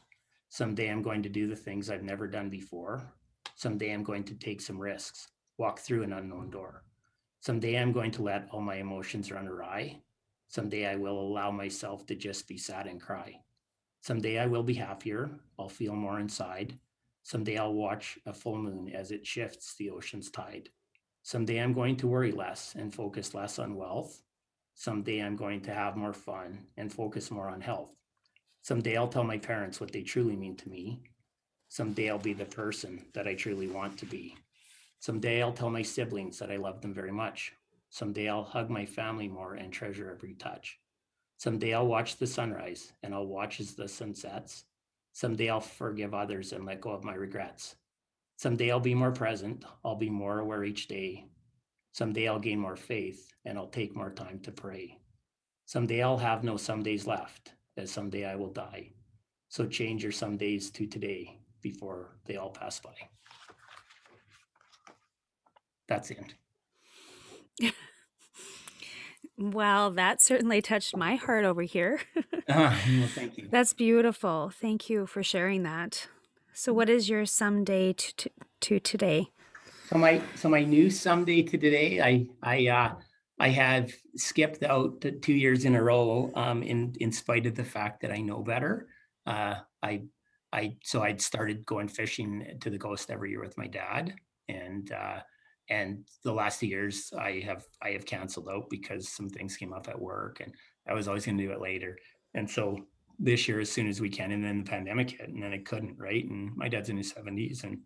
Someday 0.51 0.89
I'm 0.89 1.03
going 1.03 1.25
to 1.25 1.29
do 1.29 1.49
the 1.49 1.57
things 1.57 1.91
I've 1.91 2.05
never 2.05 2.29
done 2.29 2.49
before. 2.49 3.13
Someday 3.57 3.91
I'm 3.91 4.05
going 4.05 4.23
to 4.23 4.35
take 4.35 4.61
some 4.61 4.79
risks, 4.79 5.27
walk 5.57 5.81
through 5.81 6.05
an 6.05 6.13
unknown 6.13 6.51
door. 6.51 6.85
Someday 7.41 7.79
I'm 7.79 7.93
going 7.93 8.11
to 8.13 8.23
let 8.23 8.49
all 8.51 8.61
my 8.61 8.77
emotions 8.77 9.31
run 9.31 9.47
awry. 9.47 10.01
Someday 10.49 10.87
I 10.87 10.97
will 10.97 11.21
allow 11.21 11.51
myself 11.51 12.05
to 12.07 12.15
just 12.15 12.49
be 12.49 12.59
sad 12.59 12.87
and 12.87 13.01
cry. 13.01 13.41
Someday 14.01 14.39
I 14.39 14.47
will 14.47 14.63
be 14.63 14.75
happier. 14.75 15.31
I'll 15.59 15.69
feel 15.69 15.95
more 15.95 16.21
inside. 16.21 16.79
Someday 17.23 17.59
I'll 17.59 17.75
watch 17.75 18.19
a 18.27 18.33
full 18.33 18.57
moon 18.57 18.91
as 18.95 19.11
it 19.11 19.27
shifts 19.27 19.75
the 19.75 19.91
ocean's 19.91 20.31
tide. 20.31 20.71
Someday 21.23 21.59
I'm 21.59 21.75
going 21.75 21.97
to 21.97 22.09
worry 22.09 22.33
less 22.33 22.75
and 22.75 22.93
focus 22.95 23.35
less 23.35 23.59
on 23.59 23.77
wealth. 23.77 24.23
Someday 24.75 25.21
I'm 25.21 25.37
going 25.37 25.61
to 25.63 25.75
have 25.75 25.97
more 25.97 26.15
fun 26.15 26.67
and 26.77 26.93
focus 26.93 27.31
more 27.31 27.51
on 27.51 27.61
health. 27.61 27.91
Someday 28.63 28.97
I'll 28.97 29.09
tell 29.09 29.25
my 29.25 29.39
parents 29.39 29.81
what 29.81 29.93
they 29.93 30.03
truly 30.03 30.37
mean 30.37 30.57
to 30.57 30.69
me. 30.69 31.03
Someday 31.69 32.11
I'll 32.11 32.19
be 32.19 32.33
the 32.33 32.47
person 32.47 33.05
that 33.13 33.29
I 33.29 33.35
truly 33.35 33.69
want 33.69 33.99
to 33.99 34.07
be. 34.07 34.37
Someday 35.01 35.43
I'll 35.43 35.53
tell 35.53 35.71
my 35.71 35.83
siblings 35.83 36.39
that 36.39 36.51
I 36.51 36.57
love 36.57 36.81
them 36.81 36.93
very 36.93 37.13
much. 37.13 37.53
Someday 37.91 38.29
I'll 38.29 38.45
hug 38.45 38.69
my 38.69 38.85
family 38.85 39.29
more 39.29 39.55
and 39.55 39.73
treasure 39.73 40.11
every 40.11 40.35
touch. 40.35 40.79
Someday 41.37 41.73
I'll 41.73 41.87
watch 41.87 42.17
the 42.17 42.27
sunrise 42.27 42.93
and 43.03 43.15
I'll 43.15 43.27
watch 43.27 43.61
as 43.61 43.75
the 43.75 43.89
sun 43.89 44.15
sets. 44.15 44.65
Someday 45.13 45.49
I'll 45.49 45.61
forgive 45.61 46.15
others 46.15 46.53
and 46.53 46.67
let 46.67 46.81
go 46.81 46.91
of 46.91 47.05
my 47.05 47.15
regrets. 47.15 47.77
Someday 48.37 48.71
I'll 48.71 48.81
be 48.81 48.95
more 48.95 49.13
present. 49.13 49.65
I'll 49.85 49.97
be 49.97 50.11
more 50.11 50.41
aware 50.41 50.65
each 50.65 50.89
day. 50.89 51.27
Someday 51.93 52.29
I'll 52.29 52.39
gain 52.39 52.59
more 52.59 52.77
faith 52.77 53.33
and 53.45 53.57
I'll 53.57 53.69
take 53.69 53.97
more 53.97 54.11
time 54.11 54.41
to 54.41 54.53
pray. 54.53 54.99
Someday 55.65 56.03
I'll 56.03 56.19
have 56.19 56.45
no 56.45 56.57
some 56.57 56.83
days 56.83 57.07
left, 57.07 57.53
as 57.77 57.91
someday 57.91 58.25
I 58.25 58.35
will 58.35 58.53
die. 58.53 58.91
So 59.49 59.67
change 59.67 60.03
your 60.03 60.13
some 60.13 60.37
days 60.37 60.71
to 60.73 60.87
today 60.87 61.39
before 61.63 62.17
they 62.27 62.37
all 62.37 62.51
pass 62.51 62.81
by. 62.81 62.95
That's 65.89 66.09
the 66.09 66.19
end. 66.19 66.35
Well, 69.39 69.93
that 69.93 70.21
certainly 70.21 70.61
touched 70.61 70.97
my 70.97 71.15
heart 71.15 71.45
over 71.45 71.63
here. 71.63 72.01
Ah, 72.51 72.83
well, 72.89 73.07
thank 73.09 73.37
you. 73.37 73.47
That's 73.51 73.75
beautiful. 73.75 74.51
Thank 74.51 74.89
you 74.89 75.07
for 75.07 75.23
sharing 75.23 75.65
that. 75.65 76.09
So, 76.55 76.73
what 76.73 76.89
is 76.89 77.07
your 77.07 77.27
someday 77.27 77.93
to, 77.93 78.15
to, 78.17 78.31
to 78.61 78.81
today? 78.81 79.29
So 79.91 79.99
my 79.99 80.23
so 80.35 80.49
my 80.49 80.65
new 80.65 80.89
someday 80.89 81.43
to 81.43 81.59
today, 81.59 82.01
I 82.01 82.27
I 82.43 82.69
uh 82.69 82.95
I 83.39 83.49
have 83.51 83.93
skipped 84.17 84.63
out 84.63 85.05
two 85.21 85.35
years 85.35 85.67
in 85.67 85.75
a 85.75 85.83
row 85.83 86.33
um 86.37 86.63
in 86.63 86.95
in 87.01 87.13
spite 87.13 87.45
of 87.45 87.55
the 87.55 87.65
fact 87.65 88.01
that 88.01 88.13
I 88.13 88.23
know 88.23 88.43
better. 88.43 88.89
Uh 89.27 89.57
I 89.83 90.05
I 90.51 90.79
so 90.83 91.03
I'd 91.03 91.21
started 91.21 91.67
going 91.67 91.89
fishing 91.89 92.59
to 92.63 92.71
the 92.71 92.79
coast 92.79 93.11
every 93.11 93.29
year 93.31 93.41
with 93.41 93.59
my 93.59 93.67
dad 93.67 94.15
and 94.49 94.91
uh 94.91 95.21
and 95.71 96.05
the 96.25 96.33
last 96.33 96.61
two 96.61 96.67
years 96.67 97.13
I 97.19 97.43
have 97.45 97.65
I 97.83 97.91
have 97.91 98.07
canceled 98.07 98.49
out 98.49 98.71
because 98.71 99.09
some 99.09 99.29
things 99.29 99.57
came 99.57 99.73
up 99.73 99.89
at 99.89 100.01
work 100.01 100.41
and 100.41 100.53
I 100.89 100.95
was 100.95 101.09
always 101.09 101.27
gonna 101.27 101.39
do 101.39 101.53
it 101.53 101.61
later. 101.61 101.99
And 102.35 102.49
so 102.49 102.79
this 103.19 103.49
year 103.49 103.61
as 103.61 103.71
soon 103.71 103.89
as 103.89 104.01
we 104.01 104.09
can, 104.09 104.33
and 104.33 104.45
then 104.45 104.59
the 104.65 104.71
pandemic 104.71 105.11
hit 105.11 105.29
and 105.29 105.43
then 105.43 105.53
I 105.53 105.59
couldn't, 105.59 105.99
right? 105.99 106.25
And 106.25 106.57
my 106.57 106.69
dad's 106.69 106.89
in 106.89 106.97
his 106.97 107.13
70s 107.13 107.65
and 107.65 107.79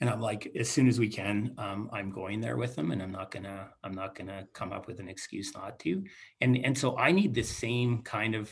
and 0.00 0.08
I'm 0.08 0.20
like, 0.20 0.50
as 0.58 0.70
soon 0.70 0.88
as 0.88 0.98
we 0.98 1.08
can, 1.08 1.54
um, 1.58 1.90
I'm 1.92 2.10
going 2.10 2.40
there 2.40 2.56
with 2.56 2.74
them, 2.74 2.90
and 2.90 3.02
I'm 3.02 3.12
not 3.12 3.30
gonna, 3.30 3.68
I'm 3.84 3.92
not 3.92 4.14
gonna 4.14 4.46
come 4.54 4.72
up 4.72 4.86
with 4.86 4.98
an 4.98 5.08
excuse 5.08 5.52
not 5.54 5.78
to. 5.80 6.02
And 6.40 6.56
and 6.64 6.76
so 6.76 6.96
I 6.96 7.12
need 7.12 7.34
the 7.34 7.42
same 7.42 8.02
kind 8.02 8.34
of 8.34 8.50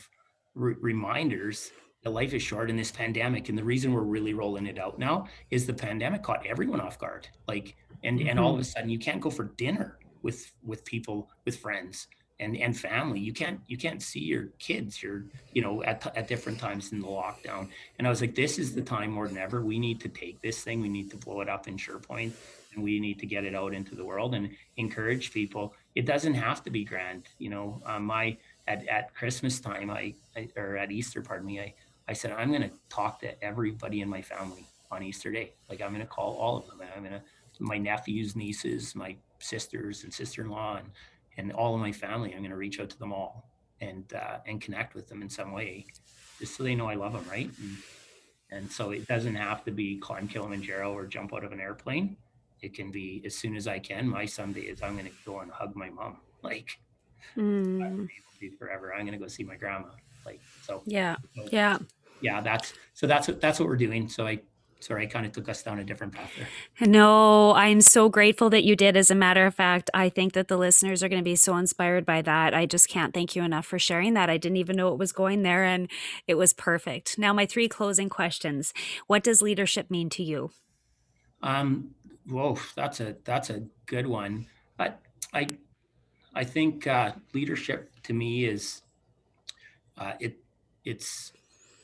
re- 0.53 0.75
reminders 0.79 1.71
life 2.05 2.33
is 2.33 2.41
short 2.41 2.69
in 2.69 2.77
this 2.77 2.91
pandemic, 2.91 3.49
and 3.49 3.57
the 3.57 3.63
reason 3.63 3.93
we're 3.93 4.01
really 4.01 4.33
rolling 4.33 4.67
it 4.67 4.79
out 4.79 4.99
now 4.99 5.27
is 5.51 5.65
the 5.65 5.73
pandemic 5.73 6.23
caught 6.23 6.45
everyone 6.45 6.79
off 6.79 6.97
guard. 6.97 7.27
Like, 7.47 7.75
and 8.03 8.21
and 8.21 8.39
all 8.39 8.53
of 8.53 8.59
a 8.59 8.63
sudden, 8.63 8.89
you 8.89 8.99
can't 8.99 9.19
go 9.19 9.29
for 9.29 9.45
dinner 9.57 9.97
with 10.21 10.51
with 10.63 10.85
people 10.85 11.29
with 11.45 11.57
friends 11.57 12.07
and 12.39 12.55
and 12.55 12.77
family. 12.77 13.19
You 13.19 13.33
can't 13.33 13.59
you 13.67 13.77
can't 13.77 14.01
see 14.01 14.21
your 14.21 14.45
kids. 14.59 15.03
You're 15.03 15.25
you 15.53 15.61
know 15.61 15.83
at, 15.83 16.05
at 16.15 16.27
different 16.27 16.59
times 16.59 16.91
in 16.91 17.01
the 17.01 17.07
lockdown. 17.07 17.69
And 17.97 18.07
i 18.07 18.09
was 18.09 18.21
like 18.21 18.35
this 18.35 18.57
is 18.57 18.73
the 18.73 18.81
time 18.81 19.11
more 19.11 19.27
than 19.27 19.37
ever 19.37 19.61
we 19.61 19.79
need 19.79 19.99
to 20.01 20.09
take 20.09 20.41
this 20.41 20.63
thing. 20.63 20.81
We 20.81 20.89
need 20.89 21.11
to 21.11 21.17
blow 21.17 21.41
it 21.41 21.49
up 21.49 21.67
in 21.67 21.77
SurePoint 21.77 22.31
and 22.73 22.83
we 22.83 22.99
need 22.99 23.19
to 23.19 23.25
get 23.25 23.43
it 23.43 23.55
out 23.55 23.73
into 23.73 23.95
the 23.95 24.05
world 24.05 24.35
and 24.35 24.51
encourage 24.77 25.33
people. 25.33 25.73
It 25.95 26.05
doesn't 26.05 26.35
have 26.35 26.63
to 26.63 26.69
be 26.69 26.85
grand 26.85 27.27
you 27.39 27.49
know. 27.49 27.81
Um, 27.85 28.05
my 28.05 28.37
at, 28.67 28.87
at 28.87 29.13
christmas 29.15 29.59
time 29.59 29.89
I, 29.89 30.13
I 30.35 30.47
or 30.55 30.77
at 30.77 30.91
easter 30.91 31.21
pardon 31.21 31.47
me 31.47 31.59
i 31.59 31.73
i 32.09 32.13
said 32.13 32.31
i'm 32.31 32.49
going 32.49 32.63
to 32.63 32.71
talk 32.89 33.19
to 33.19 33.43
everybody 33.43 34.01
in 34.01 34.09
my 34.09 34.21
family 34.21 34.65
on 34.91 35.03
easter 35.03 35.31
day. 35.31 35.53
Like 35.69 35.81
i'm 35.81 35.91
going 35.91 36.01
to 36.01 36.07
call 36.07 36.35
all 36.35 36.57
of 36.57 36.67
them. 36.67 36.81
I'm 36.95 37.03
going 37.03 37.13
to 37.13 37.21
my 37.61 37.77
nephews 37.77 38.35
nieces 38.35 38.95
my 38.95 39.15
sisters 39.39 40.03
and 40.05 40.13
sister-in-law 40.13 40.77
and 40.77 40.89
and 41.37 41.51
all 41.53 41.75
of 41.75 41.81
my 41.81 41.91
family 41.91 42.31
i'm 42.33 42.39
going 42.39 42.51
to 42.51 42.55
reach 42.57 42.79
out 42.79 42.89
to 42.89 42.99
them 42.99 43.13
all 43.13 43.49
and 43.81 44.13
uh, 44.13 44.37
and 44.47 44.61
connect 44.61 44.95
with 44.95 45.07
them 45.09 45.21
in 45.21 45.29
some 45.29 45.51
way 45.51 45.85
just 46.39 46.55
so 46.55 46.63
they 46.63 46.75
know 46.75 46.87
i 46.87 46.95
love 46.95 47.13
them 47.13 47.25
right? 47.29 47.51
And, 47.59 47.77
and 48.51 48.71
so 48.71 48.91
it 48.91 49.07
doesn't 49.07 49.35
have 49.35 49.63
to 49.65 49.71
be 49.71 49.97
climb 49.97 50.27
kilimanjaro 50.27 50.93
or 50.93 51.05
jump 51.05 51.33
out 51.33 51.43
of 51.43 51.51
an 51.51 51.59
airplane. 51.59 52.17
It 52.61 52.73
can 52.73 52.91
be 52.91 53.21
as 53.25 53.35
soon 53.35 53.55
as 53.57 53.67
i 53.67 53.79
can 53.79 54.07
my 54.07 54.25
Sunday 54.25 54.61
is 54.61 54.81
i'm 54.81 54.93
going 54.93 55.07
to 55.07 55.13
go 55.25 55.39
and 55.41 55.51
hug 55.51 55.75
my 55.75 55.89
mom. 55.89 56.17
Like 56.41 56.79
Mm, 57.37 57.83
I'll 57.83 57.89
be 57.91 58.13
able 58.17 58.33
to 58.39 58.57
forever. 58.57 58.93
I'm 58.93 59.01
going 59.05 59.13
to 59.13 59.19
go 59.19 59.27
see 59.27 59.43
my 59.43 59.55
grandma. 59.55 59.89
Like 60.25 60.41
so 60.63 60.83
yeah, 60.85 61.15
so, 61.35 61.47
yeah. 61.51 61.77
Yeah 62.21 62.41
that's 62.41 62.73
so 62.93 63.07
that's 63.07 63.27
what 63.27 63.41
that's 63.41 63.59
what 63.59 63.67
we're 63.67 63.77
doing 63.77 64.07
so 64.09 64.25
i 64.27 64.39
sorry 64.79 65.03
i 65.03 65.05
kind 65.05 65.25
of 65.25 65.31
took 65.31 65.49
us 65.49 65.63
down 65.63 65.79
a 65.79 65.83
different 65.83 66.13
path 66.13 66.31
there 66.37 66.47
No, 66.87 67.53
I'm 67.55 67.81
so 67.81 68.07
grateful 68.07 68.49
that 68.51 68.63
you 68.63 68.75
did. 68.75 68.95
As 68.95 69.11
a 69.11 69.15
matter 69.15 69.45
of 69.45 69.53
fact, 69.53 69.89
I 69.93 70.07
think 70.07 70.31
that 70.33 70.47
the 70.47 70.57
listeners 70.57 71.03
are 71.03 71.09
going 71.09 71.19
to 71.19 71.23
be 71.23 71.35
so 71.35 71.57
inspired 71.57 72.05
by 72.05 72.21
that. 72.21 72.53
I 72.53 72.65
just 72.65 72.87
can't 72.87 73.13
thank 73.13 73.35
you 73.35 73.43
enough 73.43 73.65
for 73.65 73.77
sharing 73.77 74.13
that. 74.13 74.29
I 74.29 74.37
didn't 74.37 74.55
even 74.57 74.77
know 74.77 74.93
it 74.93 74.97
was 74.97 75.11
going 75.11 75.43
there, 75.43 75.65
and 75.65 75.89
it 76.27 76.35
was 76.35 76.53
perfect. 76.53 77.17
Now, 77.19 77.33
my 77.33 77.45
three 77.45 77.67
closing 77.67 78.07
questions 78.09 78.73
What 79.07 79.23
does 79.23 79.41
leadership 79.41 79.91
mean 79.91 80.09
to 80.11 80.23
you? 80.23 80.51
Um, 81.43 81.93
whoa, 82.27 82.57
that's 82.75 83.01
a 83.01 83.17
that's 83.25 83.49
a 83.49 83.63
good 83.85 84.07
one. 84.07 84.47
But 84.77 85.01
I 85.33 85.47
I 86.33 86.43
think 86.45 86.87
uh, 86.87 87.13
leadership 87.33 87.91
to 88.03 88.13
me 88.13 88.45
is 88.45 88.81
uh, 89.97 90.13
it 90.19 90.37
it's 90.85 91.33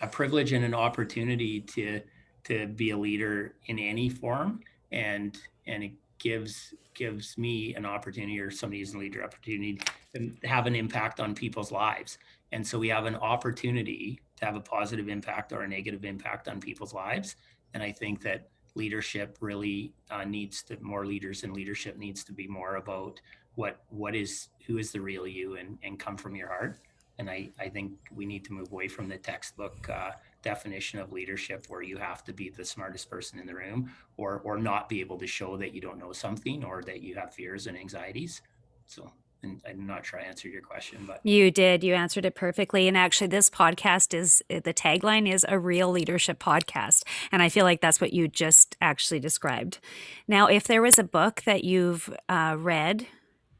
a 0.01 0.07
privilege 0.07 0.51
and 0.53 0.65
an 0.65 0.73
opportunity 0.73 1.61
to 1.61 2.01
to 2.45 2.67
be 2.67 2.91
a 2.91 2.97
leader 2.97 3.55
in 3.67 3.79
any 3.79 4.09
form, 4.09 4.59
and 4.91 5.37
and 5.67 5.83
it 5.83 5.91
gives 6.19 6.73
gives 6.93 7.37
me 7.37 7.75
an 7.75 7.85
opportunity 7.85 8.39
or 8.39 8.49
somebody 8.49 8.79
who's 8.79 8.93
a 8.93 8.97
leader 8.97 9.23
opportunity 9.23 9.79
to 10.13 10.31
have 10.43 10.65
an 10.65 10.75
impact 10.75 11.19
on 11.19 11.35
people's 11.35 11.71
lives. 11.71 12.17
And 12.51 12.65
so 12.65 12.79
we 12.79 12.87
have 12.87 13.05
an 13.05 13.15
opportunity 13.15 14.21
to 14.37 14.45
have 14.45 14.55
a 14.55 14.61
positive 14.61 15.09
impact 15.09 15.51
or 15.51 15.63
a 15.63 15.67
negative 15.67 16.05
impact 16.05 16.47
on 16.47 16.61
people's 16.61 16.93
lives. 16.93 17.35
And 17.73 17.83
I 17.83 17.91
think 17.91 18.21
that 18.21 18.47
leadership 18.75 19.37
really 19.41 19.93
uh, 20.09 20.23
needs 20.23 20.63
to 20.63 20.77
more 20.81 21.05
leaders 21.05 21.43
and 21.43 21.53
leadership 21.53 21.97
needs 21.97 22.23
to 22.25 22.33
be 22.33 22.47
more 22.47 22.75
about 22.75 23.19
what 23.55 23.83
what 23.89 24.15
is 24.15 24.49
who 24.67 24.77
is 24.77 24.91
the 24.91 24.99
real 24.99 25.25
you 25.25 25.55
and 25.55 25.77
and 25.83 25.99
come 25.99 26.17
from 26.17 26.35
your 26.35 26.49
heart 26.49 26.79
and 27.17 27.29
i 27.29 27.49
i 27.59 27.67
think 27.69 27.93
we 28.13 28.25
need 28.25 28.43
to 28.45 28.53
move 28.53 28.71
away 28.71 28.87
from 28.87 29.07
the 29.07 29.17
textbook 29.17 29.89
uh, 29.89 30.11
definition 30.41 30.99
of 30.99 31.11
leadership 31.11 31.65
where 31.69 31.81
you 31.81 31.97
have 31.97 32.23
to 32.23 32.31
be 32.33 32.49
the 32.49 32.65
smartest 32.65 33.09
person 33.09 33.39
in 33.39 33.45
the 33.45 33.55
room 33.55 33.89
or 34.17 34.41
or 34.43 34.57
not 34.57 34.87
be 34.87 34.99
able 34.99 35.17
to 35.17 35.27
show 35.27 35.57
that 35.57 35.73
you 35.73 35.81
don't 35.81 35.97
know 35.97 36.11
something 36.11 36.63
or 36.63 36.81
that 36.83 37.01
you 37.01 37.15
have 37.15 37.33
fears 37.33 37.67
and 37.67 37.77
anxieties 37.77 38.41
so 38.85 39.11
And 39.43 39.61
I'm 39.67 39.85
not 39.85 40.05
sure 40.05 40.19
I 40.19 40.23
answered 40.23 40.51
your 40.51 40.61
question, 40.61 41.03
but 41.05 41.19
you 41.23 41.51
did. 41.51 41.83
You 41.83 41.93
answered 41.93 42.25
it 42.25 42.35
perfectly. 42.35 42.87
And 42.87 42.97
actually, 42.97 43.27
this 43.27 43.49
podcast 43.49 44.13
is 44.13 44.41
the 44.49 44.73
tagline 44.73 45.31
is 45.31 45.45
a 45.47 45.59
real 45.59 45.91
leadership 45.91 46.39
podcast. 46.39 47.03
And 47.31 47.43
I 47.43 47.49
feel 47.49 47.63
like 47.63 47.81
that's 47.81 48.01
what 48.01 48.13
you 48.13 48.27
just 48.27 48.75
actually 48.81 49.19
described. 49.19 49.79
Now, 50.27 50.47
if 50.47 50.63
there 50.65 50.81
was 50.81 50.97
a 50.97 51.03
book 51.03 51.43
that 51.45 51.63
you've 51.63 52.09
uh, 52.27 52.55
read, 52.57 53.05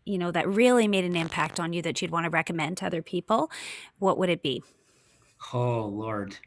you 0.06 0.18
know, 0.18 0.32
that 0.32 0.47
really 0.47 0.88
made 0.88 1.03
an 1.03 1.16
impact 1.16 1.60
on 1.60 1.74
you 1.74 1.82
that 1.82 2.01
you'd 2.01 2.12
want 2.12 2.26
to 2.26 2.30
recommend 2.30 2.78
to 2.78 2.86
other 2.86 3.01
people, 3.01 3.51
what 3.99 4.18
would 4.18 4.30
it 4.30 4.41
be? 4.41 4.64
Oh, 5.53 5.86
Lord. 5.86 6.38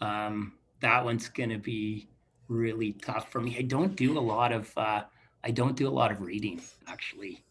Um, 0.00 0.54
that 0.80 1.04
one's 1.04 1.28
going 1.28 1.50
to 1.50 1.58
be 1.58 2.08
really 2.48 2.92
tough 2.94 3.30
for 3.30 3.40
me. 3.40 3.56
I 3.58 3.62
don't 3.62 3.94
do 3.94 4.18
a 4.18 4.20
lot 4.20 4.52
of, 4.52 4.72
uh, 4.76 5.04
I 5.44 5.50
don't 5.50 5.76
do 5.76 5.88
a 5.88 5.90
lot 5.90 6.10
of 6.10 6.20
reading 6.20 6.60
actually. 6.86 7.44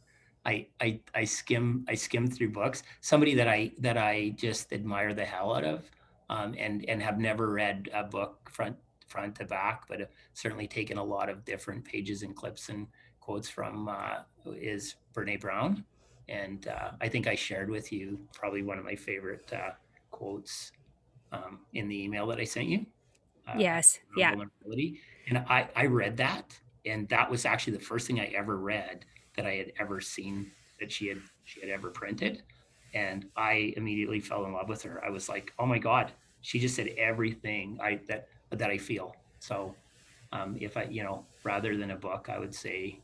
I, 0.45 0.68
I 0.80 0.99
I 1.14 1.26
skim 1.26 1.86
I 1.88 1.95
skim 1.95 2.28
through 2.28 2.51
books. 2.51 2.84
Somebody 3.01 3.36
that 3.36 3.47
I 3.47 3.72
that 3.80 3.97
I 3.97 4.30
just 4.38 4.72
admire 4.72 5.14
the 5.14 5.26
hell 5.26 5.53
out 5.53 5.66
of, 5.66 5.91
um, 6.30 6.55
and 6.57 6.86
and 6.88 7.03
have 7.03 7.20
never 7.20 7.51
read 7.51 7.89
a 7.93 8.03
book 8.03 8.49
front 8.49 8.78
front 9.07 9.36
to 9.36 9.45
back, 9.45 9.84
but 9.88 9.99
have 9.99 10.10
certainly 10.34 10.68
taken 10.68 10.97
a 10.97 11.03
lot 11.03 11.30
of 11.30 11.43
different 11.43 11.84
pages 11.84 12.24
and 12.24 12.36
clips 12.36 12.70
and 12.70 12.88
quotes 13.30 13.47
from 13.47 13.88
uh, 13.88 14.21
is 14.55 14.95
Brene 15.13 15.39
Brown, 15.39 15.86
and 16.30 16.67
uh, 16.67 16.93
I 16.99 17.07
think 17.07 17.27
I 17.27 17.36
shared 17.36 17.69
with 17.69 17.91
you 17.91 18.19
probably 18.34 18.63
one 18.63 18.80
of 18.80 18.86
my 18.86 18.95
favorite 18.95 19.53
uh, 19.53 19.73
quotes 20.09 20.71
um, 21.32 21.59
in 21.73 21.88
the 21.88 22.03
email 22.03 22.25
that 22.25 22.39
I 22.39 22.43
sent 22.43 22.69
you. 22.69 22.88
Uh, 23.47 23.53
yes. 23.55 23.99
Yeah. 24.17 24.34
And 25.27 25.38
I 25.47 25.69
I 25.75 25.86
read 25.86 26.17
that, 26.17 26.59
and 26.88 27.07
that 27.09 27.30
was 27.30 27.45
actually 27.45 27.73
the 27.77 27.84
first 27.84 28.07
thing 28.07 28.19
I 28.19 28.34
ever 28.36 28.57
read 28.57 29.05
that 29.36 29.45
I 29.45 29.53
had 29.57 29.73
ever 29.80 30.01
seen 30.01 30.49
that 30.80 30.91
she 30.91 31.07
had 31.09 31.19
she 31.43 31.61
had 31.61 31.69
ever 31.69 31.91
printed. 31.91 32.41
And 32.95 33.27
I 33.36 33.75
immediately 33.77 34.21
fell 34.21 34.45
in 34.45 34.53
love 34.53 34.69
with 34.69 34.82
her. 34.82 35.05
I 35.05 35.11
was 35.11 35.30
like, 35.30 35.53
oh 35.59 35.67
my 35.67 35.77
God, 35.77 36.13
she 36.41 36.57
just 36.57 36.75
said 36.75 36.88
everything 36.97 37.77
I 37.80 37.99
that 38.07 38.27
that 38.49 38.71
I 38.71 38.80
feel. 38.80 39.15
So 39.38 39.75
um, 40.32 40.57
if 40.59 40.77
I, 40.77 40.86
you 40.86 41.03
know, 41.03 41.27
rather 41.43 41.77
than 41.77 41.91
a 41.91 41.95
book, 41.95 42.27
I 42.27 42.39
would 42.39 42.55
say 42.55 43.01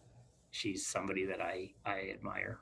she's 0.56 0.86
somebody 0.86 1.26
that 1.26 1.42
I 1.42 1.72
I 1.86 2.10
admire. 2.14 2.60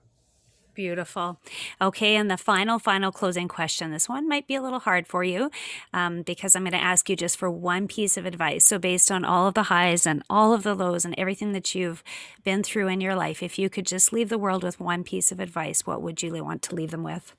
Beautiful. 0.73 1.39
Okay, 1.79 2.15
and 2.15 2.31
the 2.31 2.37
final, 2.37 2.79
final 2.79 3.11
closing 3.11 3.47
question. 3.47 3.91
This 3.91 4.09
one 4.09 4.27
might 4.27 4.47
be 4.47 4.55
a 4.55 4.61
little 4.61 4.79
hard 4.79 5.05
for 5.05 5.23
you 5.23 5.51
um, 5.93 6.23
because 6.23 6.55
I'm 6.55 6.63
going 6.63 6.71
to 6.71 6.83
ask 6.83 7.07
you 7.09 7.15
just 7.15 7.37
for 7.37 7.51
one 7.51 7.87
piece 7.87 8.17
of 8.17 8.25
advice. 8.25 8.65
So, 8.65 8.79
based 8.79 9.11
on 9.11 9.23
all 9.23 9.47
of 9.47 9.53
the 9.53 9.63
highs 9.63 10.07
and 10.07 10.23
all 10.31 10.51
of 10.51 10.63
the 10.63 10.73
lows 10.73 11.05
and 11.05 11.13
everything 11.15 11.51
that 11.51 11.75
you've 11.75 12.03
been 12.43 12.63
through 12.63 12.87
in 12.87 13.01
your 13.01 13.13
life, 13.13 13.43
if 13.43 13.59
you 13.59 13.69
could 13.69 13.85
just 13.85 14.11
leave 14.11 14.29
the 14.29 14.39
world 14.39 14.63
with 14.63 14.79
one 14.79 15.03
piece 15.03 15.31
of 15.31 15.39
advice, 15.39 15.85
what 15.85 16.01
would 16.01 16.23
you 16.23 16.43
want 16.43 16.63
to 16.63 16.75
leave 16.75 16.89
them 16.89 17.03
with? 17.03 17.35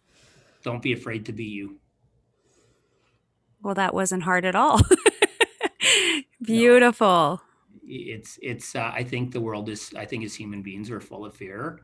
Don't 0.63 0.83
be 0.83 0.93
afraid 0.93 1.27
to 1.27 1.33
be 1.33 1.45
you. 1.45 1.81
Well, 3.63 3.75
that 3.75 3.95
wasn't 3.95 4.23
hard 4.23 4.45
at 4.45 4.55
all. 4.55 4.81
Beautiful. 6.43 7.09
No, 7.09 7.54
it's, 7.87 8.39
it's, 8.43 8.75
uh, 8.75 8.91
I 8.95 9.05
think 9.05 9.33
the 9.33 9.41
world 9.41 9.69
is, 9.69 9.93
I 9.97 10.05
think 10.05 10.25
as 10.25 10.35
human 10.35 10.63
beings, 10.63 10.91
we're 10.91 11.01
full 11.01 11.25
of 11.25 11.35
fear 11.35 11.81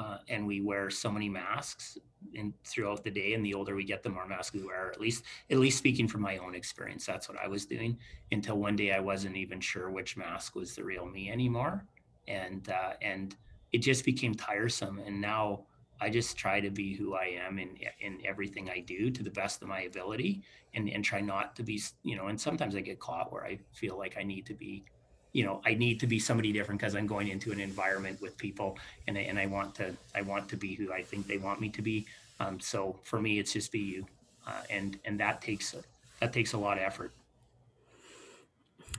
uh, 0.00 0.18
and 0.28 0.46
we 0.46 0.60
wear 0.60 0.88
so 0.88 1.10
many 1.10 1.28
masks 1.28 1.98
in 2.34 2.52
throughout 2.64 3.04
the 3.04 3.10
day 3.10 3.34
and 3.34 3.44
the 3.44 3.54
older 3.54 3.74
we 3.74 3.84
get 3.84 4.02
the 4.02 4.08
more 4.08 4.26
masks 4.26 4.54
we 4.54 4.62
wear 4.62 4.90
at 4.90 5.00
least 5.00 5.24
at 5.50 5.58
least 5.58 5.78
speaking 5.78 6.08
from 6.08 6.20
my 6.20 6.36
own 6.38 6.54
experience 6.54 7.06
that's 7.06 7.28
what 7.28 7.38
i 7.42 7.48
was 7.48 7.64
doing 7.64 7.96
until 8.32 8.58
one 8.58 8.76
day 8.76 8.92
i 8.92 9.00
wasn't 9.00 9.34
even 9.34 9.60
sure 9.60 9.90
which 9.90 10.16
mask 10.16 10.54
was 10.54 10.74
the 10.74 10.84
real 10.84 11.06
me 11.06 11.30
anymore 11.30 11.84
and 12.28 12.68
uh, 12.70 12.92
and 13.00 13.36
it 13.72 13.78
just 13.78 14.04
became 14.04 14.34
tiresome 14.34 15.00
and 15.06 15.18
now 15.18 15.64
i 16.00 16.10
just 16.10 16.36
try 16.36 16.60
to 16.60 16.70
be 16.70 16.94
who 16.94 17.14
i 17.14 17.24
am 17.46 17.58
in 17.58 17.70
in 18.00 18.18
everything 18.26 18.68
i 18.68 18.80
do 18.80 19.10
to 19.10 19.22
the 19.22 19.30
best 19.30 19.62
of 19.62 19.68
my 19.68 19.82
ability 19.82 20.42
and 20.74 20.90
and 20.90 21.04
try 21.04 21.20
not 21.20 21.56
to 21.56 21.62
be 21.62 21.80
you 22.02 22.16
know 22.16 22.26
and 22.26 22.38
sometimes 22.38 22.76
i 22.76 22.80
get 22.80 23.00
caught 23.00 23.32
where 23.32 23.44
i 23.44 23.58
feel 23.72 23.96
like 23.96 24.16
i 24.18 24.22
need 24.22 24.44
to 24.44 24.54
be 24.54 24.84
you 25.32 25.44
know 25.44 25.60
i 25.64 25.74
need 25.74 26.00
to 26.00 26.06
be 26.06 26.18
somebody 26.18 26.52
different 26.52 26.80
because 26.80 26.94
i'm 26.94 27.06
going 27.06 27.28
into 27.28 27.52
an 27.52 27.60
environment 27.60 28.20
with 28.20 28.36
people 28.38 28.78
and, 29.06 29.16
and 29.16 29.38
i 29.38 29.46
want 29.46 29.74
to 29.74 29.94
i 30.14 30.22
want 30.22 30.48
to 30.48 30.56
be 30.56 30.74
who 30.74 30.92
i 30.92 31.02
think 31.02 31.26
they 31.26 31.38
want 31.38 31.60
me 31.60 31.68
to 31.68 31.82
be 31.82 32.06
um, 32.40 32.58
so 32.58 32.98
for 33.02 33.20
me 33.20 33.38
it's 33.38 33.52
just 33.52 33.72
be 33.72 33.78
you 33.78 34.06
uh, 34.46 34.62
and 34.70 34.98
and 35.04 35.18
that 35.20 35.40
takes 35.40 35.74
that 36.20 36.32
takes 36.32 36.52
a 36.52 36.58
lot 36.58 36.76
of 36.76 36.82
effort 36.82 37.12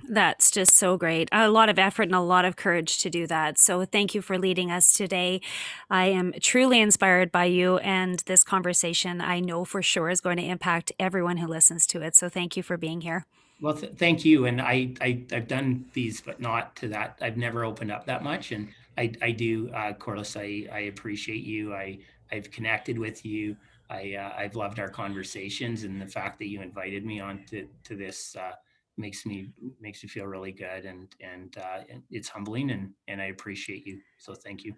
that's 0.08 0.52
just 0.52 0.76
so 0.76 0.98
great. 0.98 1.30
A 1.32 1.50
lot 1.50 1.70
of 1.70 1.80
effort 1.80 2.04
and 2.04 2.16
a 2.16 2.20
lot 2.20 2.44
of 2.44 2.56
courage 2.56 2.98
to 3.00 3.10
do 3.10 3.28
that. 3.28 3.60
So, 3.60 3.86
thank 3.86 4.16
you 4.16 4.22
for 4.22 4.38
leading 4.38 4.72
us 4.72 4.94
today. 4.94 5.42
I 5.90 6.08
am 6.08 6.34
truly 6.42 6.82
inspired 6.82 7.32
by 7.32 7.46
you, 7.46 7.78
and 7.78 8.20
this 8.26 8.44
conversation 8.44 9.22
I 9.22 9.40
know 9.40 9.64
for 9.64 9.82
sure 9.82 10.10
is 10.10 10.20
going 10.20 10.38
to 10.38 10.44
impact 10.44 10.92
everyone 11.00 11.38
who 11.38 11.48
listens 11.48 11.86
to 11.88 12.02
it. 12.02 12.16
So, 12.16 12.30
thank 12.30 12.58
you 12.58 12.64
for 12.64 12.78
being 12.78 13.02
here. 13.02 13.26
Well, 13.62 13.76
th- 13.76 13.94
thank 13.96 14.26
you. 14.26 14.48
And 14.48 14.60
I, 14.60 14.94
I, 15.02 15.24
I've 15.32 15.48
done 15.48 15.86
these, 15.94 16.20
but 16.20 16.42
not 16.42 16.76
to 16.78 16.88
that. 16.90 17.18
I've 17.22 17.38
never 17.38 17.64
opened 17.64 17.92
up 17.92 18.06
that 18.08 18.24
much. 18.24 18.52
And 18.52 18.70
I, 18.98 19.14
I 19.22 19.32
do, 19.32 19.70
uh, 19.70 19.94
Corliss, 19.94 20.36
I, 20.36 20.68
I 20.72 20.80
appreciate 20.92 21.44
you. 21.44 21.74
I, 21.74 22.00
I've 22.32 22.50
connected 22.52 22.98
with 22.98 23.24
you. 23.24 23.56
I, 23.90 24.16
uh, 24.16 24.34
I've 24.36 24.56
loved 24.56 24.80
our 24.80 24.90
conversations 24.90 25.84
and 25.84 26.02
the 26.02 26.08
fact 26.08 26.40
that 26.40 26.48
you 26.48 26.62
invited 26.62 27.06
me 27.06 27.20
on 27.20 27.46
to, 27.48 27.68
to 27.84 27.96
this, 27.96 28.36
uh, 28.36 28.54
makes 28.98 29.26
me, 29.26 29.52
makes 29.80 30.04
me 30.04 30.10
feel 30.10 30.26
really 30.26 30.52
good. 30.52 30.86
And, 30.86 31.16
and, 31.20 31.58
uh, 31.58 31.82
it's 32.10 32.30
humbling 32.30 32.72
and, 32.72 32.94
and 33.08 33.22
I 33.22 33.26
appreciate 33.26 33.86
you. 33.86 34.02
So 34.18 34.34
thank 34.34 34.64
you. 34.64 34.76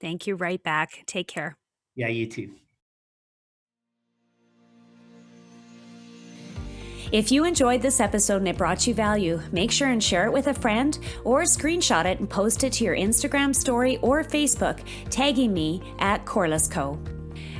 Thank 0.00 0.26
you 0.26 0.36
right 0.36 0.62
back. 0.62 1.02
Take 1.06 1.26
care. 1.26 1.56
Yeah, 1.96 2.08
you 2.08 2.26
too. 2.28 2.54
If 7.10 7.32
you 7.32 7.46
enjoyed 7.46 7.80
this 7.80 8.00
episode 8.00 8.36
and 8.36 8.48
it 8.48 8.58
brought 8.58 8.86
you 8.86 8.92
value, 8.92 9.40
make 9.50 9.70
sure 9.70 9.88
and 9.88 10.04
share 10.04 10.26
it 10.26 10.32
with 10.32 10.48
a 10.48 10.52
friend 10.52 10.98
or 11.24 11.42
screenshot 11.42 12.04
it 12.04 12.20
and 12.20 12.28
post 12.28 12.64
it 12.64 12.74
to 12.74 12.84
your 12.84 12.94
Instagram 12.94 13.56
story 13.56 13.96
or 14.02 14.22
Facebook, 14.22 14.80
tagging 15.08 15.54
me 15.54 15.80
at 16.00 16.26
Corliss 16.26 16.68
Co. 16.68 16.98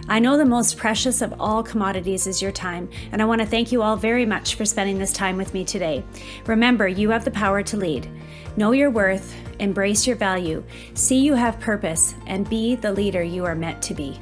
I 0.07 0.19
know 0.19 0.37
the 0.37 0.45
most 0.45 0.77
precious 0.77 1.23
of 1.23 1.41
all 1.41 1.63
commodities 1.63 2.27
is 2.27 2.43
your 2.43 2.53
time, 2.53 2.91
and 3.11 3.23
I 3.23 3.25
want 3.25 3.41
to 3.41 3.47
thank 3.47 3.73
you 3.73 3.81
all 3.81 3.97
very 3.97 4.27
much 4.27 4.55
for 4.55 4.67
spending 4.67 4.99
this 4.99 5.15
time 5.15 5.39
with 5.39 5.55
me 5.55 5.65
today. 5.65 6.05
Remember, 6.47 6.87
you 6.87 7.09
have 7.09 7.25
the 7.25 7.31
power 7.31 7.63
to 7.63 7.77
lead. 7.79 8.07
Know 8.59 8.73
your 8.73 8.91
worth, 8.91 9.35
embrace 9.61 10.07
your 10.07 10.17
value, 10.17 10.63
see 10.93 11.21
you 11.21 11.33
have 11.33 11.59
purpose, 11.59 12.15
and 12.27 12.49
be 12.51 12.75
the 12.75 12.93
leader 12.93 13.23
you 13.23 13.47
are 13.47 13.55
meant 13.55 13.81
to 13.83 13.95
be. 13.95 14.19